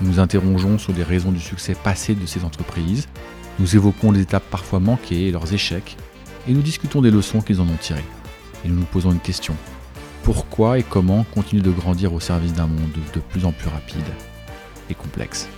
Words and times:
Nous 0.00 0.08
nous 0.08 0.20
interrogeons 0.20 0.78
sur 0.78 0.92
les 0.92 1.02
raisons 1.02 1.32
du 1.32 1.40
succès 1.40 1.74
passé 1.74 2.14
de 2.14 2.26
ces 2.26 2.44
entreprises, 2.44 3.08
nous 3.58 3.76
évoquons 3.76 4.10
les 4.10 4.22
étapes 4.22 4.44
parfois 4.50 4.80
manquées 4.80 5.28
et 5.28 5.30
leurs 5.30 5.52
échecs, 5.52 5.96
et 6.48 6.52
nous 6.52 6.62
discutons 6.62 7.02
des 7.02 7.10
leçons 7.10 7.40
qu'ils 7.40 7.60
en 7.60 7.68
ont 7.68 7.76
tirées. 7.80 8.04
Et 8.64 8.68
nous 8.68 8.76
nous 8.76 8.84
posons 8.84 9.12
une 9.12 9.20
question. 9.20 9.54
Pourquoi 10.22 10.78
et 10.78 10.82
comment 10.82 11.24
continuer 11.34 11.62
de 11.62 11.70
grandir 11.70 12.12
au 12.12 12.20
service 12.20 12.52
d'un 12.52 12.66
monde 12.66 12.90
de 13.12 13.20
plus 13.20 13.44
en 13.44 13.52
plus 13.52 13.68
rapide 13.68 14.04
et 14.88 14.94
complexe? 14.94 15.48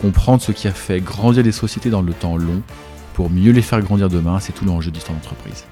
Comprendre 0.00 0.40
ce 0.40 0.52
qui 0.52 0.68
a 0.68 0.72
fait 0.72 1.00
grandir 1.00 1.42
les 1.42 1.52
sociétés 1.52 1.90
dans 1.90 2.02
le 2.02 2.12
temps 2.12 2.36
long 2.36 2.62
pour 3.14 3.28
mieux 3.28 3.52
les 3.52 3.62
faire 3.62 3.82
grandir 3.82 4.08
demain, 4.08 4.40
c'est 4.40 4.52
tout 4.52 4.64
l'enjeu 4.64 4.90
d'histoire 4.90 5.18
d'entreprise. 5.18 5.64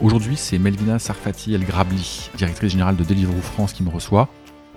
Aujourd'hui, 0.00 0.36
c'est 0.36 0.58
Melvina 0.58 0.98
Sarfati 0.98 1.54
El 1.54 1.64
Grabli, 1.64 2.30
directrice 2.36 2.72
générale 2.72 2.96
de 2.96 3.04
Deliveroo 3.04 3.40
France, 3.40 3.72
qui 3.72 3.82
me 3.82 3.90
reçoit. 3.90 4.28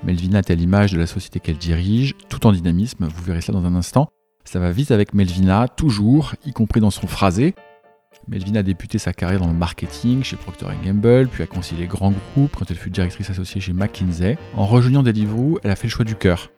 Melvina 0.04 0.40
est 0.40 0.52
à 0.52 0.56
l'image 0.56 0.94
de 0.94 1.00
la 1.00 1.08
société 1.08 1.40
qu'elle 1.40 1.58
dirige, 1.58 2.14
tout 2.30 2.46
en 2.46 2.52
dynamisme, 2.52 3.08
vous 3.08 3.24
verrez 3.24 3.42
ça 3.42 3.52
dans 3.52 3.66
un 3.66 3.76
instant. 3.76 4.10
Ça 4.46 4.60
va 4.60 4.72
vite 4.72 4.92
avec 4.92 5.14
Melvina, 5.14 5.68
toujours, 5.68 6.34
y 6.46 6.54
compris 6.54 6.80
dans 6.80 6.92
son 6.92 7.08
phrasé. 7.08 7.56
Melvina 8.28 8.60
a 8.60 8.64
débuté 8.64 8.98
sa 8.98 9.14
carrière 9.14 9.40
dans 9.40 9.48
le 9.48 9.54
marketing 9.54 10.24
chez 10.24 10.36
Procter 10.36 10.68
Gamble, 10.84 11.28
puis 11.28 11.44
a 11.44 11.48
concilié 11.48 11.88
grands 11.88 12.14
groupes 12.34 12.56
quand 12.58 12.70
elle 12.70 12.78
fut 12.78 12.90
directrice 12.90 13.30
associée 13.30 13.62
chez 13.62 13.74
McKinsey. 13.74 14.38
En 14.56 14.66
rejoignant 14.66 15.04
Deliveroo, 15.04 15.60
elle 15.64 15.72
a 15.72 15.76
fait 15.76 15.88
le 15.88 15.92
choix 15.92 16.06
du 16.06 16.16
cœur 16.16 16.50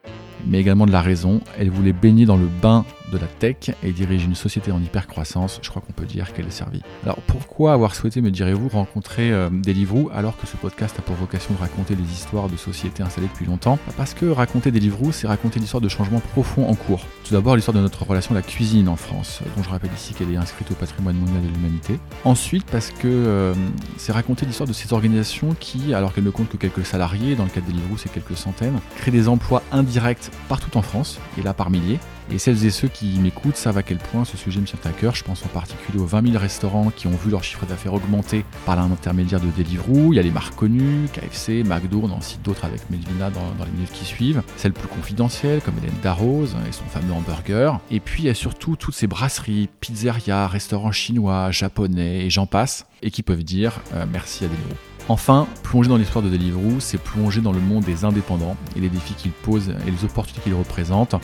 mais 0.45 0.59
également 0.59 0.85
de 0.85 0.91
la 0.91 1.01
raison. 1.01 1.41
Elle 1.57 1.69
voulait 1.69 1.93
baigner 1.93 2.25
dans 2.25 2.37
le 2.37 2.47
bain 2.61 2.85
de 3.11 3.17
la 3.17 3.27
tech 3.27 3.71
et 3.83 3.91
dirige 3.91 4.25
une 4.25 4.35
société 4.35 4.71
en 4.71 4.81
hypercroissance. 4.81 5.59
Je 5.61 5.69
crois 5.69 5.81
qu'on 5.81 5.93
peut 5.93 6.05
dire 6.05 6.33
qu'elle 6.33 6.47
est 6.47 6.51
servie. 6.51 6.81
Alors 7.03 7.17
pourquoi 7.27 7.73
avoir 7.73 7.95
souhaité, 7.95 8.21
me 8.21 8.31
direz-vous, 8.31 8.69
rencontrer 8.69 9.31
euh, 9.31 9.49
Deliveroo 9.49 10.09
alors 10.13 10.37
que 10.37 10.47
ce 10.47 10.57
podcast 10.57 10.95
a 10.99 11.01
pour 11.01 11.15
vocation 11.15 11.53
de 11.53 11.59
raconter 11.59 11.95
des 11.95 12.03
histoires 12.03 12.49
de 12.49 12.57
sociétés 12.57 13.03
installées 13.03 13.27
depuis 13.27 13.45
longtemps? 13.45 13.79
Parce 13.97 14.13
que 14.13 14.25
raconter 14.25 14.71
Deliveroo, 14.71 15.11
c'est 15.11 15.27
raconter 15.27 15.59
l'histoire 15.59 15.81
de 15.81 15.89
changements 15.89 16.19
profonds 16.19 16.67
en 16.67 16.75
cours. 16.75 17.05
Tout 17.23 17.33
d'abord 17.33 17.55
l'histoire 17.55 17.75
de 17.75 17.81
notre 17.81 18.03
relation 18.03 18.31
à 18.31 18.35
la 18.35 18.41
cuisine 18.41 18.87
en 18.87 18.95
France, 18.95 19.41
dont 19.55 19.63
je 19.63 19.69
rappelle 19.69 19.91
ici 19.95 20.13
qu'elle 20.13 20.31
est 20.31 20.37
inscrite 20.37 20.71
au 20.71 20.75
patrimoine 20.75 21.15
mondial 21.15 21.41
de 21.41 21.47
l'humanité. 21.47 21.99
Ensuite 22.23 22.65
parce 22.65 22.91
que 22.91 23.07
euh, 23.07 23.53
c'est 23.97 24.11
raconter 24.11 24.45
l'histoire 24.45 24.67
de 24.67 24.73
ces 24.73 24.93
organisations 24.93 25.55
qui, 25.59 25.93
alors 25.93 26.13
qu'elles 26.13 26.23
ne 26.23 26.29
comptent 26.29 26.49
que 26.49 26.57
quelques 26.57 26.85
salariés, 26.85 27.35
dans 27.35 27.43
le 27.43 27.49
cas 27.49 27.61
de 27.61 27.65
Deliveroo 27.67 27.97
c'est 27.97 28.11
quelques 28.11 28.37
centaines, 28.37 28.79
créent 28.97 29.11
des 29.11 29.27
emplois 29.27 29.63
indirects 29.71 30.29
partout 30.47 30.77
en 30.77 30.81
France, 30.81 31.19
et 31.37 31.41
là 31.41 31.53
par 31.53 31.69
milliers. 31.69 31.99
Et 32.31 32.37
celles 32.37 32.63
et 32.63 32.69
ceux 32.69 32.87
qui 32.87 33.17
m'écoutent 33.19 33.55
savent 33.55 33.77
à 33.77 33.83
quel 33.83 33.97
point 33.97 34.23
ce 34.23 34.37
sujet 34.37 34.59
me 34.59 34.65
tient 34.65 34.79
à 34.85 34.91
cœur. 34.91 35.15
Je 35.15 35.23
pense 35.23 35.43
en 35.43 35.47
particulier 35.47 35.97
aux 35.99 36.05
20 36.05 36.27
000 36.27 36.39
restaurants 36.39 36.91
qui 36.91 37.07
ont 37.07 37.15
vu 37.15 37.31
leur 37.31 37.43
chiffre 37.43 37.65
d'affaires 37.65 37.93
augmenter 37.93 38.45
par 38.65 38.75
l'intermédiaire 38.75 39.39
de 39.39 39.47
Deliveroo. 39.57 40.13
Il 40.13 40.17
y 40.17 40.19
a 40.19 40.21
les 40.21 40.29
marques 40.29 40.55
connues, 40.55 41.07
KFC, 41.11 41.63
McDo, 41.63 42.01
on 42.03 42.11
en 42.11 42.21
cite 42.21 42.43
d'autres 42.43 42.65
avec 42.65 42.87
Melvina 42.91 43.31
dans, 43.31 43.41
les 43.65 43.71
minutes 43.71 43.91
qui 43.91 44.05
suivent. 44.05 44.43
Celles 44.57 44.73
plus 44.73 44.87
confidentielles 44.87 45.61
comme 45.61 45.77
Hélène 45.79 45.95
Darroze 46.03 46.55
et 46.67 46.71
son 46.71 46.85
fameux 46.85 47.13
hamburger. 47.13 47.79
Et 47.89 47.99
puis 47.99 48.23
il 48.23 48.25
y 48.27 48.29
a 48.29 48.35
surtout 48.35 48.75
toutes 48.75 48.95
ces 48.95 49.07
brasseries, 49.07 49.67
pizzerias, 49.79 50.47
restaurants 50.47 50.91
chinois, 50.91 51.49
japonais 51.49 52.25
et 52.25 52.29
j'en 52.29 52.45
passe, 52.45 52.85
et 53.01 53.09
qui 53.09 53.23
peuvent 53.23 53.43
dire 53.43 53.81
euh, 53.95 54.05
merci 54.11 54.45
à 54.45 54.47
Deliveroo. 54.47 54.75
Enfin, 55.07 55.47
plonger 55.63 55.89
dans 55.89 55.97
l'histoire 55.97 56.23
de 56.23 56.29
Deliveroo, 56.29 56.79
c'est 56.79 56.99
plonger 56.99 57.41
dans 57.41 57.51
le 57.51 57.59
monde 57.59 57.83
des 57.83 58.05
indépendants 58.05 58.55
et 58.75 58.79
les 58.79 58.89
défis 58.89 59.15
qu'ils 59.15 59.31
posent 59.31 59.69
et 59.87 59.89
les 59.89 60.05
opportunités 60.05 60.41
qu'ils 60.43 60.53
représentent. 60.53 61.15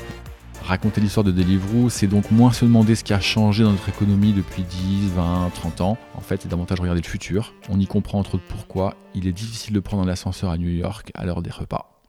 Raconter 0.66 1.00
l'histoire 1.00 1.24
de 1.24 1.31
Deliveroo, 1.31 1.90
c'est 1.92 2.08
donc 2.08 2.31
moins 2.31 2.52
se 2.52 2.66
demander 2.66 2.96
ce 2.96 3.03
qui 3.03 3.14
a 3.14 3.20
changé 3.20 3.64
dans 3.64 3.70
notre 3.70 3.88
économie 3.88 4.34
depuis 4.34 4.64
10, 4.64 5.12
20, 5.16 5.52
30 5.53 5.81
ans. 5.81 5.98
En 6.16 6.22
fait, 6.22 6.42
c'est 6.42 6.48
davantage 6.48 6.80
regarder 6.80 7.02
le 7.02 7.08
futur. 7.08 7.53
On 7.70 7.80
y 7.80 7.86
comprend 7.86 8.18
entre 8.18 8.36
autres 8.36 8.46
pourquoi 8.50 8.96
il 9.14 9.28
est 9.28 9.31
difficile 9.31 9.76
de 9.76 9.80
prendre 9.80 10.02
un 10.02 10.08
ascenseur 10.08 10.50
à 10.50 10.58
New 10.58 10.70
York 10.70 11.12
à 11.14 11.24
l'heure 11.24 11.44
des 11.44 11.52
repas. 11.52 12.02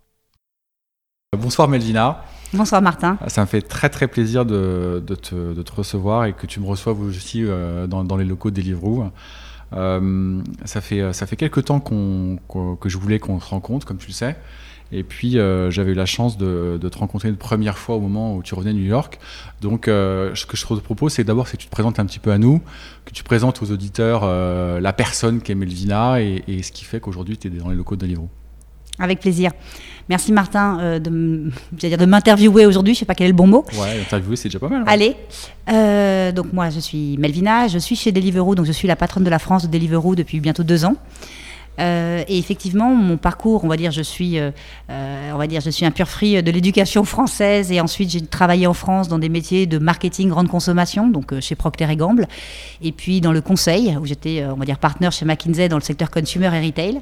Bonsoir 1.36 1.68
Melvina. 1.68 2.24
Bonsoir 2.54 2.80
Martin. 2.80 3.18
Ça 3.26 3.42
me 3.42 3.46
fait 3.46 3.60
très 3.60 3.90
très 3.90 4.08
plaisir 4.08 4.46
de, 4.46 5.04
te, 5.20 5.70
recevoir 5.70 6.24
et 6.24 6.32
que 6.32 6.46
tu 6.46 6.58
me 6.58 6.66
reçoives 6.66 6.98
aussi 6.98 7.44
euh, 7.44 7.86
dans, 7.86 8.04
dans 8.04 8.16
les 8.16 8.24
locaux 8.24 8.50
de 8.50 8.56
Deliveroo. 8.56 9.04
Euh, 9.74 10.40
ça, 10.64 10.80
fait, 10.80 11.12
ça 11.12 11.26
fait 11.26 11.36
quelques 11.36 11.66
temps 11.66 11.80
que 11.80 12.88
je 12.88 12.96
voulais 12.96 13.18
qu'on 13.18 13.38
se 13.38 13.50
rencontre, 13.50 13.86
comme 13.86 13.98
tu 13.98 14.08
le 14.08 14.14
sais. 14.14 14.36
Et 14.92 15.02
puis, 15.02 15.38
euh, 15.38 15.70
j'avais 15.70 15.92
eu 15.92 15.94
la 15.94 16.06
chance 16.06 16.38
de, 16.38 16.78
te 16.80 16.98
rencontrer 16.98 17.28
une 17.28 17.36
première 17.36 17.76
fois 17.76 17.96
au 17.96 18.00
moment 18.00 18.36
où 18.36 18.42
tu 18.42 18.54
revenais 18.54 18.70
à 18.70 18.74
New 18.74 18.84
York. 18.84 19.18
Donc, 19.60 19.88
euh, 19.88 20.34
ce 20.34 20.46
que 20.46 20.56
je 20.56 20.64
te 20.64 20.74
propose, 20.74 21.12
c'est 21.12 21.24
d'abord 21.24 21.50
que 21.50 21.56
tu 21.56 21.66
te 21.66 21.70
présentes 21.70 21.98
un 21.98 22.06
petit 22.06 22.20
peu 22.20 22.30
à 22.30 22.38
nous, 22.38 22.60
que 23.04 23.12
tu 23.12 23.24
présentes 23.24 23.62
aux 23.62 23.70
auditeurs 23.72 24.26
la 24.80 24.92
personne 24.92 25.40
qu'est 25.40 25.54
Melvina 25.54 26.20
et, 26.20 26.44
et, 26.48 26.62
ce 26.62 26.72
qui 26.72 26.84
fait 26.84 27.00
qu'aujourd'hui, 27.00 27.36
tu 27.36 27.48
es 27.48 27.50
dans 27.50 27.70
les 27.70 27.76
locaux 27.76 27.96
de 27.96 28.00
Deliveroo. 28.02 28.28
Avec 28.98 29.20
plaisir. 29.20 29.52
Merci 30.08 30.32
Martin 30.32 30.78
euh, 30.80 30.98
de, 30.98 31.50
de 31.72 32.06
m'interviewer 32.06 32.64
aujourd'hui. 32.64 32.94
Je 32.94 32.98
ne 32.98 33.00
sais 33.00 33.06
pas 33.06 33.14
quel 33.14 33.26
est 33.26 33.30
le 33.30 33.36
bon 33.36 33.46
mot. 33.46 33.64
Ouais, 33.74 34.00
interviewer 34.00 34.36
c'est 34.36 34.48
déjà 34.48 34.58
pas 34.58 34.68
mal. 34.68 34.84
Allez. 34.86 35.16
Euh, 35.68 36.32
donc 36.32 36.52
moi 36.52 36.70
je 36.70 36.80
suis 36.80 37.16
Melvina, 37.18 37.68
je 37.68 37.78
suis 37.78 37.96
chez 37.96 38.12
Deliveroo, 38.12 38.54
donc 38.54 38.66
je 38.66 38.72
suis 38.72 38.88
la 38.88 38.96
patronne 38.96 39.24
de 39.24 39.30
la 39.30 39.38
France 39.38 39.64
de 39.64 39.68
Deliveroo 39.68 40.14
depuis 40.14 40.40
bientôt 40.40 40.62
deux 40.62 40.84
ans. 40.84 40.96
Euh, 41.78 42.24
et 42.28 42.38
effectivement, 42.38 42.94
mon 42.94 43.16
parcours, 43.16 43.64
on 43.64 43.68
va 43.68 43.76
dire, 43.76 43.90
je 43.90 44.02
suis, 44.02 44.38
on 44.88 45.38
va 45.38 45.46
dire, 45.46 45.60
je 45.60 45.70
suis 45.70 45.84
un 45.84 45.90
pur 45.90 46.08
fruit 46.08 46.42
de 46.42 46.50
l'éducation 46.50 47.04
française. 47.04 47.70
Et 47.72 47.80
ensuite, 47.80 48.10
j'ai 48.10 48.20
travaillé 48.20 48.66
en 48.66 48.74
France 48.74 49.08
dans 49.08 49.18
des 49.18 49.28
métiers 49.28 49.66
de 49.66 49.78
marketing 49.78 50.28
grande 50.28 50.48
consommation, 50.48 51.08
donc 51.08 51.38
chez 51.40 51.54
Procter 51.54 51.86
et 51.90 51.96
Gamble, 51.96 52.28
et 52.82 52.92
puis 52.92 53.20
dans 53.20 53.32
le 53.32 53.40
conseil, 53.40 53.96
où 54.00 54.06
j'étais, 54.06 54.44
on 54.44 54.56
va 54.56 54.64
dire, 54.64 54.78
partenaire 54.78 55.12
chez 55.12 55.24
McKinsey 55.24 55.68
dans 55.68 55.76
le 55.76 55.82
secteur 55.82 56.10
consumer 56.10 56.50
et 56.54 56.66
retail. 56.66 57.00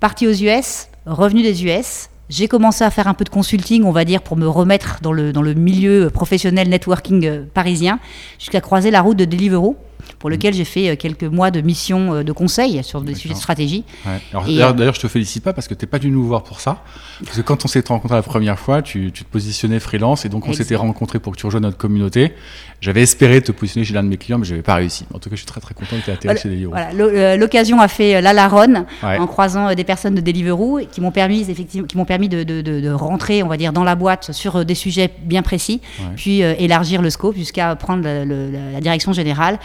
Parti 0.00 0.26
aux 0.26 0.32
US, 0.32 0.88
revenu 1.04 1.42
des 1.42 1.64
US. 1.64 2.08
J'ai 2.30 2.46
commencé 2.46 2.84
à 2.84 2.90
faire 2.90 3.08
un 3.08 3.12
peu 3.14 3.24
de 3.24 3.28
consulting, 3.28 3.82
on 3.84 3.90
va 3.90 4.04
dire, 4.04 4.22
pour 4.22 4.36
me 4.36 4.46
remettre 4.46 5.00
dans 5.02 5.12
le, 5.12 5.32
dans 5.32 5.42
le 5.42 5.52
milieu 5.52 6.10
professionnel 6.10 6.68
networking 6.68 7.26
euh, 7.26 7.44
parisien, 7.52 7.98
jusqu'à 8.38 8.60
croiser 8.60 8.90
la 8.90 9.02
route 9.02 9.16
de 9.16 9.24
Deliveroo, 9.24 9.76
pour 10.18 10.30
lequel 10.30 10.54
j'ai 10.54 10.64
fait 10.64 10.90
euh, 10.90 10.96
quelques 10.96 11.24
mois 11.24 11.50
de 11.50 11.60
mission 11.60 12.14
euh, 12.14 12.22
de 12.22 12.32
conseil 12.32 12.82
sur 12.84 13.00
des 13.02 13.14
sujets 13.14 13.34
de 13.34 13.38
stratégie. 13.38 13.84
D'ailleurs, 14.32 14.94
je 14.94 15.00
te 15.00 15.08
félicite 15.08 15.42
pas 15.42 15.52
parce 15.52 15.68
que 15.68 15.74
tu 15.74 15.84
n'es 15.84 15.88
pas 15.88 15.98
dû 15.98 16.10
nous 16.10 16.24
voir 16.24 16.42
pour 16.42 16.60
ça. 16.60 16.82
Parce 17.24 17.36
que 17.36 17.42
quand 17.42 17.64
on 17.64 17.68
s'est 17.68 17.82
rencontré 17.86 18.16
la 18.16 18.22
première 18.22 18.58
fois, 18.58 18.82
tu, 18.82 19.12
tu, 19.12 19.24
te 19.24 19.30
positionnais 19.30 19.80
freelance 19.80 20.24
et 20.24 20.28
donc 20.28 20.48
on 20.48 20.52
s'était 20.52 20.76
rencontré 20.76 21.18
pour 21.18 21.32
que 21.32 21.38
tu 21.38 21.46
rejoignes 21.46 21.62
notre 21.62 21.76
communauté. 21.76 22.32
J'avais 22.80 23.02
espéré 23.02 23.42
te 23.42 23.52
positionner 23.52 23.84
chez 23.84 23.92
l'un 23.92 24.02
de 24.02 24.08
mes 24.08 24.16
clients, 24.16 24.38
mais 24.38 24.46
je 24.46 24.52
n'avais 24.52 24.62
pas 24.62 24.76
réussi. 24.76 25.04
En 25.12 25.18
tout 25.18 25.28
cas, 25.28 25.36
je 25.36 25.40
suis 25.40 25.46
très 25.46 25.60
très 25.60 25.74
content 25.74 25.96
que 25.96 26.04
tu 26.04 26.10
aies 26.10 26.14
atterri 26.14 26.38
chez 26.38 26.48
Deliveroo. 26.48 26.72
Voilà, 26.72 27.36
L'occasion 27.36 27.80
a 27.80 27.88
fait 27.88 28.22
la 28.22 28.32
Laronne 28.32 28.86
en 29.02 29.26
croisant 29.26 29.74
des 29.74 29.84
personnes 29.84 30.14
de 30.14 30.20
Deliveroo 30.20 30.80
qui 30.90 31.00
m'ont 31.00 31.10
permis, 31.10 31.50
effectivement, 31.50 31.86
qui 31.86 31.96
m'ont 31.96 32.04
permis 32.04 32.28
de, 32.28 32.42
de, 32.42 32.62
de, 32.62 32.90
rentrer, 32.90 33.42
on 33.42 33.48
va 33.48 33.56
dire, 33.56 33.72
dans 33.72 33.84
la 33.84 33.94
boîte 33.94 34.32
sur 34.32 34.64
des 34.64 34.74
sujets 34.74 35.10
bien 35.22 35.42
précis, 35.42 35.80
puis 36.16 36.40
élargir 36.40 37.02
le 37.02 37.10
scope 37.10 37.36
jusqu'à 37.36 37.76
prendre 37.76 38.02
la 38.04 38.80
direction 38.80 39.12
générale 39.12 39.58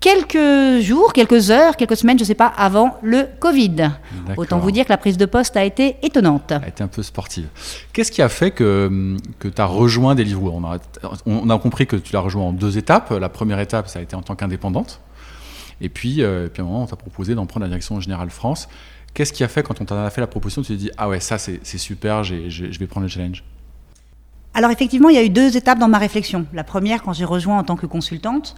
quelques 0.00 0.82
jours, 0.82 1.12
quelques 1.12 1.50
heures, 1.50 1.76
quelques 1.76 1.96
semaines, 1.96 2.18
je 2.18 2.24
ne 2.24 2.26
sais 2.26 2.34
pas, 2.34 2.46
avant 2.46 2.98
le 3.02 3.28
Covid. 3.38 3.90
Autant 4.36 4.58
vous 4.58 4.70
dire 4.70 4.86
que 4.86 4.90
la 4.90 4.96
prise 4.96 5.18
de 5.18 5.26
poste 5.26 5.56
a 5.56 5.64
été 5.64 5.96
étonnante. 6.02 6.52
A 6.52 6.66
été 6.66 6.82
un 6.82 6.88
peu 6.88 7.02
sportive. 7.02 7.48
Qu'est-ce 7.92 8.10
qui 8.10 8.22
a 8.22 8.28
fait 8.28 8.50
que, 8.50 9.16
que 9.38 9.48
tu 9.48 9.60
as 9.60 9.66
rejoint 9.66 10.14
Deliveroo 10.14 10.52
on 10.52 10.64
a, 10.64 10.78
on 11.26 11.50
a 11.50 11.58
compris 11.58 11.86
que 11.86 11.96
tu 11.96 12.12
l'as 12.12 12.20
rejoint 12.20 12.44
en 12.44 12.52
deux 12.52 12.78
étapes. 12.78 13.10
La 13.10 13.28
première 13.28 13.60
étape, 13.60 13.88
ça 13.88 13.98
a 13.98 14.02
été 14.02 14.16
en 14.16 14.22
tant 14.22 14.34
qu'indépendante. 14.34 15.00
Et 15.82 15.88
puis, 15.88 16.22
euh, 16.22 16.48
puis 16.48 16.62
à 16.62 16.64
un 16.64 16.68
moment, 16.68 16.82
on 16.82 16.86
t'a 16.86 16.96
proposé 16.96 17.34
d'en 17.34 17.46
prendre 17.46 17.64
la 17.64 17.68
direction 17.68 18.00
générale 18.00 18.30
France. 18.30 18.68
Qu'est-ce 19.14 19.32
qui 19.32 19.42
a 19.44 19.48
fait, 19.48 19.62
quand 19.62 19.80
on 19.80 19.84
t'a 19.84 20.08
fait 20.10 20.20
la 20.20 20.26
proposition, 20.26 20.62
tu 20.62 20.68
t'es 20.68 20.76
dit, 20.76 20.90
ah 20.96 21.08
ouais, 21.08 21.20
ça 21.20 21.36
c'est 21.38 21.78
super, 21.78 22.22
je 22.22 22.78
vais 22.78 22.86
prendre 22.86 23.04
le 23.04 23.10
challenge 23.10 23.44
alors 24.52 24.72
effectivement, 24.72 25.08
il 25.08 25.14
y 25.14 25.18
a 25.18 25.22
eu 25.22 25.30
deux 25.30 25.56
étapes 25.56 25.78
dans 25.78 25.88
ma 25.88 25.98
réflexion. 25.98 26.44
La 26.52 26.64
première, 26.64 27.02
quand 27.02 27.12
j'ai 27.12 27.24
rejoint 27.24 27.58
en 27.58 27.62
tant 27.62 27.76
que 27.76 27.86
consultante, 27.86 28.56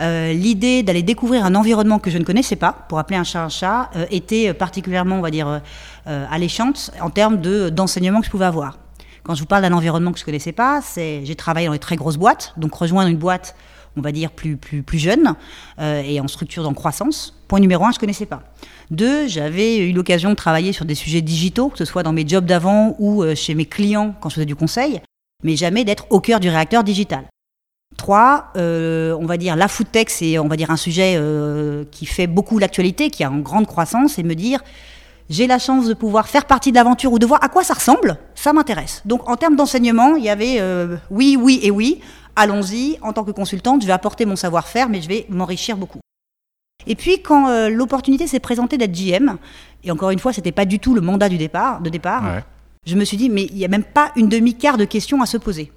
euh, 0.00 0.32
l'idée 0.32 0.82
d'aller 0.82 1.02
découvrir 1.02 1.44
un 1.44 1.54
environnement 1.54 1.98
que 1.98 2.10
je 2.10 2.18
ne 2.18 2.24
connaissais 2.24 2.56
pas, 2.56 2.72
pour 2.88 2.98
appeler 2.98 3.16
un 3.16 3.24
chat 3.24 3.42
un 3.42 3.48
chat, 3.48 3.90
euh, 3.96 4.06
était 4.10 4.52
particulièrement, 4.52 5.16
on 5.16 5.22
va 5.22 5.30
dire, 5.30 5.60
euh, 6.06 6.26
alléchante 6.30 6.90
en 7.00 7.10
termes 7.10 7.38
d'enseignement 7.70 8.20
que 8.20 8.26
je 8.26 8.30
pouvais 8.30 8.44
avoir. 8.44 8.78
Quand 9.22 9.34
je 9.34 9.40
vous 9.40 9.46
parle 9.46 9.62
d'un 9.62 9.72
environnement 9.72 10.12
que 10.12 10.18
je 10.18 10.22
ne 10.22 10.26
connaissais 10.26 10.52
pas, 10.52 10.80
c'est 10.82 11.24
j'ai 11.24 11.34
travaillé 11.34 11.66
dans 11.66 11.72
les 11.72 11.78
très 11.78 11.96
grosses 11.96 12.16
boîtes, 12.16 12.52
donc 12.56 12.74
rejoindre 12.74 13.08
une 13.08 13.16
boîte, 13.16 13.56
on 13.96 14.00
va 14.00 14.12
dire, 14.12 14.30
plus, 14.30 14.56
plus, 14.56 14.82
plus 14.82 14.98
jeune 14.98 15.34
et 15.80 16.20
en 16.20 16.28
structure 16.28 16.68
en 16.68 16.74
croissance. 16.74 17.34
Point 17.48 17.58
numéro 17.58 17.84
un, 17.84 17.90
je 17.90 17.96
ne 17.96 18.00
connaissais 18.00 18.26
pas. 18.26 18.42
Deux, 18.92 19.26
j'avais 19.26 19.78
eu 19.78 19.92
l'occasion 19.92 20.30
de 20.30 20.34
travailler 20.34 20.72
sur 20.72 20.84
des 20.84 20.94
sujets 20.94 21.22
digitaux, 21.22 21.70
que 21.70 21.78
ce 21.78 21.84
soit 21.84 22.04
dans 22.04 22.12
mes 22.12 22.28
jobs 22.28 22.44
d'avant 22.44 22.94
ou 23.00 23.24
chez 23.34 23.54
mes 23.54 23.66
clients 23.66 24.14
quand 24.20 24.28
je 24.28 24.36
faisais 24.36 24.46
du 24.46 24.54
conseil. 24.54 25.00
mais 25.42 25.56
jamais 25.56 25.84
d'être 25.84 26.06
au 26.10 26.20
cœur 26.20 26.38
du 26.38 26.48
réacteur 26.48 26.84
digital. 26.84 27.24
Trois, 27.96 28.52
euh, 28.56 29.16
on 29.18 29.26
va 29.26 29.36
dire 29.36 29.56
la 29.56 29.68
food 29.68 29.90
tech, 29.90 30.06
c'est 30.08 30.38
on 30.38 30.48
va 30.48 30.56
dire 30.56 30.70
un 30.70 30.76
sujet 30.76 31.14
euh, 31.16 31.84
qui 31.90 32.04
fait 32.04 32.26
beaucoup 32.26 32.58
l'actualité, 32.58 33.10
qui 33.10 33.24
a 33.24 33.30
en 33.30 33.38
grande 33.38 33.66
croissance, 33.66 34.18
et 34.18 34.22
me 34.22 34.34
dire 34.34 34.62
j'ai 35.30 35.46
la 35.46 35.58
chance 35.58 35.86
de 35.86 35.94
pouvoir 35.94 36.28
faire 36.28 36.44
partie 36.44 36.70
de 36.70 36.76
l'aventure 36.76 37.12
ou 37.12 37.18
de 37.18 37.26
voir 37.26 37.42
à 37.42 37.48
quoi 37.48 37.64
ça 37.64 37.74
ressemble, 37.74 38.18
ça 38.34 38.52
m'intéresse. 38.52 39.02
Donc 39.06 39.28
en 39.28 39.36
termes 39.36 39.56
d'enseignement, 39.56 40.14
il 40.16 40.24
y 40.24 40.28
avait 40.28 40.60
euh, 40.60 40.96
oui, 41.10 41.36
oui 41.40 41.58
et 41.62 41.70
oui. 41.70 42.00
Allons-y, 42.36 42.98
en 43.00 43.14
tant 43.14 43.24
que 43.24 43.30
consultante, 43.30 43.80
je 43.80 43.86
vais 43.86 43.94
apporter 43.94 44.26
mon 44.26 44.36
savoir-faire, 44.36 44.90
mais 44.90 45.00
je 45.00 45.08
vais 45.08 45.26
m'enrichir 45.30 45.78
beaucoup. 45.78 46.00
Et 46.86 46.94
puis 46.94 47.22
quand 47.22 47.68
l'opportunité 47.70 48.26
s'est 48.26 48.40
présentée 48.40 48.76
d'être 48.76 48.92
GM, 48.92 49.38
et 49.82 49.90
encore 49.90 50.10
une 50.10 50.18
fois, 50.18 50.34
c'était 50.34 50.52
pas 50.52 50.66
du 50.66 50.78
tout 50.78 50.94
le 50.94 51.00
mandat 51.00 51.30
du 51.30 51.38
départ, 51.38 51.80
de 51.80 51.88
départ, 51.88 52.42
je 52.86 52.94
me 52.94 53.04
suis 53.04 53.16
dit 53.16 53.30
mais 53.30 53.44
il 53.44 53.56
n'y 53.56 53.64
a 53.64 53.68
même 53.68 53.84
pas 53.84 54.12
une 54.16 54.28
demi-quart 54.28 54.76
de 54.76 54.84
questions 54.84 55.22
à 55.22 55.26
se 55.26 55.38
poser. 55.38 55.72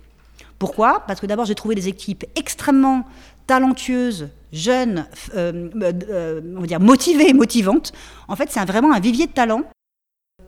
Pourquoi? 0.59 1.03
Parce 1.07 1.19
que 1.21 1.25
d'abord, 1.25 1.45
j'ai 1.45 1.55
trouvé 1.55 1.73
des 1.73 1.87
équipes 1.87 2.25
extrêmement 2.35 3.05
talentueuses, 3.47 4.29
jeunes, 4.51 5.07
euh, 5.35 5.69
euh, 5.81 6.41
on 6.55 6.61
va 6.61 6.67
dire 6.67 6.79
motivées 6.79 7.29
et 7.29 7.33
motivantes. 7.33 7.93
En 8.27 8.35
fait, 8.35 8.49
c'est 8.51 8.63
vraiment 8.65 8.93
un 8.93 8.99
vivier 8.99 9.25
de 9.25 9.31
talent 9.31 9.63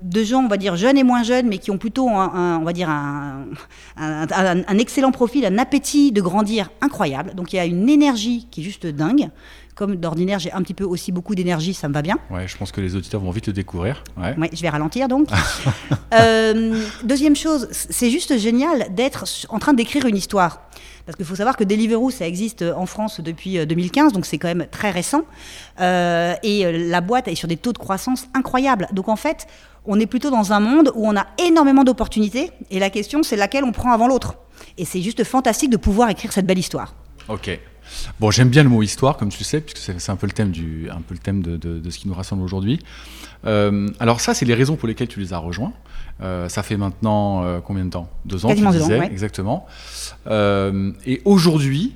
de 0.01 0.23
gens, 0.23 0.43
on 0.43 0.47
va 0.47 0.57
dire 0.57 0.75
jeunes 0.75 0.97
et 0.97 1.03
moins 1.03 1.23
jeunes, 1.23 1.47
mais 1.47 1.57
qui 1.57 1.71
ont 1.71 1.77
plutôt, 1.77 2.09
un, 2.09 2.59
on 2.59 2.63
va 2.63 2.73
dire, 2.73 2.89
un, 2.89 3.45
un, 3.97 4.77
excellent 4.77 5.11
profil, 5.11 5.45
un 5.45 5.57
appétit 5.57 6.11
de 6.11 6.21
grandir 6.21 6.69
incroyable. 6.81 7.33
Donc 7.35 7.53
il 7.53 7.57
y 7.57 7.59
a 7.59 7.65
une 7.65 7.89
énergie 7.89 8.47
qui 8.51 8.61
est 8.61 8.63
juste 8.63 8.87
dingue. 8.87 9.29
Comme 9.75 9.95
d'ordinaire, 9.95 10.37
j'ai 10.37 10.51
un 10.51 10.61
petit 10.61 10.73
peu 10.73 10.83
aussi 10.83 11.11
beaucoup 11.11 11.33
d'énergie, 11.33 11.73
ça 11.73 11.87
me 11.87 11.93
va 11.93 12.01
bien. 12.01 12.17
Ouais, 12.29 12.47
je 12.47 12.57
pense 12.57 12.71
que 12.71 12.81
les 12.81 12.95
auditeurs 12.95 13.21
vont 13.21 13.31
vite 13.31 13.47
le 13.47 13.53
découvrir. 13.53 14.03
Ouais. 14.17 14.35
je 14.51 14.61
vais 14.61 14.69
ralentir 14.69 15.07
donc. 15.07 15.27
Euh, 16.13 16.77
deuxième 17.05 17.37
chose, 17.37 17.69
c'est 17.71 18.09
juste 18.09 18.37
génial 18.37 18.93
d'être 18.93 19.23
en 19.47 19.59
train 19.59 19.73
d'écrire 19.73 20.05
une 20.05 20.17
histoire. 20.17 20.61
Parce 21.05 21.15
qu'il 21.15 21.25
faut 21.25 21.35
savoir 21.35 21.55
que 21.55 21.63
Deliveroo, 21.63 22.11
ça 22.11 22.27
existe 22.27 22.63
en 22.63 22.85
France 22.85 23.21
depuis 23.21 23.65
2015, 23.65 24.11
euh, 24.11 24.13
donc 24.13 24.25
c'est 24.25 24.37
quand 24.37 24.49
même 24.49 24.67
très 24.69 24.91
récent. 24.91 25.23
Euh, 25.79 26.35
et 26.43 26.69
la 26.89 26.99
boîte 26.99 27.29
est 27.29 27.35
sur 27.35 27.47
des 27.47 27.57
taux 27.57 27.71
de 27.71 27.77
croissance 27.77 28.27
incroyables. 28.33 28.87
Donc 28.91 29.07
en 29.07 29.15
fait, 29.15 29.47
on 29.85 29.99
est 29.99 30.05
plutôt 30.05 30.29
dans 30.29 30.53
un 30.53 30.59
monde 30.59 30.91
où 30.95 31.07
on 31.07 31.15
a 31.15 31.27
énormément 31.45 31.83
d'opportunités. 31.83 32.51
Et 32.69 32.79
la 32.79 32.89
question, 32.89 33.23
c'est 33.23 33.35
laquelle 33.35 33.63
on 33.63 33.71
prend 33.71 33.91
avant 33.91 34.07
l'autre. 34.07 34.35
Et 34.77 34.85
c'est 34.85 35.01
juste 35.01 35.23
fantastique 35.23 35.69
de 35.69 35.77
pouvoir 35.77 36.09
écrire 36.09 36.31
cette 36.31 36.45
belle 36.45 36.59
histoire. 36.59 36.93
Ok. 37.27 37.59
Bon, 38.19 38.31
j'aime 38.31 38.49
bien 38.49 38.63
le 38.63 38.69
mot 38.69 38.83
histoire, 38.83 39.17
comme 39.17 39.29
tu 39.29 39.39
le 39.39 39.43
sais, 39.43 39.61
puisque 39.61 39.99
c'est 39.99 40.11
un 40.11 40.15
peu 40.15 40.27
le 40.27 40.31
thème, 40.31 40.51
du, 40.51 40.89
un 40.89 41.01
peu 41.01 41.13
le 41.13 41.19
thème 41.19 41.41
de, 41.41 41.89
ce 41.89 41.97
qui 41.97 42.07
nous 42.07 42.13
rassemble 42.13 42.43
aujourd'hui. 42.43 42.79
Euh, 43.45 43.89
alors 43.99 44.21
ça, 44.21 44.33
c'est 44.33 44.45
les 44.45 44.53
raisons 44.53 44.75
pour 44.75 44.87
lesquelles 44.87 45.07
tu 45.07 45.19
les 45.19 45.33
as 45.33 45.37
rejoints. 45.37 45.73
Euh, 46.21 46.47
ça 46.47 46.61
fait 46.61 46.77
maintenant 46.77 47.43
euh, 47.43 47.59
combien 47.59 47.83
de 47.83 47.89
temps? 47.89 48.09
Deux 48.25 48.45
ans, 48.45 48.49
Quasiment 48.49 48.71
tu 48.71 48.77
disais, 48.77 48.99
ans, 48.99 49.03
exactement. 49.03 49.65
et 50.29 51.21
aujourd'hui, 51.25 51.95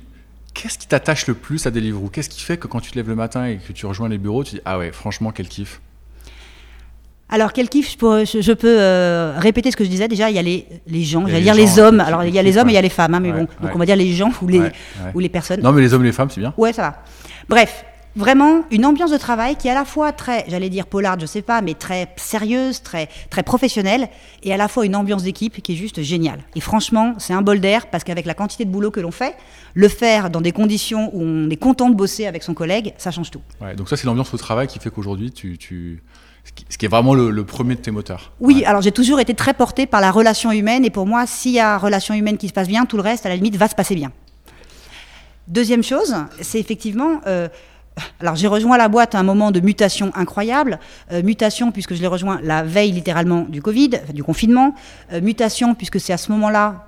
qu'est-ce 0.54 0.78
qui 0.78 0.88
t'attache 0.88 1.26
le 1.28 1.34
plus 1.34 1.66
à 1.66 1.70
Deliveroo? 1.70 2.08
Qu'est-ce 2.08 2.28
qui 2.28 2.42
fait 2.42 2.56
que 2.56 2.66
quand 2.66 2.80
tu 2.80 2.90
te 2.90 2.96
lèves 2.96 3.08
le 3.08 3.14
matin 3.14 3.46
et 3.46 3.58
que 3.58 3.72
tu 3.72 3.86
rejoins 3.86 4.08
les 4.08 4.18
bureaux, 4.18 4.42
tu 4.42 4.56
dis 4.56 4.60
ah 4.64 4.78
ouais, 4.78 4.92
franchement, 4.92 5.30
quel 5.30 5.48
kiff 5.48 5.80
alors, 7.28 7.52
quel 7.52 7.68
kiff, 7.68 7.92
je 7.92 7.96
peux, 7.96 8.24
je, 8.24 8.52
peux 8.52 8.76
euh, 8.78 9.34
répéter 9.36 9.72
ce 9.72 9.76
que 9.76 9.82
je 9.82 9.90
disais. 9.90 10.06
Déjà, 10.06 10.30
il 10.30 10.36
y 10.36 10.38
a 10.38 10.42
les, 10.42 10.66
les 10.86 11.02
gens, 11.02 11.26
j'allais 11.26 11.42
dire 11.42 11.54
les 11.54 11.78
hommes. 11.80 11.98
Alors, 11.98 12.22
il 12.22 12.32
y 12.32 12.38
a 12.38 12.42
les 12.42 12.56
hommes 12.56 12.68
et 12.68 12.72
il 12.72 12.76
y 12.76 12.78
a 12.78 12.82
les 12.82 12.88
femmes, 12.88 13.14
hein, 13.14 13.20
mais 13.20 13.32
bon, 13.32 13.48
donc 13.60 13.70
on 13.74 13.78
va 13.78 13.86
dire 13.86 13.96
les 13.96 14.12
gens 14.12 14.30
ou 14.42 14.46
les, 14.46 14.62
ou 15.12 15.18
les 15.18 15.28
personnes. 15.28 15.60
Non, 15.60 15.72
mais 15.72 15.80
les 15.80 15.92
hommes 15.92 16.02
et 16.02 16.06
les 16.06 16.12
femmes, 16.12 16.30
c'est 16.30 16.40
bien. 16.40 16.54
Ouais, 16.56 16.72
ça 16.72 16.82
va. 16.82 17.02
Bref, 17.48 17.84
vraiment 18.14 18.64
une 18.70 18.86
ambiance 18.86 19.10
de 19.10 19.16
travail 19.16 19.56
qui 19.56 19.68
est 19.68 19.72
à 19.72 19.74
la 19.74 19.84
fois 19.84 20.12
très, 20.12 20.44
j'allais 20.48 20.70
dire 20.70 20.86
polarde, 20.86 21.20
je 21.20 21.26
sais 21.26 21.42
pas, 21.42 21.62
mais 21.62 21.74
très 21.74 22.08
sérieuse, 22.16 22.82
très, 22.82 23.08
très 23.28 23.42
professionnelle, 23.42 24.08
et 24.42 24.54
à 24.54 24.56
la 24.56 24.68
fois 24.68 24.86
une 24.86 24.96
ambiance 24.96 25.24
d'équipe 25.24 25.60
qui 25.62 25.72
est 25.72 25.76
juste 25.76 26.02
géniale. 26.02 26.40
Et 26.54 26.60
franchement, 26.60 27.14
c'est 27.18 27.34
un 27.34 27.42
bol 27.42 27.60
d'air 27.60 27.88
parce 27.90 28.04
qu'avec 28.04 28.24
la 28.24 28.34
quantité 28.34 28.64
de 28.64 28.70
boulot 28.70 28.90
que 28.90 29.00
l'on 29.00 29.10
fait, 29.10 29.36
le 29.74 29.88
faire 29.88 30.30
dans 30.30 30.40
des 30.40 30.52
conditions 30.52 31.10
où 31.12 31.22
on 31.22 31.50
est 31.50 31.56
content 31.56 31.90
de 31.90 31.94
bosser 31.94 32.26
avec 32.26 32.42
son 32.42 32.54
collègue, 32.54 32.94
ça 32.98 33.10
change 33.10 33.30
tout. 33.30 33.42
Ouais, 33.60 33.74
donc 33.74 33.88
ça, 33.88 33.96
c'est 33.96 34.06
l'ambiance 34.06 34.32
au 34.32 34.38
travail 34.38 34.66
qui 34.66 34.78
fait 34.78 34.90
qu'aujourd'hui, 34.90 35.30
tu, 35.30 35.58
tu 35.58 36.02
ce 36.68 36.78
qui 36.78 36.86
est 36.86 36.88
vraiment 36.88 37.14
le, 37.14 37.44
premier 37.44 37.74
de 37.74 37.80
tes 37.80 37.90
moteurs. 37.90 38.32
Oui, 38.40 38.64
alors 38.64 38.82
j'ai 38.82 38.92
toujours 38.92 39.20
été 39.20 39.34
très 39.34 39.54
portée 39.54 39.86
par 39.86 40.00
la 40.00 40.10
relation 40.10 40.52
humaine 40.52 40.84
et 40.84 40.90
pour 40.90 41.06
moi, 41.06 41.26
s'il 41.26 41.52
y 41.52 41.60
a 41.60 41.78
relation 41.78 42.14
humaine 42.14 42.38
qui 42.38 42.48
se 42.48 42.52
passe 42.52 42.68
bien, 42.68 42.86
tout 42.86 42.96
le 42.96 43.02
reste, 43.02 43.26
à 43.26 43.28
la 43.28 43.36
limite, 43.36 43.56
va 43.56 43.68
se 43.68 43.74
passer 43.74 43.94
bien. 43.94 44.12
Deuxième 45.48 45.82
chose, 45.82 46.14
c'est 46.40 46.58
effectivement. 46.58 47.20
Euh, 47.26 47.48
alors 48.20 48.34
j'ai 48.34 48.48
rejoint 48.48 48.76
la 48.76 48.88
boîte 48.88 49.14
à 49.14 49.20
un 49.20 49.22
moment 49.22 49.52
de 49.52 49.60
mutation 49.60 50.10
incroyable. 50.14 50.80
Euh, 51.12 51.22
mutation 51.22 51.70
puisque 51.70 51.94
je 51.94 52.00
l'ai 52.00 52.08
rejoint 52.08 52.40
la 52.42 52.62
veille 52.62 52.90
littéralement 52.90 53.42
du 53.42 53.62
Covid, 53.62 53.90
du 54.12 54.24
confinement. 54.24 54.74
Euh, 55.12 55.20
mutation 55.20 55.74
puisque 55.74 56.00
c'est 56.00 56.12
à 56.12 56.16
ce 56.16 56.32
moment-là, 56.32 56.86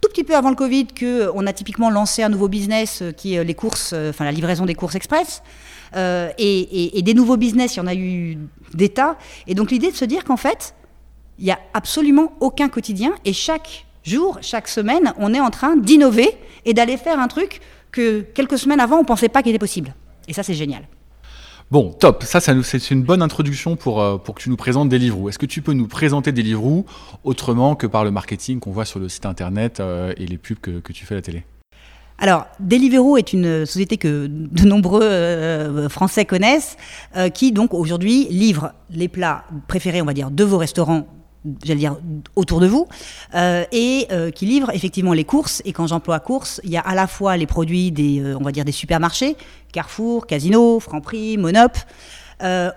tout 0.00 0.08
petit 0.10 0.24
peu 0.24 0.34
avant 0.34 0.50
le 0.50 0.56
Covid, 0.56 0.88
qu'on 0.88 1.46
a 1.46 1.52
typiquement 1.52 1.90
lancé 1.90 2.22
un 2.22 2.28
nouveau 2.28 2.48
business 2.48 3.02
qui 3.16 3.34
est 3.34 3.44
les 3.44 3.54
courses, 3.54 3.94
enfin 4.10 4.24
la 4.24 4.32
livraison 4.32 4.66
des 4.66 4.74
courses 4.74 4.94
express. 4.94 5.42
Euh, 5.96 6.30
et, 6.38 7.02
des 7.02 7.14
nouveaux 7.14 7.36
business, 7.36 7.76
il 7.76 7.78
y 7.78 7.80
en 7.80 7.86
a 7.86 7.94
eu 7.94 8.38
des 8.74 8.88
tas. 8.88 9.16
Et 9.46 9.54
donc 9.54 9.70
l'idée 9.70 9.90
de 9.90 9.96
se 9.96 10.04
dire 10.04 10.24
qu'en 10.24 10.36
fait, 10.36 10.74
il 11.38 11.44
n'y 11.44 11.50
a 11.50 11.58
absolument 11.74 12.32
aucun 12.40 12.68
quotidien 12.68 13.12
et 13.24 13.32
chaque 13.32 13.86
jour, 14.04 14.38
chaque 14.40 14.68
semaine, 14.68 15.12
on 15.18 15.34
est 15.34 15.40
en 15.40 15.50
train 15.50 15.76
d'innover 15.76 16.36
et 16.64 16.74
d'aller 16.74 16.96
faire 16.96 17.18
un 17.18 17.28
truc 17.28 17.60
que 17.92 18.20
quelques 18.20 18.58
semaines 18.58 18.80
avant, 18.80 18.96
on 18.96 19.02
ne 19.02 19.06
pensait 19.06 19.28
pas 19.28 19.42
qu'il 19.42 19.50
était 19.50 19.58
possible. 19.58 19.94
Et 20.26 20.32
ça, 20.32 20.42
c'est 20.42 20.54
génial. 20.54 20.82
Bon, 21.70 21.92
top. 21.92 22.22
Ça, 22.22 22.40
c'est 22.40 22.90
une 22.90 23.02
bonne 23.02 23.20
introduction 23.20 23.76
pour, 23.76 24.00
euh, 24.00 24.16
pour 24.16 24.34
que 24.34 24.42
tu 24.42 24.48
nous 24.48 24.56
présentes 24.56 24.88
Deliveroo. 24.88 25.28
Est-ce 25.28 25.38
que 25.38 25.46
tu 25.46 25.60
peux 25.60 25.74
nous 25.74 25.86
présenter 25.86 26.32
Deliveroo 26.32 26.86
autrement 27.24 27.76
que 27.76 27.86
par 27.86 28.04
le 28.04 28.10
marketing 28.10 28.58
qu'on 28.58 28.70
voit 28.70 28.86
sur 28.86 28.98
le 28.98 29.08
site 29.10 29.26
internet 29.26 29.80
euh, 29.80 30.14
et 30.16 30.26
les 30.26 30.38
pubs 30.38 30.58
que, 30.58 30.80
que 30.80 30.92
tu 30.92 31.04
fais 31.04 31.14
à 31.14 31.16
la 31.16 31.22
télé? 31.22 31.44
Alors, 32.20 32.46
Deliveroo 32.58 33.16
est 33.16 33.32
une 33.32 33.64
société 33.64 33.96
que 33.96 34.26
de 34.28 34.66
nombreux 34.66 35.02
euh, 35.02 35.88
Français 35.88 36.24
connaissent, 36.24 36.76
euh, 37.16 37.28
qui 37.28 37.52
donc 37.52 37.72
aujourd'hui 37.72 38.26
livre 38.28 38.72
les 38.90 39.06
plats 39.06 39.44
préférés, 39.68 40.02
on 40.02 40.04
va 40.04 40.14
dire, 40.14 40.32
de 40.32 40.44
vos 40.44 40.58
restaurants 40.58 41.06
j'allais 41.62 41.78
dire 41.78 41.96
autour 42.34 42.58
de 42.58 42.66
vous, 42.66 42.88
euh, 43.36 43.64
et 43.70 44.08
qui 44.34 44.44
livre 44.44 44.70
effectivement 44.74 45.12
les 45.12 45.22
courses. 45.22 45.62
Et 45.64 45.72
quand 45.72 45.86
j'emploie 45.86 46.18
courses, 46.18 46.60
il 46.64 46.70
y 46.70 46.76
a 46.76 46.80
à 46.80 46.96
la 46.96 47.06
fois 47.06 47.36
les 47.36 47.46
produits 47.46 47.92
des, 47.92 48.20
on 48.38 48.42
va 48.42 48.50
dire 48.50 48.64
des 48.64 48.72
supermarchés, 48.72 49.36
Carrefour, 49.72 50.26
Casino, 50.26 50.80
Franprix, 50.80 51.38
Monop, 51.38 51.78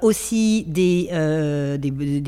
aussi 0.03 0.63
des, 0.67 1.09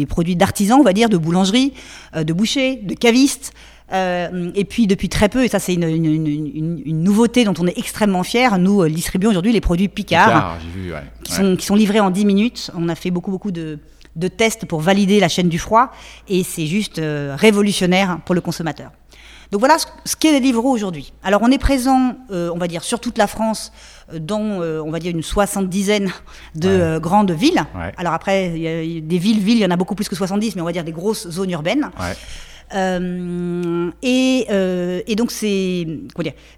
produits 0.09 0.35
d'artisans, 0.35 0.79
on 0.79 0.83
va 0.83 0.93
dire, 0.93 1.07
de 1.07 1.17
boulangerie, 1.17 1.73
de 2.15 2.33
bouchers, 2.33 2.77
de 2.77 2.95
cavistes. 2.95 3.53
Euh, 3.91 4.51
et 4.55 4.65
puis 4.65 4.87
depuis 4.87 5.09
très 5.09 5.29
peu, 5.29 5.43
et 5.43 5.47
ça 5.47 5.59
c'est 5.59 5.73
une, 5.73 7.03
nouveauté 7.03 7.43
dont 7.43 7.53
on 7.59 7.67
est 7.67 7.77
extrêmement 7.77 8.23
fiers, 8.23 8.57
nous 8.57 8.81
euh, 8.81 8.89
distribuons 8.89 9.29
aujourd'hui 9.29 9.51
les 9.51 9.61
produits 9.61 9.89
Picard, 9.89 10.57
Qui, 11.23 11.33
Sont, 11.33 11.55
qui, 11.55 11.65
sont, 11.65 11.75
livrés 11.75 11.99
en 11.99 12.09
10 12.09 12.25
minutes. 12.25 12.71
On 12.75 12.87
a 12.89 12.95
fait 12.95 13.11
beaucoup 13.11 13.31
beaucoup 13.31 13.51
de, 13.51 13.79
tests 14.37 14.65
pour 14.65 14.79
valider 14.79 15.19
la 15.19 15.27
chaîne 15.27 15.49
du 15.49 15.59
froid 15.59 15.91
et 16.29 16.43
c'est 16.43 16.65
juste 16.65 16.99
euh, 16.99 17.35
révolutionnaire 17.37 18.19
pour 18.25 18.35
le 18.35 18.41
consommateur. 18.41 18.91
Donc 19.51 19.59
voilà 19.59 19.77
ce, 19.77 20.15
qu'est 20.15 20.39
Deliveroo 20.39 20.71
aujourd'hui. 20.71 21.13
Alors 21.23 21.41
on 21.43 21.51
est 21.51 21.59
présent, 21.59 22.15
on 22.31 22.57
va 22.57 22.67
dire, 22.67 22.83
sur 22.83 22.99
toute 22.99 23.19
la 23.19 23.27
France, 23.27 23.71
dans, 24.11 24.41
on 24.41 24.89
va 24.89 24.97
dire, 24.97 25.11
une 25.11 25.21
soixante-dizaine 25.21 26.09
de 26.55 26.97
grandes 26.97 27.29
villes. 27.29 27.63
Alors 27.97 28.13
après, 28.13 28.49
des 28.49 29.17
villes, 29.19 29.39
villes, 29.39 29.57
il 29.57 29.61
y 29.61 29.65
en 29.65 29.69
a 29.69 29.75
beaucoup 29.75 29.93
plus 29.93 30.09
que 30.09 30.15
70, 30.15 30.55
mais 30.55 30.63
on 30.63 30.65
va 30.65 30.71
dire 30.71 30.83
des 30.83 30.91
grosses 30.91 31.29
zones 31.29 31.51
urbaines. 31.51 31.91
Euh, 32.73 33.91
euh, 34.03 35.01
et, 35.07 35.15
donc, 35.15 35.31
c'est, 35.31 35.87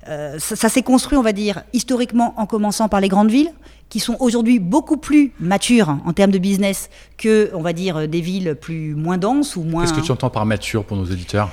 euh, 0.07 0.39
ça, 0.39 0.69
s'est 0.69 0.81
construit, 0.81 1.17
on 1.17 1.21
va 1.21 1.33
dire, 1.33 1.63
historiquement 1.73 2.33
en 2.37 2.45
commençant 2.45 2.87
par 2.89 3.01
les 3.01 3.09
grandes 3.09 3.31
villes, 3.31 3.51
qui 3.89 3.99
sont 3.99 4.17
aujourd'hui 4.19 4.59
beaucoup 4.59 4.97
plus 4.97 5.33
matures 5.39 5.97
en 6.05 6.13
termes 6.13 6.31
de 6.31 6.39
business 6.39 6.89
que, 7.17 7.51
on 7.53 7.61
va 7.61 7.73
dire, 7.73 8.07
des 8.07 8.21
villes 8.21 8.55
plus 8.59 8.95
moins 8.95 9.17
denses 9.17 9.55
ou 9.55 9.63
moins. 9.63 9.83
Qu'est-ce 9.83 9.93
que 9.93 10.01
tu 10.01 10.11
entends 10.11 10.29
par 10.29 10.45
mature 10.45 10.83
pour 10.83 10.97
nos 10.97 11.05
éditeurs? 11.05 11.49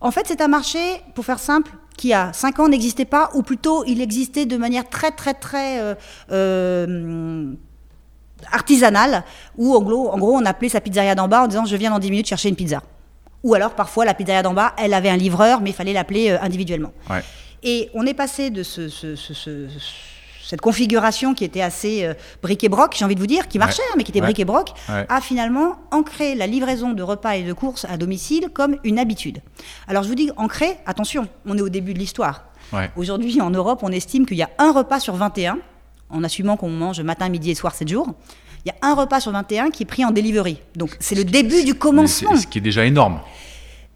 En 0.00 0.10
fait, 0.10 0.26
c'est 0.26 0.40
un 0.40 0.48
marché, 0.48 0.78
pour 1.14 1.24
faire 1.24 1.38
simple, 1.38 1.72
qui 1.96 2.12
a 2.12 2.32
5 2.32 2.60
ans 2.60 2.68
n'existait 2.68 3.04
pas, 3.04 3.30
ou 3.34 3.42
plutôt 3.42 3.84
il 3.86 4.00
existait 4.00 4.46
de 4.46 4.56
manière 4.56 4.88
très, 4.88 5.10
très, 5.10 5.34
très 5.34 5.96
artisanale, 8.52 9.24
où 9.56 9.74
en 9.74 9.82
gros, 9.82 10.10
en 10.12 10.18
gros, 10.18 10.36
on 10.36 10.44
appelait 10.44 10.68
sa 10.68 10.80
pizzeria 10.80 11.14
d'en 11.14 11.26
bas 11.26 11.44
en 11.44 11.48
disant 11.48 11.64
je 11.64 11.76
viens 11.76 11.90
dans 11.90 11.98
10 11.98 12.10
minutes 12.10 12.26
chercher 12.28 12.48
une 12.48 12.56
pizza. 12.56 12.82
Ou 13.44 13.54
alors 13.54 13.74
parfois 13.74 14.04
la 14.04 14.14
pizzeria 14.14 14.42
d'en 14.42 14.54
bas, 14.54 14.74
elle 14.78 14.94
avait 14.94 15.10
un 15.10 15.16
livreur, 15.16 15.60
mais 15.60 15.70
il 15.70 15.74
fallait 15.74 15.92
l'appeler 15.92 16.30
euh, 16.30 16.38
individuellement. 16.42 16.92
Et 17.62 17.90
on 17.94 18.06
est 18.06 18.14
passé 18.14 18.50
de 18.50 18.62
cette 18.62 20.60
configuration 20.60 21.34
qui 21.34 21.44
était 21.44 21.60
assez 21.60 22.04
euh, 22.04 22.14
bric 22.42 22.62
et 22.64 22.68
broc, 22.68 22.94
j'ai 22.96 23.04
envie 23.04 23.14
de 23.14 23.20
vous 23.20 23.26
dire, 23.26 23.48
qui 23.48 23.58
marchait, 23.58 23.82
hein, 23.90 23.94
mais 23.96 24.04
qui 24.04 24.12
était 24.12 24.20
bric 24.20 24.38
et 24.38 24.44
broc, 24.44 24.72
à 24.88 25.20
finalement 25.20 25.76
ancrer 25.90 26.34
la 26.34 26.46
livraison 26.46 26.92
de 26.92 27.02
repas 27.02 27.36
et 27.36 27.42
de 27.42 27.52
courses 27.52 27.84
à 27.88 27.96
domicile 27.96 28.48
comme 28.52 28.76
une 28.84 28.98
habitude. 28.98 29.40
Alors 29.86 30.02
je 30.02 30.08
vous 30.08 30.14
dis 30.14 30.30
ancrer, 30.36 30.76
attention, 30.86 31.28
on 31.46 31.56
est 31.58 31.62
au 31.62 31.68
début 31.68 31.94
de 31.94 31.98
l'histoire. 31.98 32.44
Aujourd'hui 32.96 33.40
en 33.40 33.50
Europe, 33.50 33.80
on 33.82 33.90
estime 33.92 34.26
qu'il 34.26 34.36
y 34.36 34.42
a 34.42 34.50
un 34.58 34.72
repas 34.72 35.00
sur 35.00 35.14
21, 35.14 35.58
en 36.10 36.24
assumant 36.24 36.56
qu'on 36.56 36.70
mange 36.70 37.00
matin, 37.00 37.28
midi 37.28 37.50
et 37.50 37.54
soir 37.54 37.74
7 37.74 37.88
jours 37.88 38.14
il 38.68 38.72
y 38.74 38.86
a 38.86 38.90
un 38.90 38.94
repas 38.94 39.20
sur 39.20 39.32
21 39.32 39.70
qui 39.70 39.84
est 39.84 39.86
pris 39.86 40.04
en 40.04 40.10
delivery. 40.10 40.58
Donc 40.76 40.96
c'est 41.00 41.14
le 41.14 41.24
début 41.24 41.64
du 41.64 41.74
commencement. 41.74 42.36
Ce 42.36 42.46
qui 42.46 42.58
est 42.58 42.62
déjà 42.62 42.84
énorme. 42.84 43.20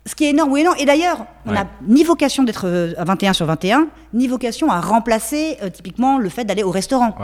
Ce 0.04 0.16
qui 0.16 0.25
est 0.25 0.30
énorme, 0.30 0.50
oui 0.50 0.62
et 0.62 0.64
non. 0.64 0.75
Et 0.75 0.85
d'ailleurs, 0.85 1.26
on 1.47 1.52
n'a 1.52 1.64
ni 1.87 2.02
vocation 2.02 2.42
d'être 2.42 2.66
euh, 2.66 2.92
à 2.97 3.04
21 3.04 3.35
sur 3.35 3.47
21, 3.47 3.87
ni 4.14 4.26
vocation 4.26 4.68
à 4.68 4.80
remplacer 4.80 5.59
euh, 5.62 5.71
typiquement 5.71 6.18
le 6.18 6.28
fait 6.28 6.44
d'aller 6.44 6.64
au 6.64 6.73
restaurant. 6.73 7.14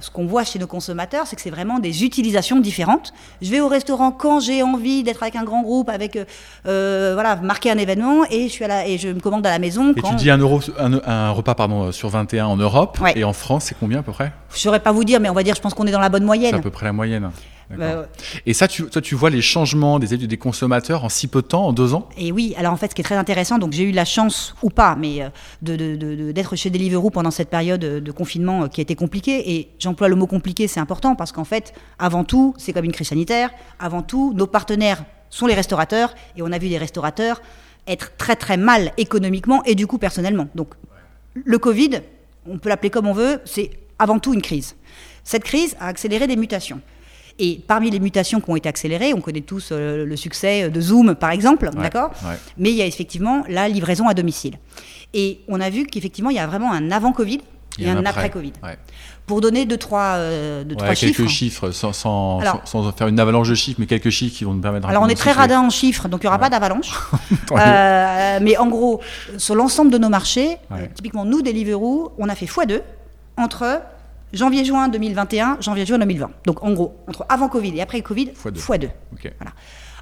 Ce 0.00 0.10
qu'on 0.10 0.26
voit 0.26 0.44
chez 0.44 0.58
nos 0.58 0.66
consommateurs, 0.66 1.26
c'est 1.26 1.34
que 1.36 1.40
c'est 1.40 1.50
vraiment 1.50 1.78
des 1.78 2.04
utilisations 2.04 2.60
différentes. 2.60 3.14
Je 3.40 3.50
vais 3.50 3.60
au 3.60 3.68
restaurant 3.68 4.12
quand 4.12 4.40
j'ai 4.40 4.62
envie 4.62 5.02
d'être 5.02 5.22
avec 5.22 5.34
un 5.34 5.44
grand 5.44 5.62
groupe, 5.62 5.88
avec 5.88 6.18
euh, 6.66 7.12
voilà, 7.14 7.36
marquer 7.36 7.70
un 7.70 7.78
événement, 7.78 8.24
et 8.30 8.48
je 8.48 8.52
suis 8.52 8.64
à 8.64 8.68
la, 8.68 8.86
et 8.86 8.98
je 8.98 9.08
me 9.08 9.20
commande 9.20 9.46
à 9.46 9.50
la 9.50 9.58
maison. 9.58 9.94
Et 9.96 10.02
tu 10.02 10.14
dis 10.16 10.30
un 10.30 10.36
euro, 10.36 10.60
un, 10.78 11.30
repas 11.30 11.54
pardon 11.54 11.90
sur 11.90 12.10
21 12.10 12.46
en 12.46 12.56
Europe, 12.58 12.98
et 13.14 13.24
en 13.24 13.32
France, 13.32 13.64
c'est 13.68 13.76
combien 13.80 14.00
à 14.00 14.02
peu 14.02 14.12
près? 14.12 14.30
Je 14.52 14.58
saurais 14.58 14.80
pas 14.80 14.92
vous 14.92 15.04
dire, 15.04 15.20
mais 15.20 15.30
on 15.30 15.34
va 15.34 15.42
dire, 15.42 15.54
je 15.54 15.62
pense 15.62 15.72
qu'on 15.72 15.86
est 15.86 15.92
dans 15.92 16.00
la 16.00 16.10
bonne 16.10 16.24
moyenne. 16.24 16.50
C'est 16.50 16.58
à 16.58 16.62
peu 16.62 16.70
près 16.70 16.84
la 16.84 16.92
moyenne. 16.92 17.30
Bah, 17.70 18.06
et 18.44 18.54
ça, 18.54 18.68
tu, 18.68 18.84
toi, 18.84 19.02
tu 19.02 19.14
vois 19.14 19.30
les 19.30 19.42
changements 19.42 19.98
des 19.98 20.16
des 20.16 20.36
consommateurs 20.36 21.04
en 21.04 21.08
si 21.08 21.26
peu 21.26 21.42
de 21.42 21.46
temps, 21.46 21.66
en 21.66 21.72
deux 21.72 21.94
ans? 21.94 22.08
Et 22.16 22.30
oui, 22.30 22.54
alors 22.56 22.72
en 22.72 22.76
fait, 22.76 22.90
ce 22.90 22.94
qui 22.94 23.00
est 23.00 23.04
très 23.04 23.16
intéressant, 23.16 23.58
donc 23.58 23.72
j'ai 23.72 23.82
eu 23.82 23.90
la 23.90 24.04
chance, 24.04 24.54
ou 24.62 24.70
pas, 24.70 24.94
mais 24.96 25.22
euh, 25.22 25.28
d'être 25.62 26.50
de, 26.50 26.56
chez 26.56 26.70
Deliveroo 26.70 27.10
pendant 27.10 27.30
cette 27.30 27.50
période 27.50 27.80
de 27.80 28.12
confinement 28.12 28.64
euh, 28.64 28.68
qui 28.68 28.80
a 28.80 28.82
été 28.82 28.94
compliquée. 28.94 29.56
Et 29.56 29.68
j'emploie 29.78 30.08
le 30.08 30.16
mot 30.16 30.26
compliqué, 30.26 30.68
c'est 30.68 30.80
important 30.80 31.16
parce 31.16 31.32
qu'en 31.32 31.44
fait, 31.44 31.74
avant 31.98 32.24
tout, 32.24 32.54
c'est 32.56 32.72
comme 32.72 32.84
une 32.84 32.92
crise 32.92 33.08
sanitaire. 33.08 33.50
Avant 33.78 34.02
tout, 34.02 34.32
nos 34.34 34.46
partenaires 34.46 35.04
sont 35.30 35.46
les 35.46 35.54
restaurateurs 35.54 36.14
et 36.36 36.42
on 36.42 36.52
a 36.52 36.58
vu 36.58 36.68
des 36.68 36.78
restaurateurs 36.78 37.40
être 37.86 38.16
très 38.16 38.36
très 38.36 38.56
mal 38.56 38.92
économiquement 38.96 39.62
et 39.64 39.74
du 39.74 39.86
coup 39.86 39.98
personnellement. 39.98 40.48
Donc 40.54 40.74
le 41.34 41.58
Covid, 41.58 42.00
on 42.48 42.58
peut 42.58 42.68
l'appeler 42.68 42.90
comme 42.90 43.06
on 43.06 43.12
veut, 43.12 43.40
c'est 43.44 43.70
avant 43.98 44.18
tout 44.18 44.34
une 44.34 44.42
crise. 44.42 44.76
Cette 45.24 45.44
crise 45.44 45.76
a 45.80 45.88
accéléré 45.88 46.26
des 46.26 46.36
mutations. 46.36 46.80
Et 47.38 47.60
parmi 47.66 47.90
les 47.90 48.00
mutations 48.00 48.40
qui 48.40 48.50
ont 48.50 48.56
été 48.56 48.68
accélérées, 48.68 49.12
on 49.12 49.20
connaît 49.20 49.42
tous 49.42 49.68
euh, 49.70 50.06
le 50.06 50.16
succès 50.16 50.70
de 50.70 50.80
Zoom, 50.80 51.14
par 51.14 51.30
exemple, 51.30 51.70
d'accord 51.76 52.10
Mais 52.56 52.70
il 52.70 52.76
y 52.76 52.82
a 52.82 52.86
effectivement 52.86 53.44
la 53.48 53.68
livraison 53.68 54.08
à 54.08 54.14
domicile. 54.14 54.58
Et 55.12 55.40
on 55.48 55.60
a 55.60 55.70
vu 55.70 55.86
qu'effectivement, 55.86 56.30
il 56.30 56.36
y 56.36 56.38
a 56.40 56.46
vraiment 56.46 56.72
un 56.72 56.90
avant-Covid 56.90 57.40
et, 57.78 57.90
un 57.90 58.04
après-Covid. 58.04 58.52
Pour 59.26 59.40
donner 59.40 59.66
deux, 59.66 59.76
trois, 59.76 60.14
euh, 60.16 60.64
deux, 60.64 60.76
trois 60.76 60.94
chiffres. 60.94 61.16
Quelques 61.16 61.30
chiffres, 61.30 61.70
sans, 61.72 61.92
sans, 61.92 62.40
faire 62.96 63.08
une 63.08 63.18
avalanche 63.18 63.48
de 63.48 63.54
chiffres, 63.54 63.80
mais 63.80 63.86
quelques 63.86 64.10
chiffres 64.10 64.36
qui 64.36 64.44
vont 64.44 64.54
nous 64.54 64.60
permettre 64.60 64.88
Alors, 64.88 65.02
on 65.02 65.08
est 65.08 65.16
très 65.16 65.32
radin 65.32 65.60
en 65.60 65.70
chiffres, 65.70 66.08
donc 66.08 66.22
il 66.22 66.26
n'y 66.26 66.28
aura 66.28 66.38
pas 66.38 66.50
d'avalanche. 66.50 66.92
Euh, 67.52 68.38
mais 68.42 68.56
en 68.58 68.66
gros, 68.66 69.00
sur 69.38 69.54
l'ensemble 69.54 69.90
de 69.90 69.98
nos 69.98 70.08
marchés, 70.08 70.58
typiquement, 70.94 71.24
nous, 71.24 71.42
Deliveroo, 71.42 72.12
on 72.18 72.28
a 72.28 72.34
fait 72.34 72.46
x2 72.46 72.82
entre 73.36 73.80
janvier-juin 74.36 74.88
2021, 74.88 75.58
janvier-juin 75.60 75.98
2020. 75.98 76.30
Donc 76.46 76.62
en 76.62 76.72
gros, 76.72 76.98
entre 77.08 77.26
avant 77.28 77.48
Covid 77.48 77.76
et 77.76 77.82
après 77.82 78.00
Covid, 78.02 78.26
x2. 78.26 78.60
X2. 78.60 78.90
Voilà. 79.38 79.52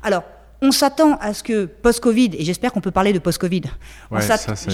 Alors, 0.03 0.23
on 0.65 0.71
s'attend 0.71 1.19
à 1.21 1.35
ce 1.35 1.43
que 1.43 1.67
post-Covid, 1.67 2.31
et 2.39 2.45
j'espère 2.45 2.73
qu'on 2.73 2.81
peut 2.81 2.91
parler 2.91 3.13
de 3.13 3.19
post-Covid. 3.19 3.63
Ouais, 4.11 4.21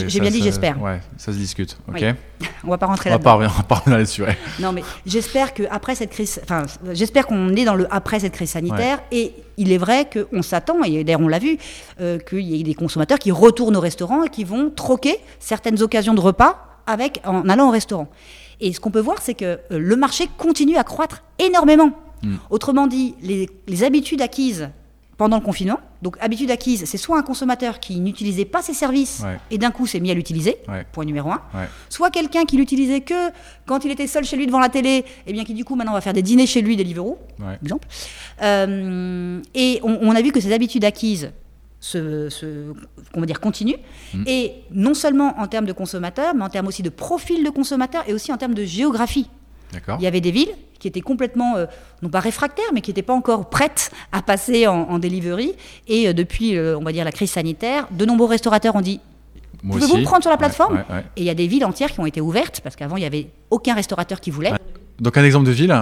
J'ai 0.06 0.20
bien 0.20 0.30
dit 0.30 0.42
j'espère. 0.42 0.80
Ouais, 0.80 1.00
ça 1.16 1.32
se 1.32 1.36
discute. 1.36 1.76
Ok. 1.88 2.04
On 2.64 2.70
va 2.70 2.78
pas 2.78 2.86
rentrer 2.86 3.10
là-dedans. 3.10 3.36
On 3.36 3.38
va 3.46 3.62
pas 3.62 3.74
revenir 3.76 3.98
là-dessus. 3.98 4.22
Non, 4.60 4.72
mais 4.72 4.82
j'espère 5.04 5.52
que 5.52 5.64
après 5.70 5.94
cette 5.94 6.10
crise, 6.10 6.40
enfin, 6.44 6.62
j'espère 6.92 7.26
qu'on 7.26 7.54
est 7.54 7.64
dans 7.64 7.74
le 7.74 7.92
après 7.92 8.20
cette 8.20 8.34
crise 8.34 8.50
sanitaire. 8.50 9.00
Et 9.10 9.34
il 9.56 9.72
est 9.72 9.78
vrai 9.78 10.08
qu'on 10.08 10.42
s'attend, 10.42 10.82
et 10.84 11.02
d'ailleurs 11.02 11.20
on 11.20 11.28
l'a 11.28 11.38
vu, 11.38 11.58
euh, 12.00 12.18
qu'il 12.18 12.40
y 12.40 12.60
ait 12.60 12.62
des 12.62 12.74
consommateurs 12.74 13.18
qui 13.18 13.32
retournent 13.32 13.76
au 13.76 13.80
restaurant 13.80 14.24
et 14.24 14.28
qui 14.28 14.44
vont 14.44 14.70
troquer 14.70 15.18
certaines 15.38 15.82
occasions 15.82 16.14
de 16.14 16.20
repas 16.20 16.82
avec 16.86 17.20
en 17.24 17.48
allant 17.48 17.68
au 17.68 17.72
restaurant. 17.72 18.08
Et 18.60 18.72
ce 18.72 18.80
qu'on 18.80 18.90
peut 18.90 19.00
voir, 19.00 19.18
c'est 19.22 19.34
que 19.34 19.44
euh, 19.44 19.78
le 19.78 19.96
marché 19.96 20.28
continue 20.38 20.76
à 20.76 20.84
croître 20.84 21.22
énormément. 21.38 21.92
Hmm. 22.22 22.36
Autrement 22.50 22.86
dit, 22.86 23.14
les, 23.22 23.84
habitudes 23.84 24.20
acquises 24.20 24.68
pendant 25.16 25.36
le 25.36 25.42
confinement. 25.42 25.80
Donc, 26.02 26.16
habitudes 26.20 26.50
acquises, 26.50 26.84
c'est 26.86 26.96
soit 26.96 27.18
un 27.18 27.22
consommateur 27.22 27.78
qui 27.78 28.00
n'utilisait 28.00 28.46
pas 28.46 28.62
ses 28.62 28.72
services 28.72 29.22
et 29.50 29.58
d'un 29.58 29.70
coup 29.70 29.86
s'est 29.86 30.00
mis 30.00 30.10
à 30.10 30.14
l'utiliser, 30.14 30.56
point 30.92 31.04
numéro 31.04 31.30
un. 31.30 31.42
Soit 31.90 32.10
quelqu'un 32.10 32.44
qui 32.46 32.56
l'utilisait 32.56 33.02
que 33.02 33.30
quand 33.66 33.84
il 33.84 33.90
était 33.90 34.06
seul 34.06 34.24
chez 34.24 34.36
lui 34.36 34.46
devant 34.46 34.60
la 34.60 34.70
télé, 34.70 34.90
et 34.90 35.04
eh 35.26 35.32
bien 35.34 35.44
qui 35.44 35.52
du 35.52 35.64
coup 35.64 35.74
maintenant 35.74 35.92
va 35.92 36.00
faire 36.00 36.14
des 36.14 36.22
dîners 36.22 36.46
chez 36.46 36.62
lui, 36.62 36.74
des 36.76 36.84
Deliveroo, 36.84 37.18
exemple. 37.62 37.86
Euh, 38.40 39.42
et 39.54 39.80
on, 39.82 40.10
a 40.14 40.22
vu 40.22 40.32
que 40.32 40.40
ces 40.40 40.54
habitudes 40.54 40.86
acquises 40.86 41.32
se, 41.80 42.28
va 43.14 43.26
dire, 43.26 43.40
continue. 43.40 43.76
Mm. 44.14 44.24
Et 44.26 44.52
non 44.70 44.94
seulement 44.94 45.38
en 45.38 45.46
termes 45.46 45.66
de 45.66 45.72
consommateurs, 45.72 46.34
mais 46.34 46.44
en 46.44 46.48
termes 46.48 46.66
aussi 46.66 46.82
de 46.82 46.90
profil 46.90 47.42
de 47.44 47.50
consommateurs 47.50 48.04
et 48.06 48.12
aussi 48.12 48.32
en 48.32 48.36
termes 48.36 48.54
de 48.54 48.64
géographie. 48.64 49.28
Il 49.98 50.02
y 50.02 50.06
avait 50.06 50.20
des 50.20 50.32
villes 50.32 50.54
qui 50.80 50.88
étaient 50.88 51.00
complètement, 51.00 51.56
euh, 51.56 51.66
non 52.02 52.08
pas 52.08 52.20
réfractaires, 52.20 52.72
mais 52.74 52.80
qui 52.80 52.90
n'étaient 52.90 53.02
pas 53.02 53.14
encore 53.14 53.50
prêtes 53.50 53.92
à 54.12 54.22
passer 54.22 54.66
en, 54.66 54.98
delivery. 54.98 55.54
Et 55.86 56.08
euh, 56.08 56.12
depuis, 56.12 56.56
euh, 56.56 56.76
on 56.78 56.82
va 56.82 56.92
dire, 56.92 57.04
la 57.04 57.12
crise 57.12 57.30
sanitaire, 57.30 57.86
de 57.90 58.04
nombreux 58.04 58.26
restaurateurs 58.26 58.74
ont 58.74 58.80
dit 58.80 59.00
Pouvez-vous 59.68 59.98
me 59.98 60.04
prendre 60.04 60.22
sur 60.22 60.30
la 60.30 60.38
plateforme 60.38 60.84
Et 61.16 61.20
il 61.20 61.24
y 61.24 61.30
a 61.30 61.34
des 61.34 61.46
villes 61.46 61.66
entières 61.66 61.92
qui 61.92 62.00
ont 62.00 62.06
été 62.06 62.20
ouvertes, 62.20 62.62
parce 62.62 62.76
qu'avant, 62.76 62.96
il 62.96 63.00
n'y 63.00 63.06
avait 63.06 63.28
aucun 63.50 63.74
restaurateur 63.74 64.20
qui 64.20 64.30
voulait. 64.30 64.52
Donc, 64.98 65.16
un 65.18 65.24
exemple 65.24 65.46
de 65.46 65.52
ville 65.52 65.74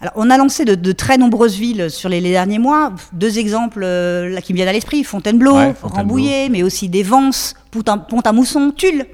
alors, 0.00 0.12
on 0.14 0.30
a 0.30 0.36
lancé 0.36 0.64
de, 0.64 0.92
très 0.92 1.18
nombreuses 1.18 1.56
villes 1.56 1.90
sur 1.90 2.08
les, 2.08 2.20
derniers 2.20 2.58
mois. 2.58 2.92
Deux 3.12 3.38
exemples 3.38 3.82
euh, 3.82 4.28
là, 4.28 4.40
qui 4.40 4.52
me 4.52 4.56
viennent 4.56 4.68
à 4.68 4.72
l'esprit 4.72 5.02
Fontainebleau, 5.02 5.56
Rambouillet, 5.82 6.48
mais 6.48 6.62
aussi 6.62 6.88
des 6.88 7.02
Vence, 7.02 7.54
Pont-à-Mousson, 7.70 8.72
Tulle. 8.76 9.06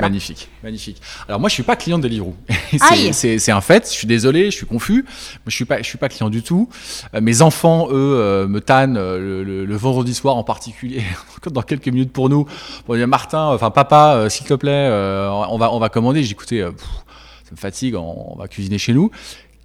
Magnifique, 0.00 0.48
magnifique. 0.62 1.02
Alors 1.26 1.40
moi, 1.40 1.48
je 1.48 1.54
suis 1.54 1.64
pas 1.64 1.74
client 1.74 1.98
de 1.98 2.04
Deliveroo. 2.04 2.36
c'est 3.12 3.50
un 3.50 3.60
fait. 3.60 3.88
Je 3.90 3.94
suis 3.94 4.06
désolé, 4.06 4.44
je 4.52 4.56
suis 4.56 4.66
confus. 4.66 5.04
Je 5.44 5.50
suis 5.52 5.64
pas, 5.64 5.78
je 5.78 5.82
suis 5.82 5.98
pas 5.98 6.08
client 6.08 6.30
du 6.30 6.42
tout. 6.42 6.68
Euh, 7.14 7.20
mes 7.20 7.42
enfants, 7.42 7.88
eux, 7.90 7.94
euh, 7.94 8.46
me 8.46 8.60
tannent 8.60 8.94
le, 8.94 9.76
vendredi 9.76 10.14
soir 10.14 10.36
en 10.36 10.44
particulier, 10.44 11.02
dans 11.50 11.62
quelques 11.62 11.88
minutes 11.88 12.12
pour 12.12 12.28
nous, 12.28 12.46
pour 12.86 12.94
dire 12.94 13.08
Martin, 13.08 13.46
enfin 13.46 13.72
papa, 13.72 14.30
s'il 14.30 14.46
te 14.46 14.54
plaît, 14.54 14.88
on 14.88 15.58
va, 15.58 15.72
on 15.72 15.80
va 15.80 15.88
commander. 15.88 16.22
J'ai 16.22 16.32
écouté, 16.32 16.60
ça 17.48 17.52
me 17.52 17.56
fatigue, 17.56 17.94
on, 17.94 18.36
va 18.38 18.46
cuisiner 18.46 18.76
chez 18.76 18.92
nous. 18.92 19.10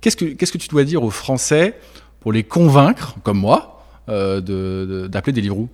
Qu'est-ce 0.03 0.17
que, 0.17 0.25
qu'est-ce 0.25 0.51
que 0.51 0.57
tu 0.57 0.67
dois 0.67 0.83
dire 0.83 1.01
aux 1.01 1.09
Français 1.09 1.79
pour 2.19 2.33
les 2.33 2.43
convaincre, 2.43 3.15
comme 3.23 3.39
moi, 3.39 3.85
euh, 4.09 4.41
de, 4.41 5.07
d'appeler 5.07 5.31
Deliveroo 5.31 5.69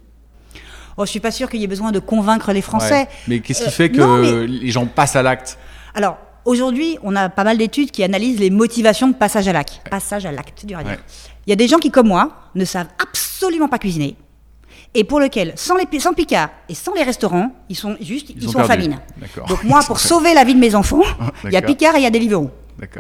oh, 0.98 1.06
Je 1.06 1.10
suis 1.10 1.20
pas 1.20 1.32
sûr 1.32 1.50
qu'il 1.50 1.60
y 1.62 1.64
ait 1.64 1.68
besoin 1.68 1.92
de 1.92 1.98
convaincre 1.98 2.54
les 2.54 2.62
Français. 2.62 3.08
Mais 3.28 3.40
qu'est-ce 3.40 3.64
qui 3.64 3.70
euh, 3.70 3.72
fait 3.72 3.90
que 3.90 4.46
les 4.46 4.70
gens 4.70 4.86
passent 4.86 5.16
à 5.16 5.24
l'acte? 5.24 5.58
Alors, 5.96 6.20
aujourd'hui, 6.46 7.00
on 7.02 7.16
a 7.16 7.28
pas 7.30 7.44
mal 7.44 7.58
d'études 7.58 7.90
qui 7.90 8.04
analysent 8.04 8.40
les 8.40 8.52
motivations 8.52 9.08
de 9.08 9.16
passage 9.16 9.48
à 9.48 9.54
l'acte. 9.54 9.82
Passage 9.90 10.28
à 10.28 10.32
l'acte, 10.32 10.64
dur 10.64 10.78
à 10.78 10.84
dire. 10.84 11.00
Il 11.48 11.50
y 11.50 11.54
a 11.54 11.56
des 11.56 11.68
gens 11.68 11.80
qui, 11.80 11.90
comme 11.90 12.10
moi, 12.10 12.52
ne 12.54 12.66
savent 12.66 12.90
absolument 13.00 13.68
pas 13.68 13.80
cuisiner 13.80 14.16
et 14.94 15.04
pour 15.04 15.20
lequel, 15.20 15.54
sans, 15.56 15.76
les, 15.76 16.00
sans 16.00 16.14
Picard 16.14 16.50
et 16.68 16.74
sans 16.74 16.94
les 16.94 17.04
restaurants, 17.04 17.52
ils 17.70 17.76
sont 17.76 17.96
juste 18.02 18.32
ils, 18.36 18.50
sont, 18.50 18.60
en 18.60 18.64
famine. 18.64 19.00
Donc 19.48 19.64
moi, 19.64 19.82
pour 19.86 20.00
sauver 20.00 20.34
la 20.34 20.44
vie 20.44 20.56
de 20.56 20.60
mes 20.60 20.74
enfants, 20.74 21.02
il 21.46 21.52
y 21.52 21.58
a 21.58 21.62
Picard 21.62 21.96
et 21.96 22.00
il 22.00 22.04
y 22.04 22.08
a 22.08 22.10
Deliveroo. 22.10 22.50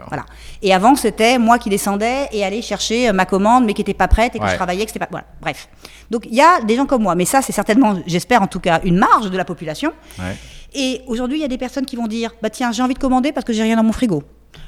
Voilà. 0.08 0.26
Et 0.62 0.74
avant, 0.74 0.96
c'était 0.96 1.38
moi 1.38 1.58
qui 1.58 1.70
descendais 1.70 2.28
et 2.32 2.44
allais 2.44 2.62
chercher 2.62 3.10
euh, 3.10 3.14
ma 3.14 3.26
commande, 3.26 3.66
mais 3.66 3.74
qui 3.74 3.82
n'était 3.82 3.94
pas 3.94 4.08
prête 4.08 4.36
et 4.36 4.40
que 4.40 4.48
je 4.48 4.56
travaillais, 4.56 4.86
que 4.86 4.92
c'était 4.92 5.06
pas. 5.06 5.10
Voilà. 5.12 5.28
Bref. 5.42 5.70
Donc 6.10 6.26
il 6.26 6.36
y 6.36 6.42
a 6.42 6.62
des 6.62 6.76
gens 6.76 6.86
comme 6.86 7.04
moi, 7.04 7.16
mais 7.16 7.26
ça, 7.26 7.42
c'est 7.42 7.54
certainement, 7.54 8.00
j'espère 8.08 8.42
en 8.42 8.48
tout 8.48 8.60
cas, 8.60 8.82
une 8.84 8.98
marge 8.98 9.30
de 9.30 9.38
la 9.38 9.46
population. 9.46 9.94
Et 10.74 11.02
aujourd'hui, 11.08 11.38
il 11.40 11.42
y 11.42 11.46
a 11.46 11.48
des 11.48 11.58
personnes 11.58 11.86
qui 11.86 11.96
vont 11.96 12.08
dire, 12.08 12.32
bah 12.42 12.50
tiens, 12.50 12.72
j'ai 12.72 12.84
envie 12.84 12.94
de 12.94 13.00
commander 13.00 13.32
parce 13.32 13.46
que 13.46 13.54
j'ai 13.54 13.64
rien 13.64 13.76
dans 13.76 13.84
mon 13.84 13.92
frigo. 13.92 14.24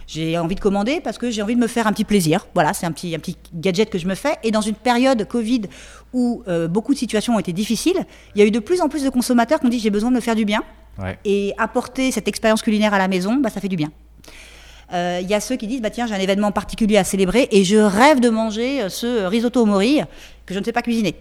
J'ai 0.07 0.37
envie 0.37 0.55
de 0.55 0.59
commander 0.59 0.99
parce 0.99 1.17
que 1.17 1.31
j'ai 1.31 1.41
envie 1.41 1.55
de 1.55 1.59
me 1.59 1.67
faire 1.67 1.87
un 1.87 1.93
petit 1.93 2.03
plaisir. 2.03 2.47
Voilà, 2.53 2.73
c'est 2.73 2.85
un 2.85 2.91
petit, 2.91 3.15
un 3.15 3.19
petit 3.19 3.37
gadget 3.53 3.89
que 3.89 3.97
je 3.97 4.07
me 4.07 4.15
fais. 4.15 4.35
Et 4.43 4.51
dans 4.51 4.61
une 4.61 4.75
période 4.75 5.27
Covid 5.27 5.61
où 6.13 6.43
euh, 6.47 6.67
beaucoup 6.67 6.93
de 6.93 6.99
situations 6.99 7.35
ont 7.35 7.39
été 7.39 7.53
difficiles, 7.53 8.05
il 8.35 8.39
y 8.39 8.43
a 8.43 8.45
eu 8.47 8.51
de 8.51 8.59
plus 8.59 8.81
en 8.81 8.89
plus 8.89 9.03
de 9.03 9.09
consommateurs 9.09 9.59
qui 9.59 9.67
ont 9.67 9.69
dit 9.69 9.79
j'ai 9.79 9.89
besoin 9.89 10.09
de 10.09 10.15
me 10.15 10.21
faire 10.21 10.35
du 10.35 10.45
bien. 10.45 10.63
Et 11.25 11.53
apporter 11.57 12.11
cette 12.11 12.27
expérience 12.27 12.61
culinaire 12.61 12.93
à 12.93 12.97
la 12.97 13.07
maison, 13.07 13.37
bah, 13.37 13.49
ça 13.49 13.61
fait 13.61 13.69
du 13.69 13.77
bien. 13.77 13.91
Il 14.91 14.97
euh, 14.97 15.21
y 15.21 15.33
a 15.33 15.39
ceux 15.39 15.55
qui 15.55 15.67
disent 15.67 15.81
bah, 15.81 15.89
tiens, 15.89 16.05
j'ai 16.05 16.13
un 16.13 16.19
événement 16.19 16.51
particulier 16.51 16.97
à 16.97 17.05
célébrer 17.05 17.47
et 17.51 17.63
je 17.63 17.77
rêve 17.77 18.19
de 18.19 18.29
manger 18.29 18.81
euh, 18.81 18.89
ce 18.89 19.25
risotto 19.25 19.61
au 19.61 19.65
mori 19.65 20.01
que 20.45 20.53
je 20.53 20.59
ne 20.59 20.65
sais 20.65 20.73
pas 20.73 20.81
cuisiner. 20.81 21.15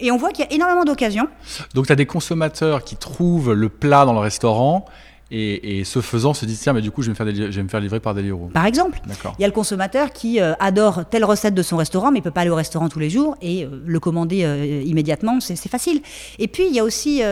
Et 0.00 0.10
on 0.10 0.16
voit 0.16 0.30
qu'il 0.30 0.44
y 0.44 0.48
a 0.48 0.52
énormément 0.52 0.84
d'occasions. 0.84 1.28
Donc 1.74 1.86
tu 1.86 1.92
as 1.92 1.96
des 1.96 2.06
consommateurs 2.06 2.82
qui 2.82 2.96
trouvent 2.96 3.52
le 3.52 3.68
plat 3.68 4.04
dans 4.04 4.12
le 4.12 4.18
restaurant 4.18 4.86
et, 5.32 5.82
ce 5.84 6.00
faisant, 6.00 6.34
se 6.34 6.46
dit 6.46 6.56
tiens, 6.56 6.72
mais 6.72 6.80
du 6.80 6.92
coup, 6.92 7.02
je 7.02 7.10
vais 7.10 7.10
me 7.10 7.16
faire, 7.16 7.50
je 7.50 7.56
vais 7.56 7.62
me 7.62 7.68
faire 7.68 7.80
livrer 7.80 7.98
par 7.98 8.14
Deliveroo. 8.14 8.48
Par 8.54 8.64
exemple, 8.64 9.00
il 9.06 9.42
y 9.42 9.44
a 9.44 9.48
le 9.48 9.52
consommateur 9.52 10.12
qui 10.12 10.40
euh, 10.40 10.54
adore 10.60 11.04
telle 11.08 11.24
recette 11.24 11.54
de 11.54 11.62
son 11.62 11.76
restaurant, 11.76 12.12
mais 12.12 12.20
il 12.20 12.22
peut 12.22 12.30
pas 12.30 12.42
aller 12.42 12.50
au 12.50 12.54
restaurant 12.54 12.88
tous 12.88 13.00
les 13.00 13.10
jours 13.10 13.36
et 13.42 13.64
euh, 13.64 13.82
le 13.84 13.98
commander 13.98 14.44
euh, 14.44 14.82
immédiatement, 14.86 15.40
c'est 15.40 15.56
facile. 15.68 16.00
Et 16.38 16.46
puis, 16.46 16.66
il 16.68 16.74
y 16.74 16.78
a 16.78 16.84
aussi, 16.84 17.22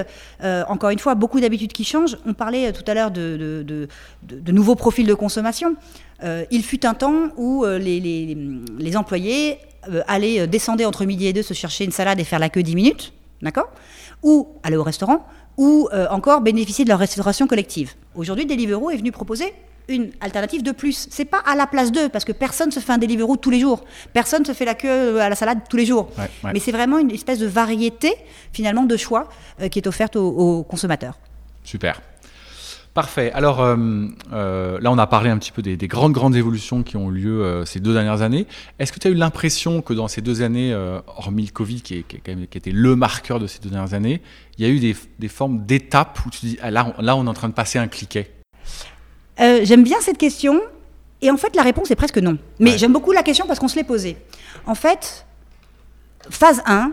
encore 0.69 0.91
une 0.91 0.99
fois, 0.99 1.15
beaucoup 1.15 1.41
d'habitudes 1.41 1.73
qui 1.73 1.85
changent. 1.85 2.17
On 2.27 2.35
parlait 2.35 2.73
tout 2.73 2.83
à 2.89 2.95
l'heure 2.95 3.13
de, 3.13 3.37
de, 3.65 3.89
de, 4.23 4.53
nouveaux 4.53 4.75
profils 4.75 5.07
de 5.07 5.15
consommation. 5.15 5.77
il 6.51 6.63
fut 6.65 6.85
un 6.87 6.95
temps 6.95 7.29
où 7.37 7.65
les, 7.65 8.01
les, 8.01 8.37
les, 8.79 8.97
employés 8.97 9.59
allaient 10.09 10.47
descendre 10.47 10.85
entre 10.85 11.05
midi 11.05 11.27
et 11.27 11.33
deux, 11.33 11.43
se 11.43 11.55
chercher 11.55 11.85
une 11.85 11.93
salade 11.93 12.19
et 12.19 12.25
faire 12.25 12.39
la 12.39 12.49
queue 12.49 12.63
10 12.63 12.75
minutes, 12.75 13.13
d'accord? 13.43 13.71
Ou 14.23 14.49
aller 14.63 14.77
au 14.77 14.83
restaurant 14.83 15.27
ou 15.57 15.89
euh, 15.93 16.07
encore 16.11 16.41
bénéficier 16.41 16.85
de 16.85 16.91
leur 16.91 16.99
restauration 16.99 17.47
collective. 17.47 17.93
Aujourd'hui, 18.15 18.47
Deliveroo 18.47 18.91
est 18.91 18.97
venu 18.97 19.13
proposer 19.13 19.53
une 19.89 20.11
alternative 20.21 20.63
de 20.63 20.73
plus. 20.73 21.09
C'est 21.11 21.27
pas 21.27 21.43
à 21.45 21.55
la 21.55 21.67
place 21.67 21.93
d'eux, 21.93 22.09
parce 22.09 22.25
que 22.25 22.33
personne 22.33 22.71
se 22.71 22.81
fait 22.81 22.93
un 22.93 22.99
Deliveroo 22.99 23.37
tous 23.37 23.51
les 23.51 23.61
jours. 23.61 23.85
Personne 24.15 24.45
se 24.45 24.53
fait 24.53 24.65
la 24.65 24.75
queue 24.75 25.21
à 25.21 25.29
la 25.29 25.37
salade 25.37 25.59
tous 25.69 25.77
les 25.77 25.85
jours. 25.85 26.09
Ouais, 26.17 26.25
ouais. 26.43 26.51
Mais 26.55 26.59
c'est 26.59 26.73
vraiment 26.73 26.99
une 26.99 27.11
espèce 27.11 27.39
de 27.39 27.47
variété, 27.47 28.15
finalement, 28.53 28.85
de 28.85 28.97
choix 28.97 29.29
euh, 29.61 29.69
qui 29.69 29.79
est 29.79 29.87
offerte 29.87 30.17
aux, 30.17 30.27
aux 30.29 30.63
consommateurs. 30.63 31.19
Super. 31.65 32.01
Parfait. 32.95 33.33
Alors 33.33 33.61
euh, 33.61 33.77
euh, 34.33 34.79
là, 34.81 34.93
on 34.93 34.99
a 34.99 35.07
parlé 35.09 35.29
un 35.29 35.37
petit 35.37 35.51
peu 35.51 35.63
des, 35.63 35.77
des 35.77 35.89
grandes, 35.89 36.13
grandes 36.13 36.37
évolutions 36.37 36.85
qui 36.85 36.97
ont 36.97 37.11
eu 37.11 37.15
lieu 37.15 37.43
euh, 37.43 37.65
ces 37.65 37.81
deux 37.81 37.93
dernières 37.93 38.23
années. 38.23 38.47
Est-ce 38.79 38.93
que 38.93 39.01
tu 39.01 39.09
as 39.09 39.11
eu 39.11 39.15
l'impression 39.15 39.83
que 39.83 39.93
dans 39.93 40.07
ces 40.07 40.21
deux 40.21 40.43
années, 40.43 40.73
euh, 40.73 41.01
hormis 41.17 41.45
le 41.45 41.51
Covid, 41.51 41.83
qui, 41.83 41.97
est, 41.99 42.03
qui, 42.05 42.21
même- 42.29 42.47
qui 42.47 42.57
était 42.57 42.71
le 42.71 42.95
marqueur 42.95 43.41
de 43.41 43.49
ces 43.49 43.59
deux 43.59 43.69
dernières 43.71 43.95
années, 43.95 44.23
il 44.59 44.65
y 44.67 44.69
a 44.69 44.73
eu 44.73 44.79
des, 44.81 44.97
des 45.19 45.29
formes 45.29 45.65
d'étapes 45.67 46.19
où 46.27 46.31
tu 46.31 46.47
dis, 46.47 46.59
ah, 46.63 46.71
là, 46.71 46.93
on, 46.99 47.03
là, 47.03 47.17
on 47.17 47.27
est 47.27 47.29
en 47.29 47.35
train 47.35 47.49
de 47.49 47.55
passer 47.55 47.79
un 47.79 47.89
cliquet 47.89 48.31
Euh, 49.41 49.61
j'aime 49.65 49.83
bien 49.83 49.97
cette 50.01 50.19
question. 50.19 50.61
Et 51.23 51.31
en 51.31 51.37
fait, 51.37 51.57
la 51.57 51.63
réponse 51.63 51.91
est 51.91 51.97
presque 51.97 52.19
non. 52.19 52.39
Mais 52.61 52.73
Ouais. 52.73 52.79
j'aime 52.79 52.93
beaucoup 52.93 53.13
la 53.13 53.23
question 53.23 53.47
parce 53.47 53.59
qu'on 53.59 53.69
se 53.69 53.77
l'est 53.77 53.85
posée. 53.85 54.17
En 54.67 54.75
fait, 54.75 55.27
phase 56.31 56.63
1, 56.67 56.93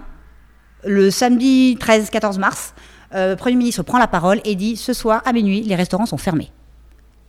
le 0.85 1.11
samedi 1.11 1.77
13-14 1.79 2.39
mars, 2.39 2.73
euh, 3.13 3.31
le 3.31 3.35
Premier 3.35 3.57
ministre 3.57 3.83
prend 3.83 3.99
la 3.99 4.07
parole 4.07 4.39
et 4.45 4.55
dit 4.55 4.77
Ce 4.77 4.93
soir, 4.93 5.21
à 5.25 5.33
minuit, 5.33 5.61
les 5.61 5.75
restaurants 5.75 6.05
sont 6.05 6.17
fermés. 6.17 6.51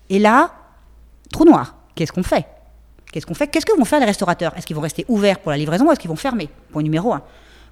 Et 0.09 0.19
là, 0.19 0.53
trou 1.33 1.45
noir. 1.45 1.77
Qu'est-ce 1.95 2.13
qu'on 2.13 2.23
fait? 2.23 2.47
Qu'est-ce 3.13 3.27
qu'on 3.27 3.35
fait? 3.35 3.49
Qu'est-ce 3.49 3.67
que 3.67 3.77
vont 3.77 3.85
faire 3.85 4.01
les 4.01 4.07
restaurateurs? 4.07 4.57
Est-ce 4.57 4.67
qu'ils 4.67 4.77
vont 4.77 4.83
rester 4.83 5.05
ouverts 5.09 5.41
pour 5.41 5.51
la 5.51 5.59
livraison 5.59 5.87
ou 5.87 5.93
est-ce 5.93 6.01
qu'ils 6.01 6.09
vont 6.11 6.17
fermer? 6.17 6.49
Point 6.71 6.83
numéro 6.83 7.13
1. 7.13 7.23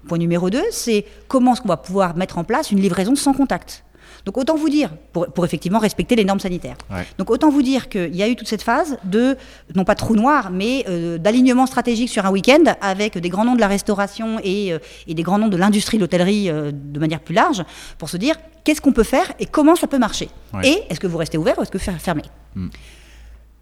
Point 0.07 0.17
numéro 0.17 0.49
2, 0.49 0.61
c'est 0.71 1.05
comment 1.27 1.53
est-ce 1.53 1.61
qu'on 1.61 1.67
va 1.67 1.77
pouvoir 1.77 2.15
mettre 2.17 2.37
en 2.37 2.43
place 2.43 2.71
une 2.71 2.79
livraison 2.79 3.15
sans 3.15 3.33
contact 3.33 3.83
donc 4.23 4.37
autant 4.37 4.55
vous 4.55 4.69
dire, 4.69 4.91
pour, 5.13 5.25
pour 5.33 5.45
effectivement 5.45 5.79
respecter 5.79 6.15
les 6.15 6.25
normes 6.25 6.39
sanitaires. 6.39 6.75
Ouais. 6.91 7.07
Donc 7.17 7.31
autant 7.31 7.49
vous 7.49 7.63
dire 7.63 7.89
qu'il 7.89 8.15
y 8.15 8.21
a 8.21 8.27
eu 8.27 8.35
toute 8.35 8.47
cette 8.47 8.61
phase 8.61 8.99
de, 9.03 9.35
non 9.73 9.83
pas 9.83 9.95
trou 9.95 10.15
noir, 10.15 10.51
mais 10.51 10.85
euh, 10.87 11.17
d'alignement 11.17 11.65
stratégique 11.65 12.09
sur 12.09 12.23
un 12.27 12.29
week-end 12.29 12.61
avec 12.81 13.17
des 13.17 13.29
grands 13.29 13.45
noms 13.45 13.55
de 13.55 13.59
la 13.61 13.67
restauration 13.67 14.37
et, 14.43 14.73
euh, 14.73 14.79
et 15.07 15.15
des 15.15 15.23
grands 15.23 15.39
noms 15.39 15.47
de 15.47 15.57
l'industrie, 15.57 15.97
de 15.97 16.01
l'hôtellerie 16.03 16.51
euh, 16.51 16.71
de 16.71 16.99
manière 16.99 17.21
plus 17.21 17.33
large, 17.33 17.63
pour 17.97 18.09
se 18.09 18.17
dire 18.17 18.35
qu'est-ce 18.63 18.81
qu'on 18.81 18.93
peut 18.93 19.01
faire 19.03 19.31
et 19.39 19.47
comment 19.47 19.75
ça 19.75 19.87
peut 19.87 19.97
marcher. 19.97 20.29
Ouais. 20.53 20.67
Et 20.69 20.83
est-ce 20.91 20.99
que 20.99 21.07
vous 21.07 21.17
restez 21.17 21.39
ouvert 21.39 21.57
ou 21.57 21.63
est-ce 21.63 21.71
que 21.71 21.79
vous 21.79 21.97
fermez? 21.99 22.23
Mm. 22.53 22.67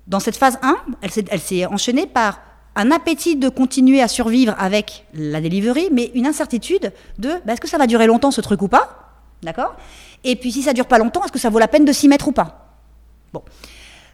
Dans 0.08 0.20
cette 0.20 0.36
phase 0.36 0.58
1, 0.62 0.76
elle 1.02 1.12
s'est- 1.12 1.26
elle 1.30 1.40
s'est 1.40 1.66
enchaînée 1.68 2.06
par 2.08 2.42
un 2.80 2.92
appétit 2.92 3.36
de 3.36 3.50
continuer 3.50 4.02
à 4.02 4.08
survivre 4.08 4.56
avec 4.58 5.06
la 5.14 5.42
delivery, 5.42 5.90
mais 5.92 6.12
une 6.16 6.26
incertitude 6.26 6.94
de 7.18 7.32
bah, 7.46 7.52
est-ce 7.52 7.60
que 7.60 7.68
ça 7.68 7.78
va 7.78 7.88
durer 7.88 8.08
longtemps 8.08 8.32
ce 8.32 8.40
truc 8.40 8.62
ou 8.62 8.70
pas? 8.70 9.26
D'accord? 9.44 9.76
Et 10.24 10.38
puis 10.38 10.54
si 10.54 10.62
ça 10.62 10.72
dure 10.72 10.86
pas 10.86 10.98
longtemps, 10.98 11.22
est-ce 11.26 11.32
que 11.34 11.40
ça 11.40 11.50
vaut 11.50 11.60
la 11.60 11.68
peine 11.68 11.84
de 11.84 11.92
s'y 11.92 12.08
mettre 12.08 12.30
ou 12.30 12.32
pas? 12.32 12.78
Bon. 13.34 13.44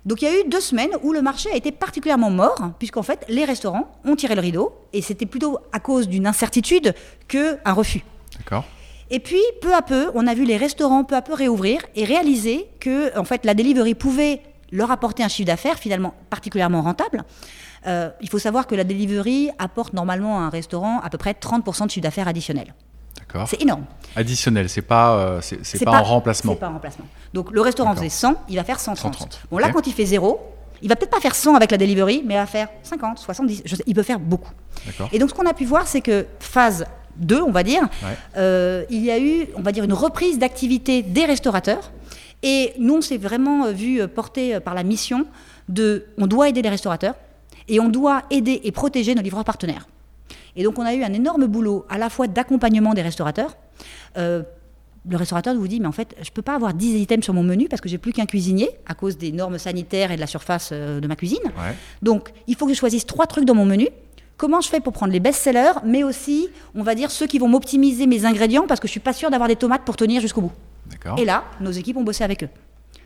Donc 0.04 0.24
il 0.24 0.26
y 0.26 0.28
a 0.28 0.40
eu 0.40 0.50
deux 0.50 0.62
semaines 0.62 0.90
où 1.04 1.14
le 1.14 1.22
marché 1.22 1.52
a 1.52 1.56
été 1.56 1.72
particulièrement 1.72 2.32
mort, 2.32 2.72
puisqu'en 2.80 3.04
fait 3.04 3.24
les 3.28 3.46
restaurants 3.46 3.92
ont 4.04 4.16
tiré 4.16 4.34
le 4.34 4.42
rideau, 4.42 4.74
et 4.94 5.04
c'était 5.04 5.28
plutôt 5.28 5.60
à 5.72 5.80
cause 5.80 6.10
d'une 6.10 6.26
incertitude 6.26 6.96
qu'un 7.28 7.74
refus. 7.74 8.04
D'accord 8.40 8.66
Et 9.12 9.20
puis, 9.20 9.42
peu 9.62 9.76
à 9.76 9.84
peu, 9.84 10.10
on 10.16 10.26
a 10.26 10.34
vu 10.34 10.44
les 10.44 10.58
restaurants 10.58 11.04
peu 11.04 11.16
à 11.16 11.22
peu 11.22 11.34
réouvrir 11.34 11.82
et 11.96 12.04
réaliser 12.04 12.68
que, 12.80 13.16
en 13.18 13.26
fait, 13.26 13.46
la 13.46 13.54
delivery 13.54 13.94
pouvait 13.94 14.42
leur 14.72 14.90
apporter 14.90 15.24
un 15.24 15.28
chiffre 15.28 15.48
d'affaires 15.48 15.78
finalement 15.78 16.16
particulièrement 16.32 16.82
rentable. 16.82 17.24
Euh, 17.88 18.10
il 18.22 18.30
faut 18.30 18.40
savoir 18.40 18.66
que 18.68 18.76
la 18.76 18.84
delivery 18.84 19.50
apporte 19.60 19.94
normalement 19.94 20.40
à 20.40 20.44
un 20.44 20.50
restaurant 20.50 21.00
à 21.02 21.10
peu 21.10 21.18
près 21.18 21.34
30% 21.34 21.86
de 21.86 21.92
chiffre 21.92 22.04
d'affaires 22.04 22.28
additionnel. 22.28 22.74
D'accord. 23.20 23.48
C'est 23.48 23.62
énorme. 23.62 23.86
Additionnel, 24.16 24.70
c'est 24.70 24.82
pas, 24.82 25.16
euh, 25.16 25.40
c'est, 25.42 25.64
c'est 25.66 25.84
pas, 25.84 26.00
en 26.00 26.04
remplacement. 26.04 26.54
C'est 26.54 26.60
pas 26.60 26.70
en 26.70 26.74
remplacement. 26.74 27.06
Donc 27.34 27.52
le 27.52 27.62
restaurant 27.62 27.92
D'accord. 27.92 28.04
faisait 28.04 28.16
100, 28.16 28.36
il 28.50 28.56
va 28.56 28.64
faire 28.64 28.80
130. 28.80 29.14
130, 29.14 29.42
Bon 29.52 29.58
là, 29.58 29.70
quand 29.72 29.86
il 29.88 29.94
fait 29.94 30.06
zéro, 30.06 30.40
il 30.82 30.90
va 30.90 30.96
peut-être 30.96 31.12
pas 31.12 31.20
faire 31.22 31.36
100 31.36 31.56
avec 31.56 31.72
la 31.72 31.78
delivery, 31.78 32.24
mais 32.26 32.34
il 32.36 32.38
va 32.38 32.46
faire 32.46 32.68
50, 32.84 33.20
70. 33.20 33.62
je 33.66 33.76
sais- 33.76 33.84
il 33.88 33.94
peut 33.96 34.04
faire 34.04 34.20
beaucoup. 34.20 34.52
D'accord. 34.86 35.10
Et 35.12 35.20
donc, 35.20 35.30
ce 35.30 35.34
qu'on 35.36 35.46
a 35.46 35.54
pu 35.54 35.66
voir, 35.66 35.88
c'est 35.88 36.02
que 36.02 36.26
phase 36.40 36.86
2, 37.18 37.42
on 37.42 37.52
va 37.52 37.64
dire, 37.64 37.82
Ouais. 37.84 38.18
euh, 38.38 38.84
il 38.90 39.04
y 39.04 39.12
a 39.12 39.20
eu, 39.20 39.48
on 39.56 39.62
va 39.62 39.72
dire, 39.72 39.84
une 39.84 39.94
reprise 39.94 40.38
d'activité 40.38 41.02
des 41.02 41.26
restaurateurs. 41.26 41.92
Et 42.44 42.74
nous, 42.78 42.96
on 42.98 43.02
s'est 43.02 43.18
vraiment 43.18 43.72
vu 43.72 44.02
euh, 44.02 44.08
par 44.64 44.74
la 44.76 44.84
mission 44.84 45.26
de, 45.70 46.06
on 46.18 46.28
doit 46.28 46.50
aider 46.50 46.62
les 46.62 46.70
restaurateurs 46.70 47.16
et 47.68 47.80
on 47.80 47.90
doit 47.90 48.24
aider 48.30 48.62
et 48.64 48.72
protéger 48.72 49.16
nos 49.16 49.22
livreurs 49.22 49.44
partenaires. 49.46 49.88
Et 50.56 50.64
donc, 50.64 50.80
on 50.80 50.84
a 50.86 50.94
eu 50.94 51.04
un 51.04 51.14
énorme 51.14 51.48
boulot 51.48 51.86
à 51.90 51.98
la 51.98 52.10
fois 52.10 52.28
d'accompagnement 52.28 52.94
des 52.94 53.02
restaurateurs. 53.02 53.58
Euh, 54.18 54.44
le 55.08 55.18
restaurateur 55.18 55.54
vous 55.54 55.68
dit, 55.68 55.80
mais 55.80 55.88
en 55.88 55.92
fait, 55.92 56.16
je 56.22 56.30
ne 56.30 56.34
peux 56.34 56.42
pas 56.42 56.56
avoir 56.56 56.74
10 56.74 57.00
items 57.02 57.24
sur 57.24 57.34
mon 57.34 57.44
menu 57.44 57.68
parce 57.68 57.82
que 57.82 57.90
j'ai 57.90 57.98
plus 58.00 58.12
qu'un 58.14 58.26
cuisinier 58.26 58.70
à 58.88 58.94
cause 58.96 59.18
des 59.18 59.32
normes 59.32 59.58
sanitaires 59.60 60.12
et 60.12 60.16
de 60.16 60.22
la 60.22 60.28
surface 60.28 60.70
euh, 60.72 61.00
de 61.00 61.08
ma 61.08 61.16
cuisine. 61.16 61.44
Ouais. 61.46 61.76
Donc, 62.02 62.32
il 62.48 62.56
faut 62.56 62.66
que 62.66 62.74
je 62.74 62.78
choisisse 62.80 63.06
trois 63.06 63.28
trucs 63.28 63.46
dans 63.46 63.54
mon 63.56 63.66
menu. 63.66 63.88
Comment 64.38 64.62
je 64.62 64.68
fais 64.70 64.80
pour 64.80 64.94
prendre 64.94 65.14
les 65.14 65.20
best-sellers, 65.20 65.74
mais 65.86 66.04
aussi, 66.04 66.50
on 66.74 66.84
va 66.84 66.96
dire, 66.96 67.12
ceux 67.12 67.28
qui 67.28 67.38
vont 67.40 67.48
m'optimiser 67.48 68.08
mes 68.08 68.26
ingrédients 68.26 68.66
parce 68.68 68.80
que 68.80 68.88
je 68.88 68.92
suis 68.92 69.00
pas 69.00 69.14
sûre 69.14 69.30
d'avoir 69.30 69.48
des 69.48 69.56
tomates 69.56 69.84
pour 69.84 69.96
tenir 69.96 70.22
jusqu'au 70.22 70.42
bout. 70.42 70.52
Et 71.18 71.26
là, 71.26 71.44
nos 71.62 71.72
équipes 71.72 71.98
ont 71.98 72.04
bossé 72.04 72.24
avec 72.24 72.44
eux. 72.44 72.50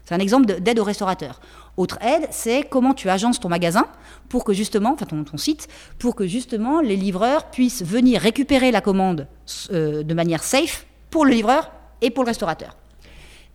C'est 0.05 0.15
un 0.15 0.19
exemple 0.19 0.45
de- 0.47 0.55
d'aide 0.55 0.79
aux 0.79 0.83
restaurateurs. 0.83 1.39
Autre 1.79 1.97
aide, 2.01 2.27
c'est 2.29 2.63
comment 2.69 2.93
tu 2.93 3.09
agences 3.09 3.39
ton 3.39 3.47
magasin 3.47 3.85
pour 4.27 4.43
que 4.43 4.51
justement, 4.51 4.91
enfin 4.91 5.05
ton, 5.05 5.37
site, 5.37 5.69
pour 5.97 6.13
que 6.13 6.27
justement 6.27 6.81
les 6.81 6.97
livreurs 6.97 7.49
puissent 7.51 7.83
venir 7.83 8.19
récupérer 8.19 8.69
la 8.69 8.81
commande 8.81 9.27
euh, 9.71 10.03
de 10.03 10.13
manière 10.13 10.43
safe 10.43 10.85
pour 11.09 11.23
le 11.23 11.31
livreur 11.31 11.71
et 12.01 12.09
pour 12.09 12.25
le 12.25 12.27
restaurateur. 12.27 12.75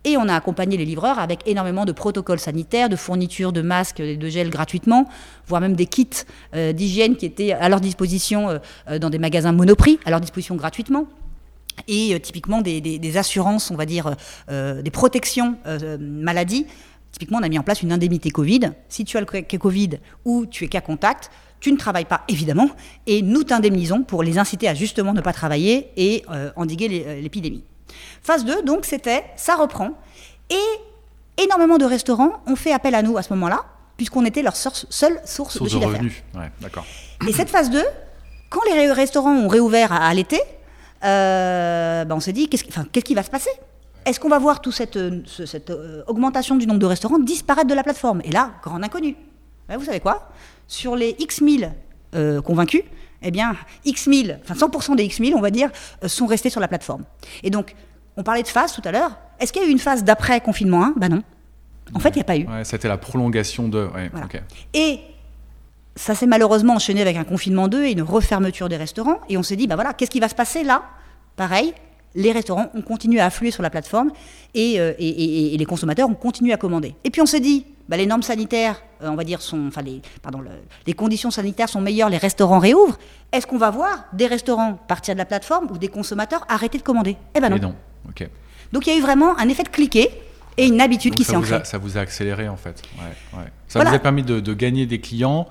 Et 0.05 0.17
on 0.17 0.27
a 0.27 0.33
accompagné 0.33 0.75
les 0.75 0.85
livreurs 0.85 1.19
avec 1.19 1.47
énormément 1.47 1.85
de 1.85 1.91
protocoles 1.91 2.39
sanitaires, 2.39 2.89
de 2.89 2.95
fournitures 2.95 3.53
de 3.53 3.61
masques 3.61 3.99
et 3.99 4.17
de 4.17 4.27
gel 4.27 4.49
gratuitement, 4.49 5.07
voire 5.45 5.61
même 5.61 5.75
des 5.75 5.85
kits 5.85 6.09
euh, 6.55 6.73
d'hygiène 6.73 7.17
qui 7.17 7.27
étaient 7.27 7.51
à 7.51 7.69
leur 7.69 7.79
disposition 7.79 8.59
euh, 8.89 8.97
dans 8.97 9.11
des 9.11 9.19
magasins 9.19 9.51
Monoprix, 9.51 9.99
à 10.03 10.09
leur 10.09 10.19
disposition 10.19 10.55
gratuitement. 10.55 11.05
Et 11.87 12.19
typiquement 12.21 12.61
des, 12.61 13.17
assurances, 13.17 13.69
on 13.69 13.75
va 13.75 13.85
dire, 13.85 14.15
des 14.47 14.91
protections 14.91 15.57
euh, 15.67 15.97
maladie. 15.99 16.65
Typiquement, 17.17 17.37
on 17.39 17.43
a 17.43 17.47
mis 17.47 17.57
en 17.57 17.63
place 17.63 17.81
une 17.81 17.93
indemnité 17.93 18.29
Covid. 18.29 18.71
Si 18.89 19.05
tu 19.05 19.15
as 19.15 19.21
le 19.21 19.25
cas 19.25 19.41
Covid 19.57 19.91
ou 20.25 20.45
tu 20.45 20.65
es 20.65 20.67
cas 20.67 20.81
contact, 20.81 21.31
tu 21.61 21.71
ne 21.71 21.77
travailles 21.77 22.03
pas, 22.03 22.25
évidemment, 22.27 22.69
et 23.07 23.21
nous 23.21 23.43
t'indemnisons 23.45 24.03
pour 24.03 24.21
les 24.21 24.37
inciter 24.37 24.67
à 24.67 24.73
justement 24.73 25.13
ne 25.13 25.21
pas 25.21 25.31
travailler 25.31 25.91
et 25.95 26.25
euh, 26.29 26.51
endiguer 26.57 27.05
euh, 27.07 27.21
l'épidémie. 27.21 27.63
Phase 28.21 28.43
2, 28.43 28.63
donc, 28.63 28.83
c'était 28.83 29.23
ça 29.37 29.55
reprend. 29.55 29.91
Et 30.49 31.41
énormément 31.41 31.77
de 31.77 31.85
restaurants 31.85 32.33
ont 32.47 32.57
fait 32.57 32.73
appel 32.73 32.93
à 32.95 33.01
nous 33.01 33.17
à 33.17 33.23
ce 33.23 33.31
moment-là, 33.33 33.63
puisqu'on 33.95 34.25
était 34.25 34.41
leur 34.41 34.57
source- 34.57 34.85
seule 34.89 35.17
source, 35.23 35.53
de 35.53 35.59
Source 35.59 35.71
de 35.71 35.77
revenus. 35.85 36.23
Ouais, 36.35 36.51
d'accord. 36.59 36.85
Et 37.25 37.31
cette 37.31 37.49
phase 37.49 37.69
2, 37.69 37.81
quand 38.49 38.59
les 38.69 38.91
restaurants 38.91 39.33
ont 39.33 39.47
réouvert 39.47 39.93
à, 39.93 40.05
à 40.07 40.13
l'été, 40.13 40.41
euh, 41.05 42.03
ben 42.03 42.15
on 42.15 42.19
s'est 42.19 42.33
dit, 42.33 42.49
qu'est-ce, 42.49 42.63
qui- 42.65 42.69
enfin, 42.71 42.85
qu'est-ce 42.91 43.05
qui 43.05 43.15
va 43.15 43.23
se 43.23 43.29
passer? 43.29 43.49
Est-ce 44.05 44.19
qu'on 44.19 44.29
va 44.29 44.37
voir 44.39 44.61
toute 44.61 44.73
cette, 44.73 44.97
euh, 44.97 45.21
ce- 45.25 45.45
cette 45.45 45.69
euh, 45.71 46.03
augmentation 46.07 46.55
du 46.55 46.67
nombre 46.67 46.79
de 46.79 46.85
restaurants 46.85 47.19
disparaître 47.19 47.67
de 47.67 47.73
la 47.73 47.83
plateforme? 47.83 48.21
Et 48.23 48.31
là, 48.31 48.51
grand 48.63 48.81
inconnu. 48.83 49.15
Ben, 49.67 49.77
vous 49.77 49.85
savez 49.85 49.99
quoi? 49.99 50.29
Sur 50.67 50.95
les 50.95 51.15
X 51.19 51.41
1000 51.41 51.71
euh, 52.13 52.41
convaincus, 52.41 52.83
eh 53.23 53.31
bien, 53.31 53.55
X 53.83 54.07
1000, 54.07 54.39
enfin 54.43 54.53
100% 54.53 54.95
des 54.95 55.03
X 55.05 55.19
1000, 55.19 55.33
on 55.35 55.41
va 55.41 55.49
dire, 55.49 55.69
sont 56.05 56.27
restés 56.27 56.49
sur 56.51 56.61
la 56.61 56.67
plateforme. 56.67 57.03
Et 57.43 57.49
donc, 57.49 57.75
on 58.17 58.23
parlait 58.23 58.43
de 58.43 58.47
phase 58.47 58.73
tout 58.73 58.81
à 58.85 58.91
l'heure. 58.91 59.17
Est-ce 59.39 59.51
qu'il 59.51 59.61
y 59.61 59.65
a 59.65 59.67
eu 59.67 59.71
une 59.71 59.79
phase 59.79 60.03
d'après 60.03 60.39
confinement 60.39 60.83
1 60.83 60.93
Ben 60.97 61.09
non. 61.09 61.23
En 61.93 61.99
fait, 61.99 62.09
il 62.09 62.15
n'y 62.15 62.21
a 62.21 62.25
pas 62.25 62.37
eu. 62.37 62.47
Ouais, 62.47 62.63
c'était 62.63 62.87
la 62.87 62.97
prolongation 62.97 63.67
de. 63.67 63.87
Ouais, 63.93 64.09
Voilà. 64.11 64.25
ok. 64.27 64.41
Et 64.73 64.99
ça 65.95 66.13
s'est 66.15 66.25
malheureusement 66.27 66.73
enchaîné 66.75 67.01
avec 67.01 67.15
un 67.17 67.23
confinement 67.23 67.67
2 67.67 67.85
et 67.85 67.91
une 67.91 68.01
refermeture 68.01 68.69
des 68.69 68.77
restaurants. 68.77 69.19
Et 69.29 69.37
on 69.37 69.43
s'est 69.43 69.55
dit, 69.55 69.65
bah 69.67 69.75
voilà, 69.75 69.93
qu'est-ce 69.93 70.11
qui 70.11 70.19
va 70.19 70.29
se 70.29 70.35
passer 70.35 70.63
là? 70.63 70.83
Pareil, 71.35 71.73
les 72.15 72.31
restaurants 72.31 72.71
ont 72.73 72.81
continué 72.81 73.19
à 73.19 73.25
affluer 73.25 73.51
sur 73.51 73.61
la 73.61 73.69
plateforme 73.69 74.11
et, 74.53 74.79
euh, 74.79 74.93
et- 74.97 75.07
et- 75.09 75.53
et 75.53 75.57
les 75.57 75.65
consommateurs 75.65 76.09
ont 76.09 76.13
continué 76.15 76.53
à 76.53 76.57
commander. 76.57 76.95
Et 77.03 77.09
puis 77.09 77.21
on 77.21 77.25
s'est 77.25 77.39
dit, 77.41 77.65
bah, 77.89 77.97
les 77.97 78.05
normes 78.05 78.23
sanitaires, 78.23 78.81
euh, 79.03 79.09
on 79.09 79.15
va 79.15 79.23
dire, 79.23 79.41
sont, 79.41 79.67
enfin 79.67 79.81
les, 79.81 80.01
pardon, 80.23 80.39
le- 80.39 80.49
les 80.87 80.93
conditions 80.93 81.29
sanitaires 81.29 81.69
sont 81.69 81.81
meilleures, 81.81 82.09
les 82.09 82.17
restaurants 82.17 82.59
réouvrent. 82.59 82.97
Est-ce 83.31 83.45
qu'on 83.45 83.57
va 83.57 83.69
voir 83.69 84.05
des 84.13 84.27
restaurants 84.27 84.73
partir 84.87 85.13
de 85.13 85.19
la 85.19 85.25
plateforme 85.25 85.67
ou 85.71 85.77
des 85.77 85.89
consommateurs 85.89 86.45
arrêter 86.49 86.77
de 86.77 86.83
commander? 86.83 87.17
Eh 87.35 87.39
ben 87.41 87.49
non. 87.49 87.57
Non. 87.59 87.75
Donc 88.71 88.87
il 88.87 88.93
y 88.93 88.95
a 88.95 88.97
eu 88.97 89.01
vraiment 89.01 89.37
un 89.37 89.47
effet 89.49 89.63
de 89.63 89.69
cliquet 89.69 90.09
et 90.57 90.65
une 90.67 90.79
habitude 90.81 91.11
Donc 91.11 91.17
qui 91.17 91.23
s'est 91.25 91.35
ancrée. 91.35 91.61
ça 91.65 91.77
vous 91.77 91.97
a 91.97 92.01
accéléré 92.01 92.47
en 92.47 92.55
fait. 92.57 92.81
Ouais, 92.97 93.39
ouais. 93.39 93.45
Ça 93.67 93.79
Voilà. 93.79 93.89
vous 93.91 93.95
a 93.97 93.99
permis 93.99 94.23
de, 94.23 94.39
de 94.39 94.53
gagner 94.53 94.85
des 94.85 94.99
clients 95.01 95.47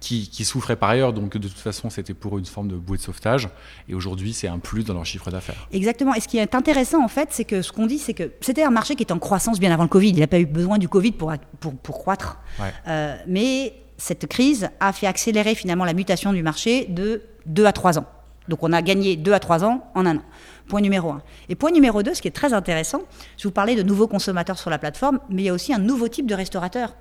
qui, 0.00 0.28
qui 0.28 0.44
souffraient 0.44 0.76
par 0.76 0.90
ailleurs, 0.90 1.12
donc 1.12 1.36
de 1.36 1.48
toute 1.48 1.58
façon 1.58 1.90
c'était 1.90 2.14
pour 2.14 2.38
une 2.38 2.46
forme 2.46 2.68
de 2.68 2.76
bouée 2.76 2.98
de 2.98 3.02
sauvetage. 3.02 3.48
Et 3.88 3.94
aujourd'hui 3.94 4.32
c'est 4.32 4.48
un 4.48 4.58
plus 4.58 4.84
dans 4.84 4.94
leur 4.94 5.06
chiffre 5.06 5.30
d'affaires. 5.30 5.66
Exactement. 5.72 6.14
Et 6.14 6.20
ce 6.20 6.28
qui 6.28 6.38
est 6.38 6.54
intéressant, 6.54 7.02
en 7.02 7.08
fait, 7.08 7.28
c'est 7.32 7.44
que 7.44 7.62
ce 7.62 7.72
qu'on 7.72 7.86
dit, 7.86 7.98
c'est 7.98 8.14
que 8.14 8.32
c'était 8.40 8.62
un 8.62 8.70
marché 8.70 8.94
qui 8.94 9.02
était 9.02 9.12
en 9.12 9.18
croissance 9.18 9.58
bien 9.58 9.72
avant 9.72 9.84
le 9.84 9.88
Covid. 9.88 10.10
Il 10.10 10.20
n'a 10.20 10.26
pas 10.26 10.40
eu 10.40 10.46
besoin 10.46 10.78
du 10.78 10.88
Covid 10.88 11.12
pour, 11.12 11.32
pour, 11.60 11.74
pour 11.74 11.98
croître. 11.98 12.38
Ouais. 12.60 12.72
Euh, 12.86 13.16
mais 13.26 13.74
cette 13.96 14.26
crise 14.26 14.68
a 14.80 14.92
fait 14.92 15.06
accélérer 15.06 15.54
finalement 15.54 15.84
la 15.84 15.94
mutation 15.94 16.32
du 16.32 16.42
marché 16.42 16.86
de 16.86 17.22
2 17.46 17.66
à 17.66 17.72
3 17.72 17.98
ans. 17.98 18.06
Donc 18.48 18.62
on 18.62 18.72
a 18.72 18.80
gagné 18.80 19.16
2 19.16 19.32
à 19.32 19.40
3 19.40 19.64
ans 19.64 19.90
en 19.94 20.06
un 20.06 20.16
an. 20.16 20.22
Point 20.68 20.80
numéro 20.80 21.10
1. 21.10 21.22
Et 21.48 21.54
point 21.54 21.70
numéro 21.70 22.02
2, 22.02 22.14
ce 22.14 22.22
qui 22.22 22.28
est 22.28 22.32
très 22.32 22.52
intéressant, 22.52 23.02
je 23.36 23.48
vous 23.48 23.52
parlais 23.52 23.74
de 23.74 23.82
nouveaux 23.82 24.06
consommateurs 24.06 24.58
sur 24.58 24.70
la 24.70 24.78
plateforme, 24.78 25.18
mais 25.30 25.42
il 25.42 25.44
y 25.46 25.48
a 25.48 25.54
aussi 25.54 25.72
un 25.72 25.78
nouveau 25.78 26.08
type 26.08 26.26
de 26.26 26.34
restaurateur. 26.34 26.94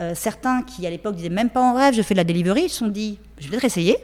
Euh, 0.00 0.12
certains 0.14 0.62
qui 0.62 0.86
à 0.86 0.90
l'époque 0.90 1.16
disaient 1.16 1.28
même 1.28 1.50
pas 1.50 1.60
en 1.60 1.74
rêve, 1.74 1.94
je 1.94 2.02
fais 2.02 2.14
de 2.14 2.18
la 2.18 2.24
delivery, 2.24 2.68
se 2.68 2.78
sont 2.78 2.88
dit, 2.88 3.18
je 3.38 3.44
vais 3.44 3.50
peut-être 3.50 3.64
essayer. 3.64 3.96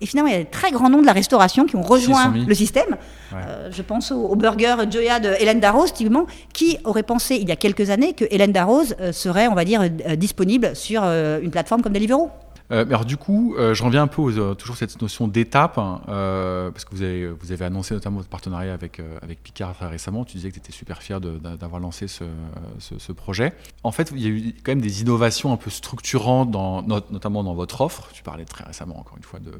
Et 0.00 0.06
finalement, 0.06 0.28
il 0.28 0.32
y 0.32 0.36
a 0.36 0.42
des 0.42 0.50
très 0.50 0.72
grands 0.72 0.90
noms 0.90 1.00
de 1.00 1.06
la 1.06 1.12
restauration 1.12 1.66
qui 1.66 1.76
ont 1.76 1.82
rejoint 1.82 2.34
le 2.34 2.54
système. 2.54 2.96
Euh, 3.32 3.70
je 3.70 3.80
pense 3.80 4.10
au, 4.10 4.34
burger 4.34 4.74
Joya 4.90 5.20
de 5.20 5.30
Hélène 5.38 5.60
Darroze, 5.60 5.92
typiquement, 5.92 6.26
qui 6.52 6.78
aurait 6.84 7.04
pensé 7.04 7.36
il 7.36 7.48
y 7.48 7.52
a 7.52 7.56
quelques 7.56 7.90
années 7.90 8.12
que 8.12 8.24
Hélène 8.30 8.52
Darroze 8.52 8.96
serait, 9.12 9.46
on 9.46 9.54
va 9.54 9.64
dire, 9.64 9.88
disponible 10.16 10.74
sur 10.74 11.04
une 11.04 11.50
plateforme 11.50 11.80
comme 11.80 11.92
Deliveroo. 11.92 12.30
Euh, 12.74 12.84
alors 12.86 13.04
du 13.04 13.16
coup, 13.16 13.54
euh, 13.56 13.72
je 13.72 13.84
reviens 13.84 14.02
un 14.02 14.06
peu 14.08 14.20
aux, 14.20 14.36
euh, 14.36 14.54
toujours 14.54 14.76
cette 14.76 15.00
notion 15.00 15.28
d'étape, 15.28 15.78
hein, 15.78 16.00
parce 16.06 16.84
que 16.84 16.94
vous 16.94 17.52
avez, 17.52 17.64
annoncé 17.64 17.94
notamment 17.94 18.16
votre 18.18 18.28
partenariat 18.28 18.74
avec, 18.74 19.00
avec 19.22 19.42
Picard 19.42 19.74
très 19.74 19.86
récemment. 19.86 20.24
Tu 20.24 20.36
disais 20.36 20.48
que 20.48 20.54
tu 20.54 20.60
étais 20.60 20.72
super 20.72 21.02
fier 21.02 21.20
d'avoir 21.20 21.80
lancé 21.80 22.08
ce, 22.08 23.12
projet. 23.12 23.52
En 23.84 23.92
fait, 23.92 24.10
il 24.14 24.20
y 24.20 24.26
a 24.26 24.28
eu 24.28 24.54
quand 24.64 24.72
même 24.72 24.80
des 24.80 25.02
innovations 25.02 25.52
un 25.52 25.56
peu 25.56 25.70
structurantes, 25.70 26.50
dans, 26.50 26.82
notamment 26.82 27.44
dans 27.44 27.54
votre 27.54 27.80
offre. 27.80 28.08
Tu 28.12 28.22
parlais 28.22 28.44
très 28.44 28.64
récemment, 28.64 28.98
encore 28.98 29.16
une 29.16 29.22
fois, 29.22 29.38
de, 29.38 29.52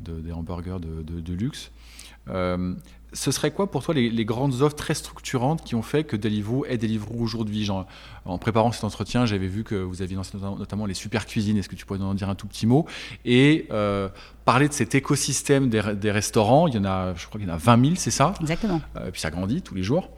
de 0.00 0.20
des 0.20 0.32
hamburgers 0.32 0.78
de 0.80 1.32
luxe 1.34 1.70
ce 3.12 3.30
serait 3.30 3.50
quoi 3.50 3.70
pour 3.70 3.82
toi 3.82 3.94
les, 3.94 4.24
grandes 4.24 4.62
offres 4.62 4.76
très 4.76 4.94
structurantes 4.94 5.62
qui 5.62 5.74
ont 5.74 5.82
fait 5.82 6.04
que 6.04 6.16
Deliveroo 6.16 6.64
est 6.66 6.78
Deliveroo 6.78 7.20
aujourd'hui 7.20 7.68
En 8.24 8.38
préparant 8.38 8.72
cet 8.72 8.84
entretien, 8.84 9.26
j'avais 9.26 9.46
vu 9.46 9.64
que 9.64 9.74
vous 9.74 10.02
aviez 10.02 10.16
lancé 10.16 10.36
notamment 10.38 10.86
les 10.86 10.94
super 10.94 11.26
cuisines. 11.26 11.56
Est-ce 11.56 11.68
que 11.68 11.74
tu 11.74 11.84
pourrais 11.84 11.98
nous 11.98 12.06
en 12.06 12.14
dire 12.14 12.28
un 12.28 12.34
tout 12.34 12.46
petit 12.46 12.66
mot? 12.66 12.86
Et 13.24 13.66
euh, 13.70 14.08
parler 14.44 14.68
de 14.68 14.72
cet 14.72 14.94
écosystème 14.94 15.68
des, 15.68 16.10
restaurants. 16.10 16.68
Il 16.68 16.74
y 16.74 16.78
en 16.78 16.84
a, 16.84 17.14
je 17.14 17.26
crois 17.26 17.40
qu'il 17.40 17.48
y 17.48 17.52
en 17.52 17.54
a 17.54 17.58
20 17.58 17.84
000, 17.84 17.94
c'est 17.96 18.10
ça? 18.10 18.34
Exactement. 18.40 18.80
Euh, 18.96 19.10
puis 19.10 19.20
ça 19.20 19.30
grandit 19.30 19.62
tous 19.62 19.74
les 19.74 19.82
jours. 19.82 20.10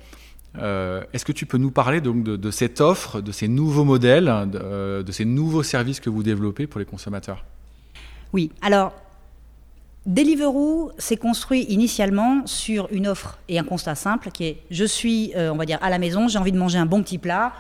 Euh, 0.57 1.03
est-ce 1.13 1.25
que 1.25 1.33
tu 1.33 1.47
peux 1.47 1.59
nous 1.59 1.73
parler 1.73 2.01
donc 2.01 2.23
de, 2.23 2.51
cette 2.51 2.81
offre, 2.81 3.21
de 3.21 3.33
ces 3.33 3.49
nouveaux 3.49 3.85
modèles, 3.85 4.33
de 4.53 5.13
ces 5.13 5.25
nouveaux 5.25 5.65
services 5.65 6.01
que 6.01 6.11
vous 6.11 6.23
développez 6.23 6.67
pour 6.67 6.79
les 6.79 6.87
consommateurs? 6.87 7.45
Oui. 8.33 8.51
Alors 8.63 8.93
Deliveroo 10.07 10.93
s'est 10.99 11.17
construit 11.17 11.63
initialement 11.71 12.43
sur 12.47 12.89
une 12.91 13.07
offre 13.07 13.39
et 13.49 13.59
un 13.59 13.65
constat 13.65 13.95
simple 13.95 14.31
qui 14.31 14.45
est 14.45 14.63
je 14.71 14.85
suis, 14.85 15.33
euh, 15.35 15.51
on 15.51 15.57
va 15.57 15.65
dire, 15.65 15.79
à 15.81 15.89
la 15.89 15.99
maison, 15.99 16.29
j'ai 16.29 16.39
envie 16.39 16.53
de 16.53 16.59
manger 16.59 16.77
un 16.77 16.85
bon 16.85 17.03
petit 17.03 17.17
plat. 17.17 17.53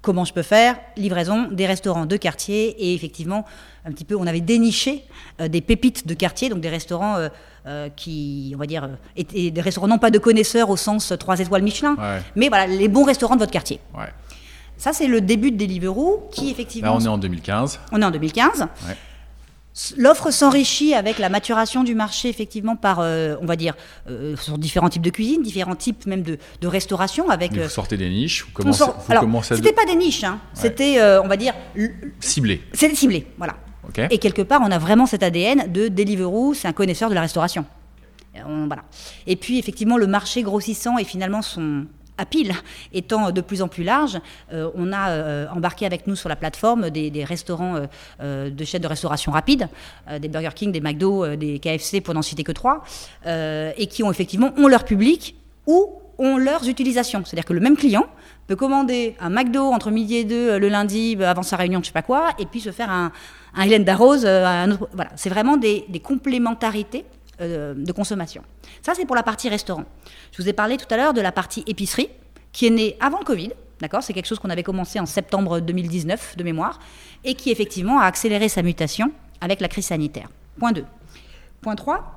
Comment 0.00 0.24
je 0.24 0.32
peux 0.32 0.42
faire? 0.42 0.76
Livraison 0.96 1.48
des 1.50 1.66
restaurants 1.66 2.06
de 2.06 2.16
quartier 2.16 2.68
et 2.78 2.94
effectivement, 2.94 3.44
un 3.84 3.90
petit 3.90 4.04
peu, 4.04 4.14
on 4.14 4.26
avait 4.26 4.40
déniché 4.40 5.04
euh, 5.40 5.48
des 5.48 5.60
pépites 5.60 6.06
de 6.06 6.14
quartier, 6.14 6.48
donc 6.48 6.60
des 6.60 6.68
restaurants 6.68 7.16
euh, 7.66 7.88
qui, 7.96 8.52
on 8.54 8.58
va 8.58 8.66
dire, 8.66 8.88
étaient 9.16 9.50
des 9.50 9.60
restaurants 9.60 9.88
non 9.88 9.98
pas 9.98 10.12
de 10.12 10.18
connaisseurs 10.18 10.70
au 10.70 10.76
sens 10.76 11.12
3 11.18 11.40
étoiles 11.40 11.62
Michelin, 11.62 11.96
mais 12.36 12.48
voilà, 12.48 12.68
les 12.68 12.88
bons 12.88 13.04
restaurants 13.04 13.34
de 13.34 13.40
votre 13.40 13.52
quartier. 13.52 13.80
Ça, 14.78 14.94
c'est 14.94 15.08
le 15.08 15.20
début 15.20 15.50
de 15.50 15.58
Deliveroo 15.58 16.28
qui 16.32 16.50
effectivement. 16.50 16.92
Là, 16.92 16.96
on 16.96 17.04
est 17.04 17.08
en 17.08 17.18
2015. 17.18 17.80
On 17.92 18.00
est 18.00 18.04
en 18.04 18.10
2015. 18.10 18.66
L'offre 19.96 20.32
s'enrichit 20.32 20.94
avec 20.94 21.18
la 21.18 21.28
maturation 21.28 21.84
du 21.84 21.94
marché, 21.94 22.28
effectivement, 22.28 22.74
par, 22.74 22.98
euh, 23.00 23.36
on 23.40 23.46
va 23.46 23.54
dire, 23.54 23.74
euh, 24.08 24.36
sur 24.36 24.58
différents 24.58 24.88
types 24.88 25.02
de 25.02 25.10
cuisine, 25.10 25.42
différents 25.42 25.76
types 25.76 26.06
même 26.06 26.22
de, 26.22 26.38
restauration. 26.64 27.30
Avec, 27.30 27.52
vous 27.52 27.60
euh, 27.60 27.68
sortez 27.68 27.96
des 27.96 28.10
niches 28.10 28.44
vous 28.46 28.52
commencez, 28.52 28.82
Alors, 29.08 29.44
c'était 29.44 29.72
pas 29.72 29.84
des 29.86 29.94
niches, 29.94 30.24
hein. 30.24 30.40
c'était, 30.54 31.00
on 31.22 31.28
va 31.28 31.36
dire... 31.36 31.54
Ciblé. 32.18 32.62
C'était 32.72 32.96
ciblé, 32.96 33.26
voilà. 33.38 33.56
Et 34.10 34.18
quelque 34.18 34.42
part, 34.42 34.60
on 34.62 34.70
a 34.70 34.78
vraiment 34.78 35.06
cet 35.06 35.22
ADN 35.22 35.70
de 35.72 35.88
Deliveroo, 35.88 36.54
c'est 36.54 36.68
un 36.68 36.72
connaisseur 36.72 37.08
de 37.08 37.14
la 37.14 37.22
restauration. 37.22 37.64
voilà. 38.34 38.82
Et 39.26 39.36
puis, 39.36 39.58
effectivement, 39.58 39.96
le 39.96 40.06
marché 40.06 40.42
grossissant 40.42 40.98
et 40.98 41.04
finalement 41.04 41.42
son, 41.42 41.86
à 42.20 42.26
pile 42.26 42.54
étant 42.92 43.32
de 43.32 43.40
plus 43.40 43.62
en 43.62 43.68
plus 43.68 43.82
large, 43.82 44.20
euh, 44.52 44.70
on 44.74 44.92
a 44.92 45.10
euh, 45.10 45.46
embarqué 45.54 45.86
avec 45.86 46.06
nous 46.06 46.14
sur 46.14 46.28
la 46.28 46.36
plateforme 46.36 46.90
des, 46.90 47.24
restaurants 47.24 47.80
euh, 48.20 48.50
de 48.50 48.64
chaînes 48.64 48.82
de 48.82 48.86
restauration 48.86 49.32
rapide, 49.32 49.68
des 50.20 50.28
Burger 50.28 50.50
King, 50.54 50.72
des 50.72 50.80
McDo, 50.80 51.36
des 51.36 51.58
KFC 51.58 52.00
pour 52.00 52.14
n'en 52.14 52.22
citer 52.22 52.44
que 52.44 52.52
trois, 52.52 52.84
et 53.26 53.86
qui 53.86 54.02
ont 54.02 54.10
effectivement 54.10 54.52
ont 54.56 54.68
leur 54.68 54.84
public 54.84 55.36
ou 55.66 55.92
ont 56.18 56.36
leurs 56.36 56.68
utilisations. 56.68 57.22
C'est-à-dire 57.24 57.44
que 57.44 57.52
le 57.52 57.60
même 57.60 57.76
client 57.76 58.06
peut 58.46 58.56
commander 58.56 59.16
un 59.20 59.30
McDo 59.30 59.64
entre 59.64 59.90
midi 59.90 60.16
et 60.16 60.24
deux 60.24 60.58
le 60.58 60.68
lundi 60.68 61.16
avant 61.22 61.42
sa 61.42 61.56
réunion, 61.56 61.80
je 61.80 61.86
sais 61.86 61.92
pas 61.92 62.02
quoi, 62.02 62.30
et 62.38 62.46
puis 62.46 62.60
se 62.60 62.70
faire 62.72 62.90
un, 62.90 63.12
un 63.54 63.62
Hélène 63.62 63.84
d'Arrose. 63.84 64.22
voilà, 64.22 65.10
c'est 65.16 65.30
vraiment 65.30 65.56
des 65.56 66.02
complémentarités 66.02 67.04
de 67.40 67.92
consommation. 67.92 68.42
Ça, 68.82 68.94
c'est 68.94 69.06
pour 69.06 69.16
la 69.16 69.22
partie 69.22 69.48
restaurant. 69.48 69.84
Je 70.32 70.42
vous 70.42 70.48
ai 70.48 70.52
parlé 70.52 70.76
tout 70.76 70.92
à 70.92 70.96
l'heure 70.96 71.14
de 71.14 71.20
la 71.20 71.32
partie 71.32 71.64
épicerie, 71.66 72.08
qui 72.52 72.66
est 72.66 72.70
née 72.70 72.96
avant 73.00 73.18
le 73.18 73.24
Covid. 73.24 73.50
D'accord? 73.80 74.02
C'est 74.02 74.12
quelque 74.12 74.26
chose 74.26 74.38
qu'on 74.38 74.50
avait 74.50 74.62
commencé 74.62 75.00
en 75.00 75.06
septembre 75.06 75.60
2019 75.60 76.36
de 76.36 76.44
mémoire 76.44 76.78
et 77.24 77.34
qui 77.34 77.50
effectivement 77.50 77.98
a 77.98 78.04
accéléré 78.04 78.48
sa 78.48 78.62
mutation 78.62 79.10
avec 79.40 79.60
la 79.60 79.68
crise 79.68 79.86
sanitaire. 79.86 80.28
Point 80.58 80.72
2. 80.72 80.84
Point 81.62 81.76
3. 81.76 82.16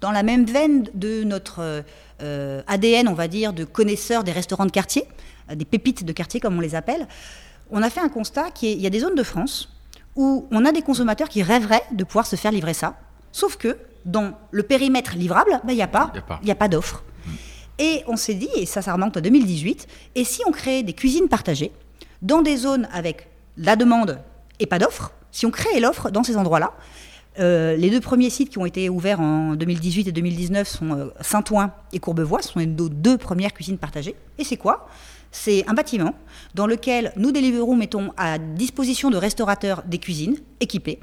Dans 0.00 0.12
la 0.12 0.22
même 0.22 0.46
veine 0.46 0.88
de 0.94 1.22
notre 1.24 1.84
euh, 2.22 2.62
ADN, 2.66 3.08
on 3.08 3.14
va 3.14 3.28
dire, 3.28 3.52
de 3.52 3.64
connaisseurs 3.64 4.24
des 4.24 4.32
restaurants 4.32 4.66
de 4.66 4.70
quartier, 4.70 5.04
euh, 5.50 5.54
des 5.54 5.64
pépites 5.64 6.04
de 6.04 6.12
quartier 6.12 6.40
comme 6.40 6.56
on 6.56 6.60
les 6.60 6.74
appelle, 6.74 7.06
on 7.70 7.82
a 7.82 7.90
fait 7.90 8.00
un 8.00 8.08
constat 8.08 8.50
qu'il 8.50 8.80
y 8.80 8.86
a 8.86 8.90
des 8.90 9.00
zones 9.00 9.14
de 9.14 9.22
France 9.22 9.70
où 10.16 10.46
on 10.50 10.64
a 10.64 10.72
des 10.72 10.82
consommateurs 10.82 11.28
qui 11.28 11.42
rêveraient 11.42 11.82
de 11.92 12.04
pouvoir 12.04 12.26
se 12.26 12.36
faire 12.36 12.52
livrer 12.52 12.74
ça, 12.74 12.96
sauf 13.32 13.56
que 13.56 13.76
dans 14.04 14.32
le 14.50 14.62
périmètre 14.62 15.16
livrable, 15.16 15.60
ben, 15.64 15.72
il 15.72 15.76
n'y 15.76 15.82
a 15.82 15.88
pas, 15.88 16.12
a 16.46 16.54
pas 16.54 16.68
d'offre. 16.68 17.04
Et 17.78 18.02
on 18.06 18.16
s'est 18.16 18.34
dit, 18.34 18.48
et 18.56 18.66
ça, 18.66 18.82
ça 18.82 18.92
remonte 18.92 19.16
à 19.16 19.20
2018, 19.20 19.88
et 20.14 20.24
si 20.24 20.42
on 20.46 20.52
créait 20.52 20.82
des 20.82 20.92
cuisines 20.92 21.28
partagées 21.28 21.72
dans 22.22 22.42
des 22.42 22.56
zones 22.56 22.88
avec 22.92 23.28
la 23.56 23.76
demande 23.76 24.20
et 24.60 24.66
pas 24.66 24.78
d'offre, 24.78 25.12
si 25.32 25.46
on 25.46 25.50
créait 25.50 25.80
l'offre 25.80 26.10
dans 26.10 26.22
ces 26.22 26.36
endroits-là, 26.36 26.72
euh, 27.40 27.74
les 27.74 27.90
deux 27.90 28.00
premiers 28.00 28.30
sites 28.30 28.50
qui 28.50 28.58
ont 28.58 28.66
été 28.66 28.88
ouverts 28.88 29.20
en 29.20 29.56
2018 29.56 30.06
et 30.06 30.12
2019 30.12 30.68
sont 30.68 30.92
euh, 30.92 31.06
Saint-Ouen 31.20 31.72
et 31.92 31.98
Courbevoie, 31.98 32.40
ce 32.42 32.52
sont 32.52 32.60
les 32.60 32.66
deux 32.66 33.18
premières 33.18 33.52
cuisines 33.52 33.78
partagées. 33.78 34.14
Et 34.38 34.44
c'est 34.44 34.56
quoi? 34.56 34.88
C'est 35.32 35.68
un 35.68 35.74
bâtiment 35.74 36.14
dans 36.54 36.68
lequel 36.68 37.12
nous, 37.16 37.32
Deliveroo, 37.32 37.74
mettons 37.74 38.12
à 38.16 38.38
disposition 38.38 39.10
de 39.10 39.16
restaurateurs 39.16 39.82
des 39.84 39.98
cuisines 39.98 40.36
équipées 40.60 41.00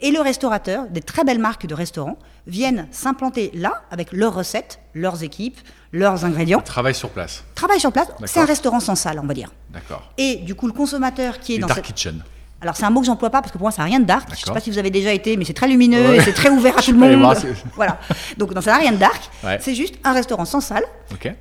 et 0.00 0.10
le 0.10 0.20
restaurateur, 0.20 0.86
des 0.88 1.00
très 1.00 1.24
belles 1.24 1.38
marques 1.38 1.66
de 1.66 1.74
restaurants, 1.74 2.18
viennent 2.46 2.86
s'implanter 2.90 3.50
là 3.54 3.82
avec 3.90 4.12
leurs 4.12 4.34
recettes, 4.34 4.80
leurs 4.94 5.22
équipes, 5.22 5.58
leurs 5.92 6.24
ingrédients. 6.24 6.60
Travail 6.60 6.94
sur 6.94 7.10
place. 7.10 7.44
Travail 7.54 7.80
sur 7.80 7.92
place. 7.92 8.08
C'est 8.26 8.40
un 8.40 8.44
restaurant 8.44 8.80
sans 8.80 8.94
salle, 8.94 9.18
on 9.18 9.26
va 9.26 9.34
dire. 9.34 9.50
D'accord. 9.70 10.12
Et 10.18 10.36
du 10.36 10.54
coup, 10.54 10.66
le 10.66 10.72
consommateur 10.72 11.40
qui 11.40 11.54
est 11.54 11.58
dans 11.58 11.66
dark 11.66 11.82
kitchen. 11.82 12.22
Alors 12.62 12.74
c'est 12.74 12.84
un 12.84 12.90
mot 12.90 13.00
que 13.00 13.06
j'emploie 13.06 13.28
pas 13.28 13.42
parce 13.42 13.52
que 13.52 13.58
pour 13.58 13.66
moi 13.66 13.70
ça 13.70 13.82
n'a 13.82 13.86
rien 13.86 14.00
de 14.00 14.06
dark. 14.06 14.28
Je 14.30 14.34
ne 14.34 14.46
sais 14.46 14.52
pas 14.52 14.60
si 14.60 14.70
vous 14.70 14.78
avez 14.78 14.90
déjà 14.90 15.12
été, 15.12 15.36
mais 15.36 15.44
c'est 15.44 15.52
très 15.52 15.68
lumineux 15.68 16.14
et 16.14 16.20
c'est 16.20 16.32
très 16.32 16.48
ouvert 16.48 16.78
à 16.78 16.82
tout 16.82 16.92
le 16.92 16.98
monde. 16.98 17.36
voilà. 17.74 17.98
Donc 18.38 18.54
non, 18.54 18.60
ça 18.62 18.72
n'a 18.72 18.78
rien 18.78 18.92
de 18.92 18.96
dark. 18.96 19.30
C'est 19.60 19.74
juste 19.74 19.96
un 20.04 20.12
restaurant 20.12 20.46
sans 20.46 20.60
salle, 20.60 20.84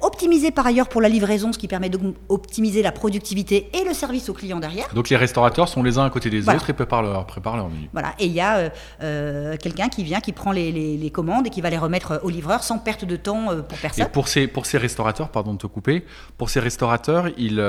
optimisé 0.02 0.52
par 0.52 0.68
ailleurs 0.68 0.90
pour 0.90 1.02
la 1.02 1.10
livraison, 1.10 1.54
ce 1.54 1.58
qui 1.58 1.68
permet 1.68 1.90
d'optimiser 1.90 2.82
la 2.82 2.92
productivité 2.92 3.70
et 3.74 3.88
le 3.88 3.94
service 3.94 4.30
aux 4.30 4.34
clients 4.34 4.60
derrière. 4.60 4.88
Donc 4.94 5.10
les 5.10 5.16
restaurateurs 5.16 5.70
sont 5.70 5.84
les 5.84 5.98
uns 5.98 6.06
à 6.06 6.10
côté 6.10 6.30
des 6.30 6.50
autres 6.50 6.70
et 6.70 6.74
préparent 6.74 7.04
leur, 7.04 7.26
préparent 7.26 7.58
leur 7.58 7.70
menu. 7.70 7.90
Voilà. 7.94 8.14
Et 8.20 8.26
il 8.26 8.34
y 8.34 8.42
a 8.42 8.58
euh, 8.58 8.70
euh, 9.02 9.58
quelqu'un 9.58 9.88
qui 9.88 10.04
vient, 10.04 10.20
qui 10.20 10.34
prend 10.34 10.52
les, 10.52 11.12
commandes 11.14 11.48
et 11.48 11.50
qui 11.50 11.62
va 11.62 11.70
les 11.70 11.78
remettre 11.78 12.20
au 12.24 12.30
livreur 12.30 12.64
sans 12.64 12.78
perte 12.78 13.06
de 13.06 13.16
temps 13.16 13.52
euh, 13.52 13.62
pour 13.62 13.78
personne. 13.78 14.06
Et 14.06 14.10
pour 14.10 14.28
ces, 14.28 14.48
pour 14.48 14.66
ces 14.66 14.78
restaurateurs, 14.78 15.30
pardon 15.30 15.54
de 15.54 15.60
te 15.60 15.68
couper, 15.68 16.04
pour 16.38 16.50
ces 16.50 16.60
restaurateurs, 16.60 17.30
ils, 17.38 17.64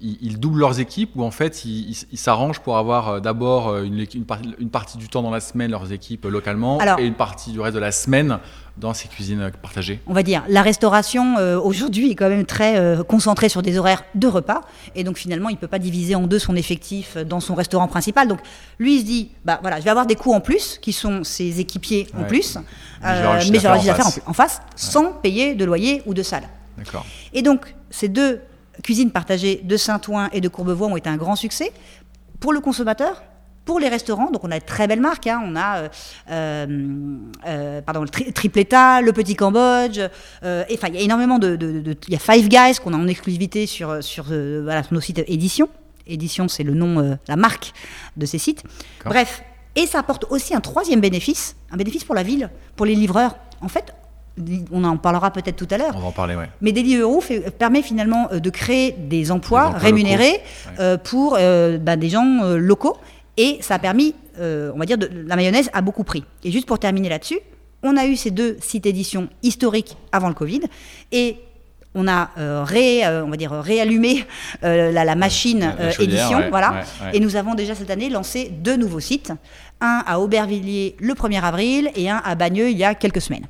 ils, 0.00 0.40
doublent 0.40 0.58
leurs 0.58 0.80
équipes 0.80 1.12
ou 1.14 1.22
en 1.22 1.30
fait 1.30 1.64
ils 1.64 1.94
s'arrangent 2.14 2.60
pour 2.60 2.71
avoir 2.76 3.20
d'abord 3.20 3.68
euh, 3.68 3.84
une, 3.84 4.68
partie 4.70 4.98
du 4.98 5.08
temps 5.08 5.22
dans 5.22 5.30
la 5.30 5.40
semaine 5.40 5.70
leurs 5.70 5.92
équipes 5.92 6.24
localement 6.24 6.78
et 6.98 7.04
une 7.04 7.14
partie 7.14 7.52
du 7.52 7.60
reste 7.60 7.74
de 7.74 7.80
la 7.80 7.92
semaine 7.92 8.38
dans 8.76 8.94
ces 8.94 9.08
cuisines 9.08 9.50
partagées 9.60 10.00
On 10.06 10.14
va 10.14 10.22
dire, 10.22 10.42
la 10.48 10.62
restauration 10.62 11.36
euh, 11.38 11.58
aujourd'hui 11.58 12.10
est 12.10 12.14
quand 12.14 12.28
même 12.28 12.46
très 12.46 12.78
euh, 12.78 13.02
concentrée 13.02 13.48
sur 13.48 13.62
des 13.62 13.78
horaires 13.78 14.04
de 14.14 14.26
repas 14.26 14.62
et 14.94 15.04
donc 15.04 15.18
finalement 15.18 15.48
il 15.50 15.54
ne 15.54 15.58
peut 15.58 15.68
pas 15.68 15.78
diviser 15.78 16.14
en 16.14 16.26
deux 16.26 16.38
son 16.38 16.56
effectif 16.56 17.16
dans 17.16 17.40
son 17.40 17.54
restaurant 17.54 17.88
principal. 17.88 18.28
Donc 18.28 18.40
lui 18.78 18.96
il 18.96 19.00
se 19.00 19.04
dit, 19.04 19.30
bah 19.44 19.58
voilà, 19.60 19.78
je 19.78 19.84
vais 19.84 19.90
avoir 19.90 20.06
des 20.06 20.16
coûts 20.16 20.32
en 20.32 20.40
plus 20.40 20.78
qui 20.80 20.92
sont 20.92 21.24
ses 21.24 21.60
équipiers 21.60 22.06
en 22.18 22.24
plus, 22.24 22.58
mais 23.02 23.40
je 23.40 23.52
vais 23.52 23.58
faire 23.58 24.06
en, 24.26 24.32
face 24.32 24.62
sans 24.74 25.12
payer 25.12 25.54
de 25.54 25.64
loyer 25.64 26.02
ou 26.06 26.14
de 26.14 26.22
salle. 26.22 26.48
D'accord. 26.78 27.04
Et 27.34 27.42
donc 27.42 27.74
ces 27.90 28.08
deux 28.08 28.40
cuisines 28.82 29.10
partagées 29.10 29.60
de 29.62 29.76
Saint-Ouen 29.76 30.28
et 30.32 30.40
de 30.40 30.48
Courbevoie 30.48 30.88
ont 30.88 30.96
été 30.96 31.08
un 31.08 31.16
grand 31.16 31.36
succès 31.36 31.72
pour 32.42 32.52
le 32.52 32.60
consommateur 32.60 33.22
pour 33.64 33.78
les 33.78 33.88
restaurants, 33.88 34.30
donc 34.32 34.42
on 34.42 34.50
a 34.50 34.58
de 34.58 34.64
très 34.64 34.88
belles 34.88 35.00
marques. 35.00 35.28
Hein. 35.28 35.40
On 35.44 35.54
a 35.54 35.78
euh, 35.78 35.88
euh, 36.30 37.16
euh, 37.46 37.80
pardon, 37.80 38.02
le 38.02 38.32
Tripleta, 38.32 39.00
le 39.00 39.12
Petit 39.12 39.36
Cambodge. 39.36 40.00
enfin, 40.42 40.88
il 40.88 40.94
y 40.94 40.98
a 40.98 41.00
énormément 41.00 41.38
de. 41.38 41.56
Il 42.08 42.12
y 42.12 42.16
a 42.16 42.18
Five 42.18 42.48
Guys 42.48 42.80
qu'on 42.82 42.92
a 42.92 42.96
en 42.96 43.06
exclusivité 43.06 43.66
sur, 43.66 44.02
sur, 44.02 44.24
voilà, 44.24 44.82
nos 44.90 45.00
sites 45.00 45.22
édition. 45.28 45.68
Édition, 46.08 46.48
c'est 46.48 46.64
le 46.64 46.74
nom, 46.74 47.16
la 47.28 47.36
marque 47.36 47.72
de 48.16 48.26
ces 48.26 48.38
sites. 48.38 48.64
Bref. 49.04 49.44
Et 49.76 49.86
ça 49.86 50.00
apporte 50.00 50.26
aussi 50.28 50.54
un 50.54 50.60
troisième 50.60 51.00
bénéfice, 51.00 51.56
un 51.70 51.76
bénéfice 51.76 52.04
pour 52.04 52.16
la 52.16 52.24
ville, 52.24 52.50
pour 52.76 52.84
les 52.84 52.96
livreurs. 52.96 53.36
En 53.62 53.68
fait, 53.68 53.94
on 54.70 54.84
en 54.84 54.96
parlera 54.96 55.30
peut-être 55.30 55.56
tout 55.56 55.68
à 55.70 55.78
l'heure. 55.78 55.94
On 55.94 56.00
va 56.00 56.06
en 56.06 56.12
parler, 56.12 56.34
ouais. 56.34 56.48
Mais 56.60 56.72
Deliveroo 56.72 57.20
fait, 57.20 57.50
permet 57.50 57.82
finalement 57.82 58.28
euh, 58.32 58.40
de 58.40 58.50
créer 58.50 58.92
des 58.92 59.30
emplois, 59.30 59.70
rémunérés 59.70 60.40
euh, 60.78 60.96
pour 60.96 61.36
euh, 61.38 61.78
bah, 61.78 61.96
des 61.96 62.08
gens 62.08 62.42
locaux. 62.56 62.96
Et 63.36 63.58
ça 63.60 63.76
a 63.76 63.78
permis, 63.78 64.14
on 64.38 64.78
va 64.78 64.84
dire, 64.84 64.98
de, 64.98 65.08
la 65.26 65.36
mayonnaise 65.36 65.70
a 65.72 65.80
beaucoup 65.80 66.04
pris. 66.04 66.24
Et 66.44 66.50
juste 66.50 66.66
pour 66.66 66.78
terminer 66.78 67.08
là-dessus, 67.08 67.38
on 67.82 67.96
a 67.96 68.06
eu 68.06 68.16
ces 68.16 68.30
deux 68.30 68.58
sites 68.60 68.86
éditions 68.86 69.28
historiques 69.42 69.96
avant 70.12 70.28
le 70.28 70.34
Covid. 70.34 70.60
Et 71.12 71.36
on 71.94 72.08
a 72.08 72.30
ré, 72.64 73.02
on 73.06 73.30
va 73.30 73.36
dire 73.38 73.52
réallumé 73.52 74.26
la, 74.62 75.14
machine 75.14 75.74
édition, 75.98 76.42
voilà. 76.50 76.82
Et 77.14 77.20
nous 77.20 77.36
avons 77.36 77.54
déjà 77.54 77.74
cette 77.74 77.90
année 77.90 78.10
lancé 78.10 78.50
deux 78.50 78.76
nouveaux 78.76 79.00
sites, 79.00 79.32
un 79.80 80.04
à 80.06 80.20
Aubervilliers 80.20 80.94
le 81.00 81.14
1er 81.14 81.40
avril 81.40 81.90
et 81.96 82.10
un 82.10 82.20
à 82.22 82.34
Bagneux 82.34 82.68
il 82.68 82.76
y 82.76 82.84
a 82.84 82.94
quelques 82.94 83.22
semaines. 83.22 83.46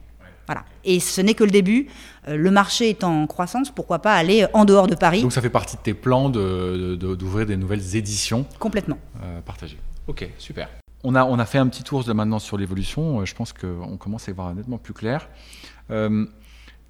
Voilà. 0.52 0.66
Et 0.84 1.00
ce 1.00 1.22
n'est 1.22 1.32
que 1.32 1.44
le 1.44 1.50
début. 1.50 1.86
Euh, 2.28 2.36
le 2.36 2.50
marché 2.50 2.90
est 2.90 3.04
en 3.04 3.26
croissance, 3.26 3.70
pourquoi 3.70 4.00
pas 4.00 4.14
aller 4.14 4.46
en 4.52 4.66
dehors 4.66 4.86
de 4.86 4.94
Paris 4.94 5.22
Donc 5.22 5.32
ça 5.32 5.40
fait 5.40 5.48
partie 5.48 5.76
de 5.76 5.80
tes 5.80 5.94
plans 5.94 6.28
d'ouvrir 6.28 7.46
des 7.46 7.56
nouvelles 7.56 7.96
éditions 7.96 8.44
Complètement. 8.58 8.98
Euh, 9.22 9.40
partagées. 9.40 9.78
Ok, 10.08 10.28
super. 10.36 10.68
On 11.04 11.14
a, 11.14 11.24
on 11.24 11.38
a 11.38 11.46
fait 11.46 11.56
un 11.56 11.66
petit 11.68 11.82
tour 11.82 12.04
de 12.04 12.12
maintenant 12.12 12.38
sur 12.38 12.58
l'évolution. 12.58 13.20
Euh, 13.20 13.24
je 13.24 13.34
pense 13.34 13.54
qu'on 13.54 13.96
commence 13.96 14.28
à 14.28 14.32
y 14.32 14.34
voir 14.34 14.54
nettement 14.54 14.78
plus 14.78 14.92
clair. 14.92 15.28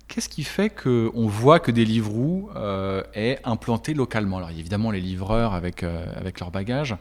Qu'est-ce 0.09 0.29
qui 0.29 0.43
fait 0.45 0.69
qu'on 0.69 1.27
voit 1.27 1.59
que 1.59 1.71
Deliveroo 1.71 2.51
euh, 2.55 3.03
est 3.15 3.39
implanté 3.45 3.95
localement? 3.95 4.39
Alors, 4.39 4.51
évidemment, 4.51 4.91
les 4.91 5.01
livreurs 5.01 5.55
avec, 5.55 5.85
avec 5.85 6.41
leur 6.41 6.51
bagage, 6.51 6.97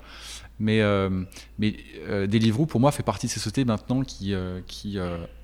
mais, 0.61 0.81
euh, 0.81 1.09
mais 1.57 1.75
euh, 2.07 2.27
Deliveroo, 2.27 2.67
pour 2.67 2.79
moi, 2.79 2.91
fait 2.91 3.03
partie 3.03 3.25
de 3.25 3.31
ces 3.31 3.39
sociétés 3.39 3.65
maintenant 3.65 4.03
qui, 4.03 4.33
euh, 4.33 4.61
qui 4.67 4.97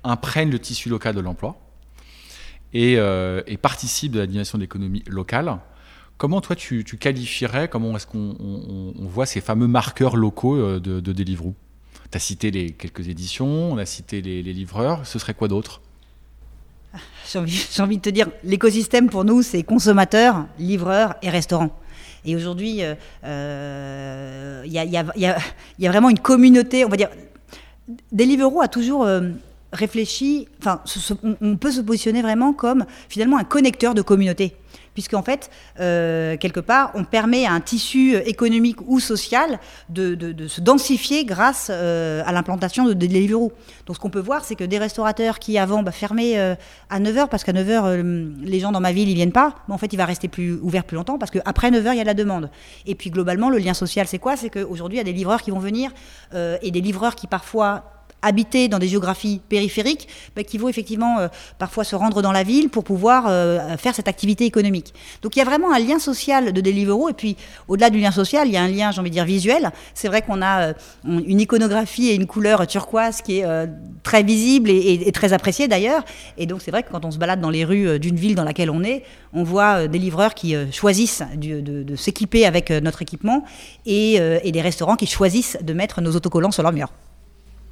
imprègnent 0.04 0.50
le 0.50 0.60
tissu 0.60 0.88
local 0.88 1.14
de 1.14 1.20
l'emploi 1.20 1.58
et, 2.72 2.94
et 2.94 3.56
participent 3.56 4.12
de 4.12 4.20
l'animation 4.20 4.58
de 4.58 4.62
l'économie 4.62 5.02
locale. 5.06 5.58
Comment 6.18 6.40
toi 6.40 6.56
tu, 6.56 6.84
qualifierais, 6.84 7.68
comment 7.68 7.96
est-ce 7.96 8.06
qu'on 8.06 8.94
voit 8.98 9.26
ces 9.26 9.40
fameux 9.40 9.68
marqueurs 9.68 10.16
locaux 10.16 10.78
de, 10.78 11.00
de 11.00 11.12
Deliveroo? 11.12 11.54
Tu 12.10 12.16
as 12.16 12.20
cité 12.20 12.50
les 12.50 12.70
quelques 12.70 13.08
éditions, 13.08 13.72
on 13.72 13.78
a 13.78 13.86
cité 13.86 14.20
les, 14.22 14.42
livreurs, 14.42 15.06
ce 15.06 15.18
serait 15.18 15.34
quoi 15.34 15.48
d'autre? 15.48 15.80
J'ai 17.30 17.38
envie, 17.38 17.66
envie, 17.78 17.96
de 17.98 18.02
te 18.02 18.08
dire, 18.08 18.28
l'écosystème 18.44 19.10
pour 19.10 19.24
nous, 19.24 19.42
c'est 19.42 19.62
consommateurs, 19.62 20.46
livreurs 20.58 21.16
et 21.22 21.30
restaurants. 21.30 21.78
Et 22.28 22.36
aujourd'hui, 22.36 22.82
il 22.82 22.96
y, 24.66 25.26
a, 25.26 25.90
vraiment 25.90 26.10
une 26.10 26.18
communauté, 26.18 26.84
on 26.84 26.88
va 26.88 26.96
dire. 26.96 27.08
Deliveroo 28.12 28.60
a 28.60 28.68
toujours 28.68 29.04
euh, 29.04 29.30
réfléchi, 29.72 30.46
enfin, 30.60 30.82
on, 31.40 31.56
peut 31.56 31.70
se 31.70 31.80
positionner 31.80 32.20
vraiment 32.20 32.52
comme 32.52 32.84
finalement 33.08 33.38
un 33.38 33.44
connecteur 33.44 33.94
de 33.94 34.02
communauté 34.02 34.54
puisqu'en 34.98 35.22
fait, 35.22 35.48
euh, 35.78 36.36
quelque 36.38 36.58
part, 36.58 36.90
on 36.94 37.04
permet 37.04 37.46
à 37.46 37.52
un 37.52 37.60
tissu 37.60 38.16
économique 38.16 38.78
ou 38.88 38.98
social 38.98 39.60
de, 39.88 40.34
se 40.48 40.60
densifier 40.60 41.24
grâce 41.24 41.68
euh, 41.70 42.20
à 42.26 42.32
l'implantation 42.32 42.84
de 42.84 42.94
Deliveroo. 42.94 43.52
Donc 43.86 43.94
ce 43.94 44.00
qu'on 44.00 44.10
peut 44.10 44.18
voir, 44.18 44.44
c'est 44.44 44.56
que 44.56 44.64
des 44.64 44.78
restaurateurs 44.78 45.38
qui 45.38 45.56
avant 45.56 45.84
bah, 45.84 45.92
fermaient 45.92 46.36
euh, 46.36 46.56
à 46.90 46.98
9h, 46.98 47.28
parce 47.28 47.44
qu'à 47.44 47.52
9h, 47.52 48.42
les 48.42 48.58
gens 48.58 48.72
dans 48.72 48.80
ma 48.80 48.90
ville, 48.90 49.08
ils 49.08 49.14
viennent 49.14 49.30
pas, 49.30 49.54
mais 49.68 49.74
en 49.74 49.78
fait, 49.78 49.92
il 49.92 49.96
va 49.96 50.04
rester 50.04 50.26
plus 50.26 50.58
ouvert 50.62 50.82
plus 50.82 50.96
longtemps, 50.96 51.16
parce 51.16 51.30
qu'après 51.30 51.70
9h, 51.70 51.92
il 51.92 51.98
y 51.98 52.00
a 52.00 52.02
de 52.02 52.08
la 52.08 52.14
demande. 52.14 52.50
Et 52.84 52.96
puis 52.96 53.10
globalement, 53.10 53.50
le 53.50 53.58
lien 53.58 53.74
social, 53.74 54.08
c'est 54.08 54.18
quoi? 54.18 54.36
C'est 54.36 54.50
qu'aujourd'hui, 54.50 54.96
il 54.96 54.98
y 54.98 55.02
a 55.02 55.04
des 55.04 55.12
livreurs 55.12 55.42
qui 55.42 55.52
vont 55.52 55.60
venir, 55.60 55.92
et 56.34 56.72
des 56.72 56.80
livreurs 56.80 57.14
qui 57.14 57.28
parfois 57.28 57.97
habiter 58.22 58.68
dans 58.68 58.78
des 58.78 58.88
géographies 58.88 59.40
périphériques, 59.48 60.08
bah, 60.34 60.42
qui 60.42 60.58
vont 60.58 60.68
effectivement 60.68 61.18
euh, 61.18 61.28
parfois 61.58 61.84
se 61.84 61.94
rendre 61.94 62.22
dans 62.22 62.32
la 62.32 62.42
ville 62.42 62.68
pour 62.68 62.84
pouvoir 62.84 63.26
euh, 63.28 63.76
faire 63.76 63.94
cette 63.94 64.08
activité 64.08 64.44
économique. 64.44 64.92
Donc 65.22 65.36
il 65.36 65.38
y 65.38 65.42
a 65.42 65.44
vraiment 65.44 65.72
un 65.72 65.78
lien 65.78 65.98
social 65.98 66.52
de 66.52 66.60
Deliveroo, 66.60 67.08
et 67.08 67.12
puis 67.12 67.36
au-delà 67.68 67.90
du 67.90 67.98
lien 67.98 68.10
social, 68.10 68.48
il 68.48 68.54
y 68.54 68.56
a 68.56 68.62
un 68.62 68.68
lien, 68.68 68.90
j'ai 68.90 69.00
envie 69.00 69.10
de 69.10 69.14
dire, 69.14 69.24
visuel. 69.24 69.70
C'est 69.94 70.08
vrai 70.08 70.22
qu'on 70.22 70.42
a 70.42 70.68
euh, 70.68 70.72
une 71.04 71.40
iconographie 71.40 72.08
et 72.08 72.14
une 72.14 72.26
couleur 72.26 72.66
turquoise 72.66 73.22
qui 73.22 73.38
est 73.38 73.46
très 74.02 74.22
visible 74.22 74.70
et, 74.70 75.10
très 75.12 75.32
appréciée 75.32 75.68
d'ailleurs, 75.68 76.04
et 76.36 76.46
donc 76.46 76.60
c'est 76.62 76.70
vrai 76.70 76.82
que 76.82 76.90
quand 76.90 77.04
on 77.04 77.10
se 77.10 77.18
balade 77.18 77.40
dans 77.40 77.50
les 77.50 77.64
rues 77.64 77.98
d'une 77.98 78.16
ville 78.16 78.34
dans 78.34 78.44
laquelle 78.44 78.70
on 78.70 78.82
est, 78.82 79.04
on 79.32 79.42
voit 79.42 79.88
des 79.88 79.98
livreurs 79.98 80.34
qui 80.34 80.54
choisissent 80.72 81.22
de, 81.36 81.96
s'équiper 81.96 82.46
avec 82.46 82.70
notre 82.70 83.02
équipement 83.02 83.44
et 83.86 84.20
des 84.44 84.60
restaurants 84.60 84.96
qui 84.96 85.06
choisissent 85.06 85.58
de 85.62 85.72
mettre 85.72 86.00
nos 86.00 86.14
autocollants 86.14 86.50
sur 86.50 86.62
leur 86.62 86.72
mur. 86.72 86.88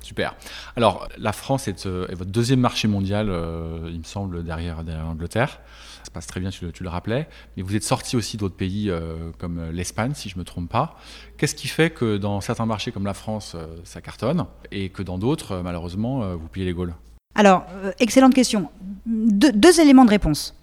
Super. 0.06 0.36
Alors, 0.76 1.08
la 1.18 1.32
France 1.32 1.66
est, 1.66 1.84
euh, 1.84 2.06
votre 2.12 2.30
deuxième 2.30 2.60
marché 2.60 2.86
mondial, 2.86 3.26
euh, 3.28 3.90
il 3.90 3.98
me 3.98 4.04
semble, 4.04 4.44
derrière, 4.44 4.84
l'Angleterre. 4.84 5.58
Ça 5.98 6.04
se 6.04 6.10
passe 6.12 6.28
très 6.28 6.38
bien, 6.38 6.50
tu 6.50 6.64
le, 6.64 6.88
rappelais. 6.88 7.28
Mais 7.56 7.64
vous 7.64 7.74
êtes 7.74 7.82
sorti 7.82 8.14
aussi 8.14 8.36
d'autres 8.36 8.54
pays 8.54 8.88
euh, 8.88 9.32
comme 9.38 9.70
l'Espagne, 9.72 10.12
si 10.14 10.28
je 10.28 10.36
ne 10.36 10.40
me 10.40 10.44
trompe 10.44 10.70
pas. 10.70 10.96
Qu'est-ce 11.38 11.56
qui 11.56 11.66
fait 11.66 11.90
que 11.90 12.18
dans 12.18 12.40
certains 12.40 12.66
marchés 12.66 12.92
comme 12.92 13.04
la 13.04 13.14
France, 13.14 13.56
ça 13.82 14.00
cartonne 14.00 14.46
et 14.70 14.90
que 14.90 15.02
dans 15.02 15.18
d'autres, 15.18 15.60
malheureusement, 15.64 16.36
vous 16.36 16.46
pliez 16.46 16.66
les 16.66 16.72
Gaules? 16.72 16.94
Alors, 17.34 17.66
excellente 17.98 18.32
question. 18.32 18.70
deux 19.06 19.80
éléments 19.80 20.04
de 20.04 20.10
réponse. 20.10 20.54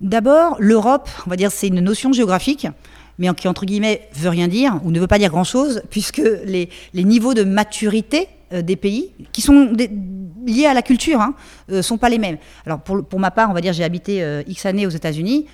D'abord, 0.00 0.56
l'Europe, 0.58 1.10
on 1.26 1.30
va 1.30 1.36
dire, 1.36 1.52
c'est 1.52 1.68
une 1.68 1.80
notion 1.80 2.14
géographique 2.14 2.66
mais 3.18 3.32
qui, 3.34 3.48
entre 3.48 3.64
guillemets, 3.64 4.08
veut 4.14 4.28
rien 4.28 4.48
dire 4.48 4.80
ou 4.84 4.90
ne 4.90 5.00
veut 5.00 5.06
pas 5.06 5.18
dire 5.18 5.30
grand-chose, 5.30 5.82
puisque 5.90 6.22
les, 6.44 6.68
niveaux 6.94 7.34
de 7.34 7.44
maturité 7.44 8.28
des 8.52 8.76
pays, 8.76 9.12
qui 9.32 9.40
sont 9.40 9.72
liés 10.46 10.66
à 10.66 10.74
la 10.74 10.82
culture, 10.82 11.20
hein, 11.20 11.34
euh, 11.70 11.82
sont 11.82 11.98
pas 11.98 12.08
les 12.08 12.18
mêmes. 12.18 12.38
Alors 12.64 12.80
pour, 12.80 13.04
pour 13.04 13.18
ma 13.18 13.30
part, 13.30 13.50
on 13.50 13.52
va 13.52 13.60
dire, 13.60 13.72
j'ai 13.72 13.84
habité 13.84 14.22
euh, 14.22 14.42
X 14.46 14.66
années 14.66 14.86
aux 14.86 14.90
États-Unis. 14.90 15.46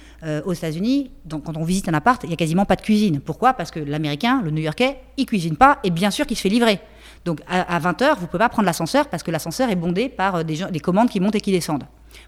aux 0.45 0.53
États-Unis, 0.53 1.11
quand 1.29 1.57
on 1.57 1.65
visite 1.65 1.89
un 1.89 1.95
appart, 1.95 2.23
il 2.25 2.31
y 2.31 2.33
a 2.33 2.37
quasiment 2.37 2.65
pas 2.65 2.77
de 2.77 2.83
cuisine. 2.83 3.21
Pourquoi? 3.21 3.55
Parce 3.55 3.71
que 3.71 3.81
l'Américain, 3.81 4.41
le 4.45 4.51
New-Yorkais, 4.51 4.99
il 5.17 5.27
cuisine 5.27 5.57
pas, 5.57 5.79
et 5.83 5.91
bien 5.91 6.11
sûr 6.11 6.27
qu'il 6.27 6.37
se 6.37 6.43
fait 6.43 6.49
livrer. 6.49 6.79
Donc 7.25 7.41
à, 7.49 7.79
20h, 7.81 8.17
vous 8.17 8.23
ne 8.23 8.27
pouvez 8.27 8.39
pas 8.39 8.49
prendre 8.49 8.67
l'ascenseur 8.67 9.09
parce 9.09 9.23
que 9.23 9.31
l'ascenseur 9.31 9.71
est 9.71 9.77
bondé 9.77 10.09
par 10.09 10.45
des, 10.45 10.65
des 10.71 10.81
commandes 10.81 11.09
qui 11.09 11.21
montent 11.21 11.37
et 11.37 11.41
qui 11.41 11.53
descendent. 11.53 11.85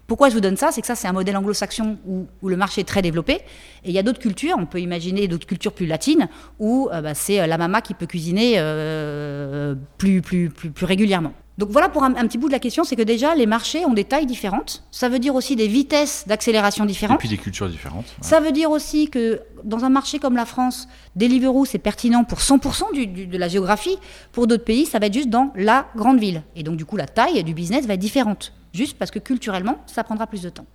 Pourquoi 0.07 0.29
je 0.29 0.33
vous 0.33 0.41
donne 0.41 0.57
ça? 0.57 0.71
C'est 0.71 0.81
que 0.81 0.87
ça, 0.87 0.95
c'est 0.95 1.07
un 1.07 1.13
modèle 1.13 1.37
anglo-saxon 1.37 1.97
où, 2.07 2.27
le 2.47 2.57
marché 2.57 2.81
est 2.81 2.85
très 2.85 3.01
développé. 3.01 3.35
Et 3.83 3.89
il 3.89 3.91
y 3.91 3.99
a 3.99 4.03
d'autres 4.03 4.19
cultures, 4.19 4.55
on 4.57 4.65
peut 4.65 4.79
imaginer 4.79 5.27
d'autres 5.27 5.47
cultures 5.47 5.73
plus 5.73 5.85
latines, 5.85 6.27
où 6.59 6.89
euh, 6.91 7.01
bah, 7.01 7.13
c'est 7.13 7.39
euh, 7.39 7.47
la 7.47 7.57
mama 7.57 7.81
qui 7.81 7.93
peut 7.93 8.05
cuisiner 8.05 8.55
euh, 8.57 9.75
plus, 9.97 10.21
plus, 10.21 10.49
plus, 10.49 10.71
plus 10.71 10.85
régulièrement. 10.85 11.33
Donc 11.57 11.69
voilà 11.69 11.87
pour 11.87 12.03
un, 12.03 12.11
petit 12.11 12.37
bout 12.37 12.47
de 12.47 12.51
la 12.51 12.59
question, 12.59 12.83
c'est 12.83 12.97
que 12.97 13.01
déjà 13.01 13.33
les 13.33 13.45
marchés 13.45 13.85
ont 13.85 13.93
des 13.93 14.03
tailles 14.03 14.25
différentes. 14.25 14.83
Ça 14.91 15.07
veut 15.07 15.19
dire 15.19 15.35
aussi 15.35 15.55
des 15.55 15.67
vitesses 15.67 16.25
d'accélération 16.27 16.85
différentes. 16.85 17.15
Et 17.15 17.19
puis 17.19 17.29
des 17.29 17.37
cultures 17.37 17.69
différentes. 17.69 18.05
Ça 18.21 18.41
veut 18.41 18.51
dire 18.51 18.71
aussi 18.71 19.09
que 19.09 19.41
dans 19.63 19.85
un 19.85 19.89
marché 19.89 20.19
comme 20.19 20.35
la 20.35 20.45
France, 20.45 20.87
Deliveroo 21.15 21.65
c'est 21.65 21.79
pertinent 21.79 22.25
pour 22.25 22.39
100% 22.39 23.29
de 23.29 23.37
la 23.37 23.47
géographie. 23.47 23.97
Pour 24.33 24.47
d'autres 24.47 24.65
pays, 24.65 24.85
ça 24.85 24.99
va 24.99 25.05
être 25.05 25.13
juste 25.13 25.29
dans 25.29 25.53
la 25.55 25.87
grande 25.95 26.19
ville. 26.19 26.43
Et 26.55 26.63
donc 26.63 26.75
du 26.75 26.85
coup 26.85 26.97
la 26.97 27.07
taille 27.07 27.43
du 27.43 27.53
business 27.53 27.85
va 27.85 27.93
être 27.93 27.99
différente 27.99 28.51
juste 28.75 28.97
parce 28.97 29.09
que 29.09 29.19
culturellement, 29.19 29.81
ça 29.87 30.03
prendra 30.03 30.27
plus 30.27 30.41
de 30.41 30.49
temps. 30.49 30.65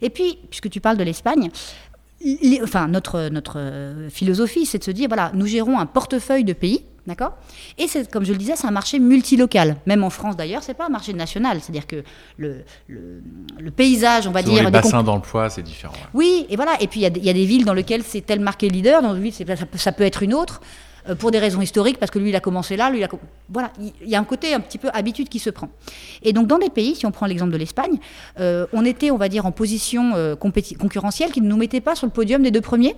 Et 0.00 0.08
puis, 0.08 0.38
puisque 0.48 0.70
tu 0.70 0.80
parles 0.80 0.96
de 0.96 1.02
l'Espagne, 1.02 1.50
enfin, 2.62 2.88
notre, 2.88 3.28
notre 3.28 3.58
euh, 3.58 4.08
philosophie, 4.08 4.66
c'est 4.66 4.78
de 4.78 4.84
se 4.84 4.90
dire, 4.90 5.08
voilà, 5.08 5.32
nous 5.34 5.46
gérons 5.46 5.78
un 5.78 5.86
portefeuille 5.86 6.44
de 6.44 6.52
pays, 6.52 6.84
d'accord 7.10 7.36
Et 7.76 7.86
c'est, 7.88 8.10
comme 8.10 8.24
je 8.24 8.32
le 8.32 8.38
disais, 8.38 8.56
c'est 8.56 8.66
un 8.66 8.70
marché 8.72 8.98
multilocal. 8.98 9.76
Même 9.86 10.02
en 10.04 10.10
France, 10.10 10.36
d'ailleurs, 10.36 10.62
c'est 10.62 10.74
pas 10.74 10.86
un 10.86 10.90
marché 10.90 11.12
national. 11.12 11.60
C'est-à-dire 11.60 11.86
que 11.86 12.02
le, 12.38 12.64
le, 12.88 13.70
paysage, 13.70 14.26
on 14.26 14.32
va 14.32 14.42
dire... 14.42 14.64
Les 14.64 14.70
bassins 14.70 15.02
d'emploi, 15.02 15.50
c'est 15.50 15.62
différent. 15.62 15.94
Oui, 16.14 16.46
et 16.48 16.56
voilà. 16.56 16.72
Et 16.80 16.86
puis, 16.86 17.00
il 17.00 17.16
y, 17.16 17.26
y, 17.26 17.30
a 17.30 17.32
des 17.32 17.44
villes 17.44 17.64
dans 17.64 17.74
lesquelles 17.74 18.02
c'est 18.02 18.22
tel 18.22 18.40
marqué 18.40 18.68
leader, 18.68 19.02
dans 19.02 19.14
une 19.14 19.22
ville, 19.22 19.34
ça, 19.34 19.44
ça 19.74 19.92
peut 19.92 20.04
être 20.04 20.22
une 20.22 20.34
autre. 20.34 20.60
Euh, 21.08 21.14
pour 21.14 21.30
des 21.30 21.38
raisons 21.38 21.60
historiques, 21.60 21.98
parce 21.98 22.10
que 22.10 22.18
lui, 22.18 22.30
il 22.30 22.36
a 22.36 22.40
commencé 22.40 22.76
là, 22.76 22.90
lui, 22.90 22.98
il 22.98 23.04
a... 23.04 23.08
Voilà, 23.48 23.72
il 23.80 24.08
y 24.08 24.14
a 24.14 24.20
un 24.20 24.24
côté 24.24 24.54
un 24.54 24.60
petit 24.60 24.78
peu 24.78 24.88
habitude 24.92 25.28
qui 25.28 25.38
se 25.38 25.50
prend. 25.50 25.68
Et 26.22 26.32
donc, 26.32 26.46
dans 26.46 26.58
des 26.58 26.70
pays, 26.70 26.94
si 26.94 27.06
on 27.06 27.10
prend 27.10 27.26
l'exemple 27.26 27.52
de 27.52 27.56
l'Espagne, 27.56 27.98
euh, 28.38 28.66
on 28.72 28.84
était, 28.84 29.10
on 29.10 29.16
va 29.16 29.28
dire, 29.28 29.46
en 29.46 29.52
position 29.52 30.12
euh, 30.14 30.36
concurrentielle 30.36 31.32
qui 31.32 31.40
ne 31.40 31.48
nous 31.48 31.56
mettait 31.56 31.80
pas 31.80 31.94
sur 31.94 32.06
le 32.06 32.12
podium 32.12 32.42
des 32.42 32.50
deux 32.50 32.60
premiers 32.60 32.96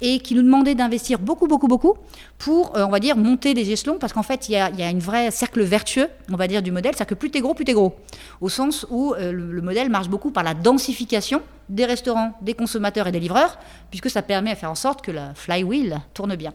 et 0.00 0.18
qui 0.18 0.34
nous 0.34 0.42
demandait 0.42 0.74
d'investir 0.74 1.18
beaucoup, 1.18 1.46
beaucoup, 1.46 1.68
beaucoup 1.68 1.94
pour, 2.38 2.72
on 2.74 2.88
va 2.88 2.98
dire, 2.98 3.16
monter 3.16 3.54
des 3.54 3.70
échelons, 3.70 3.98
parce 3.98 4.12
qu'en 4.12 4.24
fait, 4.24 4.48
il 4.48 4.52
y 4.52 4.56
a, 4.56 4.70
y 4.70 4.82
a 4.82 4.90
une 4.90 4.98
vraie 4.98 5.30
cercle 5.30 5.62
vertueux, 5.62 6.08
on 6.32 6.36
va 6.36 6.48
dire, 6.48 6.62
du 6.62 6.72
modèle, 6.72 6.92
c'est-à-dire 6.94 7.10
que 7.10 7.14
plus 7.14 7.30
t'es 7.30 7.40
gros, 7.40 7.54
plus 7.54 7.64
t'es 7.64 7.72
gros, 7.72 7.94
au 8.40 8.48
sens 8.48 8.84
où 8.90 9.14
le, 9.16 9.30
le 9.30 9.62
modèle 9.62 9.90
marche 9.90 10.08
beaucoup 10.08 10.32
par 10.32 10.42
la 10.42 10.54
densification 10.54 11.40
des 11.68 11.84
restaurants, 11.84 12.32
des 12.42 12.54
consommateurs 12.54 13.06
et 13.06 13.12
des 13.12 13.20
livreurs, 13.20 13.58
puisque 13.90 14.10
ça 14.10 14.22
permet 14.22 14.50
à 14.50 14.56
faire 14.56 14.72
en 14.72 14.74
sorte 14.74 15.02
que 15.02 15.12
la 15.12 15.34
flywheel 15.34 16.00
tourne 16.14 16.34
bien. 16.34 16.52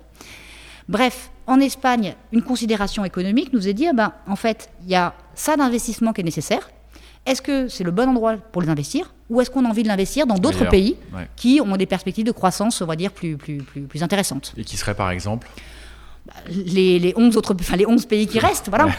Bref, 0.89 1.32
en 1.47 1.60
Espagne, 1.60 2.15
une 2.32 2.41
considération 2.41 3.04
économique 3.04 3.52
nous 3.54 3.67
est 3.67 3.73
dit, 3.73 3.88
ben, 3.93 4.13
en 4.28 4.36
fait, 4.36 4.69
il 4.84 4.89
y 4.89 4.95
a 4.95 5.13
ça 5.34 5.56
d'investissement 5.56 6.13
qui 6.13 6.21
est 6.21 6.23
nécessaire. 6.23 6.69
Est-ce 7.26 7.41
que 7.41 7.67
c'est 7.67 7.84
le 7.84 7.91
bon 7.91 8.10
endroit 8.10 8.38
pour 8.38 8.62
les 8.62 8.69
investir 8.69 9.13
ou 9.30 9.41
est-ce 9.41 9.52
qu'on 9.52 9.65
a 9.65 9.67
envie 9.67 9.84
de 9.84 9.89
l'investir 9.89 10.26
dans 10.26 10.38
d'autres 10.38 10.69
pays 10.69 10.95
qui 11.36 11.60
ont 11.62 11.76
des 11.76 11.86
perspectives 11.86 12.26
de 12.26 12.32
croissance, 12.32 12.82
on 12.82 12.86
va 12.86 12.95
dire, 12.95 13.12
plus, 13.12 13.36
plus, 13.36 13.58
plus, 13.58 13.82
plus 13.82 14.02
intéressantes? 14.02 14.54
Et 14.56 14.63
qui 14.63 14.78
seraient 14.78 14.95
par 14.95 15.12
exemple? 15.12 15.47
Les, 16.50 17.00
les, 17.00 17.13
11 17.15 17.36
autres, 17.36 17.56
enfin, 17.60 17.76
les 17.76 17.86
11 17.86 18.06
pays 18.06 18.28
qui 18.28 18.39
restent, 18.39 18.69
voilà. 18.69 18.89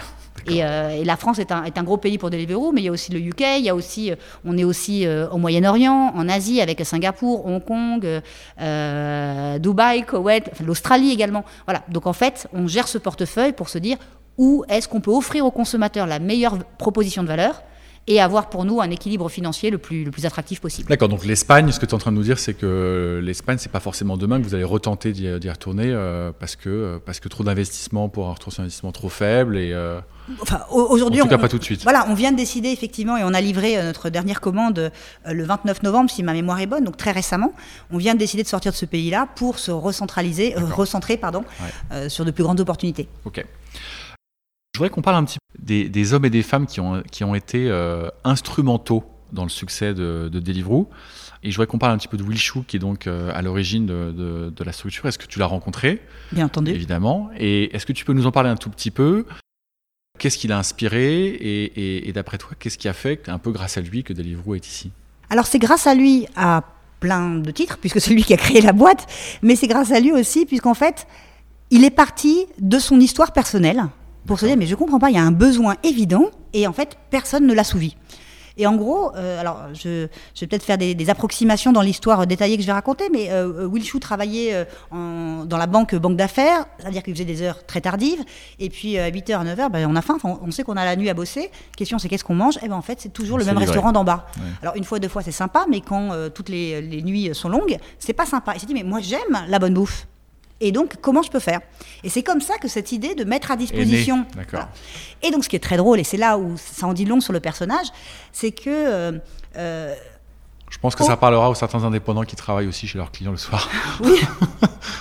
Et, 0.46 0.64
euh, 0.64 0.90
et, 0.90 1.04
la 1.04 1.16
France 1.16 1.38
est 1.38 1.52
un, 1.52 1.64
est 1.64 1.78
un, 1.78 1.82
gros 1.82 1.96
pays 1.96 2.18
pour 2.18 2.30
Deliveroo, 2.30 2.72
mais 2.72 2.80
il 2.80 2.84
y 2.84 2.88
a 2.88 2.92
aussi 2.92 3.12
le 3.12 3.18
UK, 3.18 3.40
il 3.58 3.64
y 3.64 3.68
a 3.68 3.74
aussi, 3.74 4.12
on 4.44 4.56
est 4.56 4.64
aussi 4.64 5.06
euh, 5.06 5.28
au 5.30 5.38
Moyen-Orient, 5.38 6.12
en 6.14 6.28
Asie 6.28 6.60
avec 6.60 6.84
Singapour, 6.84 7.46
Hong 7.46 7.64
Kong, 7.64 8.06
euh, 8.60 9.58
Dubaï, 9.58 10.04
Koweït, 10.04 10.48
enfin, 10.52 10.64
l'Australie 10.64 11.12
également. 11.12 11.44
Voilà. 11.66 11.82
Donc 11.88 12.06
en 12.06 12.12
fait, 12.12 12.48
on 12.52 12.66
gère 12.66 12.88
ce 12.88 12.98
portefeuille 12.98 13.52
pour 13.52 13.68
se 13.68 13.78
dire 13.78 13.96
où 14.36 14.64
est-ce 14.68 14.88
qu'on 14.88 15.00
peut 15.00 15.10
offrir 15.10 15.44
aux 15.44 15.50
consommateurs 15.50 16.06
la 16.06 16.18
meilleure 16.18 16.58
proposition 16.78 17.22
de 17.22 17.28
valeur 17.28 17.62
et 18.08 18.20
avoir 18.20 18.48
pour 18.48 18.64
nous 18.64 18.80
un 18.80 18.90
équilibre 18.90 19.28
financier 19.28 19.70
le 19.70 19.76
plus, 19.76 20.02
le 20.02 20.10
plus 20.10 20.24
attractif 20.24 20.60
possible. 20.60 20.88
D'accord, 20.88 21.10
donc 21.10 21.26
l'Espagne, 21.26 21.70
ce 21.70 21.78
que 21.78 21.84
tu 21.84 21.90
es 21.90 21.94
en 21.94 21.98
train 21.98 22.10
de 22.10 22.16
nous 22.16 22.22
dire, 22.22 22.38
c'est 22.38 22.54
que 22.54 23.20
l'Espagne, 23.22 23.58
c'est 23.58 23.70
pas 23.70 23.80
forcément 23.80 24.16
demain 24.16 24.40
que 24.40 24.44
vous 24.46 24.54
allez 24.54 24.64
retenter 24.64 25.12
d'y 25.12 25.50
retourner 25.50 25.84
euh, 25.86 26.32
parce, 26.36 26.56
que, 26.56 26.98
parce 27.04 27.20
que 27.20 27.28
trop 27.28 27.44
d'investissement 27.44 28.08
pour 28.08 28.28
un 28.28 28.32
retour 28.32 28.52
sur 28.52 28.62
investissement 28.62 28.92
trop 28.92 29.10
faible 29.10 29.58
et. 29.58 29.72
Euh, 29.74 30.00
enfin, 30.40 30.62
aujourd'hui, 30.70 31.20
en 31.20 31.24
tout 31.24 31.30
cas, 31.30 31.38
pas 31.38 31.50
tout 31.50 31.58
de 31.58 31.64
suite. 31.64 31.82
Voilà, 31.82 32.06
on 32.08 32.14
vient 32.14 32.32
de 32.32 32.36
décider 32.38 32.70
effectivement 32.70 33.18
et 33.18 33.24
on 33.24 33.34
a 33.34 33.42
livré 33.42 33.76
euh, 33.76 33.84
notre 33.84 34.08
dernière 34.08 34.40
commande 34.40 34.90
le 35.26 35.44
29 35.44 35.82
novembre, 35.82 36.10
si 36.10 36.22
ma 36.22 36.32
mémoire 36.32 36.60
est 36.60 36.66
bonne, 36.66 36.84
donc 36.84 36.96
très 36.96 37.12
récemment. 37.12 37.52
On 37.90 37.98
vient 37.98 38.14
de 38.14 38.18
décider 38.18 38.42
de 38.42 38.48
sortir 38.48 38.72
de 38.72 38.76
ce 38.76 38.86
pays-là 38.86 39.28
pour 39.36 39.58
se 39.58 39.70
recentraliser, 39.70 40.54
recentrer 40.56 41.18
pardon, 41.18 41.44
ouais. 41.92 42.08
sur 42.08 42.24
de 42.24 42.30
plus 42.30 42.42
grandes 42.42 42.60
opportunités. 42.60 43.06
Ok. 43.26 43.44
Je 44.74 44.78
voudrais 44.78 44.90
qu'on 44.90 45.02
parle 45.02 45.16
un 45.16 45.24
petit 45.24 45.37
peu 45.37 45.37
des, 45.58 45.88
des, 45.88 46.12
hommes 46.14 46.24
et 46.24 46.30
des 46.30 46.42
femmes 46.42 46.66
qui 46.66 46.80
ont, 46.80 47.02
qui 47.10 47.24
ont 47.24 47.34
été 47.34 47.68
euh, 47.68 48.08
instrumentaux 48.24 49.04
dans 49.32 49.42
le 49.42 49.48
succès 49.48 49.94
de, 49.94 50.28
de 50.32 50.40
Deliveroo. 50.40 50.88
Et 51.42 51.50
je 51.50 51.56
voudrais 51.56 51.66
qu'on 51.66 51.78
parle 51.78 51.92
un 51.92 51.98
petit 51.98 52.08
peu 52.08 52.16
de 52.16 52.22
Will 52.22 52.38
Chou, 52.38 52.64
qui 52.66 52.76
est 52.76 52.80
donc 52.80 53.06
euh, 53.06 53.30
à 53.34 53.42
l'origine 53.42 53.86
de, 53.86 54.12
de, 54.16 54.52
de, 54.54 54.64
la 54.64 54.72
structure. 54.72 55.06
Est-ce 55.06 55.18
que 55.18 55.26
tu 55.26 55.38
l'as 55.38 55.46
rencontré? 55.46 56.02
Bien 56.32 56.46
entendu. 56.46 56.72
Évidemment. 56.72 57.30
Et 57.36 57.74
est-ce 57.74 57.86
que 57.86 57.92
tu 57.92 58.04
peux 58.04 58.12
nous 58.12 58.26
en 58.26 58.32
parler 58.32 58.50
un 58.50 58.56
tout 58.56 58.70
petit 58.70 58.90
peu? 58.90 59.24
Qu'est-ce 60.18 60.38
qui 60.38 60.48
l'a 60.48 60.58
inspiré? 60.58 61.26
Et, 61.26 61.64
et, 61.64 62.08
et 62.08 62.12
d'après 62.12 62.38
toi, 62.38 62.52
qu'est-ce 62.58 62.78
qui 62.78 62.88
a 62.88 62.92
fait, 62.92 63.28
un 63.28 63.38
peu 63.38 63.52
grâce 63.52 63.76
à 63.76 63.80
lui, 63.80 64.02
que 64.02 64.12
Deliveroo 64.12 64.56
est 64.56 64.66
ici? 64.66 64.90
Alors, 65.30 65.46
c'est 65.46 65.60
grâce 65.60 65.86
à 65.86 65.94
lui 65.94 66.26
à 66.34 66.64
plein 66.98 67.36
de 67.36 67.50
titres, 67.52 67.78
puisque 67.78 68.00
c'est 68.00 68.12
lui 68.12 68.24
qui 68.24 68.34
a 68.34 68.36
créé 68.36 68.60
la 68.60 68.72
boîte, 68.72 69.06
mais 69.42 69.54
c'est 69.54 69.68
grâce 69.68 69.92
à 69.92 70.00
lui 70.00 70.10
aussi, 70.10 70.46
puisqu'en 70.46 70.74
fait, 70.74 71.06
il 71.70 71.84
est 71.84 71.90
parti 71.90 72.46
de 72.58 72.78
son 72.80 72.98
histoire 72.98 73.32
personnelle 73.32 73.84
pour 74.28 74.38
se 74.38 74.46
dire 74.46 74.56
mais 74.56 74.66
je 74.66 74.76
comprends 74.76 75.00
pas, 75.00 75.10
il 75.10 75.16
y 75.16 75.18
a 75.18 75.24
un 75.24 75.32
besoin 75.32 75.74
évident 75.82 76.26
et 76.52 76.66
en 76.68 76.72
fait 76.72 76.96
personne 77.10 77.46
ne 77.46 77.54
l'assouvi. 77.54 77.96
Et 78.58 78.66
en 78.66 78.74
gros, 78.74 79.14
euh, 79.14 79.40
alors 79.40 79.68
je, 79.72 80.08
je, 80.34 80.40
vais 80.40 80.46
peut-être 80.48 80.64
faire 80.64 80.78
des, 80.78 80.96
des, 80.96 81.10
approximations 81.10 81.70
dans 81.70 81.80
l'histoire 81.80 82.26
détaillée 82.26 82.56
que 82.56 82.62
je 82.62 82.66
vais 82.66 82.72
raconter, 82.72 83.08
mais 83.10 83.30
euh, 83.30 83.66
Will 83.66 83.84
Chou 83.84 84.00
travaillait 84.00 84.52
euh, 84.52 84.64
en, 84.90 85.44
dans 85.44 85.56
la 85.56 85.68
banque 85.68 85.94
banque 85.94 86.16
d'affaires, 86.16 86.66
c'est-à-dire 86.80 87.04
qu'il 87.04 87.14
faisait 87.14 87.24
des 87.24 87.40
heures 87.42 87.64
très 87.66 87.80
tardives, 87.80 88.24
et 88.58 88.68
puis 88.68 88.98
à 88.98 89.10
8h, 89.10 89.46
9h, 89.46 89.70
ben, 89.70 89.88
on 89.88 89.94
a 89.94 90.02
faim, 90.02 90.14
enfin, 90.16 90.40
on 90.42 90.50
sait 90.50 90.64
qu'on 90.64 90.76
a 90.76 90.84
la 90.84 90.96
nuit 90.96 91.08
à 91.08 91.14
bosser. 91.14 91.52
Question 91.76 92.00
c'est 92.00 92.08
qu'est-ce 92.08 92.24
qu'on 92.24 92.34
mange? 92.34 92.58
Et 92.62 92.68
ben 92.68 92.74
en 92.74 92.82
fait 92.82 93.00
c'est 93.00 93.12
toujours 93.12 93.38
le 93.38 93.44
même 93.44 93.54
livré. 93.54 93.66
restaurant 93.66 93.92
d'en 93.92 94.02
bas. 94.02 94.26
Ouais. 94.36 94.42
Alors 94.62 94.74
une 94.74 94.84
fois, 94.84 94.98
deux 94.98 95.08
fois 95.08 95.22
c'est 95.22 95.30
sympa, 95.30 95.64
mais 95.70 95.80
quand 95.80 96.10
toutes 96.34 96.48
les, 96.48 96.82
les 96.82 97.02
nuits 97.02 97.30
sont 97.34 97.48
longues, 97.48 97.78
c'est 98.00 98.12
pas 98.12 98.26
sympa. 98.26 98.54
Il 98.56 98.60
s'est 98.60 98.66
dit 98.66 98.74
mais 98.74 98.82
moi 98.82 98.98
j'aime 99.00 99.46
la 99.46 99.60
bonne 99.60 99.74
bouffe. 99.74 100.08
Et 100.60 100.72
donc, 100.72 100.96
comment 101.00 101.22
je 101.22 101.30
peux 101.30 101.38
faire? 101.38 101.60
Et 102.02 102.08
c'est 102.08 102.22
comme 102.22 102.40
ça 102.40 102.58
que 102.58 102.68
cette 102.68 102.92
idée 102.92 103.14
de 103.14 103.24
mettre 103.24 103.50
à 103.50 103.56
disposition. 103.56 104.26
Voilà. 104.50 104.68
Et 105.22 105.30
donc, 105.30 105.44
ce 105.44 105.48
qui 105.48 105.56
est 105.56 105.62
très 105.62 105.76
drôle, 105.76 106.00
et 106.00 106.04
c'est 106.04 106.16
là 106.16 106.38
où 106.38 106.56
ça 106.56 106.86
en 106.86 106.92
dit 106.92 107.04
long 107.04 107.20
sur 107.20 107.32
le 107.32 107.40
personnage, 107.40 107.86
c'est 108.32 108.52
que. 108.52 108.68
Euh, 108.68 109.12
euh, 109.56 109.94
je 110.70 110.76
pense 110.76 110.94
que 110.94 111.02
ça 111.02 111.16
parlera 111.16 111.48
aux 111.48 111.54
certains 111.54 111.82
indépendants 111.84 112.24
qui 112.24 112.36
travaillent 112.36 112.66
aussi 112.66 112.86
chez 112.86 112.98
leurs 112.98 113.10
clients 113.10 113.30
le 113.30 113.38
soir. 113.38 113.70
oui, 114.00 114.20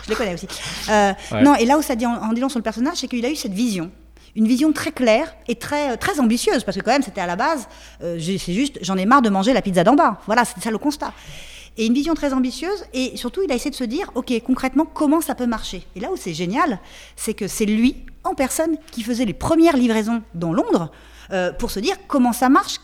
je 0.06 0.10
les 0.10 0.16
connais 0.16 0.34
aussi. 0.34 0.48
Euh, 0.90 1.12
ouais. 1.34 1.42
Non, 1.42 1.56
et 1.56 1.66
là 1.66 1.78
où 1.78 1.82
ça 1.82 1.96
dit 1.96 2.06
en, 2.06 2.14
en 2.14 2.32
dit 2.32 2.40
long 2.40 2.48
sur 2.48 2.60
le 2.60 2.64
personnage, 2.64 2.98
c'est 2.98 3.10
qu'il 3.10 3.26
a 3.26 3.30
eu 3.30 3.36
cette 3.36 3.52
vision 3.52 3.92
une 4.38 4.48
vision 4.48 4.72
très 4.72 4.92
claire 4.92 5.36
et 5.48 5.56
très, 5.56 5.98
très 5.98 6.20
ambitieuse, 6.20 6.64
parce 6.64 6.78
que 6.78 6.84
quand 6.84 6.92
même, 6.92 7.02
c'était 7.02 7.22
à 7.22 7.26
la 7.26 7.36
base, 7.36 7.68
euh, 8.04 8.20
c'est 8.20 8.54
juste, 8.54 8.78
j'en 8.84 8.96
ai 8.96 9.06
marre 9.06 9.24
de 9.24 9.30
manger 9.30 9.52
la 9.52 9.64
pizza 9.64 9.84
d'en 9.84 9.96
bas. 9.96 10.22
Voilà, 10.28 10.46
c'était 10.46 10.62
ça 10.62 10.72
le 10.72 10.78
constat 10.78 11.12
et 11.78 11.86
une 11.86 11.94
vision 11.94 12.14
très 12.14 12.34
ambitieuse. 12.34 12.86
Et 12.94 13.16
surtout, 13.16 13.42
il 13.44 13.52
a 13.52 13.56
essayé 13.56 13.72
de 13.72 13.76
se 13.76 13.84
dire, 13.84 14.12
OK, 14.16 14.34
concrètement, 14.46 14.86
comment 14.86 15.22
ça 15.22 15.36
peut 15.36 15.46
marcher 15.46 15.86
Et 15.96 16.00
là 16.00 16.12
où 16.12 16.18
c'est 16.18 16.34
génial, 16.34 16.80
c'est 17.16 17.34
que 17.34 17.48
c'est 17.48 17.66
lui, 17.66 17.98
en 18.24 18.34
personne, 18.34 18.78
qui 18.92 19.04
faisait 19.04 19.26
les 19.26 19.34
premières 19.34 19.78
livraisons 19.78 20.22
dans 20.34 20.54
Londres 20.54 20.92
euh, 21.32 21.52
pour 21.52 21.72
se 21.72 21.80
dire 21.80 21.96
comment 22.08 22.34
ça 22.34 22.50
marche. 22.50 22.78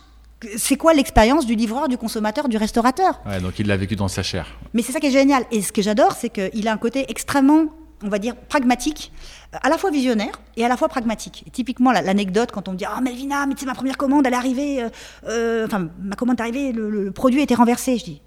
C'est 0.58 0.76
quoi 0.76 0.94
l'expérience 0.94 1.46
du 1.46 1.56
livreur, 1.56 1.88
du 1.88 1.98
consommateur, 1.98 2.50
du 2.50 2.58
restaurateur 2.58 3.22
ouais, 3.26 3.40
Donc 3.40 3.60
il 3.60 3.68
l'a 3.68 3.78
vécu 3.78 3.96
dans 3.96 4.10
sa 4.10 4.24
chair. 4.24 4.46
Mais 4.74 4.82
c'est 4.82 4.92
ça 4.92 5.00
qui 5.00 5.08
est 5.08 5.12
génial. 5.12 5.46
Et 5.52 5.62
ce 5.62 5.72
que 5.72 5.82
j'adore, 5.82 6.12
c'est 6.14 6.30
qu'il 6.30 6.68
a 6.68 6.74
un 6.74 6.78
côté 6.78 7.06
extrêmement 7.08 7.68
on 8.04 8.10
va 8.10 8.20
dire, 8.20 8.36
pragmatique, 8.36 9.12
à 9.62 9.70
la 9.70 9.78
fois 9.78 9.92
visionnaire 9.92 10.40
et 10.58 10.66
à 10.66 10.68
la 10.68 10.78
fois 10.78 10.90
pragmatique. 10.90 11.44
Et 11.48 11.50
typiquement, 11.50 11.92
l'anecdote, 11.92 12.52
quand 12.52 12.68
on 12.68 12.72
me 12.72 12.78
dit 12.78 12.86
Ah, 12.86 12.96
oh, 12.98 13.02
Melvina, 13.02 13.46
mais 13.46 13.56
c'est 13.58 13.66
ma 13.66 13.76
première 13.76 13.98
commande, 13.98 14.26
elle 14.26 14.34
est 14.34 14.38
arrivée, 14.38 14.84
euh, 14.84 14.90
euh, 15.28 15.66
enfin, 15.66 15.90
ma 16.02 16.16
commande 16.16 16.40
est 16.40 16.42
arrivée, 16.42 16.72
le, 16.72 16.90
le, 16.90 17.12
produit 17.12 17.40
a 17.40 17.44
été 17.44 17.56
renversé. 17.56 17.98
Je 17.98 18.06
dis 18.06 18.22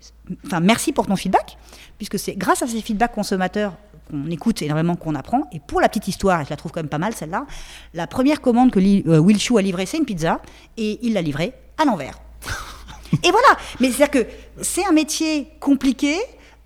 Enfin, 0.47 0.61
merci 0.61 0.93
pour 0.93 1.07
ton 1.07 1.17
feedback, 1.17 1.57
puisque 1.99 2.19
c'est 2.19 2.35
grâce 2.35 2.63
à 2.63 2.67
ces 2.67 2.81
feedbacks 2.81 3.13
consommateurs 3.13 3.75
qu'on 4.11 4.31
écoute 4.31 4.63
énormément, 4.63 4.97
qu'on 4.97 5.15
apprend. 5.15 5.49
Et 5.53 5.61
pour 5.61 5.81
la 5.81 5.89
petite 5.89 6.09
histoire, 6.09 6.41
et 6.41 6.45
je 6.45 6.51
la 6.51 6.57
trouve 6.57 6.73
quand 6.73 6.81
même 6.81 6.89
pas 6.89 6.99
mal 6.99 7.15
celle-là, 7.15 7.47
la 7.95 8.07
première 8.07 8.41
commande 8.41 8.71
que 8.71 8.79
euh, 8.79 9.19
Will 9.19 9.39
Chou 9.39 9.59
a 9.59 9.63
livrée, 9.63 9.87
c'est 9.87 9.99
une 9.99 10.05
pizza, 10.05 10.41
et 10.77 10.99
il 11.03 11.15
l'a 11.15 11.23
livrée 11.23 11.53
à 11.79 11.85
l'envers. 11.85 12.19
et 13.23 13.31
voilà 13.31 13.57
Mais 13.81 13.91
c'est-à-dire 13.91 14.23
que 14.23 14.29
c'est 14.63 14.85
un 14.85 14.93
métier 14.93 15.49
compliqué, 15.61 16.17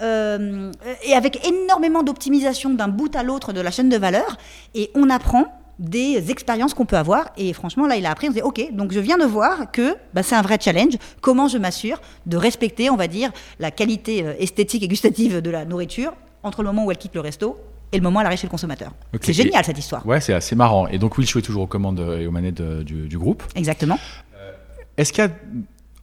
euh, 0.02 0.70
et 1.04 1.14
avec 1.14 1.46
énormément 1.46 2.02
d'optimisation 2.02 2.70
d'un 2.70 2.88
bout 2.88 3.14
à 3.14 3.22
l'autre 3.22 3.52
de 3.52 3.60
la 3.60 3.70
chaîne 3.70 3.88
de 3.88 3.96
valeur. 3.96 4.36
Et 4.74 4.90
on 4.94 5.10
apprend 5.10 5.46
des 5.78 6.30
expériences 6.30 6.74
qu'on 6.74 6.84
peut 6.84 6.98
avoir. 6.98 7.30
Et 7.38 7.52
franchement, 7.52 7.86
là, 7.86 7.96
il 7.96 8.04
a 8.04 8.10
appris, 8.10 8.28
on 8.28 8.32
dit, 8.32 8.42
OK, 8.42 8.60
donc 8.72 8.92
je 8.92 9.00
viens 9.00 9.16
de 9.16 9.24
voir 9.24 9.72
que 9.72 9.96
bah, 10.12 10.22
c'est 10.22 10.34
un 10.34 10.42
vrai 10.42 10.58
challenge. 10.60 10.94
Comment 11.22 11.48
je 11.48 11.58
m'assure 11.58 12.00
de 12.26 12.36
respecter, 12.36 12.90
on 12.90 12.96
va 12.96 13.08
dire, 13.08 13.30
la 13.58 13.70
qualité 13.70 14.24
euh, 14.24 14.34
esthétique 14.38 14.82
et 14.82 14.88
gustative 14.88 15.40
de 15.40 15.50
la 15.50 15.64
nourriture 15.64 16.12
entre 16.42 16.62
le 16.62 16.68
moment 16.68 16.84
où 16.84 16.90
elle 16.90 16.98
quitte 16.98 17.14
le 17.14 17.20
resto 17.20 17.58
et 17.92 17.96
le 17.96 18.02
moment 18.02 18.18
où 18.18 18.20
elle 18.20 18.26
arrive 18.26 18.38
chez 18.38 18.46
le 18.46 18.50
consommateur. 18.50 18.92
Okay. 19.14 19.26
C'est 19.26 19.32
génial, 19.32 19.64
cette 19.64 19.78
histoire. 19.78 20.06
Ouais, 20.06 20.20
c'est 20.20 20.34
assez 20.34 20.54
marrant. 20.54 20.86
Et 20.88 20.98
donc, 20.98 21.16
Will 21.18 21.26
Chou 21.26 21.38
est 21.38 21.42
toujours 21.42 21.62
aux 21.62 21.66
commandes 21.66 22.00
et 22.20 22.26
aux 22.26 22.30
manettes 22.30 22.62
du, 22.62 23.08
du 23.08 23.18
groupe. 23.18 23.42
Exactement. 23.56 23.98
Euh, 24.36 24.52
Est-ce 24.96 25.12
qu'il 25.12 25.24
y 25.24 25.26
a 25.26 25.30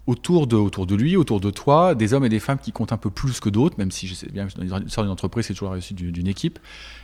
autour 0.07 0.47
de, 0.47 0.55
autour 0.55 0.87
de 0.87 0.95
lui, 0.95 1.17
autour 1.17 1.41
de 1.41 1.51
toi, 1.51 1.93
des 1.93 2.13
hommes 2.13 2.25
et 2.25 2.29
des 2.29 2.39
femmes 2.39 2.57
qui 2.57 2.71
comptent 2.71 2.93
un 2.93 2.97
peu 2.97 3.09
plus 3.09 3.39
que 3.41 3.49
d'autres, 3.49 3.75
même 3.77 3.91
si 3.91 4.07
je 4.07 4.15
sais 4.15 4.27
bien 4.31 4.47
que 4.47 4.53
dans 4.57 4.79
d'une 4.79 5.11
entreprise, 5.11 5.45
c'est 5.45 5.53
toujours 5.53 5.67
la 5.69 5.73
réussite 5.73 5.97
d'une 5.97 6.27
équipe, 6.27 6.59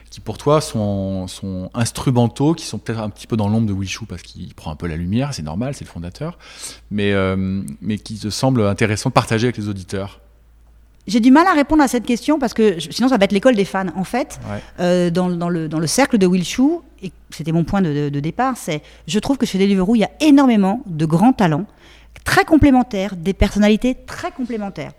qui 0.10 0.22
pour 0.22 0.38
toi 0.38 0.62
sont, 0.62 1.28
sont 1.28 1.70
instrumentaux, 1.74 2.54
qui 2.54 2.66
sont 2.66 2.80
peut-être 2.80 3.02
un 3.02 3.10
petit 3.10 3.28
peu 3.28 3.36
dans 3.36 3.50
l'ombre 3.50 3.68
de 3.68 3.74
Will 3.74 3.90
Chou 3.90 4.06
parce 4.06 4.22
qu'il 4.22 4.54
prend 4.54 4.72
un 4.72 4.76
peu 4.76 4.88
la 4.88 4.96
lumière, 4.96 5.34
c'est 5.34 5.44
normal, 5.44 5.76
c'est 5.76 5.84
le 5.84 5.90
fondateur, 5.90 6.38
mais, 6.92 7.12
euh, 7.12 7.62
mais 7.82 7.98
qui 7.98 8.18
te 8.18 8.30
semble 8.30 8.66
intéressant 8.66 9.10
de 9.10 9.14
partager 9.14 9.48
avec 9.48 9.58
les 9.58 9.68
auditeurs 9.68 10.22
j'ai 11.06 11.20
du 11.20 11.32
mal 11.32 11.46
à 11.48 11.54
répondre 11.54 11.84
à 11.84 11.90
cette 11.90 12.06
question 12.06 12.40
parce 12.40 12.54
que 12.54 12.80
sinon 12.80 13.10
ça 13.10 13.18
va 13.18 13.26
être 13.26 13.34
l'école 13.34 13.56
des 13.56 13.66
fans. 13.66 13.88
En 13.98 14.06
fait, 14.06 14.40
ouais. 14.50 14.62
euh, 14.80 15.10
dans, 15.10 15.30
dans, 15.30 15.50
le, 15.50 15.68
dans 15.68 15.80
le 15.80 15.88
cercle 15.88 16.18
de 16.18 16.26
Will 16.26 16.46
Chou, 16.46 16.82
et 17.02 17.12
c'était 17.30 17.52
mon 17.52 17.66
point 17.66 17.82
de, 17.82 17.94
de, 17.94 18.10
de 18.10 18.20
départ, 18.22 18.56
c'est 18.56 18.82
je 19.06 19.20
trouve 19.20 19.38
que 19.38 19.46
chez 19.46 19.58
Deliveroo, 19.58 19.96
il 19.96 20.00
y 20.00 20.06
a 20.06 20.12
énormément 20.22 20.82
de 20.86 21.06
grands 21.06 21.34
talents 21.34 21.66
très 22.24 22.46
complémentaires, 22.46 23.16
des 23.16 23.34
personnalités 23.34 23.96
très 23.96 24.32
complémentaires. 24.32 24.92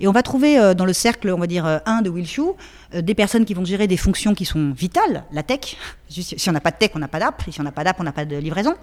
Et 0.00 0.08
on 0.08 0.12
va 0.12 0.22
trouver 0.22 0.58
euh, 0.58 0.74
dans 0.74 0.86
le 0.86 0.92
cercle, 0.92 1.30
on 1.30 1.38
va 1.38 1.46
dire, 1.46 1.66
euh, 1.66 1.78
1 1.86 2.02
de 2.02 2.10
Will 2.10 2.26
Chou, 2.26 2.56
euh, 2.94 3.02
des 3.02 3.14
personnes 3.14 3.44
qui 3.44 3.54
vont 3.54 3.64
gérer 3.64 3.86
des 3.86 3.96
fonctions 3.96 4.34
qui 4.34 4.44
sont 4.44 4.72
vitales, 4.72 5.24
la 5.32 5.42
tech. 5.42 5.76
Si 6.10 6.48
on 6.48 6.52
n'a 6.52 6.60
pas 6.60 6.72
de 6.72 6.76
tech, 6.76 6.90
on 6.96 6.98
n'a 6.98 7.06
pas 7.06 7.20
d'app. 7.20 7.40
Si 7.50 7.60
on 7.60 7.62
n'a 7.62 7.70
pas 7.70 7.84
d'app, 7.84 8.00
on 8.00 8.02
n'a 8.02 8.10
pas 8.10 8.24
de 8.24 8.36
livraison. 8.36 8.74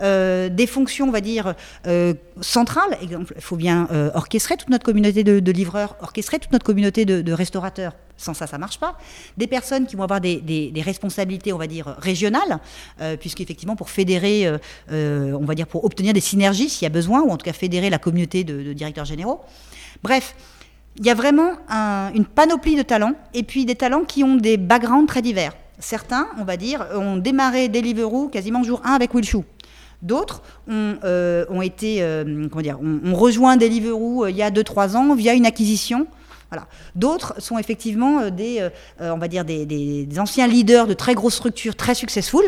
Euh, 0.00 0.48
des 0.48 0.68
fonctions, 0.68 1.08
on 1.08 1.10
va 1.10 1.20
dire, 1.20 1.54
euh, 1.88 2.14
centrales. 2.40 2.96
Exemple, 3.02 3.32
il 3.34 3.42
faut 3.42 3.56
bien 3.56 3.88
orchestrer 4.14 4.56
toute 4.56 4.70
notre 4.70 4.84
communauté 4.84 5.24
de, 5.24 5.40
de, 5.40 5.52
livreurs, 5.52 5.96
orchestrer 6.00 6.38
toute 6.38 6.52
notre 6.52 6.64
communauté 6.64 7.04
de, 7.04 7.20
de 7.20 7.32
restaurateurs. 7.32 7.94
Sans 8.18 8.34
ça, 8.34 8.46
ça 8.46 8.58
marche 8.58 8.78
pas. 8.78 8.98
Des 9.38 9.46
personnes 9.46 9.86
qui 9.86 9.96
vont 9.96 10.02
avoir 10.02 10.20
des, 10.20 10.82
responsabilités, 10.84 11.52
on 11.52 11.58
va 11.58 11.66
dire, 11.66 11.96
régionales, 11.98 12.58
euh, 13.00 13.16
puisqu'effectivement, 13.16 13.76
pour 13.76 13.88
fédérer, 13.88 14.46
euh, 14.46 15.32
on 15.40 15.44
va 15.44 15.54
dire, 15.54 15.66
pour 15.66 15.84
obtenir 15.84 16.12
des 16.12 16.20
synergies 16.20 16.68
s'il 16.68 16.84
y 16.84 16.86
a 16.86 16.90
besoin, 16.90 17.22
ou 17.22 17.30
en 17.30 17.36
tout 17.36 17.44
cas 17.44 17.52
fédérer 17.52 17.88
la 17.88 17.98
communauté 17.98 18.44
de, 18.44 18.72
directeurs 18.74 19.06
généraux. 19.06 19.40
Bref, 20.02 20.34
il 20.98 21.06
y 21.06 21.10
a 21.10 21.14
vraiment 21.14 21.52
un, 21.68 22.12
une 22.12 22.26
panoplie 22.26 22.76
de 22.76 22.82
talents, 22.82 23.14
et 23.32 23.44
puis 23.44 23.64
des 23.64 23.76
talents 23.76 24.04
qui 24.04 24.22
ont 24.22 24.36
des 24.36 24.56
backgrounds 24.56 25.06
très 25.06 25.22
divers. 25.22 25.52
Certains, 25.78 26.26
on 26.38 26.44
va 26.44 26.56
dire, 26.56 26.84
ont 26.94 27.16
démarré 27.16 27.68
Deliveroo 27.68 28.28
quasiment 28.28 28.64
jour 28.64 28.82
1 28.84 28.92
avec 28.92 29.14
Will. 29.14 29.24
D'autres 30.02 30.42
ont, 30.68 30.96
euh, 31.02 31.60
été, 31.60 32.02
euh, 32.02 32.48
comment 32.48 32.62
dire, 32.62 32.78
ont, 32.80 33.14
rejoint 33.14 33.56
Deliveroo 33.56 34.24
euh, 34.24 34.30
il 34.30 34.36
y 34.36 34.42
a 34.42 34.50
2-3 34.50 34.96
ans 34.96 35.14
via 35.14 35.34
une 35.34 35.46
acquisition. 35.46 36.06
Voilà. 36.50 36.66
D'autres 36.94 37.34
sont 37.40 37.58
effectivement 37.58 38.20
euh, 38.20 38.30
des, 38.30 38.60
euh, 38.60 38.70
on 39.00 39.18
va 39.18 39.28
dire 39.28 39.44
des, 39.44 39.66
des, 39.66 40.06
des, 40.06 40.18
anciens 40.18 40.46
leaders 40.46 40.86
de 40.86 40.94
très 40.94 41.14
grosses 41.14 41.34
structures, 41.34 41.76
très 41.76 41.94
successful, 41.94 42.44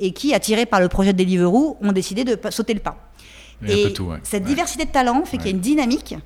et 0.00 0.12
qui, 0.12 0.34
attirés 0.34 0.66
par 0.66 0.80
le 0.80 0.88
projet 0.88 1.12
de 1.12 1.18
Deliveroo, 1.18 1.76
ont 1.80 1.92
décidé 1.92 2.24
de 2.24 2.38
sauter 2.50 2.74
le 2.74 2.80
pas. 2.80 2.96
Et, 3.66 3.92
tout, 3.92 4.04
ouais. 4.04 4.18
cette 4.24 4.42
ouais. 4.42 4.48
diversité 4.48 4.84
de 4.84 4.90
talents 4.90 5.24
fait 5.24 5.36
ouais. 5.36 5.42
qu'il 5.42 5.46
y 5.46 5.54
a 5.54 5.56
une 5.56 5.62
dynamique 5.62 6.16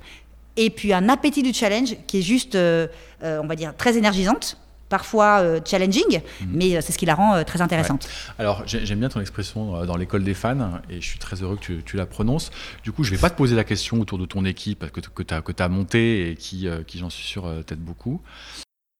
et 0.57 0.69
puis 0.69 0.91
un 0.93 1.07
appétit 1.07 1.43
du 1.43 1.53
challenge 1.53 1.95
qui 2.05 2.19
est 2.19 2.21
juste, 2.21 2.55
euh, 2.55 2.87
on 3.21 3.47
va 3.47 3.55
dire, 3.55 3.73
très 3.77 3.97
énergisante 3.97 4.57
parfois 4.89 5.63
challenging, 5.63 6.19
mmh. 6.19 6.45
mais 6.51 6.81
c'est 6.81 6.91
ce 6.91 6.97
qui 6.97 7.05
la 7.05 7.15
rend 7.15 7.43
très 7.43 7.61
intéressante. 7.61 8.09
Alors 8.37 8.63
j'aime 8.65 8.99
bien 8.99 9.09
ton 9.09 9.21
expression 9.21 9.85
dans 9.85 9.95
l'école 9.95 10.23
des 10.23 10.33
fans 10.33 10.81
et 10.89 10.99
je 10.99 11.05
suis 11.05 11.19
très 11.19 11.41
heureux 11.41 11.57
que 11.61 11.73
tu, 11.81 11.97
la 11.97 12.05
prononces. 12.05 12.51
Du 12.83 12.91
coup, 12.91 13.03
je 13.03 13.11
ne 13.11 13.15
vais 13.15 13.21
pas 13.21 13.29
te 13.29 13.37
poser 13.37 13.55
la 13.55 13.63
question 13.63 13.99
autour 13.99 14.17
de 14.17 14.25
ton 14.25 14.45
équipe 14.45 14.89
que, 14.91 14.99
que 14.99 15.23
tu 15.23 15.33
as, 15.33 15.65
as 15.65 15.69
montée 15.69 16.31
et 16.31 16.35
qui, 16.35 16.67
qui 16.87 16.97
j'en 16.97 17.09
suis 17.09 17.25
sûr, 17.25 17.47
t'aide 17.65 17.79
beaucoup. 17.79 18.21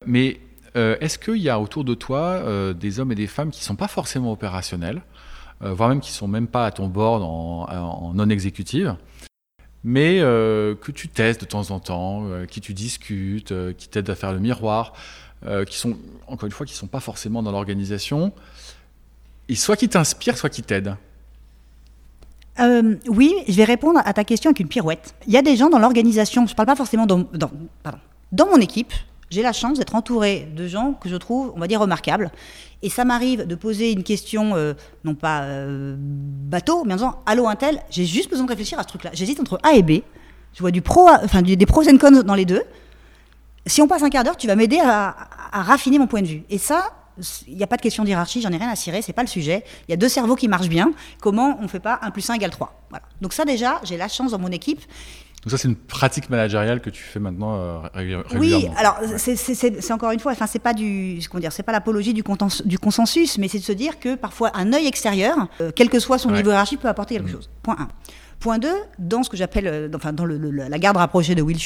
Mais 0.06 0.40
est-ce 0.74 1.18
qu'il 1.18 1.38
y 1.38 1.48
a 1.48 1.58
autour 1.60 1.84
de 1.84 1.94
toi 1.94 2.72
des 2.72 3.00
hommes 3.00 3.12
et 3.12 3.16
des 3.16 3.26
femmes 3.26 3.50
qui 3.50 3.60
ne 3.60 3.64
sont 3.64 3.76
pas 3.76 3.88
forcément 3.88 4.32
opérationnels 4.32 5.02
euh, 5.62 5.74
voire 5.74 5.90
même 5.90 6.00
qui 6.00 6.12
sont 6.12 6.28
même 6.28 6.46
pas 6.46 6.66
à 6.66 6.70
ton 6.70 6.88
board 6.88 7.22
en, 7.22 8.12
non 8.14 8.30
exécutive, 8.30 8.96
mais 9.84 10.20
euh, 10.20 10.74
que 10.74 10.90
tu 10.90 11.08
testes 11.08 11.42
de 11.42 11.46
temps 11.46 11.70
en 11.70 11.80
temps, 11.80 12.24
euh, 12.24 12.46
qui 12.46 12.62
tu 12.62 12.72
discutes, 12.72 13.52
qui 13.76 13.88
t'aident 13.88 14.10
à 14.10 14.14
faire 14.14 14.32
le 14.32 14.38
miroir, 14.38 14.94
qui 15.66 15.76
sont, 15.76 15.96
encore 16.26 16.46
une 16.46 16.52
fois, 16.52 16.66
qui 16.66 16.74
sont 16.74 16.86
pas 16.86 17.00
forcément 17.00 17.42
dans 17.42 17.52
l'organisation, 17.52 18.32
et 19.48 19.56
soit 19.56 19.76
qui 19.76 19.88
t'inspirent, 19.88 20.36
soit 20.36 20.50
qui 20.50 20.62
t'aident. 20.62 20.96
oui, 23.08 23.34
je 23.48 23.54
vais 23.54 23.64
répondre 23.64 24.00
à 24.04 24.12
ta 24.12 24.24
question 24.24 24.50
avec 24.50 24.60
une 24.60 24.68
pirouette. 24.68 25.14
Il 25.26 25.32
y 25.32 25.36
a 25.38 25.42
des 25.42 25.56
gens 25.56 25.70
dans 25.70 25.78
l'organisation, 25.78 26.46
je 26.46 26.52
ne 26.52 26.56
parle 26.56 26.66
pas 26.66 26.76
forcément 26.76 27.06
dans, 27.06 27.18
dans, 27.32 27.50
pardon, 27.82 27.98
dans 28.32 28.46
mon 28.46 28.58
équipe, 28.58 28.92
j'ai 29.30 29.42
la 29.42 29.52
chance 29.52 29.78
d'être 29.78 29.94
entourée 29.94 30.48
de 30.56 30.66
gens 30.66 30.92
que 30.92 31.08
je 31.08 31.16
trouve, 31.16 31.52
on 31.54 31.60
va 31.60 31.68
dire, 31.68 31.80
remarquables. 31.80 32.30
Et 32.82 32.90
ça 32.90 33.04
m'arrive 33.04 33.46
de 33.46 33.54
poser 33.54 33.92
une 33.92 34.02
question, 34.02 34.56
euh, 34.56 34.74
non 35.04 35.14
pas 35.14 35.42
euh, 35.42 35.94
bateau, 35.98 36.84
mais 36.84 36.94
en 36.94 36.96
disant 36.96 37.22
Allô, 37.26 37.46
Intel, 37.46 37.80
j'ai 37.90 38.06
juste 38.06 38.28
besoin 38.28 38.46
de 38.46 38.50
réfléchir 38.50 38.78
à 38.78 38.82
ce 38.82 38.88
truc-là. 38.88 39.10
J'hésite 39.12 39.38
entre 39.38 39.60
A 39.62 39.74
et 39.74 39.82
B. 39.82 40.02
Je 40.54 40.60
vois 40.60 40.72
du 40.72 40.82
pro, 40.82 41.08
enfin, 41.22 41.42
des 41.42 41.66
pros 41.66 41.82
et 41.82 41.96
cons 41.96 42.22
dans 42.22 42.34
les 42.34 42.44
deux. 42.44 42.62
Si 43.66 43.82
on 43.82 43.88
passe 43.88 44.02
un 44.02 44.10
quart 44.10 44.24
d'heure, 44.24 44.36
tu 44.36 44.46
vas 44.46 44.56
m'aider 44.56 44.80
à, 44.82 45.14
raffiner 45.52 45.98
mon 45.98 46.06
point 46.06 46.22
de 46.22 46.26
vue. 46.26 46.42
Et 46.48 46.58
ça, 46.58 46.90
il 47.46 47.56
n'y 47.56 47.62
a 47.62 47.66
pas 47.66 47.76
de 47.76 47.82
question 47.82 48.04
d'hierarchie, 48.04 48.40
j'en 48.40 48.50
ai 48.50 48.56
rien 48.56 48.70
à 48.70 48.76
cirer, 48.76 49.02
c'est 49.02 49.12
pas 49.12 49.22
le 49.22 49.28
sujet. 49.28 49.64
Il 49.88 49.90
y 49.90 49.94
a 49.94 49.96
deux 49.96 50.08
cerveaux 50.08 50.36
qui 50.36 50.48
marchent 50.48 50.68
bien. 50.68 50.92
Comment 51.20 51.58
on 51.58 51.64
ne 51.64 51.68
fait 51.68 51.80
pas 51.80 51.98
1 52.02 52.10
plus 52.10 52.28
1 52.28 52.34
égale 52.34 52.50
3 52.50 52.86
voilà. 52.90 53.04
Donc 53.20 53.32
ça 53.32 53.44
déjà, 53.44 53.80
j'ai 53.84 53.96
la 53.96 54.08
chance 54.08 54.32
dans 54.32 54.38
mon 54.38 54.50
équipe 54.50 54.80
donc 55.42 55.52
ça, 55.52 55.56
c'est 55.56 55.68
une 55.68 55.76
pratique 55.76 56.28
managériale 56.28 56.82
que 56.82 56.90
tu 56.90 57.02
fais 57.02 57.18
maintenant 57.18 57.56
euh, 57.56 57.78
régulièrement. 57.94 58.26
Oui, 58.34 58.68
alors 58.76 58.98
c'est 59.16 59.90
encore 59.90 60.10
une 60.10 60.20
fois, 60.20 60.32
enfin 60.32 60.46
c'est 60.46 60.58
pas 60.58 60.74
du, 60.74 61.18
comment 61.30 61.40
dire, 61.40 61.52
c'est 61.52 61.62
pas 61.62 61.72
l'apologie 61.72 62.12
du, 62.12 62.22
du, 62.66 62.78
consensus, 62.78 63.38
mais 63.38 63.48
c'est 63.48 63.58
de 63.58 63.64
se 63.64 63.72
dire 63.72 63.98
que 63.98 64.16
parfois 64.16 64.50
un 64.54 64.74
œil 64.74 64.86
extérieur, 64.86 65.48
euh, 65.62 65.70
quel 65.74 65.88
que 65.88 65.98
soit 65.98 66.18
son 66.18 66.30
niveau 66.30 66.50
hiérarchique, 66.50 66.80
peut 66.80 66.88
apporter 66.88 67.14
quelque 67.14 67.30
mm. 67.30 67.32
chose. 67.32 67.50
Point 67.62 67.76
1. 67.78 67.88
Point 68.40 68.58
2, 68.58 68.68
dans 68.98 69.22
ce 69.22 69.30
que 69.30 69.36
j'appelle, 69.36 69.66
euh, 69.66 69.88
enfin 69.94 70.12
dans 70.12 70.24
la 70.26 70.78
garde 70.78 70.96
rapprochée 70.96 71.34
de 71.34 71.42
Will 71.42 71.58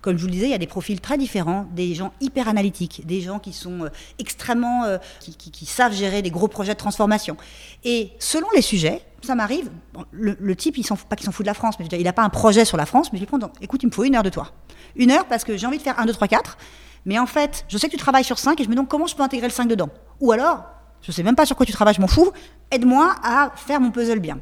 comme 0.00 0.16
je 0.16 0.22
vous 0.22 0.26
le 0.26 0.32
disais, 0.32 0.46
il 0.46 0.50
y 0.50 0.54
a 0.54 0.58
des 0.58 0.66
profils 0.66 1.00
très 1.00 1.18
différents, 1.18 1.66
des 1.74 1.94
gens 1.94 2.12
hyper 2.20 2.48
analytiques, 2.48 3.06
des 3.06 3.20
gens 3.20 3.38
qui 3.38 3.52
sont 3.52 3.90
extrêmement, 4.18 4.84
qui, 5.20 5.36
qui, 5.36 5.66
savent 5.66 5.92
gérer 5.92 6.22
des 6.22 6.30
gros 6.30 6.48
projets 6.48 6.72
de 6.72 6.78
transformation. 6.78 7.36
Et 7.84 8.12
selon 8.18 8.46
les 8.54 8.62
sujets, 8.62 9.02
ça 9.24 9.34
m'arrive, 9.34 9.70
le, 10.12 10.56
type, 10.56 10.78
il 10.78 10.84
s'en 10.84 10.96
pas 10.96 11.16
qu'il 11.16 11.24
s'en 11.24 11.32
fout 11.32 11.44
de 11.44 11.50
la 11.50 11.54
France, 11.54 11.76
mais 11.78 11.86
il 11.86 12.04
n'a 12.04 12.12
pas 12.12 12.22
un 12.22 12.28
projet 12.28 12.64
sur 12.64 12.76
la 12.76 12.86
France, 12.86 13.12
mais 13.12 13.18
je 13.18 13.24
lui 13.24 13.26
prends, 13.26 13.38
écoute, 13.60 13.82
il 13.82 13.86
me 13.86 13.92
faut 13.92 14.04
une 14.04 14.14
heure 14.14 14.22
de 14.22 14.30
toi. 14.30 14.52
Une 14.96 15.10
heure 15.10 15.26
parce 15.26 15.44
que 15.44 15.56
j'ai 15.56 15.66
envie 15.66 15.78
de 15.78 15.82
faire 15.82 15.98
1, 15.98 16.06
2, 16.06 16.12
3, 16.12 16.28
4, 16.28 16.58
mais 17.06 17.18
en 17.18 17.26
fait, 17.26 17.64
je 17.68 17.76
sais 17.78 17.88
que 17.88 17.92
tu 17.92 17.98
travailles 17.98 18.24
sur 18.24 18.38
5 18.38 18.60
et 18.60 18.64
je 18.64 18.68
me 18.68 18.74
demande 18.74 18.88
comment 18.88 19.06
je 19.06 19.16
peux 19.16 19.22
intégrer 19.22 19.48
le 19.48 19.52
5 19.52 19.66
dedans. 19.66 19.88
Ou 20.20 20.32
alors, 20.32 20.64
je 21.02 21.12
sais 21.12 21.22
même 21.22 21.36
pas 21.36 21.46
sur 21.46 21.56
quoi 21.56 21.66
tu 21.66 21.72
travailles, 21.72 21.94
je 21.94 22.00
m'en 22.00 22.06
fous, 22.06 22.32
aide-moi 22.70 23.14
à 23.22 23.52
faire 23.56 23.80
mon 23.80 23.90
puzzle 23.90 24.20
bien. 24.20 24.38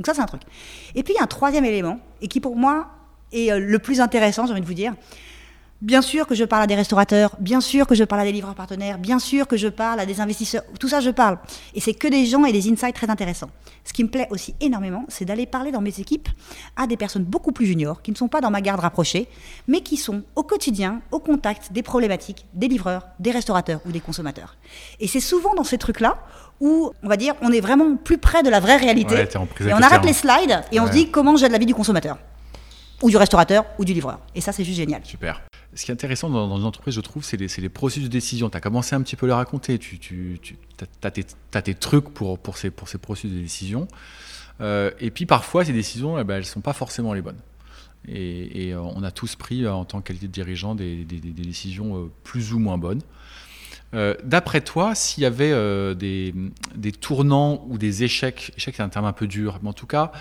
Donc 0.00 0.06
ça, 0.06 0.14
c'est 0.14 0.22
un 0.22 0.26
truc. 0.26 0.40
Et 0.94 1.02
puis, 1.02 1.12
il 1.12 1.18
y 1.18 1.20
a 1.20 1.24
un 1.24 1.26
troisième 1.26 1.66
élément, 1.66 2.00
et 2.22 2.28
qui 2.28 2.40
pour 2.40 2.56
moi 2.56 2.88
est 3.32 3.52
euh, 3.52 3.58
le 3.58 3.78
plus 3.78 4.00
intéressant, 4.00 4.46
j'ai 4.46 4.52
envie 4.52 4.62
de 4.62 4.66
vous 4.66 4.72
dire, 4.72 4.94
Bien 5.82 6.02
sûr 6.02 6.26
que 6.26 6.34
je 6.34 6.44
parle 6.44 6.64
à 6.64 6.66
des 6.66 6.74
restaurateurs, 6.74 7.34
bien 7.38 7.62
sûr 7.62 7.86
que 7.86 7.94
je 7.94 8.04
parle 8.04 8.20
à 8.20 8.24
des 8.24 8.32
livreurs 8.32 8.54
partenaires, 8.54 8.98
bien 8.98 9.18
sûr 9.18 9.46
que 9.48 9.56
je 9.56 9.68
parle 9.68 9.98
à 9.98 10.04
des 10.04 10.20
investisseurs, 10.20 10.62
tout 10.78 10.88
ça 10.88 11.00
je 11.00 11.08
parle. 11.08 11.38
Et 11.74 11.80
c'est 11.80 11.94
que 11.94 12.06
des 12.06 12.26
gens 12.26 12.44
et 12.44 12.52
des 12.52 12.70
insights 12.70 12.94
très 12.94 13.08
intéressants. 13.08 13.48
Ce 13.84 13.94
qui 13.94 14.04
me 14.04 14.10
plaît 14.10 14.28
aussi 14.28 14.54
énormément, 14.60 15.06
c'est 15.08 15.24
d'aller 15.24 15.46
parler 15.46 15.72
dans 15.72 15.80
mes 15.80 15.98
équipes 15.98 16.28
à 16.76 16.86
des 16.86 16.98
personnes 16.98 17.24
beaucoup 17.24 17.52
plus 17.52 17.64
juniors, 17.64 18.02
qui 18.02 18.10
ne 18.10 18.16
sont 18.16 18.28
pas 18.28 18.42
dans 18.42 18.50
ma 18.50 18.60
garde 18.60 18.80
rapprochée, 18.80 19.26
mais 19.68 19.80
qui 19.80 19.96
sont 19.96 20.22
au 20.36 20.42
quotidien 20.42 21.00
au 21.12 21.18
contact 21.18 21.72
des 21.72 21.82
problématiques 21.82 22.44
des 22.52 22.68
livreurs, 22.68 23.06
des 23.18 23.30
restaurateurs 23.30 23.80
ou 23.86 23.90
des 23.90 24.00
consommateurs. 24.00 24.56
Et 25.00 25.08
c'est 25.08 25.20
souvent 25.20 25.54
dans 25.54 25.64
ces 25.64 25.78
trucs-là 25.78 26.18
où, 26.60 26.92
on 27.02 27.08
va 27.08 27.16
dire, 27.16 27.34
on 27.40 27.52
est 27.52 27.60
vraiment 27.60 27.96
plus 27.96 28.18
près 28.18 28.42
de 28.42 28.50
la 28.50 28.60
vraie 28.60 28.76
réalité. 28.76 29.14
et 29.14 29.72
on 29.72 29.80
arrête 29.80 30.04
les 30.04 30.12
slides 30.12 30.62
et 30.72 30.78
on 30.78 30.86
se 30.86 30.92
dit 30.92 31.10
comment 31.10 31.36
j'aide 31.36 31.52
la 31.52 31.58
vie 31.58 31.64
du 31.64 31.74
consommateur 31.74 32.18
ou 33.02 33.08
du 33.08 33.16
restaurateur 33.16 33.64
ou 33.78 33.86
du 33.86 33.94
livreur. 33.94 34.18
Et 34.34 34.42
ça, 34.42 34.52
c'est 34.52 34.62
juste 34.64 34.76
génial. 34.76 35.00
Super. 35.04 35.40
Ce 35.74 35.84
qui 35.84 35.92
est 35.92 35.94
intéressant 35.94 36.30
dans, 36.30 36.56
une 36.56 36.64
entreprise, 36.64 36.94
je 36.94 37.00
trouve, 37.00 37.24
c'est 37.24 37.36
les, 37.36 37.68
processus 37.68 38.04
de 38.04 38.08
décision. 38.08 38.50
Tu 38.50 38.56
as 38.56 38.60
commencé 38.60 38.96
un 38.96 39.02
petit 39.02 39.14
peu 39.14 39.26
à 39.26 39.28
le 39.28 39.34
raconter. 39.34 39.78
Tu, 39.78 40.40
as, 41.02 41.10
tes, 41.62 41.74
trucs 41.74 42.08
pour, 42.12 42.38
ces, 42.56 42.70
processus 42.70 43.30
de 43.30 43.40
décision. 43.40 43.86
Euh, 44.60 44.90
et 44.98 45.10
puis 45.10 45.26
parfois, 45.26 45.64
ces 45.64 45.72
décisions, 45.72 46.18
eh 46.18 46.24
ben, 46.24 46.34
elles 46.34 46.40
ne 46.40 46.46
sont 46.46 46.60
pas 46.60 46.72
forcément 46.72 47.14
les 47.14 47.22
bonnes. 47.22 47.38
Et, 48.08 48.72
euh, 48.72 48.80
on 48.80 49.04
a 49.04 49.12
tous 49.12 49.36
pris, 49.36 49.64
euh, 49.64 49.72
en 49.72 49.84
tant 49.84 50.00
que 50.00 50.08
qualité 50.08 50.26
de 50.26 50.32
dirigeant, 50.32 50.74
des, 50.74 51.04
des, 51.04 51.20
décisions 51.20 52.10
plus 52.24 52.52
ou 52.52 52.58
moins 52.58 52.78
bonnes. 52.78 53.02
D'après 54.24 54.60
toi, 54.60 54.94
s'il 54.94 55.22
y 55.22 55.26
avait 55.26 55.52
des, 55.94 56.34
des, 56.74 56.92
tournants 56.92 57.64
ou 57.68 57.78
des 57.78 58.02
échecs, 58.02 58.52
échec 58.56 58.74
c'est 58.76 58.82
un 58.82 58.88
terme 58.88 59.04
un 59.04 59.12
peu 59.12 59.26
dur, 59.26 59.58
mais 59.62 59.68
en 59.68 59.72
tout 59.72 59.86
cas, 59.86 60.12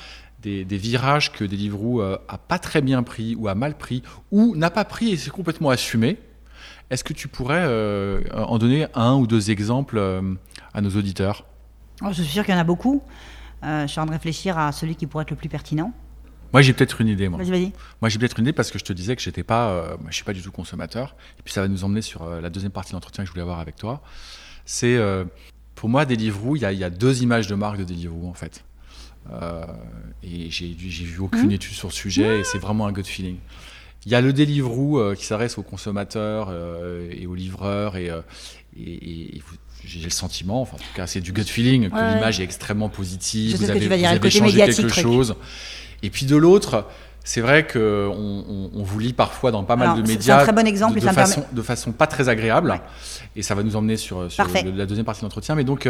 des, 0.41 0.63
virages 0.77 1.31
que 1.31 1.43
Deliveroo 1.43 2.01
euh, 2.01 2.17
a 2.27 2.37
pas 2.37 2.59
très 2.59 2.81
bien 2.81 3.03
pris 3.03 3.35
ou 3.35 3.47
a 3.47 3.55
mal 3.55 3.77
pris 3.77 4.03
ou 4.31 4.55
n'a 4.55 4.69
pas 4.69 4.85
pris 4.85 5.11
et 5.11 5.17
c'est 5.17 5.31
complètement 5.31 5.69
assumé. 5.69 6.17
Est-ce 6.89 7.03
que 7.03 7.13
tu 7.13 7.27
pourrais 7.27 7.63
euh, 7.65 8.21
en 8.33 8.57
donner 8.57 8.87
un 8.95 9.15
ou 9.15 9.27
deux 9.27 9.51
exemples 9.51 9.97
euh, 9.97 10.21
à 10.73 10.81
nos 10.81 10.89
auditeurs? 10.89 11.45
Oh, 12.01 12.07
Je 12.09 12.23
suis 12.23 12.33
sûr 12.33 12.45
qu'il 12.45 12.53
y 12.53 12.57
en 12.57 12.61
a 12.61 12.63
beaucoup. 12.63 13.03
je 13.61 13.85
suis 13.87 13.99
en 13.99 14.03
train 14.03 14.05
de 14.07 14.11
réfléchir 14.11 14.57
à 14.57 14.71
celui 14.71 14.95
qui 14.95 15.05
pourrait 15.05 15.23
être 15.23 15.31
le 15.31 15.35
plus 15.35 15.49
pertinent. 15.49 15.93
Moi, 16.51 16.63
j'ai 16.63 16.73
peut-être 16.73 16.99
une 16.99 17.09
idée. 17.09 17.29
Moi, 17.29 17.37
vas-y, 17.37 17.51
vas-y. 17.51 17.73
Moi, 18.01 18.09
j'ai 18.09 18.17
peut-être 18.17 18.39
une 18.39 18.45
idée 18.45 18.53
parce 18.53 18.71
que 18.71 18.79
je 18.79 18.83
te 18.83 18.93
disais 18.93 19.15
que 19.15 19.21
j'étais 19.21 19.43
pas, 19.43 19.97
je 20.07 20.15
suis 20.15 20.23
pas 20.23 20.33
du 20.33 20.41
tout 20.41 20.51
consommateur. 20.51 21.15
Et 21.37 21.43
puis, 21.43 21.53
ça 21.53 21.61
va 21.61 21.67
nous 21.67 21.83
emmener 21.83 22.01
sur 22.01 22.27
la 22.27 22.49
deuxième 22.49 22.71
partie 22.71 22.91
de 22.91 22.95
l'entretien 22.95 23.23
que 23.23 23.27
je 23.27 23.31
voulais 23.31 23.43
avoir 23.43 23.59
avec 23.59 23.75
toi. 23.75 24.01
C'est, 24.65 24.99
pour 25.75 25.89
moi, 25.89 26.05
Deliveroo, 26.05 26.55
il 26.55 26.63
y, 26.63 26.65
il 26.65 26.79
y, 26.79 26.83
a 26.83 26.89
deux 26.89 27.21
images 27.21 27.45
de 27.45 27.53
marque 27.53 27.77
de 27.77 27.83
Deliveroo 27.83 28.27
en 28.27 28.33
fait. 28.33 28.63
Euh, 29.34 29.65
et 30.23 30.49
j'ai 30.49 30.73
vu 30.73 31.19
aucune 31.19 31.47
mmh. 31.47 31.51
étude 31.51 31.73
sur 31.73 31.88
le 31.88 31.93
sujet 31.93 32.39
et 32.39 32.43
c'est 32.43 32.57
vraiment 32.57 32.88
un 32.88 32.91
gut 32.91 33.03
feeling. 33.03 33.38
Il 34.05 34.11
y 34.11 34.15
a 34.15 34.21
le 34.21 34.34
Deliveroo 34.34 34.99
euh, 34.99 35.15
qui 35.15 35.25
s'adresse 35.25 35.57
aux 35.57 35.63
consommateurs 35.63 36.47
euh, 36.49 37.09
et 37.11 37.27
aux 37.27 37.36
livreurs 37.36 37.95
et, 37.97 38.11
j'ai 39.86 40.03
le 40.03 40.09
sentiment, 40.09 40.61
enfin 40.61 40.75
en 40.75 40.80
tout 40.80 40.93
cas 40.93 41.07
c'est 41.07 41.21
du 41.21 41.32
gut 41.32 41.43
feeling, 41.43 41.89
que 41.89 41.95
l'image 41.95 42.39
est 42.39 42.43
extrêmement 42.43 42.89
positive, 42.89 43.57
vous 43.57 43.69
avez, 43.69 43.88
vous 43.88 43.93
avez 43.93 44.30
changé 44.30 44.57
quelque 44.57 44.89
chose. 44.89 45.36
Et 46.03 46.09
puis 46.09 46.25
de 46.25 46.36
l'autre, 46.36 46.86
c'est 47.23 47.41
vrai 47.41 47.65
qu'on 47.65 47.80
on, 48.73 48.84
vous 48.84 48.99
lit 48.99 49.13
parfois 49.13 49.51
dans 49.51 49.63
pas 49.63 49.75
mal 49.75 50.01
de 50.01 50.07
médias. 50.07 50.39
un 50.39 50.43
très 50.43 50.51
bon 50.51 50.65
exemple 50.65 50.99
de, 50.99 51.07
façon, 51.07 51.45
de 51.51 51.61
façon 51.61 51.91
pas 51.91 52.07
très 52.07 52.30
agréable. 52.30 52.80
Et 53.36 53.41
ça 53.41 53.55
va 53.55 53.63
nous 53.63 53.75
emmener 53.75 53.97
sur, 53.97 54.32
sur 54.32 54.47
la 54.47 54.86
deuxième 54.86 55.05
partie 55.05 55.21
de 55.21 55.25
l'entretien. 55.25 55.55
Mais 55.55 55.63
donc, 55.63 55.88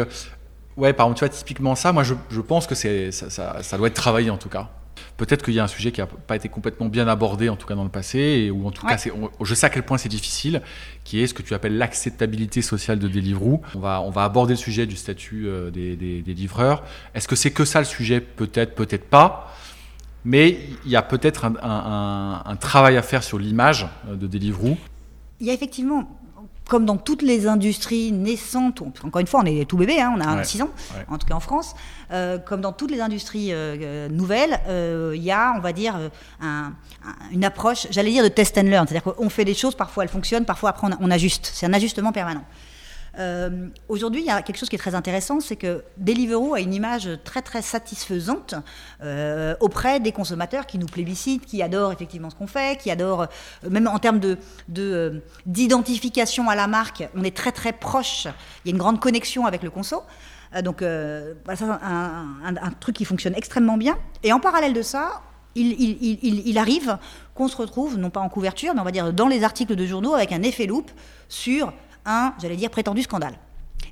Ouais, 0.80 0.94
par 0.94 1.06
exemple, 1.06 1.18
tu 1.18 1.24
vois, 1.26 1.28
typiquement 1.28 1.74
ça, 1.74 1.92
moi 1.92 2.04
je, 2.04 2.14
je 2.30 2.40
pense 2.40 2.66
que 2.66 2.74
c'est, 2.74 3.12
ça, 3.12 3.28
ça, 3.28 3.62
ça, 3.62 3.76
doit 3.76 3.88
être 3.88 3.94
travaillé 3.94 4.30
en 4.30 4.38
tout 4.38 4.48
cas. 4.48 4.70
Peut-être 5.18 5.44
qu'il 5.44 5.52
y 5.52 5.60
a 5.60 5.64
un 5.64 5.68
sujet 5.68 5.92
qui 5.92 6.00
n'a 6.00 6.06
pas 6.06 6.36
été 6.36 6.48
complètement 6.48 6.86
bien 6.86 7.06
abordé, 7.06 7.50
en 7.50 7.56
tout 7.56 7.66
cas 7.66 7.74
dans 7.74 7.84
le 7.84 7.90
passé, 7.90 8.18
et, 8.18 8.50
ou 8.50 8.66
en 8.66 8.70
tout 8.70 8.86
cas, 8.86 8.96
je 8.96 9.54
sais 9.54 9.66
à 9.66 9.68
quel 9.68 9.82
point 9.82 9.98
c'est 9.98 10.08
difficile, 10.08 10.62
qui 11.04 11.20
est 11.20 11.26
ce 11.26 11.34
que 11.34 11.42
tu 11.42 11.52
appelles 11.52 11.76
l'acceptabilité 11.76 12.62
sociale 12.62 12.98
de 12.98 13.08
Deliveroo. 13.08 13.60
On 13.74 13.80
va, 13.80 14.00
on 14.00 14.08
va 14.08 14.24
aborder 14.24 14.54
le 14.54 14.58
sujet 14.58 14.86
du 14.86 14.96
statut 14.96 15.46
euh, 15.46 15.70
des, 15.70 15.96
des, 15.96 16.22
des, 16.22 16.32
livreurs. 16.32 16.82
Est-ce 17.14 17.28
que 17.28 17.36
c'est 17.36 17.50
que 17.50 17.66
ça 17.66 17.80
le 17.80 17.84
sujet? 17.84 18.20
Peut-être, 18.22 18.74
peut-être 18.74 19.04
pas. 19.04 19.54
Mais 20.24 20.60
il 20.86 20.90
y 20.90 20.96
a 20.96 21.02
peut-être 21.02 21.44
un, 21.44 21.54
un, 21.62 22.42
un, 22.46 22.56
travail 22.56 22.96
à 22.96 23.02
faire 23.02 23.22
sur 23.22 23.38
l'image 23.38 23.86
euh, 24.08 24.16
de 24.16 24.26
Deliveroo. 24.26 24.78
Il 25.40 25.46
y 25.46 25.50
a 25.50 25.52
effectivement 25.52 26.19
comme 26.68 26.86
dans 26.86 26.96
toutes 26.96 27.22
les 27.22 27.48
industries 27.48 28.12
naissantes, 28.12 28.82
encore 29.04 29.20
une 29.20 29.26
fois, 29.26 29.40
on 29.42 29.46
est 29.46 29.68
tout 29.68 29.76
bébé, 29.76 30.00
hein, 30.00 30.14
on 30.16 30.20
a 30.20 30.44
6 30.44 30.62
ans, 30.62 30.70
en 31.08 31.18
tout 31.18 31.26
cas 31.26 31.34
en 31.34 31.40
France, 31.40 31.74
euh, 32.12 32.38
comme 32.38 32.60
dans 32.60 32.72
toutes 32.72 32.92
les 32.92 33.00
industries 33.00 33.52
euh, 33.52 33.76
euh, 33.80 34.08
nouvelles, 34.08 34.60
il 35.14 35.22
y 35.22 35.32
a, 35.32 35.52
on 35.56 35.60
va 35.60 35.72
dire, 35.72 35.98
une 37.32 37.44
approche, 37.44 37.88
j'allais 37.90 38.12
dire 38.12 38.22
de 38.22 38.28
test 38.28 38.56
and 38.56 38.62
learn, 38.62 38.86
c'est-à-dire 38.86 39.14
qu'on 39.14 39.28
fait 39.30 39.44
des 39.44 39.54
choses, 39.54 39.74
parfois 39.74 40.04
elles 40.04 40.10
fonctionnent, 40.10 40.44
parfois 40.44 40.70
après 40.70 40.88
on 41.00 41.10
ajuste, 41.10 41.50
c'est 41.52 41.66
un 41.66 41.72
ajustement 41.72 42.12
permanent. 42.12 42.44
Euh, 43.18 43.68
aujourd'hui, 43.88 44.20
il 44.22 44.26
y 44.26 44.30
a 44.30 44.42
quelque 44.42 44.56
chose 44.56 44.68
qui 44.68 44.76
est 44.76 44.80
très 44.80 44.94
intéressant, 44.94 45.40
c'est 45.40 45.56
que 45.56 45.82
Deliveroo 45.96 46.54
a 46.54 46.60
une 46.60 46.72
image 46.72 47.08
très 47.24 47.42
très 47.42 47.62
satisfaisante 47.62 48.54
euh, 49.02 49.54
auprès 49.60 50.00
des 50.00 50.12
consommateurs 50.12 50.66
qui 50.66 50.78
nous 50.78 50.86
plébiscitent, 50.86 51.44
qui 51.44 51.62
adorent 51.62 51.92
effectivement 51.92 52.30
ce 52.30 52.36
qu'on 52.36 52.46
fait, 52.46 52.80
qui 52.80 52.90
adorent, 52.90 53.22
euh, 53.22 53.70
même 53.70 53.88
en 53.88 53.98
termes 53.98 54.20
de, 54.20 54.38
d'identification 55.46 56.48
à 56.48 56.54
la 56.54 56.66
marque, 56.66 57.08
on 57.16 57.24
est 57.24 57.36
très 57.36 57.52
très 57.52 57.72
proche, 57.72 58.26
il 58.64 58.68
y 58.68 58.70
a 58.70 58.72
une 58.72 58.78
grande 58.78 59.00
connexion 59.00 59.46
avec 59.46 59.62
le 59.62 59.70
conso. 59.70 60.02
donc, 60.62 60.80
voilà, 60.82 61.56
c'est 61.56 61.64
un, 61.64 62.70
truc 62.80 62.96
qui 62.96 63.04
fonctionne 63.04 63.34
extrêmement 63.34 63.76
bien. 63.76 63.98
Et 64.22 64.32
en 64.32 64.40
parallèle 64.40 64.72
de 64.72 64.82
ça, 64.82 65.22
il, 65.54 65.72
il, 65.72 66.48
il, 66.48 66.58
arrive 66.58 66.98
qu'on 67.34 67.48
se 67.48 67.56
retrouve, 67.56 67.98
non 67.98 68.10
pas 68.10 68.20
en 68.20 68.28
couverture, 68.28 68.72
mais 68.74 68.80
on 68.80 68.84
va 68.84 68.92
dire 68.92 69.12
dans 69.12 69.26
les 69.26 69.42
articles 69.42 69.74
de 69.74 69.86
journaux, 69.86 70.14
avec 70.14 70.32
un 70.32 70.42
effet 70.42 70.66
loop 70.66 70.90
sur 71.28 71.72
un, 72.04 72.34
j'allais 72.40 72.56
dire, 72.56 72.70
prétendu 72.70 73.02
scandale. 73.02 73.34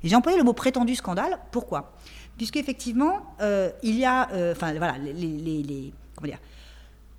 Et 0.03 0.09
j'ai 0.09 0.15
employé 0.15 0.37
le 0.37 0.43
mot 0.43 0.53
prétendu 0.53 0.95
scandale, 0.95 1.39
pourquoi? 1.51 1.93
Puisqu'effectivement, 2.37 3.35
euh, 3.41 3.69
il 3.83 3.97
y 3.97 4.05
a, 4.05 4.29
euh, 4.31 4.53
enfin 4.53 4.73
voilà, 4.75 4.95
les, 4.97 5.93
comment 6.15 6.27
dire, 6.27 6.39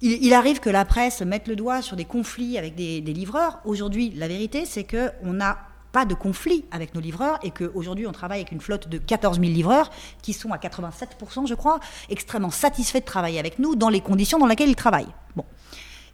il, 0.01 0.32
arrive 0.32 0.61
que 0.61 0.70
la 0.70 0.86
presse 0.86 1.20
mette 1.20 1.47
le 1.47 1.57
doigt 1.57 1.82
sur 1.82 1.95
des 1.95 2.07
conflits 2.07 2.57
avec 2.57 2.74
des, 2.74 3.03
des 3.03 3.12
livreurs. 3.12 3.61
Aujourd'hui, 3.66 4.11
la 4.16 4.28
vérité, 4.28 4.64
c'est 4.64 4.84
qu'on 4.84 5.32
n'a 5.32 5.59
pas 5.93 6.05
de 6.05 6.14
conflit 6.14 6.64
avec 6.70 6.95
nos 6.95 7.01
livreurs 7.01 7.38
et 7.43 7.51
qu'aujourd'hui, 7.51 8.07
on 8.07 8.12
travaille 8.12 8.41
avec 8.41 8.53
une 8.53 8.61
flotte 8.61 8.88
de 8.88 8.99
14 8.99 9.41
000 9.41 9.51
livreurs 9.53 9.91
qui 10.22 10.32
sont 10.32 10.53
à 10.53 10.57
87%, 10.57 11.47
je 11.47 11.55
crois, 11.55 11.80
extrêmement 12.09 12.51
satisfaits 12.51 13.01
de 13.01 13.05
travailler 13.05 13.38
avec 13.38 13.59
nous 13.59 13.74
dans 13.74 13.88
les 13.88 14.01
conditions 14.01 14.38
dans 14.38 14.47
lesquelles 14.47 14.70
ils 14.70 14.76
travaillent. 14.76 15.12
Bon. 15.36 15.45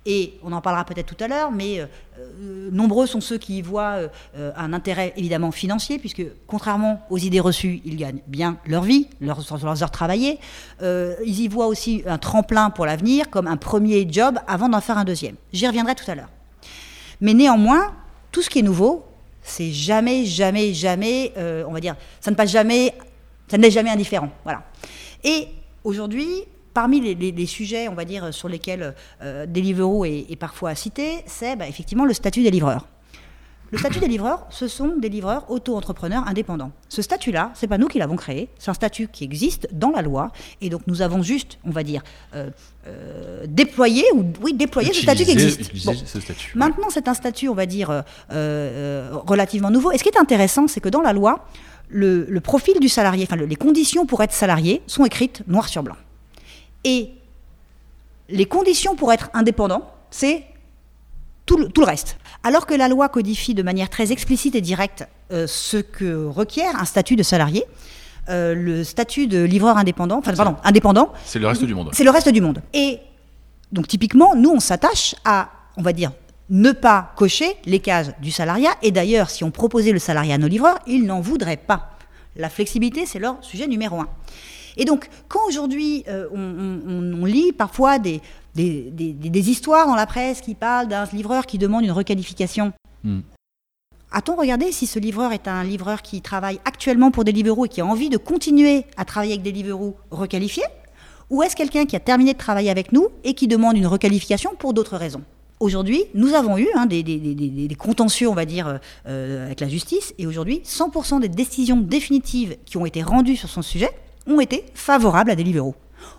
Et 0.08 0.34
on 0.44 0.52
en 0.52 0.60
parlera 0.60 0.84
peut-être 0.84 1.16
tout 1.16 1.22
à 1.22 1.26
l'heure, 1.26 1.50
mais 1.50 1.80
euh, 1.80 1.86
euh, 2.20 2.68
nombreux 2.70 3.08
sont 3.08 3.20
ceux 3.20 3.38
qui 3.38 3.58
y 3.58 3.62
voient 3.62 4.08
euh, 4.36 4.52
un 4.56 4.72
intérêt 4.72 5.12
évidemment 5.16 5.50
financier, 5.50 5.98
puisque 5.98 6.22
contrairement 6.46 7.02
aux 7.10 7.18
idées 7.18 7.40
reçues, 7.40 7.82
ils 7.84 7.96
gagnent 7.96 8.20
bien 8.28 8.56
leur 8.66 8.84
vie, 8.84 9.08
leurs, 9.20 9.82
heures 9.82 9.90
travaillées. 9.90 10.38
ils 10.80 11.40
y 11.40 11.48
voient 11.48 11.66
aussi 11.66 12.04
un 12.06 12.18
tremplin 12.18 12.70
pour 12.70 12.86
l'avenir, 12.86 13.30
comme 13.30 13.48
un 13.48 13.56
premier 13.56 14.06
job 14.08 14.38
avant 14.46 14.68
d'en 14.68 14.80
faire 14.80 14.96
un 14.96 15.04
deuxième. 15.04 15.34
J'y 15.52 15.66
reviendrai 15.66 15.96
tout 15.96 16.08
à 16.08 16.14
l'heure. 16.14 16.30
Mais 17.20 17.34
néanmoins, 17.34 17.92
tout 18.30 18.42
ce 18.42 18.48
qui 18.50 18.60
est 18.60 18.62
nouveau, 18.62 19.04
c'est 19.42 19.72
jamais, 19.72 20.24
jamais, 20.24 20.72
jamais, 20.72 21.32
on 21.66 21.72
va 21.72 21.80
dire, 21.80 21.96
ça 22.20 22.30
ne 22.30 22.36
passe 22.36 22.50
jamais, 22.50 22.94
ça 23.48 23.58
n'est 23.58 23.72
jamais 23.72 23.90
indifférent. 23.90 24.30
Voilà. 24.44 24.62
Et 25.24 25.48
aujourd'hui, 25.82 26.44
parmi 26.76 27.00
les, 27.00 27.46
sujets, 27.46 27.88
on 27.88 27.94
va 27.94 28.04
dire, 28.04 28.34
sur 28.34 28.50
lesquels 28.50 28.94
euh, 29.22 29.46
Deliveroo 29.46 30.04
est, 30.04 30.36
parfois 30.38 30.74
cité, 30.74 31.22
c'est 31.24 31.56
bah, 31.56 31.66
effectivement 31.66 32.04
le 32.04 32.12
statut 32.12 32.42
des 32.42 32.50
livreurs. 32.50 32.86
Le 33.70 33.78
statut 33.78 33.98
des 33.98 34.08
livreurs, 34.08 34.46
ce 34.50 34.68
sont 34.68 34.92
des 34.98 35.08
livreurs 35.08 35.50
auto-entrepreneurs 35.50 36.28
indépendants. 36.28 36.72
Ce 36.90 37.00
statut-là, 37.00 37.50
c'est 37.54 37.66
pas 37.66 37.78
nous 37.78 37.88
qui 37.88 37.98
l'avons 37.98 38.16
créé, 38.16 38.50
c'est 38.58 38.70
un 38.70 38.74
statut 38.74 39.08
qui 39.08 39.24
existe 39.24 39.68
dans 39.72 39.90
la 39.90 40.02
loi, 40.02 40.32
et 40.60 40.68
donc 40.68 40.82
nous 40.86 41.00
avons 41.00 41.22
juste, 41.22 41.58
on 41.64 41.70
va 41.70 41.82
dire, 41.82 42.02
euh, 42.34 42.50
euh, 42.86 43.46
déployé 43.48 44.04
ou 44.14 44.26
oui 44.42 44.52
déployé 44.52 44.92
ce 44.92 45.00
statut 45.00 45.24
qui 45.24 45.30
existe. 45.30 45.72
Maintenant, 46.54 46.88
c'est 46.90 47.08
un 47.08 47.14
statut, 47.14 47.48
on 47.48 47.54
va 47.54 47.64
dire, 47.64 48.04
relativement 48.28 49.70
nouveau. 49.70 49.92
Et 49.92 49.98
ce 49.98 50.02
qui 50.02 50.10
est 50.10 50.18
intéressant, 50.18 50.68
c'est 50.68 50.80
que 50.80 50.90
dans 50.90 51.00
la 51.00 51.14
loi, 51.14 51.46
le, 51.88 52.38
profil 52.40 52.78
du 52.80 52.90
salarié, 52.90 53.26
enfin 53.26 53.36
les 53.36 53.56
conditions 53.56 54.04
pour 54.04 54.22
être 54.22 54.32
salarié, 54.34 54.82
sont 54.86 55.06
écrites 55.06 55.42
noir 55.48 55.68
sur 55.68 55.82
blanc. 55.82 55.96
Et 56.86 57.10
les 58.28 58.46
conditions 58.46 58.94
pour 58.94 59.12
être 59.12 59.28
indépendant, 59.34 59.90
c'est 60.10 60.44
tout 61.46 61.58
le, 61.58 61.84
reste. 61.84 62.16
Alors 62.44 62.64
que 62.66 62.74
la 62.74 62.88
loi 62.88 63.08
codifie 63.08 63.54
de 63.54 63.62
manière 63.62 63.90
très 63.90 64.12
explicite 64.12 64.54
et 64.54 64.60
directe 64.60 65.06
euh, 65.32 65.46
ce 65.48 65.76
que 65.76 66.26
requiert 66.26 66.80
un 66.80 66.84
statut 66.84 67.16
de 67.16 67.24
salarié, 67.24 67.64
euh, 68.28 68.54
le 68.54 68.84
statut 68.84 69.26
de 69.26 69.42
livreur 69.42 69.76
indépendant, 69.76 70.18
enfin 70.18 70.32
pardon, 70.32 70.56
indépendant. 70.62 71.12
C'est 71.24 71.40
le 71.40 71.48
reste 71.48 71.64
du 71.64 71.74
monde. 71.74 71.90
C'est 71.92 72.04
le 72.04 72.10
reste 72.10 72.28
du 72.28 72.40
monde. 72.40 72.62
Et 72.72 73.00
donc 73.72 73.88
typiquement, 73.88 74.36
nous, 74.36 74.50
on 74.50 74.60
s'attache 74.60 75.16
à, 75.24 75.50
on 75.76 75.82
va 75.82 75.92
dire, 75.92 76.12
ne 76.50 76.70
pas 76.70 77.12
cocher 77.16 77.56
les 77.64 77.80
cases 77.80 78.12
du 78.20 78.30
salariat. 78.30 78.70
Et 78.82 78.92
d'ailleurs, 78.92 79.30
si 79.30 79.42
on 79.42 79.50
proposait 79.50 79.92
le 79.92 79.98
salariat 79.98 80.36
à 80.36 80.38
nos 80.38 80.48
livreurs, 80.48 80.78
ils 80.86 81.04
n'en 81.04 81.20
voudraient 81.20 81.56
pas. 81.56 81.96
La 82.36 82.48
flexibilité, 82.48 83.06
c'est 83.06 83.18
leur 83.18 83.42
sujet 83.42 83.66
numéro 83.66 84.00
un. 84.00 84.08
Et 84.76 84.84
donc, 84.84 85.08
quand 85.28 85.40
aujourd'hui 85.46 86.04
euh, 86.08 86.28
on, 86.32 87.24
lit 87.24 87.52
parfois 87.52 87.98
des, 87.98 88.20
des, 88.54 89.50
histoires 89.50 89.86
dans 89.86 89.94
la 89.94 90.06
presse 90.06 90.40
qui 90.40 90.54
parlent 90.54 90.88
d'un 90.88 91.04
livreur 91.06 91.46
qui 91.46 91.58
demande 91.58 91.84
une 91.84 91.92
requalification, 91.92 92.72
hmm. 93.02 93.20
a-t-on 94.12 94.36
regardé 94.36 94.72
si 94.72 94.86
ce 94.86 94.98
livreur 94.98 95.32
est 95.32 95.48
un 95.48 95.64
livreur 95.64 96.02
qui 96.02 96.20
travaille 96.20 96.60
actuellement 96.64 97.10
pour 97.10 97.24
Deliveroo 97.24 97.66
et 97.66 97.68
qui 97.68 97.80
a 97.80 97.86
envie 97.86 98.10
de 98.10 98.18
continuer 98.18 98.84
à 98.96 99.04
travailler 99.04 99.32
avec 99.32 99.42
Deliveroo 99.42 99.96
requalifié? 100.10 100.62
Ou 101.30 101.42
est-ce 101.42 101.56
quelqu'un 101.56 101.86
qui 101.86 101.96
a 101.96 102.00
terminé 102.00 102.34
de 102.34 102.38
travailler 102.38 102.70
avec 102.70 102.92
nous 102.92 103.08
et 103.24 103.34
qui 103.34 103.48
demande 103.48 103.76
une 103.76 103.86
requalification 103.86 104.52
pour 104.56 104.74
d'autres 104.74 104.96
raisons? 104.96 105.22
Aujourd'hui, 105.58 106.04
nous 106.14 106.34
avons 106.34 106.58
eu 106.58 106.68
hein, 106.74 106.84
des, 106.84 107.76
contentieux, 107.78 108.28
on 108.28 108.34
va 108.34 108.44
dire, 108.44 108.78
euh, 109.08 109.46
avec 109.46 109.60
la 109.60 109.68
justice, 109.68 110.14
et 110.18 110.26
aujourd'hui, 110.26 110.60
100% 110.64 111.20
des 111.20 111.30
décisions 111.30 111.78
définitives 111.78 112.56
qui 112.66 112.76
ont 112.76 112.84
été 112.84 113.02
rendues 113.02 113.36
sur 113.36 113.48
son 113.48 113.62
sujet 113.62 113.88
ont 114.26 114.40
été 114.40 114.64
favorables 114.74 115.30
à 115.30 115.36
Deliveroo. 115.36 115.74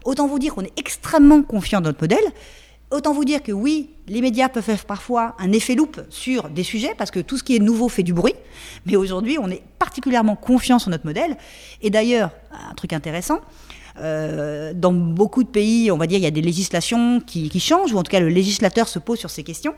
Autant 0.05 0.27
vous 0.27 0.39
dire 0.39 0.53
qu'on 0.53 0.63
est 0.63 0.77
extrêmement 0.77 1.43
confiant 1.43 1.81
dans 1.81 1.89
notre 1.89 2.01
modèle. 2.01 2.23
Autant 2.89 3.13
vous 3.13 3.25
dire 3.25 3.43
que 3.43 3.51
oui, 3.51 3.89
les 4.07 4.21
médias 4.21 4.47
peuvent 4.47 4.63
faire 4.63 4.85
parfois 4.85 5.35
un 5.39 5.51
effet 5.51 5.75
loupe 5.75 5.99
sur 6.09 6.49
des 6.49 6.63
sujets, 6.63 6.95
parce 6.97 7.11
que 7.11 7.19
tout 7.19 7.37
ce 7.37 7.43
qui 7.43 7.55
est 7.55 7.59
nouveau 7.59 7.89
fait 7.89 8.03
du 8.03 8.13
bruit. 8.13 8.35
Mais 8.85 8.95
aujourd'hui, 8.95 9.37
on 9.39 9.49
est 9.49 9.61
particulièrement 9.77 10.37
confiant 10.37 10.79
sur 10.79 10.89
notre 10.89 11.05
modèle. 11.05 11.35
Et 11.81 11.89
d'ailleurs, 11.89 12.31
un 12.51 12.73
truc 12.75 12.93
intéressant, 12.93 13.41
euh, 13.99 14.73
dans 14.73 14.93
beaucoup 14.93 15.43
de 15.43 15.49
pays, 15.49 15.91
on 15.91 15.97
va 15.97 16.07
dire, 16.07 16.19
il 16.19 16.23
y 16.23 16.27
a 16.27 16.31
des 16.31 16.41
législations 16.41 17.19
qui, 17.19 17.59
changent, 17.59 17.93
ou 17.93 17.97
en 17.97 18.03
tout 18.03 18.11
cas 18.11 18.19
le 18.19 18.29
législateur 18.29 18.87
se 18.87 18.99
pose 18.99 19.19
sur 19.19 19.29
ces 19.29 19.43
questions. 19.43 19.73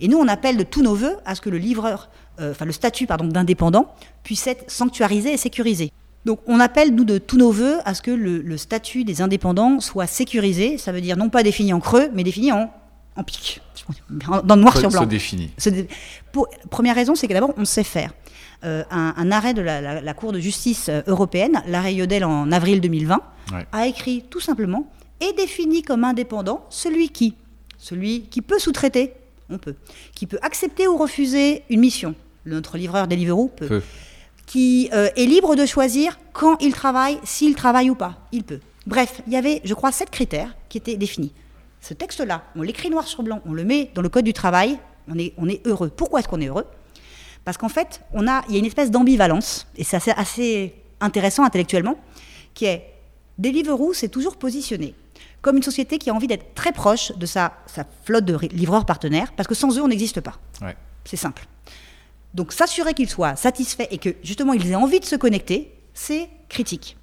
Et 0.00 0.06
nous, 0.08 0.18
on 0.18 0.28
appelle 0.28 0.56
de 0.56 0.62
tous 0.62 0.82
nos 0.82 0.94
voeux 0.94 1.16
à 1.24 1.34
ce 1.34 1.40
que 1.40 1.50
le 1.50 1.58
livreur, 1.58 2.10
euh, 2.40 2.52
enfin 2.52 2.64
le 2.64 2.72
statut 2.72 3.06
pardon 3.06 3.26
d'indépendant 3.26 3.94
puisse 4.22 4.46
être 4.46 4.70
sanctuarisé 4.70 5.32
et 5.32 5.36
sécurisé. 5.36 5.90
Donc 6.24 6.40
on 6.46 6.60
appelle, 6.60 6.94
nous, 6.94 7.04
de 7.04 7.18
tous 7.18 7.36
nos 7.36 7.50
voeux 7.50 7.78
à 7.84 7.94
ce 7.94 8.02
que 8.02 8.10
le, 8.10 8.56
statut 8.56 9.04
des 9.04 9.22
indépendants 9.22 9.80
soit 9.80 10.06
sécurisé. 10.06 10.78
Ça 10.78 10.92
veut 10.92 11.00
dire 11.00 11.16
non 11.16 11.28
pas 11.28 11.42
défini 11.42 11.72
en 11.72 11.80
creux, 11.80 12.10
mais 12.14 12.22
défini 12.22 12.52
en, 12.52 12.72
en 13.16 13.24
pic, 13.24 13.60
dans 14.44 14.56
le 14.56 14.62
noir 14.62 14.76
sur 14.76 14.90
blanc. 14.90 15.02
Se 15.02 15.06
définit. 15.06 15.50
Pour, 16.30 16.48
première 16.70 16.94
raison, 16.94 17.14
c'est 17.14 17.26
que 17.26 17.32
d'abord, 17.32 17.52
on 17.56 17.64
sait 17.64 17.84
faire. 17.84 18.12
Euh, 18.64 18.84
un, 18.90 19.32
arrêt 19.32 19.54
de 19.54 19.60
la, 19.60 20.14
Cour 20.14 20.30
de 20.32 20.38
justice 20.38 20.88
euh, 20.88 21.02
européenne, 21.08 21.62
l'arrêt 21.66 21.94
Yodel 21.94 22.24
en 22.24 22.52
avril 22.52 22.80
2020, 22.80 23.20
a 23.72 23.86
écrit 23.88 24.24
tout 24.30 24.38
simplement 24.38 24.88
et 25.20 25.32
défini 25.32 25.82
comme 25.82 26.04
indépendant 26.04 26.64
celui 26.70 27.08
qui, 27.08 27.34
celui 27.76 28.22
qui 28.22 28.40
peut 28.40 28.60
sous-traiter, 28.60 29.14
on 29.50 29.58
peut, 29.58 29.74
qui 30.14 30.26
peut 30.26 30.38
accepter 30.42 30.86
ou 30.86 30.96
refuser 30.96 31.64
une 31.70 31.80
mission. 31.80 32.14
Notre 32.46 32.78
livreur 32.78 33.08
Deliveroo 33.08 33.48
peut. 33.48 33.66
peut 33.66 33.82
qui 34.52 34.90
euh, 34.92 35.08
est 35.16 35.24
libre 35.24 35.56
de 35.56 35.64
choisir 35.64 36.18
quand 36.34 36.58
il 36.60 36.74
travaille, 36.74 37.18
s'il 37.24 37.54
travaille 37.54 37.88
ou 37.88 37.94
pas. 37.94 38.18
Il 38.32 38.44
peut. 38.44 38.60
Bref, 38.86 39.22
il 39.26 39.32
y 39.32 39.36
avait, 39.36 39.62
je 39.64 39.72
crois, 39.72 39.92
sept 39.92 40.10
critères 40.10 40.54
qui 40.68 40.76
étaient 40.76 40.98
définis. 40.98 41.32
Ce 41.80 41.94
texte-là, 41.94 42.44
on 42.54 42.60
l'écrit 42.60 42.90
noir 42.90 43.06
sur 43.08 43.22
blanc, 43.22 43.40
on 43.46 43.54
le 43.54 43.64
met 43.64 43.90
dans 43.94 44.02
le 44.02 44.10
code 44.10 44.26
du 44.26 44.34
travail, 44.34 44.78
on 45.08 45.18
est, 45.18 45.32
on 45.38 45.48
est 45.48 45.66
heureux. 45.66 45.88
Pourquoi 45.88 46.20
est-ce 46.20 46.28
qu'on 46.28 46.42
est 46.42 46.48
heureux? 46.48 46.66
Parce 47.46 47.56
qu'en 47.56 47.70
fait, 47.70 48.02
on 48.12 48.28
a, 48.28 48.44
il 48.48 48.52
y 48.52 48.56
a 48.56 48.58
une 48.58 48.66
espèce 48.66 48.90
d'ambivalence, 48.90 49.66
et 49.78 49.84
c'est 49.84 49.96
assez, 49.96 50.10
assez, 50.10 50.74
intéressant 51.00 51.44
intellectuellement, 51.44 51.96
qui 52.52 52.66
est 52.66 52.92
Deliveroo 53.38 53.94
s'est 53.94 54.10
toujours 54.10 54.36
positionné 54.36 54.94
comme 55.40 55.56
une 55.56 55.62
société 55.62 55.96
qui 55.96 56.10
a 56.10 56.14
envie 56.14 56.26
d'être 56.26 56.54
très 56.54 56.72
proche 56.72 57.16
de 57.16 57.24
sa, 57.24 57.54
sa 57.64 57.86
flotte 58.04 58.26
de 58.26 58.36
livreurs 58.48 58.84
partenaires, 58.84 59.32
parce 59.32 59.48
que 59.48 59.54
sans 59.54 59.78
eux, 59.78 59.82
on 59.82 59.88
n'existe 59.88 60.20
pas. 60.20 60.38
C'est 61.06 61.16
simple. 61.16 61.46
Donc 62.34 62.52
s'assurer 62.52 62.94
qu'ils 62.94 63.10
soient 63.10 63.36
satisfaits 63.36 63.88
et 63.90 63.98
que 63.98 64.10
justement 64.22 64.52
ils 64.52 64.70
aient 64.70 64.74
envie 64.74 65.00
de 65.00 65.04
se 65.04 65.16
connecter, 65.16 65.74
c'est 65.94 66.28
critique. 66.48 66.96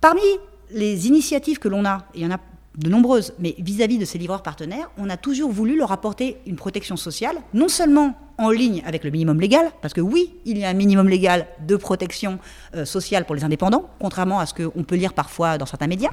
Parmi 0.00 0.22
les 0.70 1.06
initiatives 1.06 1.58
que 1.58 1.68
l'on 1.68 1.84
a, 1.84 2.06
il 2.14 2.22
y 2.22 2.26
en 2.26 2.30
a 2.30 2.38
de 2.76 2.90
nombreuses, 2.90 3.34
mais 3.38 3.54
vis-à-vis 3.58 3.98
de 3.98 4.04
ces 4.04 4.18
livreurs 4.18 4.42
partenaires, 4.42 4.90
on 4.98 5.08
a 5.08 5.16
toujours 5.16 5.50
voulu 5.50 5.76
leur 5.76 5.92
apporter 5.92 6.38
une 6.46 6.56
protection 6.56 6.96
sociale, 6.96 7.36
non 7.52 7.68
seulement 7.68 8.14
en 8.36 8.50
ligne 8.50 8.82
avec 8.84 9.04
le 9.04 9.10
minimum 9.10 9.40
légal, 9.40 9.70
parce 9.80 9.94
que 9.94 10.00
oui, 10.00 10.34
il 10.44 10.58
y 10.58 10.64
a 10.64 10.68
un 10.70 10.74
minimum 10.74 11.08
légal 11.08 11.46
de 11.66 11.76
protection 11.76 12.40
euh, 12.74 12.84
sociale 12.84 13.26
pour 13.26 13.36
les 13.36 13.44
indépendants, 13.44 13.88
contrairement 14.00 14.40
à 14.40 14.46
ce 14.46 14.54
qu'on 14.54 14.82
peut 14.82 14.96
lire 14.96 15.12
parfois 15.12 15.56
dans 15.56 15.66
certains 15.66 15.86
médias. 15.86 16.10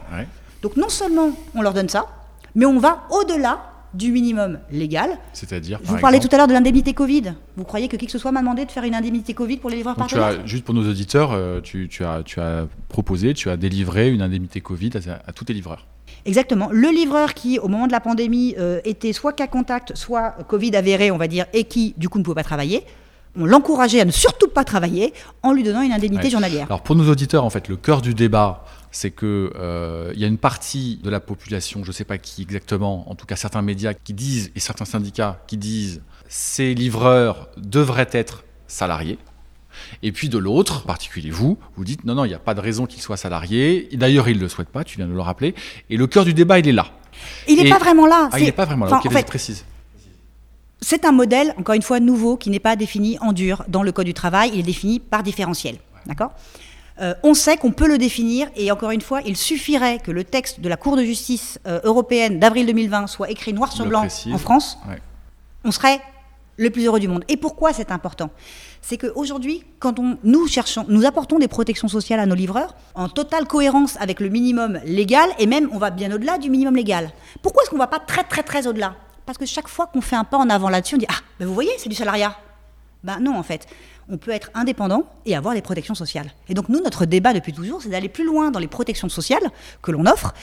Donc 0.62 0.78
non 0.78 0.90
seulement 0.90 1.32
on 1.56 1.64
leur 1.64 1.74
donne 1.74 1.90
ça, 1.90 2.06
mais 2.54 2.66
on 2.68 2.78
va 2.78 3.08
au-delà 3.10 3.64
du 3.94 4.12
minimum 4.12 4.60
légal. 4.72 5.18
C'est-à-dire 5.34 5.80
Je 5.84 5.90
vous 5.90 5.98
parlais 5.98 6.20
tout 6.20 6.30
à 6.32 6.38
l'heure 6.38 6.48
de 6.48 6.54
l'indemnité 6.54 6.94
Covid. 6.94 7.34
Vous 7.58 7.64
croyez 7.64 7.88
que 7.88 7.96
qui 7.96 8.06
que 8.06 8.12
ce 8.12 8.18
soit 8.18 8.32
m'a 8.32 8.40
demandé 8.42 8.66
de 8.66 8.72
faire 8.72 8.84
une 8.84 8.96
indemnité 8.96 9.34
Covid 9.34 9.58
pour 9.58 9.70
les 9.70 9.78
livreurs 9.78 9.96
partenaires 9.96 10.46
Juste 10.46 10.64
pour 10.64 10.74
nos 10.74 10.90
auditeurs, 10.90 11.32
euh, 11.34 11.62
tu, 11.62 11.90
as, 12.04 12.24
tu, 12.24 12.40
as, 12.40 12.68
proposé, 12.90 13.34
tu 13.34 13.50
as 13.50 13.58
délivré 13.58 14.10
une 14.10 14.22
indemnité 14.22 14.62
Covid 14.62 14.92
à, 15.26 15.32
tous 15.34 15.46
tes 15.46 15.54
livreurs. 15.54 15.88
Exactement. 16.26 16.70
Le 16.72 16.90
livreur 16.90 17.34
qui, 17.34 17.60
au 17.60 17.68
moment 17.68 17.88
de 17.88 17.92
la 17.92 18.00
pandémie, 18.00 18.56
euh, 18.58 18.80
était 18.86 19.14
soit 19.14 19.34
cas 19.34 19.48
contact, 19.48 19.96
soit 19.96 20.36
Covid 20.48 20.76
avéré, 20.76 21.12
on 21.12 21.18
va 21.18 21.28
dire, 21.28 21.46
et 21.54 21.64
qui, 21.64 21.94
du 21.98 22.10
coup, 22.10 22.20
ne 22.20 22.24
pouvait 22.24 22.36
pas 22.36 22.44
travailler, 22.44 22.84
on 23.38 23.46
l'encourageait 23.46 24.02
à 24.02 24.06
ne 24.06 24.12
surtout 24.12 24.48
pas 24.48 24.64
travailler 24.64 25.14
en 25.42 25.54
lui 25.54 25.64
donnant 25.64 25.82
une 25.82 25.94
indemnité 25.94 26.30
journalière. 26.30 26.66
Alors 26.66 26.82
pour 26.82 26.96
nos 26.96 27.10
auditeurs, 27.10 27.46
en 27.46 27.50
fait, 27.50 27.68
le 27.70 27.78
cœur 27.78 28.02
du 28.02 28.14
débat, 28.14 28.66
c'est 28.92 29.12
que 29.12 29.52
euh, 29.56 30.12
il 30.14 30.20
y 30.20 30.26
a 30.26 30.28
une 30.28 30.38
partie 30.38 31.00
de 31.04 31.10
la 31.10 31.20
population, 31.20 31.84
je 31.84 31.88
ne 31.88 31.94
sais 31.94 32.04
pas 32.04 32.18
qui 32.18 32.42
exactement, 32.42 33.10
en 33.10 33.16
tout 33.16 33.26
cas 33.26 33.38
certains 33.38 33.62
médias 33.62 33.94
qui 33.94 34.14
disent 34.14 34.52
et 34.56 34.60
certains 34.60 34.86
syndicats 34.86 35.42
qui 35.48 35.58
disent 35.58 36.02
ces 36.28 36.74
livreurs 36.74 37.50
devraient 37.58 38.10
être 38.12 38.44
salariés. 38.68 39.18
Et 40.04 40.12
puis 40.12 40.28
de 40.28 40.38
l'autre, 40.38 40.84
en 40.84 40.88
particulier 40.88 41.32
vous, 41.32 41.58
vous 41.78 41.86
dites 41.86 42.04
non, 42.04 42.16
non, 42.16 42.26
il 42.26 42.30
n'y 42.30 42.34
a 42.34 42.40
pas 42.40 42.54
de 42.54 42.60
raison 42.60 42.86
qu'ils 42.86 43.02
soient 43.02 43.18
salariés. 43.18 43.88
D'ailleurs, 43.94 44.28
ils 44.28 44.38
ne 44.38 44.42
le 44.42 44.50
souhaitent 44.50 44.70
pas, 44.70 44.84
tu 44.84 44.98
viens 44.98 45.08
de 45.08 45.14
le 45.14 45.22
rappeler. 45.22 45.56
Et 45.90 45.96
le 45.96 46.08
cœur 46.08 46.26
du 46.26 46.34
débat, 46.34 46.60
il 46.60 46.68
est 46.68 46.74
là. 46.74 46.88
Il 47.48 47.62
n'est 47.62 47.70
pas 47.70 47.80
vraiment 47.80 48.06
là. 48.06 48.30
Ah, 48.32 48.40
il 48.40 48.46
n'est 48.46 48.52
pas 48.52 48.66
vraiment 48.66 48.86
là, 48.86 49.02
ok, 49.04 49.26
précise. 49.26 49.66
c'est 50.82 51.06
un 51.06 51.12
modèle, 51.12 51.54
encore 51.58 51.76
une 51.76 51.82
fois, 51.82 52.00
nouveau, 52.00 52.36
qui 52.36 52.50
n'est 52.50 52.60
pas 52.60 52.76
défini 52.76 53.18
en 53.20 53.32
dur 53.32 53.64
dans 53.68 53.84
le 53.84 53.92
Code 53.92 54.06
du 54.06 54.14
travail, 54.14 54.52
il 54.54 54.60
est 54.60 54.64
défini 54.64 55.00
par 55.00 55.24
différentiel. 55.24 55.78
D'accord? 56.06 56.34
Euh, 57.00 57.14
on 57.24 57.34
sait 57.34 57.58
qu'on 57.58 57.72
peut 57.72 57.88
le 57.88 57.98
définir 57.98 58.50
et 58.56 58.72
encore 58.72 58.92
une 58.92 59.02
fois, 59.02 59.22
il 59.26 59.38
suffirait 59.38 60.00
que 60.00 60.12
le 60.12 60.24
texte 60.24 60.60
de 60.60 60.70
la 60.70 60.78
Cour 60.78 60.98
de 60.98 61.04
justice 61.04 61.60
euh, 61.68 61.80
européenne 61.84 62.40
d'avril 62.40 62.66
2020 62.66 63.08
soit 63.08 63.30
écrit 63.30 63.54
noir 63.54 63.72
sur 63.72 63.86
blanc 63.86 64.06
en 64.32 64.38
France. 64.38 64.78
On 65.64 65.72
serait 65.72 66.02
le 66.58 66.70
plus 66.70 66.86
heureux 66.86 67.00
du 67.00 67.08
monde. 67.08 67.24
Et 67.28 67.38
pourquoi 67.38 67.74
c'est 67.74 67.92
important? 67.92 68.30
C'est 68.82 68.98
qu'aujourd'hui, 68.98 69.64
quand 69.80 70.00
on, 70.00 70.18
nous 70.24 70.48
cherchons, 70.48 70.86
nous 70.88 71.06
apportons 71.06 71.40
des 71.40 71.48
protections 71.48 71.88
sociales 71.88 72.20
à 72.20 72.26
nos 72.26 72.36
livreurs 72.36 72.76
en 72.94 73.10
totale 73.10 73.48
cohérence 73.48 73.98
avec 74.00 74.20
le 74.20 74.30
minimum 74.30 74.80
légal 74.86 75.30
et 75.40 75.48
même 75.48 75.70
on 75.72 75.78
va 75.78 75.92
bien 75.92 76.12
au-delà 76.12 76.38
du 76.38 76.50
minimum 76.50 76.76
légal. 76.76 77.12
Pourquoi 77.42 77.64
est-ce 77.64 77.70
qu'on 77.70 77.78
ne 77.78 77.82
va 77.82 77.88
pas 77.88 78.00
très 78.00 78.24
très 78.24 78.44
très 78.44 78.68
au-delà? 78.68 78.96
Parce 79.26 79.38
que 79.38 79.46
chaque 79.46 79.68
fois 79.68 79.88
qu'on 79.88 80.02
fait 80.02 80.16
un 80.16 80.24
pas 80.24 80.38
en 80.38 80.50
avant 80.50 80.70
là-dessus, 80.70 80.96
on 80.96 81.00
dit 81.00 81.06
ah, 81.10 81.20
ben 81.40 81.48
vous 81.48 81.54
voyez, 81.54 81.72
c'est 81.78 81.90
du 81.90 81.96
salariat. 81.96 82.36
Ben 83.04 83.20
non, 83.20 83.38
en 83.38 83.44
fait 83.44 83.68
on 84.10 84.18
peut 84.18 84.32
être 84.32 84.52
indépendant 84.54 85.06
et 85.26 85.36
avoir 85.36 85.54
des 85.54 85.62
protections 85.62 85.96
sociales. 85.96 86.32
Et 86.50 86.54
donc 86.54 86.70
nous, 86.70 86.82
notre 86.82 87.06
débat 87.06 87.34
depuis 87.34 87.54
toujours, 87.54 87.82
c'est 87.82 87.90
d'aller 87.90 88.10
plus 88.10 88.26
loin 88.26 88.52
dans 88.52 88.60
les 88.60 88.68
protections 88.68 89.10
sociales 89.10 89.52
que 89.82 89.92
l'on 89.92 90.06
offre. 90.06 90.34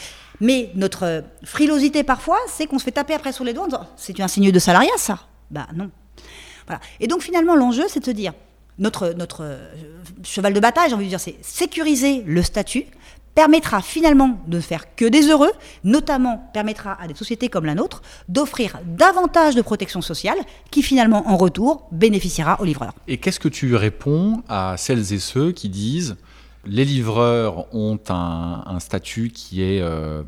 Mais 0.40 0.70
notre 0.74 1.24
frilosité 1.44 2.04
parfois, 2.04 2.38
c'est 2.48 2.66
qu'on 2.66 2.78
se 2.78 2.84
fait 2.84 2.92
taper 2.92 3.14
après 3.14 3.32
sur 3.32 3.44
les 3.44 3.52
doigts 3.52 3.64
en 3.64 3.68
disant 3.68 3.86
c'est 3.96 4.18
un 4.20 4.28
signe 4.28 4.50
de 4.50 4.58
salariat, 4.58 4.96
ça? 4.96 5.20
Bah 5.50 5.66
non. 5.74 5.90
Voilà. 6.66 6.80
Et 7.00 7.06
donc 7.06 7.22
finalement, 7.22 7.56
l'enjeu, 7.56 7.84
c'est 7.88 8.00
de 8.00 8.04
se 8.04 8.10
dire 8.10 8.32
notre, 8.78 9.12
notre 9.14 9.42
euh, 9.42 9.58
cheval 10.22 10.52
de 10.52 10.60
bataille, 10.60 10.88
j'ai 10.88 10.94
envie 10.94 11.04
de 11.04 11.10
dire, 11.10 11.20
c'est 11.20 11.36
sécuriser 11.42 12.22
le 12.26 12.42
statut 12.42 12.84
permettra 13.38 13.82
finalement 13.82 14.40
de 14.48 14.58
faire 14.58 14.96
que 14.96 15.04
des 15.04 15.28
heureux, 15.28 15.52
notamment 15.84 16.50
permettra 16.52 17.00
à 17.00 17.06
des 17.06 17.14
sociétés 17.14 17.48
comme 17.48 17.66
la 17.66 17.76
nôtre 17.76 18.02
d'offrir 18.28 18.80
davantage 18.84 19.54
de 19.54 19.62
protection 19.62 20.02
sociale 20.02 20.38
qui 20.72 20.82
finalement 20.82 21.22
en 21.30 21.36
retour 21.36 21.86
bénéficiera 21.92 22.60
aux 22.60 22.64
livreurs. 22.64 22.94
Et 23.06 23.18
qu'est-ce 23.18 23.38
que 23.38 23.46
tu 23.46 23.76
réponds 23.76 24.42
à 24.48 24.76
celles 24.76 25.12
et 25.12 25.20
ceux 25.20 25.52
qui 25.52 25.68
disent 25.68 26.16
les 26.66 26.84
livreurs 26.84 27.72
ont 27.72 28.00
un, 28.08 28.80
statut 28.80 29.30
qui 29.30 29.62
est 29.62 29.80
euh, 29.82 30.24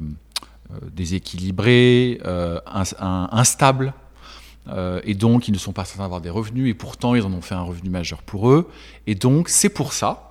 euh, 0.70 0.76
déséquilibré, 0.92 2.20
euh, 2.24 2.60
instable 2.64 3.92
et 5.04 5.14
donc 5.14 5.48
ils 5.48 5.52
ne 5.52 5.58
sont 5.58 5.72
pas 5.72 5.84
certains 5.84 6.04
d'avoir 6.04 6.20
des 6.20 6.30
revenus, 6.30 6.70
et 6.70 6.74
pourtant 6.74 7.16
ils 7.16 7.24
en 7.24 7.32
ont 7.32 7.40
fait 7.40 7.56
un 7.56 7.62
revenu 7.62 7.90
majeur 7.90 8.22
pour 8.22 8.50
eux. 8.50 8.68
Et 9.08 9.16
donc 9.16 9.48
c'est 9.48 9.68
pour 9.68 9.94
ça 9.94 10.29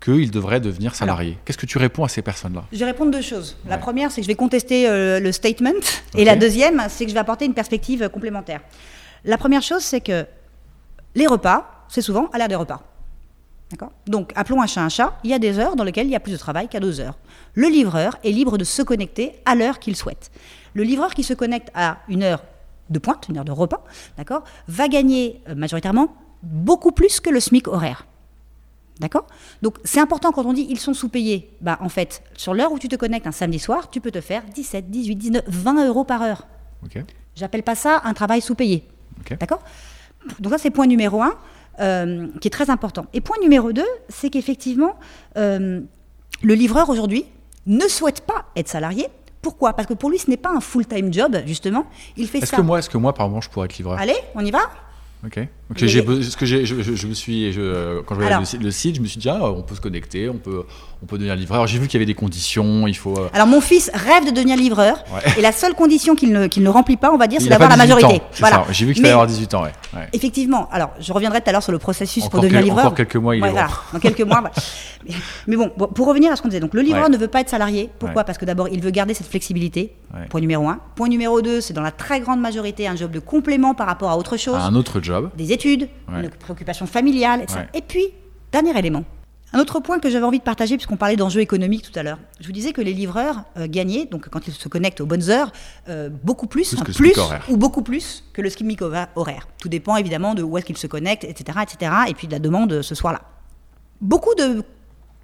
qu'ils 0.00 0.30
devraient 0.30 0.60
devenir 0.60 0.94
salariés. 0.94 1.38
Qu'est-ce 1.44 1.58
que 1.58 1.66
tu 1.66 1.78
réponds 1.78 2.04
à 2.04 2.08
ces 2.08 2.22
personnes-là? 2.22 2.64
Je 2.72 2.78
vais 2.78 2.86
répondre 2.86 3.10
deux 3.10 3.22
choses. 3.22 3.56
La 3.68 3.78
première, 3.78 4.10
c'est 4.10 4.20
que 4.20 4.24
je 4.24 4.28
vais 4.28 4.34
contester 4.36 4.88
euh, 4.88 5.20
le 5.20 5.30
statement. 5.30 5.80
Et 6.16 6.24
la 6.24 6.36
deuxième, 6.36 6.82
c'est 6.88 7.04
que 7.04 7.10
je 7.10 7.14
vais 7.14 7.20
apporter 7.20 7.44
une 7.44 7.54
perspective 7.54 8.08
complémentaire. 8.08 8.60
La 9.24 9.36
première 9.36 9.62
chose, 9.62 9.82
c'est 9.82 10.00
que 10.00 10.26
les 11.14 11.26
repas, 11.26 11.86
c'est 11.88 12.02
souvent 12.02 12.28
à 12.32 12.38
l'heure 12.38 12.48
des 12.48 12.54
repas. 12.54 12.82
D'accord? 13.70 13.92
Donc, 14.06 14.32
appelons 14.34 14.60
un 14.62 14.66
chat 14.66 14.82
un 14.82 14.88
chat. 14.88 15.18
Il 15.22 15.30
y 15.30 15.34
a 15.34 15.38
des 15.38 15.58
heures 15.58 15.76
dans 15.76 15.84
lesquelles 15.84 16.06
il 16.06 16.12
y 16.12 16.16
a 16.16 16.20
plus 16.20 16.32
de 16.32 16.38
travail 16.38 16.68
qu'à 16.68 16.80
deux 16.80 17.00
heures. 17.00 17.18
Le 17.54 17.68
livreur 17.68 18.16
est 18.24 18.30
libre 18.30 18.58
de 18.58 18.64
se 18.64 18.82
connecter 18.82 19.34
à 19.44 19.54
l'heure 19.54 19.78
qu'il 19.78 19.96
souhaite. 19.96 20.30
Le 20.74 20.82
livreur 20.82 21.14
qui 21.14 21.22
se 21.22 21.34
connecte 21.34 21.70
à 21.74 21.98
une 22.08 22.22
heure 22.22 22.42
de 22.88 22.98
pointe, 22.98 23.28
une 23.28 23.38
heure 23.38 23.44
de 23.44 23.52
repas, 23.52 23.84
d'accord, 24.16 24.42
va 24.66 24.88
gagner 24.88 25.40
euh, 25.48 25.54
majoritairement 25.54 26.14
beaucoup 26.42 26.90
plus 26.90 27.20
que 27.20 27.30
le 27.30 27.38
SMIC 27.38 27.68
horaire. 27.68 28.06
D'accord? 29.00 29.26
Donc 29.62 29.78
c'est 29.82 29.98
important 29.98 30.30
quand 30.30 30.44
on 30.44 30.52
dit 30.52 30.66
ils 30.68 30.78
sont 30.78 30.94
sous-payés. 30.94 31.50
Bah 31.62 31.78
en 31.80 31.88
fait, 31.88 32.22
sur 32.36 32.52
l'heure 32.54 32.70
où 32.70 32.78
tu 32.78 32.86
te 32.88 32.96
connectes 32.96 33.26
un 33.26 33.32
samedi 33.32 33.58
soir, 33.58 33.90
tu 33.90 34.00
peux 34.00 34.10
te 34.10 34.20
faire 34.20 34.42
17, 34.54 34.90
18, 34.90 35.16
19, 35.16 35.44
20 35.48 35.86
euros 35.88 36.04
par 36.04 36.22
heure. 36.22 36.46
Ok. 36.84 37.02
J'appelle 37.34 37.62
pas 37.62 37.74
ça 37.74 38.02
un 38.04 38.12
travail 38.12 38.42
sous-payé. 38.42 38.86
D'accord? 39.38 39.62
Donc 40.38 40.52
ça 40.52 40.58
c'est 40.58 40.70
point 40.70 40.86
numéro 40.86 41.22
un, 41.22 41.34
euh, 41.80 42.28
qui 42.40 42.48
est 42.48 42.50
très 42.50 42.68
important. 42.68 43.06
Et 43.14 43.22
point 43.22 43.36
numéro 43.40 43.72
deux, 43.72 43.88
c'est 44.10 44.28
qu'effectivement, 44.28 44.96
euh, 45.38 45.80
le 46.42 46.54
livreur 46.54 46.90
aujourd'hui 46.90 47.24
ne 47.66 47.88
souhaite 47.88 48.20
pas 48.22 48.46
être 48.54 48.68
salarié. 48.68 49.06
Pourquoi? 49.40 49.72
Parce 49.72 49.88
que 49.88 49.94
pour 49.94 50.10
lui, 50.10 50.18
ce 50.18 50.28
n'est 50.28 50.36
pas 50.36 50.50
un 50.50 50.60
full-time 50.60 51.10
job, 51.12 51.38
justement. 51.46 51.86
Il 52.18 52.28
fait 52.28 52.38
est-ce 52.38 52.52
Que 52.52 52.60
moi, 52.60 52.78
est-ce 52.78 52.90
que 52.90 52.98
moi, 52.98 53.14
par 53.14 53.26
exemple, 53.26 53.46
je 53.46 53.50
pourrais 53.50 53.64
être 53.66 53.78
livreur? 53.78 53.98
Allez, 53.98 54.16
on 54.34 54.44
y 54.44 54.50
va? 54.50 54.60
Ok. 55.24 55.40
Donc 55.70 55.78
j'ai, 55.78 56.02
ce 56.22 56.36
que 56.36 56.46
j'ai, 56.46 56.66
je, 56.66 56.82
je, 56.82 57.06
me 57.06 57.14
suis, 57.14 57.52
je, 57.52 58.00
quand 58.00 58.16
je 58.16 58.20
regardais 58.20 58.44
le, 58.60 58.70
site, 58.72 58.96
je 58.96 59.00
me 59.00 59.06
suis 59.06 59.20
dit 59.20 59.28
ah, 59.28 59.52
on 59.52 59.62
peut 59.62 59.76
se 59.76 59.80
connecter, 59.80 60.28
on 60.28 60.34
peut, 60.34 60.64
on 61.00 61.06
peut 61.06 61.16
devenir 61.16 61.36
livreur. 61.36 61.64
J'ai 61.68 61.78
vu 61.78 61.86
qu'il 61.86 61.94
y 61.94 61.98
avait 61.98 62.12
des 62.12 62.14
conditions, 62.14 62.88
il 62.88 62.96
faut. 62.96 63.16
Euh, 63.16 63.28
Alors 63.32 63.46
mon 63.46 63.60
fils 63.60 63.88
rêve 63.94 64.26
de 64.26 64.32
devenir 64.32 64.56
livreur, 64.56 65.04
et 65.38 65.40
la 65.40 65.52
seule 65.52 65.74
condition 65.74 66.16
qu'il 66.16 66.32
ne, 66.32 66.48
qu'il 66.48 66.64
ne 66.64 66.68
remplit 66.68 66.96
pas, 66.96 67.12
on 67.12 67.18
va 67.18 67.28
dire, 67.28 67.40
c'est 67.40 67.48
d'avoir 67.48 67.70
la 67.70 67.76
majorité. 67.76 68.20
Voilà. 68.40 68.64
J'ai 68.72 68.84
vu 68.84 68.94
qu'il 68.94 69.02
fallait 69.02 69.12
avoir 69.12 69.28
18 69.28 69.54
ans, 69.54 69.62
ouais. 69.62 70.08
Effectivement. 70.12 70.68
Alors 70.72 70.90
je 70.98 71.12
reviendrai 71.12 71.40
tout 71.40 71.50
à 71.50 71.52
l'heure 71.52 71.62
sur 71.62 71.72
le 71.72 71.78
processus 71.78 72.28
pour 72.28 72.40
devenir 72.40 72.62
livreur. 72.62 72.86
Encore 72.86 72.96
quelques 72.96 73.16
mois, 73.16 73.36
il 73.36 73.44
est 73.44 73.50
voilà. 73.50 73.68
Dans 73.92 74.00
quelques 74.00 74.22
mois. 74.22 74.42
Mais, 75.46 75.56
bon, 75.56 75.70
pour 75.70 76.06
revenir 76.06 76.30
à 76.32 76.36
ce 76.36 76.42
qu'on 76.42 76.48
disait, 76.48 76.60
donc 76.60 76.74
le 76.74 76.82
livreur 76.82 77.08
ne 77.08 77.16
veut 77.16 77.28
pas 77.28 77.40
être 77.40 77.48
salarié. 77.48 77.90
Pourquoi? 77.98 78.24
Parce 78.24 78.38
que 78.38 78.44
d'abord, 78.44 78.68
il 78.68 78.80
veut 78.80 78.90
garder 78.90 79.14
cette 79.14 79.28
flexibilité. 79.28 79.94
Point 80.28 80.40
numéro 80.40 80.68
un. 80.68 80.80
Point 80.96 81.08
numéro 81.08 81.40
deux, 81.40 81.60
c'est 81.60 81.72
dans 81.72 81.82
la 81.82 81.92
très 81.92 82.20
grande 82.20 82.40
majorité 82.40 82.88
un 82.88 82.96
job 82.96 83.10
de 83.10 83.20
complément 83.20 83.74
par 83.74 83.86
rapport 83.86 84.10
à 84.10 84.16
autre 84.16 84.36
chose. 84.36 84.56
un 84.56 84.74
autre 84.74 85.00
job. 85.00 85.30
Des 85.36 85.52
études, 85.60 85.88
une 86.08 86.30
préoccupation 86.30 86.86
familiale, 86.86 87.42
etc. 87.42 87.60
Et 87.74 87.82
puis, 87.82 88.06
dernier 88.52 88.76
élément. 88.78 89.04
Un 89.52 89.58
autre 89.58 89.80
point 89.80 89.98
que 89.98 90.08
j'avais 90.08 90.24
envie 90.24 90.38
de 90.38 90.44
partager, 90.44 90.76
puisqu'on 90.76 90.96
parlait 90.96 91.16
d'enjeux 91.16 91.40
économiques 91.40 91.90
tout 91.90 91.98
à 91.98 92.04
l'heure. 92.04 92.18
Je 92.38 92.46
vous 92.46 92.52
disais 92.52 92.72
que 92.72 92.80
les 92.80 92.92
livreurs 92.92 93.42
euh, 93.56 93.66
gagnaient, 93.66 94.06
donc 94.06 94.28
quand 94.28 94.46
ils 94.46 94.54
se 94.54 94.68
connectent 94.68 95.00
aux 95.00 95.06
bonnes 95.06 95.28
heures, 95.28 95.50
euh, 95.88 96.08
beaucoup 96.22 96.46
plus, 96.46 96.76
plus, 96.76 97.14
ou 97.48 97.56
beaucoup 97.56 97.82
plus 97.82 98.24
que 98.32 98.42
le 98.42 98.48
SMIC 98.48 98.80
horaire. 99.16 99.48
Tout 99.60 99.68
dépend 99.68 99.96
évidemment 99.96 100.34
de 100.34 100.44
où 100.44 100.56
est-ce 100.56 100.66
qu'ils 100.66 100.78
se 100.78 100.86
connectent, 100.86 101.24
etc., 101.24 101.58
etc., 101.62 101.92
et 102.08 102.14
puis 102.14 102.28
de 102.28 102.32
la 102.32 102.38
demande 102.38 102.82
ce 102.82 102.94
soir-là. 102.94 103.22
Beaucoup 104.00 104.34
de 104.36 104.62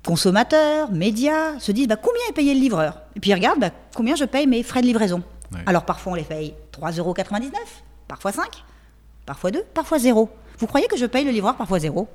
consommateurs, 0.05 0.91
médias 0.91 1.59
se 1.61 1.70
disent 1.70 1.87
bah, 1.87 1.97
combien 1.97 2.22
est 2.28 2.32
payé 2.32 2.53
le 2.53 2.61
livreur? 2.61 3.03
Et 3.14 3.20
puis 3.20 3.30
ils 3.30 3.34
regardent 3.34 3.61
bah, 3.61 3.70
combien 3.95 4.16
je 4.16 4.24
paye 4.24 4.47
mes 4.47 4.62
frais 4.62 4.80
de 4.80 4.87
livraison? 4.87 5.22
Alors 5.64 5.84
parfois 5.84 6.12
on 6.12 6.16
les 6.16 6.24
paye 6.24 6.55
3,99 6.72 6.99
euros, 6.99 7.14
parfois 8.09 8.32
5, 8.32 8.45
parfois 9.27 9.51
2, 9.51 9.62
parfois 9.74 9.99
0. 9.99 10.31
Vous 10.59 10.66
croyez 10.66 10.87
que 10.87 10.97
je 10.97 11.07
paye 11.07 11.24
le 11.24 11.31
livreur 11.31 11.57
parfois 11.57 11.79
0 11.79 12.09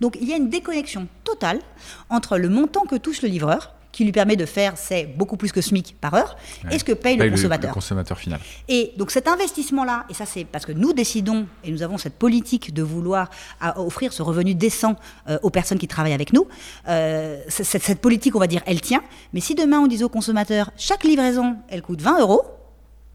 Donc 0.00 0.16
il 0.20 0.28
y 0.28 0.32
a 0.32 0.36
une 0.36 0.48
déconnexion 0.48 1.08
totale 1.24 1.60
entre 2.08 2.38
le 2.38 2.48
montant 2.48 2.86
que 2.86 2.96
touche 2.96 3.22
le 3.22 3.28
livreur 3.28 3.74
qui 3.92 4.04
lui 4.04 4.12
permet 4.12 4.36
de 4.36 4.46
faire, 4.46 4.76
c'est 4.76 5.04
beaucoup 5.04 5.36
plus 5.36 5.52
que 5.52 5.60
SMIC 5.60 5.96
par 6.00 6.14
heure, 6.14 6.36
et 6.70 6.78
ce 6.78 6.84
que 6.84 6.92
paye, 6.92 7.18
le 7.18 7.30
consommateur. 7.30 7.70
Le, 7.70 7.74
consommateur 7.74 8.18
final. 8.18 8.40
Et 8.68 8.92
donc 8.96 9.10
cet 9.10 9.28
investissement-là, 9.28 10.06
et 10.08 10.14
ça 10.14 10.24
c'est 10.24 10.44
parce 10.44 10.64
que 10.64 10.72
nous 10.72 10.94
décidons, 10.94 11.46
et 11.62 11.70
nous 11.70 11.82
avons 11.82 11.98
cette 11.98 12.14
politique 12.14 12.72
de 12.72 12.82
vouloir 12.82 13.28
offrir 13.76 14.12
ce 14.12 14.22
revenu 14.22 14.54
décent 14.54 14.96
euh, 15.28 15.38
aux 15.42 15.50
personnes 15.50 15.78
qui 15.78 15.88
travaillent 15.88 16.14
avec 16.14 16.32
nous, 16.32 16.48
euh, 16.88 17.38
cette, 17.48 18.00
politique, 18.00 18.34
on 18.34 18.40
va 18.40 18.46
dire, 18.46 18.62
elle 18.66 18.80
tient, 18.80 19.02
mais 19.34 19.40
si 19.40 19.54
demain 19.54 19.78
on 19.78 19.86
disait 19.86 20.04
au 20.04 20.08
consommateur, 20.08 20.70
chaque 20.76 21.04
livraison, 21.04 21.56
elle 21.68 21.82
coûte 21.82 22.00
20 22.00 22.20
euros, 22.20 22.42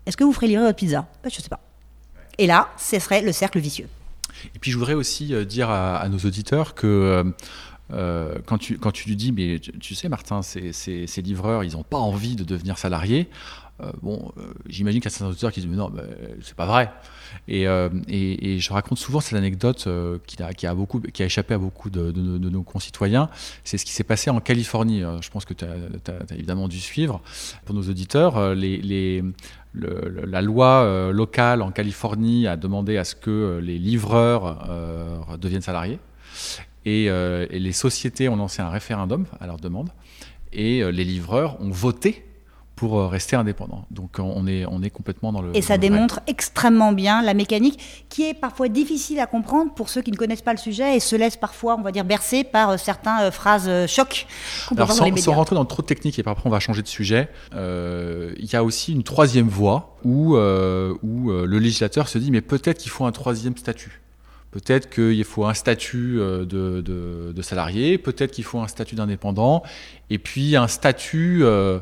est-ce 0.06 0.16
que 0.16 0.24
vous 0.24 0.32
ferez 0.32 0.48
livrer 0.48 0.64
votre 0.64 0.78
pizza? 0.78 1.08
Ben, 1.24 1.30
Je 1.30 1.38
ne 1.38 1.42
sais 1.42 1.50
pas. 1.50 1.67
Et 2.38 2.48
là, 2.48 2.70
ce 2.78 3.00
serait 3.00 3.22
le 3.22 3.32
cercle 3.32 3.60
vicieux. 3.60 3.88
Et 4.56 4.60
puis 4.60 4.72
je 4.72 4.78
voudrais 4.78 4.94
aussi 4.94 5.34
euh, 5.34 5.46
dire 5.46 5.70
à, 5.70 6.08
nos 6.10 6.20
auditeurs 6.20 6.76
que 6.76 7.34
euh, 7.94 8.36
quand, 8.46 8.58
tu, 8.58 8.78
quand 8.78 8.92
tu 8.92 9.08
lui 9.08 9.16
dis, 9.16 9.32
mais 9.32 9.60
tu, 9.60 9.96
sais, 9.96 10.10
Martin, 10.10 10.42
ces, 10.42 10.74
ces, 10.74 11.22
livreurs, 11.22 11.64
ils 11.64 11.74
n'ont 11.74 11.84
pas 11.84 11.98
envie 11.98 12.36
de 12.36 12.44
devenir 12.44 12.78
salariés. 12.78 13.30
Euh, 13.80 13.92
bon, 14.02 14.32
euh, 14.38 14.54
j'imagine 14.68 15.00
qu'il 15.00 15.10
y 15.10 15.14
a 15.14 15.16
certains 15.16 15.32
auteurs 15.32 15.52
qui 15.52 15.62
disent, 15.62 15.70
non, 15.70 15.92
c'est 16.42 16.56
pas 16.56 16.66
vrai. 16.66 16.92
Et, 17.48 17.64
et, 17.64 18.60
je 18.60 18.74
raconte 18.74 18.98
souvent 18.98 19.20
cette 19.20 19.38
anecdote 19.38 19.88
qui, 20.26 20.42
a, 20.42 20.54
qui, 20.54 20.68
a 20.68 20.74
beaucoup, 20.74 21.00
qui 21.00 21.24
a 21.24 21.26
échappé 21.26 21.54
à 21.54 21.58
beaucoup 21.58 21.90
de, 21.90 22.12
de, 22.12 22.50
nos 22.50 22.64
concitoyens. 22.64 23.30
C'est 23.64 23.78
ce 23.78 23.86
qui 23.86 23.92
s'est 23.92 24.04
passé 24.04 24.30
en 24.30 24.40
Californie. 24.40 25.02
je 25.22 25.30
pense 25.30 25.46
que 25.46 25.54
tu 25.54 25.66
as, 25.66 26.34
évidemment 26.34 26.68
dû 26.68 26.80
suivre. 26.80 27.22
Pour 27.66 27.76
nos 27.76 27.84
auditeurs, 27.84 28.56
les, 28.56 28.78
les 28.78 29.24
la 29.80 30.42
loi 30.42 31.12
locale 31.12 31.62
en 31.62 31.72
Californie 31.72 32.48
a 32.48 32.58
demandé 32.58 32.98
à 32.98 33.04
ce 33.04 33.16
que 33.16 33.60
les 33.62 33.78
livreurs 33.78 34.58
deviennent 35.40 35.62
salariés. 35.62 36.00
Euh, 36.88 37.46
et, 37.50 37.60
les 37.60 37.74
sociétés 37.74 38.30
ont 38.30 38.36
lancé 38.36 38.62
un 38.62 38.70
référendum 38.70 39.26
à 39.40 39.48
leur 39.48 39.58
demande. 39.58 39.90
Et 40.54 40.82
euh, 40.82 40.90
les 40.90 41.04
livreurs 41.04 41.62
ont 41.62 41.70
voté 41.70 42.26
pour 42.78 42.98
euh, 42.98 43.08
rester 43.08 43.36
indépendants. 43.36 43.86
Donc 43.92 44.20
on 44.20 44.48
est, 44.48 44.66
on 44.66 44.82
est 44.82 44.90
complètement 44.90 45.34
dans 45.34 45.42
le... 45.42 45.54
Et 45.58 45.62
ça 45.62 45.78
démontre 45.78 46.22
extrêmement 46.28 46.94
bien 46.94 47.22
la 47.22 47.34
mécanique 47.34 48.08
qui 48.08 48.24
est 48.24 48.34
parfois 48.34 48.70
difficile 48.70 49.20
à 49.20 49.26
comprendre 49.26 49.74
pour 49.74 49.90
ceux 49.90 50.02
qui 50.02 50.12
ne 50.12 50.16
connaissent 50.16 50.42
pas 50.42 50.54
le 50.54 50.60
sujet 50.60 50.96
et 50.96 51.02
se 51.02 51.16
laissent 51.16 51.38
parfois, 51.38 51.76
on 51.78 51.82
va 51.82 51.92
dire, 51.92 52.06
bercer 52.06 52.46
par 52.46 52.80
certaines 52.80 53.32
phrases 53.32 53.70
chocs. 53.88 54.28
Alors 54.76 54.94
sans, 54.94 55.14
sans, 55.18 55.34
rentrer 55.34 55.56
dans 55.56 55.66
trop 55.66 55.82
de 55.82 55.88
techniques, 55.88 56.18
et 56.20 56.24
après 56.26 56.44
on 56.46 56.50
va 56.50 56.60
changer 56.60 56.84
de 56.84 56.88
sujet, 56.88 57.30
il 57.52 58.50
y 58.52 58.56
a 58.56 58.64
aussi 58.64 58.94
une 58.94 59.04
troisième 59.04 59.50
voie 59.50 59.98
où, 60.06 60.38
où 60.38 61.32
le 61.32 61.60
législateur 61.60 62.08
se 62.08 62.18
dit 62.18 62.32
mais 62.32 62.42
peut-être 62.42 62.78
qu'il 62.78 62.92
faut 62.92 63.06
un 63.06 63.12
troisième 63.12 63.58
statut. 63.58 64.02
Peut-être 64.52 64.90
qu'il 64.90 65.24
faut 65.24 65.46
un 65.46 65.54
statut 65.54 66.20
euh, 66.20 66.46
de, 66.46 67.42
salarié, 67.42 67.98
peut-être 67.98 68.32
qu'il 68.32 68.44
faut 68.44 68.60
un 68.60 68.68
statut 68.68 68.96
d'indépendant, 68.96 69.62
et 70.10 70.18
puis 70.18 70.56
un 70.56 70.68
statut 70.68 71.44
euh, 71.44 71.80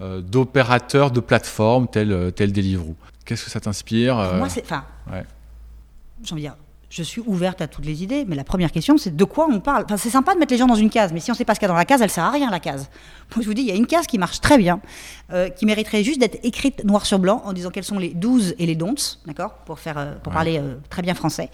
euh, 0.00 0.20
d'opérateur 0.20 1.10
de 1.10 1.20
plateforme 1.20 1.88
tel, 1.88 2.32
tel 2.34 2.52
Deliveroo. 2.52 2.94
Qu'est-ce 3.24 3.44
que 3.44 3.50
ça 3.50 3.60
t'inspire 3.60 4.16
Moi, 4.34 4.48
c'est. 4.48 4.62
Enfin, 4.64 4.84
j'ai 6.22 6.32
envie 6.32 6.42
de 6.42 6.48
dire, 6.48 6.56
je 6.90 7.04
suis 7.04 7.22
ouverte 7.24 7.60
à 7.60 7.68
toutes 7.68 7.84
les 7.84 8.02
idées, 8.02 8.24
mais 8.26 8.34
la 8.34 8.42
première 8.42 8.72
question, 8.72 8.98
c'est 8.98 9.14
de 9.14 9.24
quoi 9.24 9.46
on 9.48 9.60
parle? 9.60 9.84
Enfin, 9.84 9.96
c'est 9.96 10.10
sympa 10.10 10.34
de 10.34 10.40
mettre 10.40 10.52
les 10.52 10.58
gens 10.58 10.66
dans 10.66 10.74
une 10.74 10.90
case, 10.90 11.12
mais 11.12 11.20
si 11.20 11.30
on 11.30 11.34
ne 11.34 11.38
sait 11.38 11.44
pas 11.44 11.54
ce 11.54 11.60
qu'il 11.60 11.66
y 11.66 11.70
a 11.70 11.72
dans 11.72 11.78
la 11.78 11.84
case, 11.84 12.02
elle 12.02 12.10
sert 12.10 12.24
à 12.24 12.30
rien, 12.30 12.50
la 12.50 12.58
case. 12.58 12.90
Moi, 13.34 13.42
je 13.42 13.46
vous 13.46 13.54
dis, 13.54 13.62
il 13.62 13.68
y 13.68 13.70
a 13.70 13.76
une 13.76 13.86
case 13.86 14.08
qui 14.08 14.18
marche 14.18 14.40
très 14.40 14.58
bien, 14.58 14.80
euh, 15.32 15.48
qui 15.48 15.66
mériterait 15.66 16.02
juste 16.02 16.18
d'être 16.18 16.38
écrite 16.42 16.84
noir 16.84 17.06
sur 17.06 17.20
blanc 17.20 17.42
en 17.44 17.52
disant 17.52 17.70
quels 17.70 17.84
sont 17.84 18.00
les 18.00 18.12
12 18.12 18.56
et 18.58 18.66
les 18.66 18.74
don'ts, 18.74 19.20
d'accord? 19.24 19.54
Pour, 19.66 19.78
faire, 19.78 19.98
euh, 19.98 20.14
pour 20.20 20.32
parler 20.32 20.58
euh, 20.58 20.74
très 20.90 21.02
bien 21.02 21.14
français. 21.14 21.48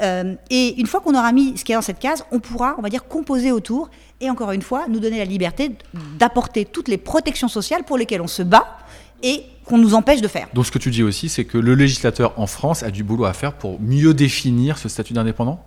Et 0.00 0.80
une 0.80 0.86
fois 0.86 1.00
qu'on 1.00 1.14
aura 1.14 1.32
mis 1.32 1.56
ce 1.56 1.64
qui 1.64 1.72
est 1.72 1.74
dans 1.74 1.82
cette 1.82 1.98
case, 1.98 2.24
on 2.30 2.40
pourra, 2.40 2.76
on 2.78 2.82
va 2.82 2.88
dire, 2.88 3.06
composer 3.06 3.52
autour 3.52 3.90
et 4.20 4.30
encore 4.30 4.52
une 4.52 4.62
fois, 4.62 4.86
nous 4.88 5.00
donner 5.00 5.18
la 5.18 5.24
liberté 5.24 5.72
d'apporter 6.18 6.64
toutes 6.64 6.88
les 6.88 6.98
protections 6.98 7.48
sociales 7.48 7.84
pour 7.84 7.98
lesquelles 7.98 8.20
on 8.20 8.26
se 8.28 8.42
bat 8.42 8.78
et 9.22 9.44
qu'on 9.64 9.78
nous 9.78 9.94
empêche 9.94 10.20
de 10.20 10.28
faire. 10.28 10.48
Donc 10.54 10.66
ce 10.66 10.70
que 10.70 10.78
tu 10.78 10.90
dis 10.90 11.02
aussi, 11.02 11.28
c'est 11.28 11.44
que 11.44 11.58
le 11.58 11.74
législateur 11.74 12.38
en 12.38 12.46
France 12.46 12.82
a 12.82 12.90
du 12.90 13.04
boulot 13.04 13.24
à 13.24 13.32
faire 13.32 13.52
pour 13.54 13.80
mieux 13.80 14.14
définir 14.14 14.78
ce 14.78 14.88
statut 14.88 15.12
d'indépendant? 15.12 15.62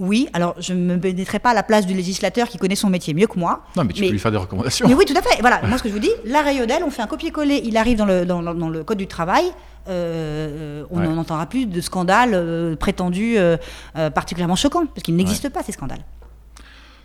Oui, 0.00 0.28
alors 0.32 0.54
je 0.58 0.72
ne 0.72 0.80
me 0.80 0.96
mettrai 0.96 1.38
pas 1.38 1.50
à 1.50 1.54
la 1.54 1.62
place 1.62 1.86
du 1.86 1.92
législateur 1.94 2.48
qui 2.48 2.56
connaît 2.56 2.74
son 2.74 2.88
métier 2.88 3.12
mieux 3.12 3.26
que 3.26 3.38
moi. 3.38 3.62
Non, 3.76 3.84
mais 3.84 3.92
tu 3.92 4.02
peux 4.02 4.08
lui 4.08 4.18
faire 4.18 4.32
des 4.32 4.38
recommandations. 4.38 4.88
Mais 4.88 4.94
oui, 4.94 5.04
tout 5.04 5.16
à 5.16 5.20
fait. 5.20 5.40
Voilà, 5.40 5.60
moi 5.66 5.76
ce 5.76 5.82
que 5.82 5.90
je 5.90 5.94
vous 5.94 6.00
dis, 6.00 6.10
l'arrêt 6.24 6.56
Yodel, 6.56 6.82
on 6.84 6.90
fait 6.90 7.02
un 7.02 7.06
copier-coller, 7.06 7.60
il 7.64 7.76
arrive 7.76 7.98
dans 7.98 8.06
le, 8.06 8.24
dans, 8.24 8.40
le 8.40 8.82
Code 8.82 8.98
du 8.98 9.06
travail, 9.06 9.44
euh, 9.88 10.84
on 10.90 11.00
n'en 11.00 11.18
entendra 11.18 11.46
plus 11.46 11.66
de 11.66 11.80
scandales 11.80 12.32
euh, 12.32 12.76
prétendus 12.76 13.36
euh, 13.36 13.56
particulièrement 13.94 14.56
choquants, 14.56 14.86
parce 14.86 15.02
qu'il 15.02 15.16
n'existe 15.16 15.50
pas 15.50 15.62
ces 15.62 15.72
scandales. 15.72 16.04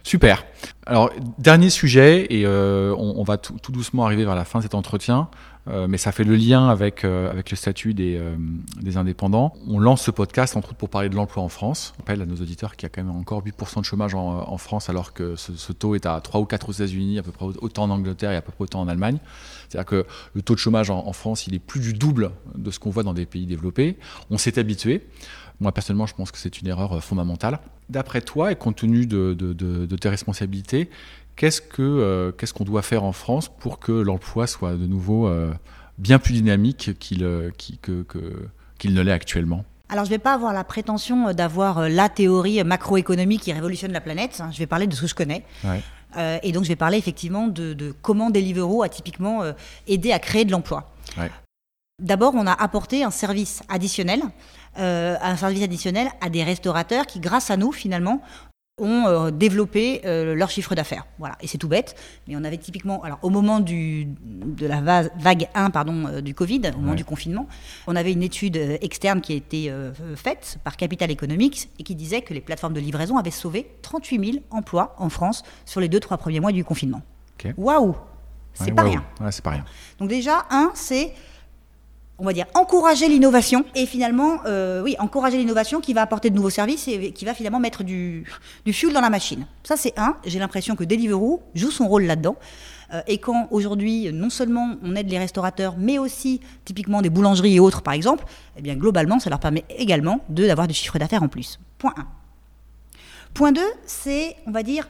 Super. 0.03 0.45
Alors, 0.85 1.09
dernier 1.37 1.69
sujet, 1.69 2.27
et 2.29 2.47
on, 2.47 3.23
va 3.23 3.37
tout, 3.37 3.71
doucement 3.71 4.05
arriver 4.05 4.23
vers 4.23 4.35
la 4.35 4.45
fin 4.45 4.59
de 4.59 4.63
cet 4.63 4.75
entretien. 4.75 5.27
Euh, 5.67 5.87
mais 5.87 5.97
ça 5.97 6.11
fait 6.11 6.23
le 6.23 6.35
lien 6.35 6.69
avec, 6.69 7.03
euh, 7.03 7.31
avec 7.31 7.49
le 7.49 7.57
statut 7.57 7.93
des, 7.93 8.17
euh, 8.17 8.35
des, 8.81 8.97
indépendants. 8.97 9.53
On 9.67 9.79
lance 9.79 10.03
ce 10.03 10.11
podcast, 10.11 10.55
entre 10.55 10.69
autres, 10.69 10.77
pour 10.77 10.89
parler 10.89 11.09
de 11.09 11.15
l'emploi 11.15 11.41
en 11.41 11.49
France. 11.49 11.93
On 11.97 12.01
rappelle 12.03 12.21
à 12.21 12.25
nos 12.25 12.35
auditeurs 12.35 12.75
qu'il 12.75 12.83
y 12.83 12.85
a 12.85 12.89
quand 12.89 13.03
même 13.03 13.15
encore 13.15 13.43
8% 13.43 13.79
de 13.79 13.85
chômage 13.85 14.13
en, 14.13 14.57
France, 14.57 14.89
alors 14.89 15.13
que 15.13 15.35
ce, 15.35 15.71
taux 15.73 15.95
est 15.95 16.05
à 16.05 16.21
3 16.21 16.39
ou 16.39 16.45
4 16.45 16.69
aux 16.69 16.71
États-Unis, 16.71 17.19
à 17.19 17.23
peu 17.23 17.31
près 17.31 17.45
autant 17.45 17.83
en 17.83 17.89
Angleterre 17.89 18.31
et 18.31 18.35
à 18.35 18.41
peu 18.41 18.51
près 18.51 18.63
autant 18.63 18.81
en 18.81 18.87
Allemagne. 18.87 19.17
C'est-à-dire 19.67 19.85
que 19.85 20.05
le 20.33 20.41
taux 20.41 20.53
de 20.53 20.59
chômage 20.59 20.89
en, 20.89 21.13
France, 21.13 21.47
il 21.47 21.55
est 21.55 21.59
plus 21.59 21.79
du 21.79 21.93
double 21.93 22.31
de 22.55 22.69
ce 22.69 22.79
qu'on 22.79 22.91
voit 22.91 23.03
dans 23.03 23.13
des 23.13 23.25
pays 23.25 23.45
développés. 23.45 23.97
On 24.29 24.37
s'est 24.37 24.59
habitué. 24.59 25.07
Moi, 25.59 25.71
personnellement, 25.71 26.05
je 26.05 26.13
pense 26.13 26.31
que 26.31 26.37
c'est 26.37 26.61
une 26.61 26.67
erreur 26.67 27.03
fondamentale. 27.03 27.59
D'après 27.89 28.21
toi, 28.21 28.51
et 28.51 28.55
compte 28.55 28.77
tenu 28.77 29.05
de, 29.07 29.33
de 29.33 29.95
tes 29.95 30.09
responsabilités, 30.09 30.89
Qu'est-ce 31.35 31.61
qu'on 31.61 31.79
euh, 31.79 32.31
qu'on 32.53 32.63
doit 32.63 32.81
faire 32.81 33.03
en 33.03 33.11
France 33.11 33.49
pour 33.49 33.79
que 33.79 33.91
l'emploi 33.91 34.47
soit 34.47 34.73
de 34.73 34.85
nouveau 34.85 35.27
euh, 35.27 35.53
bien 35.97 36.17
plus 36.17 36.33
dynamique 36.33 36.97
qu'il 36.99 37.23
euh, 37.23 37.51
ne 38.85 39.01
l'est 39.01 39.11
actuellement? 39.11 39.65
Alors, 39.89 40.05
je 40.05 40.09
ne 40.09 40.15
vais 40.15 40.19
pas 40.19 40.33
avoir 40.33 40.53
la 40.53 40.63
prétention 40.63 41.33
d'avoir 41.33 41.89
la 41.89 42.09
théorie 42.09 42.63
macroéconomique 42.63 43.41
qui 43.41 43.53
révolutionne 43.53 43.91
la 43.91 44.01
planète. 44.01 44.41
Hein. 44.41 44.49
Je 44.51 44.57
vais 44.57 44.65
parler 44.65 44.87
de 44.87 44.95
ce 44.95 45.01
que 45.01 45.07
je 45.07 45.15
connais. 45.15 45.43
et 46.41 46.51
donc, 46.53 46.63
je 46.63 46.69
vais 46.69 46.75
parler 46.75 46.97
effectivement 46.97 47.47
de, 47.47 47.93
comment 48.01 48.31
Deliveroo 48.31 48.81
a 48.81 48.89
typiquement 48.89 49.43
aidé 49.87 50.11
à 50.11 50.17
créer 50.17 50.43
de 50.43 50.51
l'emploi. 50.51 50.89
D'abord, 52.01 52.33
on 52.35 52.47
a 52.47 52.53
apporté 52.53 53.03
un 53.03 53.11
service 53.11 53.61
additionnel, 53.69 54.21
un 54.75 55.37
service 55.37 55.61
additionnel 55.61 56.07
à 56.19 56.29
des 56.29 56.43
restaurateurs 56.43 57.05
qui, 57.05 57.19
grâce 57.19 57.51
à 57.51 57.57
nous, 57.57 57.71
finalement, 57.71 58.23
ont 58.77 59.07
euh, 59.07 59.31
développé 59.31 60.01
euh, 60.03 60.35
leur 60.35 60.49
chiffre 60.49 60.75
d'affaires. 60.75 61.05
Voilà, 61.17 61.37
et 61.39 61.47
c'est 61.47 61.57
tout 61.57 61.69
bête, 61.69 61.95
mais 62.27 62.35
on 62.35 62.43
avait 62.43 62.57
typiquement, 62.57 63.01
alors 63.03 63.19
au 63.21 63.29
moment 63.29 63.61
du, 63.61 64.05
de 64.05 64.67
la 64.67 64.81
vague 64.81 65.47
1 65.53 65.69
pardon, 65.69 66.07
euh, 66.07 66.21
du 66.21 66.33
Covid, 66.35 66.61
au 66.75 66.79
moment 66.79 66.95
du 66.95 67.05
confinement, 67.05 67.47
on 67.87 67.95
avait 67.95 68.11
une 68.11 68.23
étude 68.23 68.57
externe 68.81 69.21
qui 69.21 69.31
a 69.31 69.35
été 69.35 69.71
faite 70.15 70.57
par 70.63 70.75
Capital 70.75 71.09
Economics 71.09 71.69
et 71.79 71.83
qui 71.83 71.95
disait 71.95 72.21
que 72.21 72.33
les 72.33 72.41
plateformes 72.41 72.73
de 72.73 72.79
livraison 72.79 73.17
avaient 73.17 73.31
sauvé 73.31 73.71
38 73.81 74.31
000 74.33 74.43
emplois 74.51 74.95
en 74.97 75.09
France 75.09 75.43
sur 75.65 75.79
les 75.79 75.87
2-3 75.87 76.17
premiers 76.17 76.39
mois 76.39 76.51
du 76.51 76.63
confinement. 76.65 77.01
Waouh 77.57 77.95
C'est 78.53 78.71
pas 78.73 78.83
rien. 78.83 79.03
c'est 79.31 79.43
pas 79.43 79.51
rien. 79.51 79.65
Donc 79.99 80.09
déjà, 80.09 80.45
un, 80.49 80.71
c'est 80.73 81.13
on 82.17 82.25
va 82.25 82.33
dire, 82.33 82.45
encourager 82.53 83.07
l'innovation 83.07 83.65
et 83.75 83.85
finalement, 83.85 84.39
euh, 84.45 84.81
oui, 84.81 84.95
encourager 84.99 85.37
l'innovation 85.37 85.81
qui 85.81 85.93
va 85.93 86.01
apporter 86.01 86.29
de 86.29 86.35
nouveaux 86.35 86.49
services 86.49 86.87
et 86.87 87.11
qui 87.11 87.25
va 87.25 87.33
finalement 87.33 87.59
mettre 87.59 87.83
du, 87.83 88.25
du 88.65 88.73
fuel 88.73 88.93
dans 88.93 89.01
la 89.01 89.09
machine. 89.09 89.45
Ça, 89.63 89.75
c'est 89.75 89.97
un. 89.97 90.15
J'ai 90.25 90.39
l'impression 90.39 90.75
que 90.75 90.83
Deliveroo 90.83 91.41
joue 91.53 91.71
son 91.71 91.87
rôle 91.87 92.03
là-dedans. 92.03 92.37
Euh, 92.93 93.01
et 93.07 93.17
quand 93.17 93.47
aujourd'hui, 93.51 94.11
non 94.13 94.29
seulement 94.29 94.75
on 94.83 94.95
aide 94.95 95.09
les 95.09 95.17
restaurateurs, 95.17 95.75
mais 95.77 95.97
aussi 95.97 96.39
typiquement 96.63 97.01
des 97.01 97.09
boulangeries 97.09 97.55
et 97.55 97.59
autres, 97.59 97.81
par 97.81 97.93
exemple, 97.93 98.25
eh 98.57 98.61
bien, 98.61 98.75
globalement, 98.75 99.19
ça 99.19 99.29
leur 99.29 99.39
permet 99.39 99.65
également 99.69 100.21
d'avoir 100.29 100.67
du 100.67 100.73
chiffre 100.73 100.97
d'affaires 100.97 101.23
en 101.23 101.27
plus. 101.27 101.59
Point 101.77 101.93
1. 101.97 102.05
Point 103.33 103.51
2, 103.51 103.61
c'est, 103.85 104.37
on 104.47 104.51
va 104.51 104.63
dire, 104.63 104.87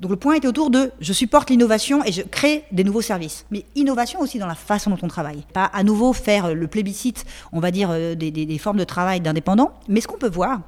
donc 0.00 0.12
le 0.12 0.16
point 0.16 0.34
était 0.34 0.46
autour 0.46 0.70
de 0.70 0.92
je 1.00 1.12
supporte 1.12 1.50
l'innovation 1.50 2.04
et 2.04 2.12
je 2.12 2.22
crée 2.22 2.64
des 2.70 2.84
nouveaux 2.84 3.02
services. 3.02 3.46
Mais 3.50 3.64
innovation 3.74 4.20
aussi 4.20 4.38
dans 4.38 4.46
la 4.46 4.54
façon 4.54 4.90
dont 4.90 4.98
on 5.02 5.08
travaille. 5.08 5.44
Pas 5.52 5.64
à 5.64 5.82
nouveau 5.82 6.12
faire 6.12 6.54
le 6.54 6.68
plébiscite, 6.68 7.24
on 7.52 7.58
va 7.58 7.72
dire, 7.72 7.88
euh, 7.90 8.14
des, 8.14 8.58
formes 8.58 8.78
de 8.78 8.84
travail 8.84 9.20
d'indépendants. 9.20 9.72
Mais 9.88 10.00
ce 10.00 10.06
qu'on 10.06 10.18
peut 10.18 10.28
voir, 10.28 10.60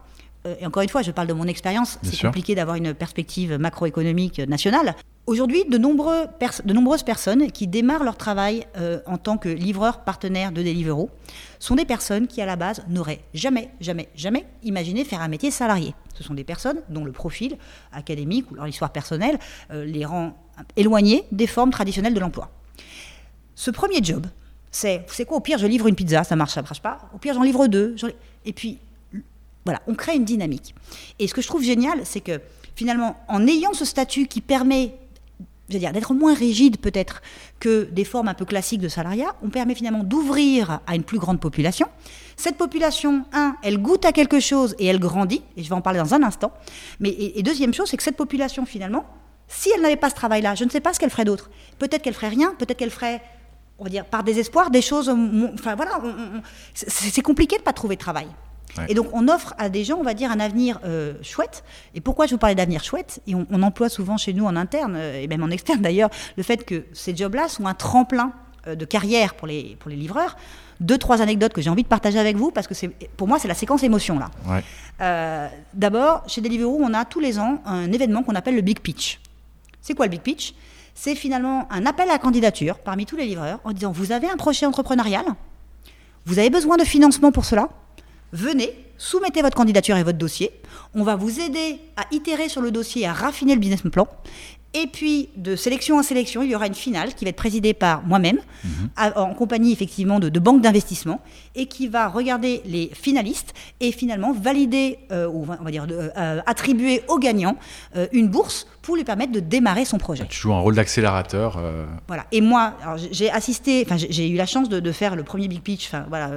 et 0.44 0.66
encore 0.66 0.82
une 0.82 0.88
fois, 0.88 1.02
je 1.02 1.10
parle 1.10 1.28
de 1.28 1.32
mon 1.32 1.46
expérience, 1.46 1.98
c'est 2.02 2.20
compliqué 2.20 2.54
d'avoir 2.54 2.76
une 2.76 2.94
perspective 2.94 3.58
macroéconomique 3.58 4.38
nationale. 4.38 4.94
Aujourd'hui, 5.26 5.64
de, 5.64 5.76
de, 5.76 6.72
nombreuses 6.72 7.02
personnes 7.04 7.52
qui 7.52 7.68
démarrent 7.68 8.02
leur 8.02 8.16
travail 8.16 8.66
euh, 8.76 9.00
en 9.06 9.16
tant 9.16 9.36
que 9.36 9.48
livreur 9.48 10.02
partenaire 10.02 10.50
de 10.50 10.62
Deliveroo 10.62 11.08
sont 11.60 11.76
des 11.76 11.84
personnes 11.84 12.26
qui, 12.26 12.42
à 12.42 12.46
la 12.46 12.56
base, 12.56 12.82
n'auraient 12.88 13.20
jamais, 13.32 13.70
jamais, 13.80 14.08
jamais 14.16 14.44
imaginé 14.64 15.04
faire 15.04 15.20
un 15.20 15.28
métier 15.28 15.50
salarié. 15.52 15.94
Ce 16.14 16.24
sont 16.24 16.34
des 16.34 16.42
personnes 16.42 16.80
dont 16.88 17.04
le 17.04 17.12
profil 17.12 17.58
académique 17.92 18.50
ou 18.50 18.54
leur 18.54 18.66
histoire 18.66 18.90
personnelle 18.90 19.38
euh, 19.70 19.84
les 19.84 20.04
rend 20.04 20.36
éloignés 20.76 21.24
des 21.30 21.46
formes 21.46 21.70
traditionnelles 21.70 22.14
de 22.14 22.20
l'emploi. 22.20 22.50
Ce 23.54 23.70
premier 23.70 24.02
job, 24.02 24.26
c'est, 24.72 25.04
c'est 25.06 25.26
quoi? 25.26 25.36
Au 25.36 25.40
pire, 25.40 25.58
je 25.58 25.66
livre 25.66 25.86
une 25.86 25.94
pizza, 25.94 26.24
ça 26.24 26.34
marche, 26.34 26.54
ça 26.54 26.62
marche 26.62 26.82
pas. 26.82 26.98
Au 27.14 27.18
pire, 27.18 27.34
j'en 27.34 27.42
livre 27.42 27.68
deux. 27.68 27.94
Et 28.44 28.52
puis, 28.52 28.78
voilà, 29.64 29.80
on 29.86 29.94
crée 29.94 30.16
une 30.16 30.24
dynamique. 30.24 30.74
Et 31.18 31.28
ce 31.28 31.34
que 31.34 31.42
je 31.42 31.46
trouve 31.46 31.62
génial, 31.62 32.00
c'est 32.04 32.20
que 32.20 32.40
finalement, 32.74 33.16
en 33.28 33.46
ayant 33.46 33.74
ce 33.74 33.84
statut 33.84 34.26
qui 34.26 34.40
permet 34.40 34.94
dire, 35.78 35.92
d'être 35.92 36.14
moins 36.14 36.34
rigide 36.34 36.78
peut-être 36.78 37.22
que 37.60 37.84
des 37.84 38.04
formes 38.04 38.28
un 38.28 38.34
peu 38.34 38.44
classiques 38.44 38.80
de 38.80 38.88
salariat, 38.88 39.34
on 39.42 39.50
permet 39.50 39.74
finalement 39.74 40.02
d'ouvrir 40.02 40.80
à 40.86 40.96
une 40.96 41.04
plus 41.04 41.18
grande 41.18 41.40
population. 41.40 41.86
Cette 42.36 42.56
population, 42.56 43.24
un, 43.32 43.56
elle 43.62 43.78
goûte 43.78 44.04
à 44.04 44.12
quelque 44.12 44.40
chose 44.40 44.74
et 44.78 44.86
elle 44.86 44.98
grandit, 44.98 45.42
et 45.56 45.62
je 45.62 45.68
vais 45.68 45.74
en 45.74 45.80
parler 45.80 45.98
dans 45.98 46.14
un 46.14 46.22
instant. 46.22 46.52
Mais 46.98 47.10
et, 47.10 47.42
deuxième 47.42 47.74
chose, 47.74 47.88
c'est 47.88 47.96
que 47.96 48.02
cette 48.02 48.16
population 48.16 48.64
finalement, 48.66 49.04
si 49.46 49.70
elle 49.74 49.82
n'avait 49.82 49.96
pas 49.96 50.10
ce 50.10 50.14
travail-là, 50.14 50.54
je 50.54 50.64
ne 50.64 50.70
sais 50.70 50.80
pas 50.80 50.92
ce 50.92 51.00
qu'elle 51.00 51.10
ferait 51.10 51.24
d'autre. 51.24 51.50
Peut-être 51.78 52.02
qu'elle 52.02 52.14
ferait 52.14 52.28
rien, 52.28 52.54
peut-être 52.58 52.78
qu'elle 52.78 52.90
ferait 52.90 53.22
on 53.78 53.84
va 53.84 53.90
dire, 53.90 54.04
par 54.04 54.22
désespoir, 54.22 54.70
des 54.70 54.82
choses. 54.82 55.08
Enfin 55.54 55.74
voilà, 55.74 56.02
c'est 56.74 57.22
compliqué 57.22 57.56
de 57.56 57.62
ne 57.62 57.64
pas 57.64 57.72
trouver 57.72 57.96
de 57.96 58.00
travail. 58.00 58.26
Et 58.88 58.94
donc, 58.94 59.08
on 59.12 59.28
offre 59.28 59.54
à 59.58 59.68
des 59.68 59.84
gens, 59.84 59.96
on 59.98 60.02
va 60.02 60.14
dire, 60.14 60.30
un 60.30 60.40
avenir 60.40 60.80
euh, 60.84 61.14
chouette. 61.22 61.64
Et 61.94 62.00
pourquoi 62.00 62.26
je 62.26 62.32
vous 62.32 62.38
parlais 62.38 62.54
d'avenir 62.54 62.84
chouette 62.84 63.20
Et 63.26 63.34
on, 63.34 63.62
emploie 63.62 63.88
souvent 63.88 64.16
chez 64.16 64.32
nous 64.32 64.46
en 64.46 64.56
interne, 64.56 64.94
euh, 64.96 65.20
et 65.20 65.26
même 65.26 65.42
en 65.42 65.50
externe 65.50 65.80
d'ailleurs, 65.80 66.10
le 66.36 66.42
fait 66.42 66.64
que 66.64 66.84
ces 66.92 67.14
jobs-là 67.14 67.48
sont 67.48 67.66
un 67.66 67.74
tremplin 67.74 68.32
euh, 68.66 68.74
de 68.74 68.84
carrière 68.84 69.34
pour 69.34 69.46
les, 69.46 69.76
pour 69.80 69.90
les 69.90 69.96
livreurs. 69.96 70.36
Deux, 70.80 70.96
trois 70.96 71.20
anecdotes 71.20 71.52
que 71.52 71.60
j'ai 71.60 71.68
envie 71.68 71.82
de 71.82 71.88
partager 71.88 72.18
avec 72.18 72.36
vous, 72.36 72.50
parce 72.50 72.66
que 72.66 72.74
pour 73.16 73.28
moi, 73.28 73.38
c'est 73.38 73.48
la 73.48 73.54
séquence 73.54 73.82
émotion, 73.82 74.18
là. 74.18 74.30
D'abord, 75.74 76.22
chez 76.26 76.40
Deliveroo, 76.40 76.78
on 76.80 76.94
a 76.94 77.04
tous 77.04 77.20
les 77.20 77.38
ans 77.38 77.60
un 77.66 77.92
événement 77.92 78.22
qu'on 78.22 78.34
appelle 78.34 78.54
le 78.54 78.62
Big 78.62 78.80
Pitch. 78.80 79.20
C'est 79.82 79.94
quoi 79.94 80.06
le 80.06 80.10
Big 80.10 80.20
Pitch? 80.20 80.54
C'est 80.94 81.14
finalement 81.14 81.66
un 81.70 81.86
appel 81.86 82.10
à 82.10 82.18
candidature 82.18 82.78
parmi 82.78 83.06
tous 83.06 83.16
les 83.16 83.26
livreurs 83.26 83.60
en 83.64 83.72
disant, 83.72 83.92
vous 83.92 84.12
avez 84.12 84.28
un 84.28 84.36
projet 84.36 84.66
entrepreneurial 84.66 85.24
Vous 86.26 86.38
avez 86.38 86.50
besoin 86.50 86.76
de 86.76 86.84
financement 86.84 87.32
pour 87.32 87.44
cela 87.44 87.68
venez, 88.32 88.74
soumettez 88.96 89.42
votre 89.42 89.56
candidature 89.56 89.96
et 89.96 90.02
votre 90.02 90.18
dossier. 90.18 90.52
On 90.94 91.02
va 91.02 91.16
vous 91.16 91.40
aider 91.40 91.78
à 91.96 92.04
itérer 92.10 92.48
sur 92.48 92.60
le 92.60 92.70
dossier, 92.70 93.06
à 93.06 93.12
raffiner 93.12 93.54
le 93.54 93.60
business 93.60 93.82
plan. 93.90 94.08
Et 94.72 94.86
puis, 94.86 95.30
de 95.36 95.56
sélection 95.56 95.98
en 95.98 96.02
sélection, 96.04 96.42
il 96.42 96.50
y 96.50 96.54
aura 96.54 96.68
une 96.68 96.74
finale 96.74 97.14
qui 97.14 97.24
va 97.24 97.30
être 97.30 97.36
présidée 97.36 97.74
par 97.74 98.04
moi-même, 98.04 98.38
mhm. 98.62 98.90
en 99.16 99.34
compagnie 99.34 99.72
effectivement 99.72 100.20
de, 100.20 100.38
banques 100.38 100.60
d'investissement, 100.60 101.20
et 101.56 101.66
qui 101.66 101.88
va 101.88 102.06
regarder 102.06 102.62
les 102.64 102.88
finalistes 102.94 103.52
et 103.80 103.90
finalement 103.90 104.32
valider, 104.32 104.98
euh, 105.10 105.26
ou 105.26 105.42
on 105.42 105.64
va 105.64 105.70
dire 105.72 105.86
euh, 105.90 106.40
attribuer 106.46 107.02
au 107.08 107.18
gagnant 107.18 107.56
euh, 107.96 108.06
une 108.12 108.28
bourse 108.28 108.68
pour 108.80 108.94
lui 108.94 109.02
permettre 109.02 109.32
de 109.32 109.40
démarrer 109.40 109.84
son 109.84 109.98
projet. 109.98 110.24
Tu 110.28 110.38
joues 110.38 110.52
un 110.52 110.60
rôle 110.60 110.76
d'accélérateur. 110.76 111.60
Voilà. 112.06 112.26
Et 112.30 112.40
moi, 112.40 112.74
j'ai 113.10 113.30
assisté, 113.30 113.84
enfin 113.84 113.96
j'ai 113.96 114.28
eu 114.28 114.36
la 114.36 114.46
chance 114.46 114.68
de, 114.68 114.92
faire 114.92 115.16
le 115.16 115.24
premier 115.24 115.48
big 115.48 115.62
pitch, 115.62 115.90
voilà, 116.08 116.30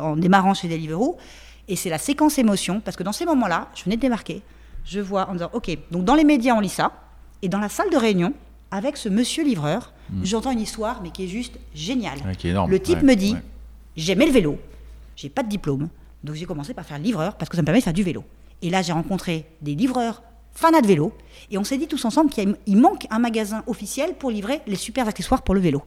en 0.00 0.16
démarrant 0.16 0.54
chez 0.54 0.68
Deliveroo, 0.68 1.16
et 1.68 1.76
c'est 1.76 1.90
la 1.90 1.98
séquence 1.98 2.38
émotion, 2.38 2.80
parce 2.84 2.96
que 2.96 3.02
dans 3.02 3.12
ces 3.12 3.24
moments-là, 3.24 3.68
je 3.74 3.84
venais 3.84 3.96
de 3.96 4.00
démarquer, 4.00 4.42
je 4.84 5.00
vois 5.00 5.28
en 5.30 5.34
disant, 5.34 5.50
ok, 5.52 5.76
donc 5.90 6.04
dans 6.04 6.14
les 6.14 6.24
médias 6.24 6.54
on 6.54 6.60
lit 6.60 6.68
ça. 6.68 6.92
Et 7.44 7.48
dans 7.50 7.60
la 7.60 7.68
salle 7.68 7.90
de 7.90 7.96
réunion, 7.98 8.32
avec 8.70 8.96
ce 8.96 9.10
monsieur 9.10 9.44
livreur, 9.44 9.92
hmm. 10.08 10.24
j'entends 10.24 10.50
une 10.50 10.62
histoire, 10.62 11.02
mais 11.02 11.10
qui 11.10 11.24
est 11.24 11.28
juste 11.28 11.58
géniale. 11.74 12.18
le 12.24 12.80
type 12.80 13.02
me 13.02 13.14
dit 13.14 13.36
J'aimais 13.98 14.24
le 14.24 14.32
vélo, 14.32 14.58
j'ai 15.14 15.28
pas 15.28 15.42
de 15.42 15.50
diplôme, 15.50 15.90
Donc 16.24 16.36
j'ai 16.36 16.46
commencé 16.46 16.72
par 16.72 16.86
faire 16.86 16.98
livreur 16.98 17.36
parce 17.36 17.50
que 17.50 17.56
ça 17.56 17.60
me 17.60 17.66
permet 17.66 17.80
de 17.80 17.84
faire 17.84 17.92
du 17.92 18.02
vélo. 18.02 18.24
Et 18.62 18.70
là, 18.70 18.80
j'ai 18.80 18.94
rencontré 18.94 19.44
des 19.60 19.74
livreurs 19.74 20.22
fanat 20.54 20.80
de 20.80 20.86
vélo. 20.86 21.12
Et 21.50 21.58
on 21.58 21.64
s'est 21.64 21.76
dit 21.76 21.86
tous 21.86 22.02
ensemble 22.06 22.30
qu'il 22.30 22.78
manque 22.78 23.06
un 23.10 23.18
magasin 23.18 23.62
officiel 23.66 24.14
pour 24.14 24.30
livrer 24.30 24.62
les 24.66 24.76
super 24.76 25.06
accessoires 25.06 25.42
pour 25.42 25.54
le 25.54 25.60
vélo. 25.60 25.82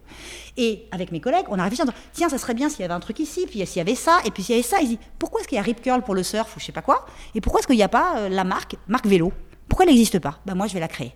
Et 0.57 0.85
avec 0.91 1.11
mes 1.11 1.19
collègues, 1.19 1.45
on 1.47 1.57
a 1.57 1.63
réfléchi 1.63 1.81
en 1.81 1.85
disant 1.85 1.97
tiens, 2.13 2.29
ça 2.29 2.37
serait 2.37 2.53
bien 2.53 2.69
s'il 2.69 2.81
y 2.81 2.83
avait 2.83 2.93
un 2.93 2.99
truc 2.99 3.17
ici, 3.17 3.47
puis 3.49 3.65
s'il 3.65 3.77
y 3.77 3.81
avait 3.81 3.95
ça, 3.95 4.19
et 4.25 4.29
puis 4.29 4.43
s'il 4.43 4.55
y 4.55 4.59
avait 4.59 4.67
ça. 4.67 4.79
Ils 4.79 4.89
disent 4.89 4.97
pourquoi 5.17 5.39
est-ce 5.39 5.47
qu'il 5.47 5.55
y 5.55 5.59
a 5.59 5.63
Rip 5.63 5.81
Curl 5.81 6.03
pour 6.03 6.13
le 6.13 6.21
surf 6.21 6.55
ou 6.55 6.59
je 6.59 6.65
sais 6.65 6.71
pas 6.71 6.83
quoi 6.83 7.07
Et 7.33 7.41
pourquoi 7.41 7.61
est-ce 7.61 7.67
qu'il 7.67 7.77
n'y 7.77 7.83
a 7.83 7.89
pas 7.89 8.19
euh, 8.19 8.29
la 8.29 8.43
marque, 8.43 8.75
marque 8.87 9.07
vélo? 9.07 9.33
Pourquoi 9.67 9.85
elle 9.85 9.91
n'existe 9.91 10.19
pas? 10.19 10.39
Ben 10.45 10.53
moi, 10.53 10.67
je 10.67 10.73
vais 10.75 10.79
la 10.79 10.87
créer. 10.87 11.13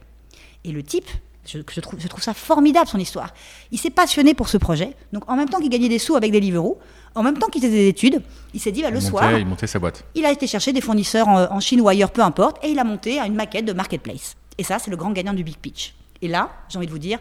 Et 0.63 0.71
le 0.71 0.83
type, 0.83 1.09
je, 1.45 1.59
trouve, 1.59 1.99
je, 1.99 2.07
trouve, 2.07 2.23
ça 2.23 2.33
formidable 2.33 2.87
son 2.87 2.99
histoire. 2.99 3.33
Il 3.71 3.79
s'est 3.79 3.89
passionné 3.89 4.33
pour 4.33 4.47
ce 4.47 4.57
projet. 4.57 4.95
Donc 5.11 5.29
en 5.29 5.35
même 5.35 5.49
temps 5.49 5.59
qu'il 5.59 5.69
gagnait 5.69 5.89
des 5.89 5.99
sous 5.99 6.15
avec 6.15 6.31
des 6.31 6.39
Deliveroo, 6.39 6.79
en 7.15 7.23
même 7.23 7.37
temps 7.37 7.47
qu'il 7.47 7.61
faisait 7.61 7.73
des 7.73 7.87
études, 7.87 8.21
il 8.53 8.59
s'est 8.59 8.71
dit 8.71 8.81
bah, 8.81 8.91
le 8.91 9.01
soir, 9.01 9.37
il 9.37 9.45
montait 9.45 9.67
sa 9.67 9.79
boîte. 9.79 10.05
Il 10.15 10.25
a 10.25 10.31
été 10.31 10.47
chercher 10.47 10.71
des 10.71 10.81
fournisseurs 10.81 11.27
en, 11.27 11.59
Chine 11.59 11.81
ou 11.81 11.87
ailleurs, 11.89 12.11
peu 12.11 12.21
importe, 12.21 12.63
et 12.63 12.69
il 12.69 12.79
a 12.79 12.83
monté 12.83 13.19
une 13.19 13.35
maquette 13.35 13.65
de 13.65 13.73
marketplace. 13.73 14.35
Et 14.57 14.63
ça, 14.63 14.79
c'est 14.79 14.91
le 14.91 14.97
grand 14.97 15.11
gagnant 15.11 15.33
du 15.33 15.43
Big 15.43 15.57
Pitch. 15.57 15.93
Et 16.21 16.27
là, 16.27 16.51
j'ai 16.69 16.77
envie 16.77 16.87
de 16.87 16.91
vous 16.91 16.99
dire, 16.99 17.19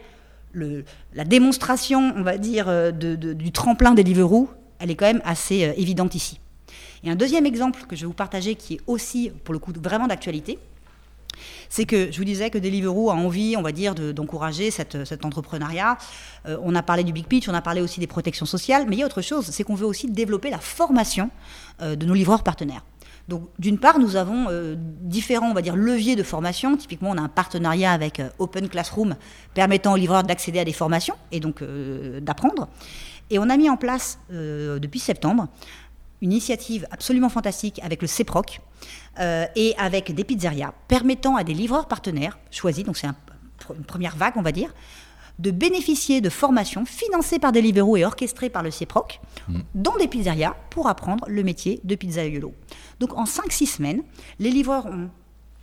le, 0.53 0.85
la 1.15 1.25
démonstration, 1.25 2.13
on 2.17 2.23
va 2.23 2.37
dire, 2.39 2.69
euh, 2.69 2.91
de, 2.91 3.15
du 3.15 3.53
tremplin 3.53 3.95
des 3.95 4.05
Deliveroo, 4.05 4.49
elle 4.79 4.91
est 4.91 4.97
quand 4.97 5.07
même 5.07 5.23
assez 5.25 5.65
euh, 5.65 5.73
évidente 5.77 6.15
ici. 6.15 6.41
Et 7.03 7.11
un 7.11 7.17
deuxième 7.17 7.47
exemple 7.47 7.83
que 7.89 7.97
je 7.97 8.03
vais 8.03 8.07
vous 8.07 8.13
partager, 8.13 8.55
qui 8.57 8.75
est 8.75 8.81
aussi, 8.87 9.31
pour 9.45 9.55
le 9.55 9.59
coup, 9.59 9.73
vraiment 9.81 10.07
d'actualité, 10.07 10.59
c'est 11.71 11.87
que 11.87 12.11
je 12.13 12.19
vous 12.19 12.25
disais 12.25 12.51
que 12.51 12.59
Deliveroo 12.59 13.11
a 13.11 13.15
envie, 13.15 13.57
on 13.57 13.63
va 13.63 13.73
dire, 13.73 13.95
d'encourager 13.95 14.71
cet 14.71 15.25
entrepreneuriat. 15.25 15.97
Euh, 16.47 16.59
on 16.63 16.75
a 16.75 16.83
parlé 16.83 17.05
du 17.05 17.13
Big 17.13 17.27
Pitch, 17.27 17.49
on 17.49 17.55
a 17.55 17.63
parlé 17.63 17.81
aussi 17.81 18.01
des 18.01 18.09
protections 18.09 18.45
sociales, 18.45 18.85
mais 18.89 18.97
il 18.97 18.99
y 18.99 19.03
a 19.03 19.07
autre 19.07 19.23
chose, 19.23 19.47
c'est 19.47 19.63
qu'on 19.63 19.77
veut 19.77 19.87
aussi 19.87 20.11
développer 20.11 20.51
la 20.51 20.59
formation 20.59 21.31
euh, 21.81 21.97
de 21.97 22.05
nos 22.05 22.15
livreurs 22.15 22.43
partenaires. 22.43 22.85
Donc, 23.29 23.49
d'une 23.61 23.79
part, 23.79 24.01
nous 24.01 24.17
avons 24.17 24.47
euh, 24.49 24.75
différents, 24.77 25.49
on 25.49 25.55
va 25.55 25.63
dire, 25.63 25.77
leviers 25.77 26.17
de 26.17 26.25
formation. 26.25 26.77
Typiquement, 26.77 27.11
on 27.11 27.17
a 27.17 27.23
un 27.23 27.29
partenariat 27.29 27.93
avec 27.93 28.21
Open 28.41 28.69
Classroom 28.69 29.15
permettant 29.55 29.93
aux 29.93 29.97
livreurs 29.97 30.25
d'accéder 30.25 30.59
à 30.59 30.65
des 30.65 30.73
formations 30.73 31.15
et 31.31 31.39
donc 31.39 31.63
d'apprendre. 32.21 32.69
Et 33.31 33.39
on 33.39 33.49
a 33.49 33.57
mis 33.57 33.71
en 33.71 33.77
place, 33.77 34.19
depuis 34.31 34.99
septembre, 34.99 35.47
une 36.21 36.33
initiative 36.33 36.89
absolument 36.91 37.29
fantastique 37.29 37.81
avec 37.85 38.03
le 38.03 38.09
CEPROC 38.09 38.61
euh, 39.19 39.47
et 39.57 39.75
avec 39.77 40.15
des 40.15 40.25
pizzerias 40.25 40.73
permettant 40.89 41.37
à 41.37 41.45
des 41.45 41.55
livreurs 41.55 41.89
partenaires 41.89 42.39
choisis, 42.51 42.85
donc 42.85 42.97
c'est 42.97 43.07
une 43.07 43.85
première 43.85 44.17
vague 44.17 44.35
on 44.37 44.43
va 44.43 44.53
dire, 44.53 44.73
de 45.39 45.51
bénéficier 45.51 46.21
de 46.21 46.29
formations 46.29 46.85
financées 46.85 47.39
par 47.39 47.51
des 47.53 47.63
libéraux 47.63 47.97
et 47.97 48.05
orchestrées 48.05 48.51
par 48.51 48.63
le 48.63 48.71
CEPROC 48.71 49.21
mmh. 49.49 49.59
dans 49.75 49.97
des 49.97 50.07
pizzerias 50.07 50.55
pour 50.71 50.89
apprendre 50.89 51.25
le 51.29 51.43
métier 51.43 51.81
de 51.83 51.95
pizzaiolo. 51.95 52.55
Donc 53.01 53.17
en 53.17 53.25
5-6 53.25 53.67
semaines, 53.67 54.03
les 54.39 54.51
livreurs 54.51 54.87
ont 54.87 55.09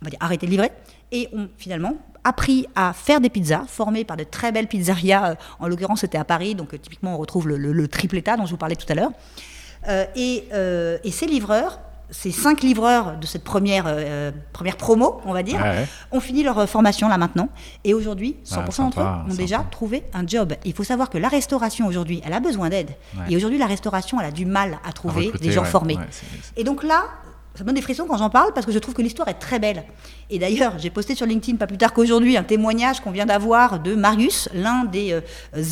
on 0.00 0.04
va 0.04 0.10
dire, 0.10 0.18
arrêté 0.20 0.46
de 0.46 0.50
livrer 0.50 0.70
et 1.10 1.28
ont 1.32 1.48
finalement 1.56 1.96
appris 2.24 2.66
à 2.74 2.92
faire 2.92 3.20
des 3.20 3.30
pizzas 3.30 3.64
formées 3.66 4.04
par 4.04 4.16
de 4.16 4.24
très 4.24 4.52
belles 4.52 4.68
pizzerias. 4.68 5.30
Euh, 5.30 5.34
en 5.58 5.68
l'occurrence, 5.68 6.00
c'était 6.00 6.18
à 6.18 6.24
Paris, 6.24 6.54
donc 6.54 6.74
euh, 6.74 6.78
typiquement 6.78 7.14
on 7.14 7.18
retrouve 7.18 7.48
le, 7.48 7.56
le 7.56 7.88
triple 7.88 8.16
état 8.16 8.36
dont 8.36 8.46
je 8.46 8.50
vous 8.50 8.58
parlais 8.58 8.76
tout 8.76 8.90
à 8.90 8.94
l'heure. 8.94 9.12
Euh, 9.86 10.04
euh, 10.52 10.98
et, 11.04 11.10
ces 11.10 11.26
livreurs, 11.26 11.80
ces 12.10 12.32
cinq 12.32 12.62
livreurs 12.62 13.18
de 13.18 13.26
cette 13.26 13.44
première, 13.44 13.84
euh, 13.86 14.30
première 14.52 14.76
promo, 14.76 15.20
on 15.26 15.32
va 15.32 15.42
dire, 15.42 15.60
ont 16.10 16.20
fini 16.20 16.42
leur 16.42 16.68
formation 16.68 17.08
là 17.08 17.18
maintenant. 17.18 17.48
Et 17.84 17.94
aujourd'hui, 17.94 18.36
100% 18.46 18.78
d'entre 18.78 19.00
eux 19.00 19.04
ont 19.30 19.34
déjà 19.34 19.64
trouvé 19.70 20.04
un 20.14 20.26
job. 20.26 20.54
Il 20.64 20.72
faut 20.72 20.84
savoir 20.84 21.10
que 21.10 21.18
la 21.18 21.28
restauration 21.28 21.86
aujourd'hui, 21.86 22.22
elle 22.24 22.32
a 22.32 22.40
besoin 22.40 22.70
d'aide. 22.70 22.90
Et 23.28 23.36
aujourd'hui, 23.36 23.58
la 23.58 23.66
restauration, 23.66 24.20
elle 24.20 24.26
a 24.26 24.30
du 24.30 24.46
mal 24.46 24.78
à 24.84 24.92
trouver 24.92 25.32
des 25.40 25.52
gens 25.52 25.64
formés. 25.64 25.98
et 26.56 26.64
donc 26.64 26.82
là, 26.82 27.04
ça 27.54 27.64
me 27.64 27.66
donne 27.66 27.74
des 27.74 27.82
frissons 27.82 28.06
quand 28.06 28.18
j'en 28.18 28.30
parle 28.30 28.52
parce 28.52 28.66
que 28.66 28.70
je 28.72 28.78
trouve 28.78 28.94
que 28.94 29.02
l'histoire 29.02 29.26
est 29.26 29.34
très 29.34 29.58
belle. 29.58 29.82
Et 30.30 30.38
d'ailleurs, 30.38 30.78
j'ai 30.78 30.90
posté 30.90 31.16
sur 31.16 31.26
LinkedIn 31.26 31.58
pas 31.58 31.66
plus 31.66 31.78
tard 31.78 31.92
qu'aujourd'hui 31.92 32.36
un 32.36 32.44
témoignage 32.44 33.00
qu'on 33.00 33.10
vient 33.10 33.26
d'avoir 33.26 33.80
de 33.80 33.96
Marius, 33.96 34.48
l'un 34.54 34.84
des 34.84 35.20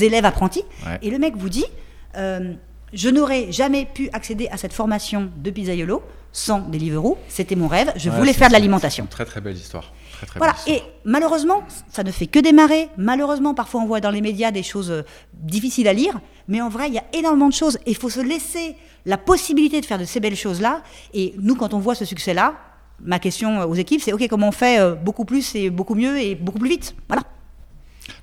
élèves 0.01 0.25
apprentis. 0.25 0.65
Et 1.01 1.11
le 1.11 1.19
mec 1.19 1.37
vous 1.37 1.49
dit 1.49 1.67
je 2.93 3.09
n'aurais 3.09 3.53
jamais 3.53 3.85
pu 3.85 4.09
accéder 4.13 4.49
à 4.49 4.57
cette 4.57 4.73
formation 4.73 5.31
de 5.37 5.51
pizzaiolo 5.51 6.03
sans 6.37 6.61
Deliveroo. 6.61 7.17
C'était 7.29 7.57
mon 7.57 7.67
rêve. 7.67 7.93
Je 7.97 8.11
voulais 8.11 8.35
faire 8.35 8.49
de 8.49 8.53
l'alimentation. 8.53 9.07
Très 9.09 9.25
très 9.25 9.41
belle 9.41 9.57
histoire. 9.57 9.95
voilà. 10.37 10.55
Et 10.67 10.83
malheureusement, 11.05 11.65
ça 11.91 12.03
ne 12.05 12.11
fait 12.11 12.27
que 12.27 12.39
démarrer. 12.39 12.91
Malheureusement, 12.99 13.55
parfois 13.55 13.81
on 13.81 13.87
voit 13.87 14.01
dans 14.01 14.11
les 14.11 14.21
médias 14.21 14.51
des 14.51 14.63
choses 14.63 14.91
euh, 14.91 15.03
difficiles 15.33 15.89
à 15.89 15.95
lire. 15.95 16.21
Mais 16.47 16.61
en 16.61 16.69
vrai, 16.69 16.89
il 16.89 16.95
y 16.95 16.99
a 16.99 17.05
énormément 17.15 17.49
de 17.49 17.55
choses. 17.55 17.79
Et 17.87 17.93
il 17.93 17.97
faut 17.97 18.11
se 18.11 18.21
laisser 18.21 18.77
la 19.07 19.17
possibilité 19.17 19.81
de 19.81 19.87
faire 19.87 19.99
de 19.99 20.05
ces 20.05 20.21
belles 20.21 20.37
choses-là. 20.37 20.83
Et 21.15 21.35
nous, 21.41 21.55
quand 21.57 21.73
on 21.73 21.79
voit 21.79 21.95
ce 21.95 22.05
succès-là, 22.05 22.55
ma 23.01 23.19
question 23.19 23.63
aux 23.63 23.75
équipes, 23.75 24.03
c'est 24.03 24.13
OK, 24.13 24.29
comment 24.29 24.49
on 24.49 24.53
fait 24.53 24.79
euh, 24.79 24.95
beaucoup 24.95 25.25
plus 25.25 25.55
et 25.55 25.71
beaucoup 25.71 25.95
mieux 25.95 26.21
et 26.21 26.35
beaucoup 26.35 26.59
plus 26.59 26.69
vite 26.69 26.95
Voilà. 27.09 27.23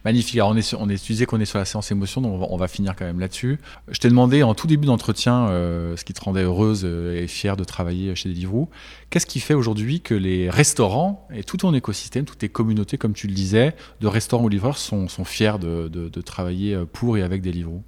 Magnifique. 0.06 0.36
Alors 0.36 0.50
on 0.50 0.58
est, 0.58 0.74
on 0.74 0.90
est, 0.90 1.02
tu 1.02 1.14
disais 1.14 1.26
qu'on 1.26 1.40
est 1.40 1.46
sur 1.46 1.60
la 1.60 1.66
séance 1.66 1.90
émotion, 1.92 2.20
donc 2.20 2.46
on 2.50 2.58
va, 2.58 2.68
finir 2.68 2.94
quand 2.96 3.06
même 3.06 3.22
là-dessus. 3.22 3.60
Je 3.90 4.00
t'ai 4.00 4.10
demandé 4.10 4.44
en 4.44 4.54
tout 4.54 4.68
début 4.68 4.86
d'entretien 4.86 5.48
euh, 5.48 5.96
ce 5.96 6.04
qui 6.04 6.14
te 6.14 6.22
rendait 6.22 6.44
heureuse 6.44 6.82
euh, 6.84 7.22
et 7.22 7.28
fière 7.28 7.56
de 7.56 7.64
travailler 7.64 8.14
chez 8.16 8.28
Deliveroo. 8.28 8.70
Qu'est-ce 9.10 9.26
qui 9.26 9.40
fait 9.40 9.54
aujourd'hui 9.54 10.02
que 10.02 10.14
les 10.14 10.50
restaurants 10.50 11.26
et 11.34 11.44
tout 11.44 11.56
ton 11.56 11.74
écosystème, 11.74 12.26
toutes 12.26 12.40
tes 12.40 12.50
communautés, 12.50 12.98
comme 12.98 13.14
tu 13.14 13.28
le 13.28 13.34
disais, 13.34 13.76
de 14.02 14.08
restaurants 14.08 14.44
ou 14.44 14.50
livreurs 14.50 14.78
sont, 14.78 15.08
sont 15.08 15.24
fiers 15.24 15.58
de, 15.60 15.88
de, 15.88 16.22
travailler 16.22 16.74
euh, 16.74 16.86
pour 16.86 17.18
et 17.18 17.22
avec 17.22 17.42
Deliveroo? 17.42 17.82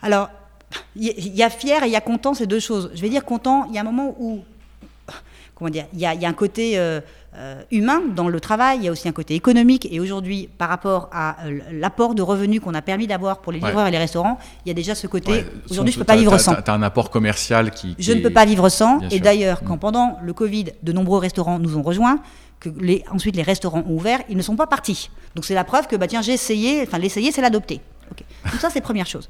Alors, 0.00 0.30
il 0.96 1.36
y, 1.36 1.42
a 1.42 1.50
fier 1.50 1.82
et 1.82 1.86
il 1.86 1.92
y 1.92 1.96
a 1.96 2.00
content, 2.00 2.32
c'est 2.34 2.46
deux 2.46 2.60
choses. 2.60 2.90
Je 2.94 3.00
vais 3.02 3.10
dire 3.10 3.24
content, 3.24 3.66
il 3.68 3.74
y 3.74 3.78
a 3.78 3.82
un 3.82 3.84
moment 3.84 4.16
où 4.18 4.42
comment 5.54 5.70
dire, 5.70 5.86
il 5.92 6.00
y, 6.00 6.06
a, 6.06 6.10
un 6.10 6.32
côté 6.32 6.78
euh, 6.78 7.00
euh, 7.00 7.00
humain 7.70 8.02
dans 8.14 8.28
le 8.28 8.40
travail, 8.40 8.78
il 8.78 8.84
y 8.84 8.88
a 8.88 8.92
aussi 8.92 9.08
un 9.08 9.12
côté 9.12 9.34
économique. 9.34 9.88
Et 9.90 10.00
aujourd'hui, 10.00 10.48
par 10.58 10.68
rapport 10.68 11.08
à 11.12 11.44
euh, 11.44 11.60
l'apport 11.72 12.14
de 12.14 12.22
revenus 12.22 12.60
qu'on 12.60 12.74
a 12.74 12.82
permis 12.82 13.06
d'avoir 13.06 13.38
pour 13.40 13.52
les 13.52 13.60
livreurs 13.60 13.86
et 13.86 13.90
les 13.90 13.98
restaurants, 13.98 14.38
il 14.64 14.68
y 14.68 14.70
a 14.70 14.74
déjà 14.74 14.94
ce 14.94 15.06
côté. 15.06 15.44
Aujourd'hui, 15.70 15.92
je 15.92 15.98
ne 15.98 16.02
peux 16.02 16.06
pas 16.06 16.16
vivre 16.16 16.38
sans. 16.38 16.54
Tu 16.54 16.70
as 16.70 16.74
un 16.74 16.82
apport 16.82 17.10
commercial 17.10 17.70
qui. 17.70 17.94
je 17.98 18.12
ne 18.12 18.20
peux 18.20 18.30
pas 18.30 18.44
vivre 18.44 18.68
sans. 18.68 19.00
et 19.10 19.20
d'ailleurs, 19.20 19.62
quand 19.64 19.76
mm. 19.76 19.80
pendant 19.80 20.18
le 20.22 20.32
Covid, 20.32 20.66
de 20.82 20.92
nombreux 20.92 21.18
restaurants 21.18 21.58
nous 21.58 21.76
ont 21.76 21.82
rejoints, 21.82 22.20
que 22.60 22.68
les, 22.80 23.04
ensuite 23.10 23.36
les 23.36 23.42
restaurants 23.42 23.84
ont 23.86 23.94
ouvert, 23.94 24.20
ils 24.28 24.36
ne 24.36 24.42
sont 24.42 24.56
pas 24.56 24.66
partis. 24.66 25.10
Donc 25.34 25.44
c'est 25.44 25.54
la 25.54 25.64
preuve 25.64 25.86
que 25.86 25.96
bah, 25.96 26.06
tiens, 26.06 26.22
j'ai 26.22 26.32
essayé, 26.32 26.82
enfin 26.82 26.98
l'essayer, 26.98 27.32
c'est 27.32 27.42
l'adopter. 27.42 27.80
Donc 28.10 28.24
ça, 28.60 28.70
c'est 28.70 28.80
première 28.80 29.06
chose. 29.06 29.28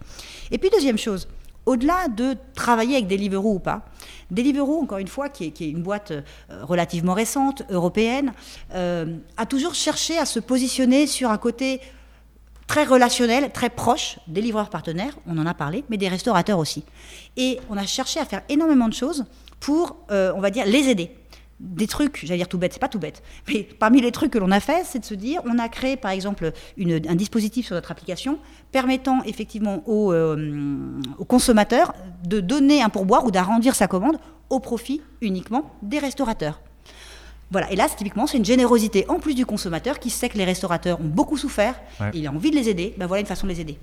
Et 0.50 0.58
puis 0.58 0.68
deuxième 0.70 0.98
chose, 0.98 1.28
au-delà 1.66 2.08
de 2.08 2.36
travailler 2.54 2.96
avec 2.96 3.06
Deliveroo 3.06 3.54
ou 3.54 3.58
pas, 3.58 3.82
Deliveroo, 4.30 4.82
encore 4.82 4.98
une 4.98 5.08
fois, 5.08 5.28
qui 5.28 5.44
est, 5.44 5.60
une 5.60 5.82
boîte 5.82 6.10
euh, 6.10 6.22
relativement 6.62 7.14
récente, 7.14 7.62
européenne, 7.70 8.32
euh, 8.74 9.16
a 9.36 9.46
toujours 9.46 9.74
cherché 9.74 10.18
à 10.18 10.24
se 10.24 10.40
positionner 10.40 11.06
sur 11.06 11.30
un 11.30 11.38
côté 11.38 11.80
très 12.66 12.84
relationnel, 12.84 13.52
très 13.52 13.70
proche 13.70 14.18
des 14.26 14.40
livreurs 14.40 14.70
partenaires, 14.70 15.16
on 15.26 15.36
en 15.38 15.46
a 15.46 15.54
parlé, 15.54 15.84
mais 15.90 15.96
des 15.96 16.08
restaurateurs 16.08 16.58
aussi. 16.58 16.84
Et 17.36 17.60
on 17.68 17.76
a 17.76 17.86
cherché 17.86 18.20
à 18.20 18.24
faire 18.24 18.42
énormément 18.48 18.88
de 18.88 18.94
choses 18.94 19.26
pour, 19.60 19.96
euh, 20.10 20.32
on 20.34 20.40
va 20.40 20.50
dire, 20.50 20.66
les 20.66 20.88
aider 20.88 21.10
des 21.60 21.86
trucs, 21.86 22.20
j'allais 22.24 22.38
dire 22.38 22.48
tout 22.48 22.58
bête, 22.58 22.72
c'est 22.72 22.80
pas 22.80 22.88
tout 22.88 22.98
bête, 22.98 23.22
mais 23.48 23.62
parmi 23.78 24.00
les 24.00 24.12
trucs 24.12 24.32
que 24.32 24.38
l'on 24.38 24.50
a 24.50 24.60
fait, 24.60 24.84
c'est 24.84 24.98
de 24.98 25.04
se 25.04 25.14
dire, 25.14 25.40
on 25.46 25.58
a 25.58 25.68
créé 25.68 25.96
par 25.96 26.10
exemple 26.10 26.52
un 26.78 27.14
dispositif 27.14 27.66
sur 27.66 27.74
notre 27.74 27.90
application 27.90 28.38
permettant 28.72 29.22
effectivement 29.24 29.82
euh, 29.88 31.00
aux, 31.18 31.24
consommateurs 31.24 31.94
de 32.24 32.40
donner 32.40 32.82
un 32.82 32.88
pourboire 32.88 33.24
ou 33.24 33.30
d'arrondir 33.30 33.74
sa 33.74 33.86
commande 33.86 34.18
au 34.50 34.60
profit 34.60 35.00
uniquement 35.20 35.72
des 35.82 35.98
restaurateurs. 35.98 36.60
Voilà, 37.50 37.70
et 37.70 37.76
là, 37.76 37.88
typiquement, 37.88 38.26
c'est 38.26 38.38
une 38.38 38.44
générosité 38.44 39.04
en 39.08 39.20
plus 39.20 39.34
du 39.34 39.46
consommateur 39.46 39.98
qui 39.98 40.10
sait 40.10 40.28
que 40.28 40.38
les 40.38 40.44
restaurateurs 40.44 41.00
ont 41.00 41.08
beaucoup 41.08 41.36
souffert, 41.36 41.80
il 42.12 42.26
a 42.26 42.32
envie 42.32 42.50
de 42.50 42.56
les 42.56 42.68
aider, 42.68 42.94
ben 42.98 43.06
voilà 43.06 43.20
une 43.20 43.26
façon 43.26 43.46
de 43.46 43.52
les 43.52 43.60
aider. 43.60 43.78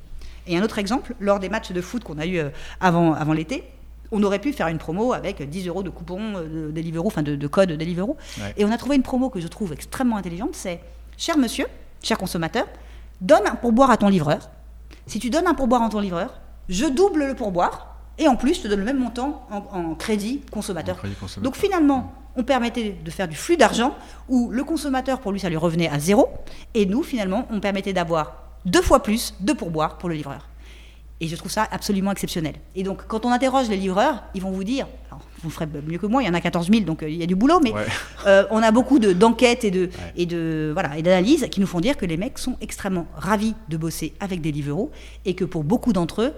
Et 0.47 0.57
un 0.57 0.63
autre 0.63 0.79
exemple, 0.79 1.15
lors 1.19 1.39
des 1.39 1.49
matchs 1.49 1.71
de 1.71 1.81
foot 1.81 2.03
qu'on 2.03 2.17
a 2.17 2.25
eu 2.25 2.37
euh, 2.37 2.49
avant, 2.79 3.13
avant 3.13 3.33
l'été, 3.33 3.63
on 4.11 4.21
aurait 4.23 4.39
pu 4.39 4.53
faire 4.53 4.67
une 4.67 4.77
promo 4.77 5.13
avec 5.13 5.41
10 5.47 5.67
euros 5.67 5.83
de 5.83 5.89
coupons 5.89 6.35
euh, 6.35 6.67
de 6.67 6.71
Deliveroo, 6.71 7.07
enfin 7.07 7.23
de, 7.23 7.35
de 7.35 7.47
code 7.47 7.71
Deliveroo. 7.71 8.17
Et 8.57 8.65
on 8.65 8.71
a 8.71 8.77
trouvé 8.77 8.95
une 8.95 9.03
promo 9.03 9.29
que 9.29 9.39
je 9.39 9.47
trouve 9.47 9.73
extrêmement 9.73 10.17
intelligente, 10.17 10.51
c'est 10.53 10.81
cher 11.17 11.37
monsieur, 11.37 11.65
cher 12.01 12.17
consommateur, 12.17 12.67
donne 13.21 13.45
un 13.45 13.55
pourboire 13.55 13.91
à 13.91 13.97
ton 13.97 14.09
livreur. 14.09 14.49
Si 15.05 15.19
tu 15.19 15.29
donnes 15.29 15.47
un 15.47 15.53
pourboire 15.53 15.83
à 15.83 15.89
ton 15.89 15.99
livreur, 15.99 16.39
je 16.69 16.85
double 16.85 17.25
le 17.25 17.35
pourboire 17.35 17.95
et 18.17 18.27
en 18.27 18.35
plus 18.35 18.55
je 18.55 18.61
te 18.61 18.67
donne 18.67 18.79
le 18.79 18.85
même 18.85 18.99
montant 18.99 19.47
en, 19.49 19.95
crédit, 19.95 20.41
consommateur. 20.51 21.01
Donc 21.41 21.55
finalement, 21.55 22.13
on 22.35 22.43
permettait 22.43 22.97
de 23.03 23.11
faire 23.11 23.27
du 23.27 23.35
flux 23.35 23.57
d'argent 23.57 23.95
où 24.29 24.49
le 24.51 24.63
consommateur, 24.63 25.19
pour 25.19 25.31
lui, 25.31 25.39
ça 25.39 25.49
lui 25.49 25.57
revenait 25.57 25.89
à 25.89 25.99
zéro. 25.99 26.29
Et 26.73 26.85
nous, 26.85 27.03
finalement, 27.03 27.47
on 27.51 27.59
permettait 27.59 27.93
d'avoir 27.93 28.35
deux 28.65 28.81
fois 28.81 29.03
plus 29.03 29.33
de 29.39 29.53
pourboire 29.53 29.97
pour 29.97 30.07
le 30.07 30.15
livreur. 30.15 30.47
Et 31.21 31.27
je 31.27 31.35
trouve 31.35 31.51
ça 31.51 31.67
absolument 31.71 32.11
exceptionnel. 32.11 32.55
Et 32.75 32.83
donc, 32.83 33.05
quand 33.07 33.25
on 33.25 33.31
interroge 33.31 33.69
les 33.69 33.77
livreurs, 33.77 34.23
ils 34.33 34.41
vont 34.41 34.51
vous 34.51 34.63
dire, 34.63 34.87
vous 35.43 35.49
ferez 35.49 35.67
mieux 35.87 35.97
que 35.97 36.07
moi, 36.07 36.23
il 36.23 36.25
y 36.25 36.29
en 36.29 36.33
a 36.33 36.41
14 36.41 36.69
000, 36.69 36.81
donc 36.83 37.03
euh, 37.03 37.09
il 37.09 37.15
y 37.17 37.23
a 37.23 37.27
du 37.27 37.35
boulot, 37.35 37.59
mais 37.63 37.73
euh, 38.25 38.43
on 38.51 38.61
a 38.61 38.71
beaucoup 38.71 38.99
d'enquêtes 38.99 39.63
et 39.63 39.71
de, 39.71 39.89
et 40.15 40.25
de 40.25 40.71
voilà 40.73 40.97
et 40.97 41.01
d'analyses 41.01 41.47
qui 41.51 41.59
nous 41.59 41.67
font 41.67 41.79
dire 41.79 41.95
que 41.95 42.05
les 42.05 42.17
mecs 42.17 42.37
sont 42.37 42.57
extrêmement 42.59 43.05
ravis 43.15 43.53
de 43.69 43.77
bosser 43.77 44.13
avec 44.19 44.41
des 44.41 44.51
Deliveroo 44.51 44.91
et 45.25 45.33
que 45.35 45.45
pour 45.45 45.63
beaucoup 45.63 45.93
d'entre 45.93 46.23
eux, 46.23 46.33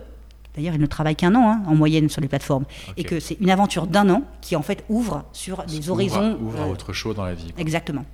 D'ailleurs, 0.56 0.76
ils 0.76 0.82
ne 0.82 0.86
travaillent 0.86 1.16
qu'un 1.16 1.34
an 1.34 1.50
hein, 1.50 1.64
en 1.66 1.74
moyenne 1.74 2.10
sur 2.10 2.22
les 2.22 2.28
plateformes. 2.28 2.66
Et 2.96 3.04
que 3.04 3.20
c'est 3.20 3.38
une 3.40 3.50
aventure 3.50 3.88
d'un 3.88 4.08
an 4.12 4.22
qui, 4.40 4.56
en 4.56 4.62
fait, 4.62 4.84
ouvre 4.88 5.24
sur 5.34 5.64
des 5.64 5.90
horizons. 5.90 6.38
Ouvre 6.40 6.62
à 6.62 6.68
autre 6.68 6.94
chose 6.94 7.16
dans 7.16 7.26
la 7.26 7.34
vie. 7.34 7.52
Exactement. 7.58 8.06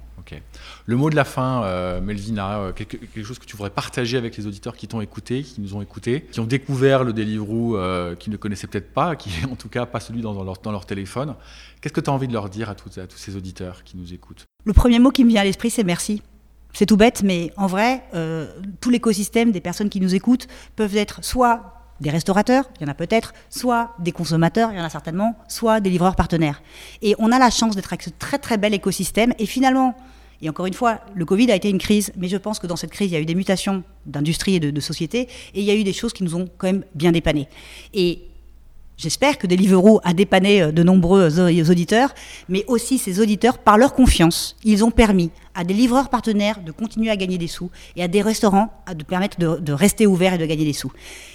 Le 0.86 0.96
mot 0.96 1.10
de 1.10 1.16
la 1.16 1.26
fin, 1.26 1.64
euh, 1.64 2.02
Melvina, 2.02 2.60
euh, 2.60 2.72
quelque, 2.72 3.24
chose 3.24 3.40
que 3.40 3.46
tu 3.46 3.56
voudrais 3.56 3.70
partager 3.70 4.18
avec 4.18 4.38
les 4.38 4.48
auditeurs 4.48 4.76
qui 4.76 4.88
t'ont 4.88 5.02
écouté, 5.02 5.44
qui 5.44 5.62
nous 5.62 5.76
ont 5.76 5.82
écouté, 5.82 6.22
qui 6.32 6.40
ont 6.40 6.46
découvert 6.46 7.04
le 7.04 7.14
Deliveroo, 7.14 7.78
euh, 7.78 8.16
qui 8.16 8.30
ne 8.30 8.38
connaissaient 8.38 8.68
peut-être 8.68 8.94
pas, 8.94 9.16
qui 9.16 9.30
en 9.52 9.56
tout 9.56 9.70
cas 9.70 9.86
pas 9.86 10.00
celui 10.00 10.22
dans, 10.22 10.44
leur, 10.44 10.86
téléphone. 10.86 11.36
Qu'est-ce 11.82 11.94
que 11.94 12.02
tu 12.02 12.10
as 12.10 12.14
envie 12.14 12.28
de 12.28 12.34
leur 12.34 12.50
dire 12.50 12.70
à, 12.70 12.74
à 12.74 12.76
tous 12.76 13.18
ces 13.18 13.36
auditeurs 13.36 13.84
qui 13.84 13.98
nous 13.98 14.14
écoutent? 14.14 14.46
Le 14.66 14.74
premier 14.74 15.00
mot 15.00 15.12
qui 15.12 15.24
me 15.24 15.30
vient 15.30 15.42
à 15.42 15.46
l'esprit, 15.46 15.70
c'est 15.70 15.84
merci. 15.84 16.22
C'est 16.74 16.86
tout 16.86 16.98
bête, 16.98 17.24
mais 17.24 17.52
en 17.58 17.66
vrai, 17.66 18.04
tout 18.80 18.92
l'écosystème 18.92 19.52
des 19.52 19.60
personnes 19.60 19.90
qui 19.90 20.00
nous 20.00 20.14
écoutent 20.14 20.48
peuvent 20.76 20.96
être 20.96 21.26
soit 21.26 21.80
des 22.02 22.10
restaurateurs, 22.10 22.70
il 22.80 22.84
y 22.84 22.86
en 22.86 22.92
a 22.92 22.96
peut-être, 22.96 23.34
soit 23.50 23.96
des 24.00 24.12
consommateurs, 24.12 24.72
il 24.72 24.78
y 24.78 24.82
en 24.82 24.86
a 24.86 24.90
certainement, 24.90 25.36
soit 25.48 25.80
des 25.80 25.90
livreurs 25.90 26.16
partenaires. 26.16 26.62
Et 27.02 27.16
on 27.20 27.32
a 27.32 27.40
la 27.40 27.50
chance 27.50 27.76
d'être 27.76 27.92
avec 27.92 28.04
ce 28.04 28.10
très 28.10 28.38
très 28.38 28.58
bel 28.58 28.74
écosystème. 28.74 29.34
Et 29.40 29.46
finalement, 29.46 29.96
et 30.42 30.50
encore 30.50 30.66
une 30.66 30.74
fois, 30.74 31.00
le 31.16 31.26
Covid 31.26 31.52
a 31.52 31.56
été 31.56 31.70
une 31.70 31.80
crise, 31.80 32.12
mais 32.18 32.28
je 32.28 32.38
pense 32.38 32.60
que 32.60 32.68
dans 32.68 32.78
cette 32.78 32.92
crise, 32.92 33.12
il 33.12 33.14
y 33.14 33.18
a 33.18 33.20
eu 33.20 33.26
des 33.26 33.36
mutations 33.36 33.84
d'industrie 34.06 34.56
et 34.56 34.60
de, 34.60 34.80
société, 34.80 35.28
et 35.54 35.60
il 35.60 35.64
y 35.64 35.72
a 35.72 35.76
eu 35.76 35.84
des 35.84 35.94
choses 35.94 36.14
qui 36.14 36.24
nous 36.24 36.36
ont 36.36 36.48
quand 36.58 36.68
même 36.68 36.84
bien 36.96 37.12
dépanné. 37.12 37.48
Et 37.94 38.24
J'espère 39.02 39.38
que 39.38 39.48
Deliveroo 39.48 40.02
a 40.04 40.14
dépanné 40.14 40.62
euh, 40.62 40.72
de 40.74 40.84
nombreux 40.84 41.40
auditeurs, 41.40 42.14
mais 42.50 42.66
aussi 42.68 42.98
ces 42.98 43.22
auditeurs, 43.22 43.58
par 43.58 43.78
leur 43.78 43.94
confiance, 43.94 44.58
ils 44.66 44.84
ont 44.84 44.92
permis 44.92 45.32
à 45.60 45.66
des 45.66 45.74
livreurs 45.74 46.08
partenaires 46.10 46.62
de 46.66 46.72
continuer 46.72 47.10
à 47.10 47.18
gagner 47.18 47.38
des 47.38 47.48
sous 47.48 47.70
et 47.98 48.02
à 48.02 48.08
des 48.08 48.22
restaurants 48.22 48.72
de 48.96 49.04
permettre 49.04 49.38
de, 49.38 49.74
rester 49.74 50.08
ouverts 50.08 50.36
et 50.36 50.38
de 50.38 50.46
gagner 50.46 50.64
des 50.64 50.72
sous. 50.72 50.92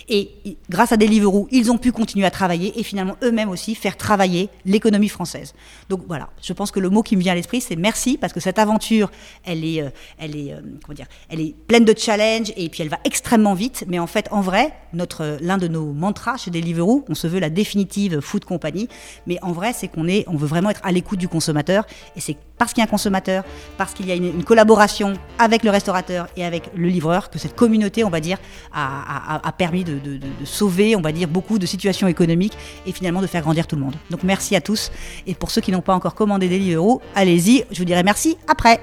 Et 0.09 0.31
grâce 0.71 0.93
à 0.93 0.97
Deliveroo, 0.97 1.47
ils 1.51 1.71
ont 1.71 1.77
pu 1.77 1.93
continuer 1.93 2.25
à 2.25 2.31
travailler 2.31 2.79
et 2.79 2.83
finalement 2.83 3.17
eux-mêmes 3.23 3.51
aussi 3.51 3.75
faire 3.75 3.97
travailler 3.97 4.49
l'économie 4.65 5.09
française. 5.09 5.55
Donc 5.91 6.05
voilà, 6.09 6.31
je 6.43 6.53
pense 6.55 6.71
que 6.71 6.81
le 6.81 6.89
mot 6.89 7.03
qui 7.03 7.17
me 7.17 7.23
vient 7.23 7.33
à 7.33 7.35
l'esprit, 7.35 7.61
c'est 7.61 7.77
merci 7.77 8.17
parce 8.17 8.33
que 8.33 8.41
cette 8.41 8.59
aventure, 8.59 9.11
elle 9.45 9.65
est, 9.65 9.83
euh, 9.83 9.91
elle 10.19 10.37
est, 10.37 10.53
euh, 10.53 10.61
comment 10.83 10.95
dire, 10.95 11.07
elle 11.29 11.41
est 11.41 11.55
pleine 11.67 11.85
de 11.85 11.95
challenges 11.97 12.53
et 12.57 12.71
puis 12.71 12.83
elle 12.83 12.89
va 12.89 12.99
extrêmement 13.05 13.55
vite. 13.55 13.85
Mais 13.89 13.99
en 13.99 14.07
fait, 14.07 14.29
en 14.31 14.41
vrai, 14.41 14.73
notre 14.95 15.39
l'un 15.41 15.59
de 15.59 15.69
nos 15.69 15.93
mantras 15.93 16.39
chez 16.39 16.51
Deliveroo, 16.51 17.05
on 17.09 17.15
se 17.15 17.27
veut 17.27 17.41
la 17.41 17.51
définitive 17.51 18.21
food 18.21 18.45
company, 18.45 18.89
mais 19.27 19.39
en 19.43 19.53
vrai, 19.53 19.73
c'est 19.75 19.89
qu'on 19.89 20.09
est, 20.09 20.25
on 20.29 20.37
veut 20.37 20.47
vraiment 20.47 20.71
être 20.71 20.81
à 20.83 20.93
l'écoute 20.93 21.19
du 21.19 21.29
consommateur 21.29 21.87
et 22.17 22.21
c'est 22.21 22.37
parce 22.59 22.73
qu'il 22.73 22.83
y 22.83 22.85
a 22.85 22.89
un 22.89 22.91
consommateur, 22.91 23.45
parce 23.77 23.95
qu'il 23.95 24.07
y 24.07 24.13
a 24.13 24.14
une, 24.17 24.45
collaboration 24.45 25.15
avec 25.39 25.63
le 25.63 25.71
restaurateur 25.71 26.27
et 26.37 26.45
avec 26.45 26.71
le 26.75 26.89
livreur 26.89 27.31
que 27.31 27.39
cette 27.39 27.55
communauté, 27.55 28.05
on 28.05 28.11
va 28.11 28.21
dire, 28.21 28.39
a, 28.73 29.53
permis 29.57 29.85
de, 29.85 29.99
sauver, 30.45 30.97
on 30.97 31.01
va 31.01 31.13
dire, 31.13 31.29
beaucoup 31.29 31.59
de 31.59 31.67
situations 31.67 32.09
économiques 32.09 32.57
et 32.87 32.93
finalement 32.93 33.23
de 33.23 33.27
faire 33.27 33.43
grandir 33.43 33.67
tout 33.67 33.77
le 33.77 33.83
monde. 33.83 33.95
Donc 34.11 34.23
merci 34.23 34.57
à 34.57 34.61
tous. 34.61 34.91
Et 35.27 35.35
pour 35.35 35.51
ceux 35.51 35.61
qui 35.61 35.73
n'ont 35.73 35.81
pas 35.81 35.95
encore 35.95 36.15
commandé 36.15 36.49
Deliveroo, 36.49 37.01
allez-y, 37.15 37.65
je 37.71 37.79
vous 37.79 37.85
dirai 37.85 38.03
merci 38.03 38.37
après. 38.49 38.81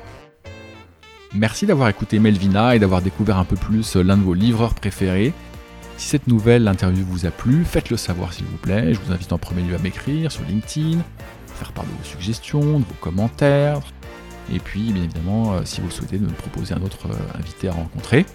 Merci 1.33 1.65
d'avoir 1.65 1.87
écouté 1.87 2.19
Melvina 2.19 2.75
et 2.75 2.79
d'avoir 2.79 3.01
découvert 3.01 3.37
un 3.37 3.45
peu 3.45 3.55
plus 3.55 3.95
l'un 3.95 4.17
de 4.17 4.23
vos 4.23 4.33
livreurs 4.33 4.73
préférés. 4.73 5.33
Si 5.97 6.09
cette 6.09 6.27
nouvelle 6.27 6.67
interview 6.67 7.05
vous 7.05 7.25
a 7.25 7.31
plu, 7.31 7.63
faites-le 7.63 7.95
savoir 7.95 8.33
s'il 8.33 8.45
vous 8.45 8.57
plaît. 8.57 8.93
Je 8.93 8.99
vous 8.99 9.13
invite 9.13 9.31
en 9.31 9.37
premier 9.37 9.61
lieu 9.61 9.75
à 9.75 9.77
m'écrire 9.77 10.31
sur 10.31 10.43
LinkedIn, 10.43 10.99
faire 11.47 11.71
part 11.71 11.85
de 11.85 11.91
vos 11.91 12.03
suggestions, 12.03 12.79
de 12.79 12.85
vos 12.85 12.95
commentaires. 12.99 13.79
Et 14.53 14.59
puis, 14.59 14.91
bien 14.91 15.03
évidemment, 15.03 15.53
euh, 15.53 15.61
si 15.63 15.81
vous 15.81 15.89
souhaitez 15.89 16.17
de 16.17 16.25
me 16.25 16.31
proposer 16.31 16.73
un 16.73 16.81
autre 16.81 17.07
euh, 17.07 17.39
invité 17.39 17.69
à 17.69 17.71
rencontrer, 17.71 18.25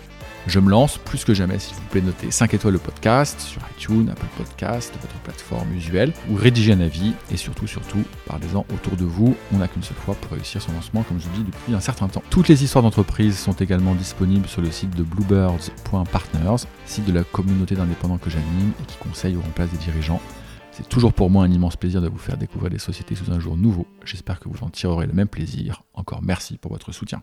je 0.47 0.61
me 0.61 0.71
lance 0.71 0.99
plus 0.99 1.25
que 1.25 1.35
jamais, 1.35 1.59
s'il 1.59 1.75
vous 1.75 1.83
plaît, 1.91 2.01
notez 2.01 2.31
5 2.31 2.55
étoiles 2.55 2.75
le 2.75 2.79
podcast 2.79 3.41
sur 3.41 3.61
iTunes, 3.77 4.09
Apple 4.09 4.27
Podcast, 4.37 4.95
votre 5.03 5.17
plateforme 5.17 5.73
usuelle, 5.75 6.13
ou 6.31 6.37
rédigez 6.37 6.73
un 6.73 6.81
avis, 6.81 7.15
et 7.33 7.37
surtout, 7.37 7.67
surtout, 7.67 8.03
parlez-en 8.27 8.65
autour 8.73 8.97
de 8.97 9.05
vous. 9.05 9.35
On 9.53 9.59
n'a 9.59 9.67
qu'une 9.67 9.83
seule 9.83 9.97
fois 9.97 10.15
pour 10.15 10.33
réussir 10.33 10.63
son 10.63 10.71
lancement, 10.73 11.03
comme 11.03 11.19
je 11.19 11.25
vous 11.25 11.43
dis 11.43 11.51
depuis 11.51 11.75
un 11.75 11.81
certain 11.81 12.07
temps. 12.07 12.23
Toutes 12.31 12.47
les 12.47 12.63
histoires 12.63 12.83
d'entreprise 12.83 13.37
sont 13.37 13.55
également 13.55 13.95
disponibles 13.97 14.47
sur 14.47 14.63
le 14.63 14.71
site 14.71 14.95
de 14.95 15.03
bluebirds.partners, 15.03 16.65
site 16.87 17.07
de 17.07 17.13
la 17.13 17.25
communauté 17.25 17.75
d'indépendants 17.75 18.19
que 18.19 18.31
j'anime 18.31 18.71
et 18.81 18.87
qui 18.87 18.97
conseille 18.99 19.35
ou 19.35 19.43
remplace 19.43 19.71
des 19.71 19.79
dirigeants. 19.79 20.21
C'est 20.77 20.91
toujours 20.91 21.15
pour 21.15 21.31
moi 21.31 21.43
un 21.43 21.51
immense 21.51 21.75
plaisir 21.75 22.03
de 22.03 22.09
vous 22.09 22.19
faire 22.19 22.37
découvrir 22.37 22.71
des 22.71 22.79
sociétés 22.79 23.15
sous 23.15 23.33
un 23.33 23.41
jour 23.41 23.57
nouveau. 23.57 23.87
J'espère 24.05 24.39
que 24.39 24.51
vous 24.51 24.63
en 24.63 24.69
tirerez 24.69 25.07
le 25.07 25.15
même 25.15 25.27
plaisir. 25.27 25.85
Encore 25.95 26.23
merci 26.23 26.59
pour 26.59 26.71
votre 26.71 26.93
soutien. 26.93 27.23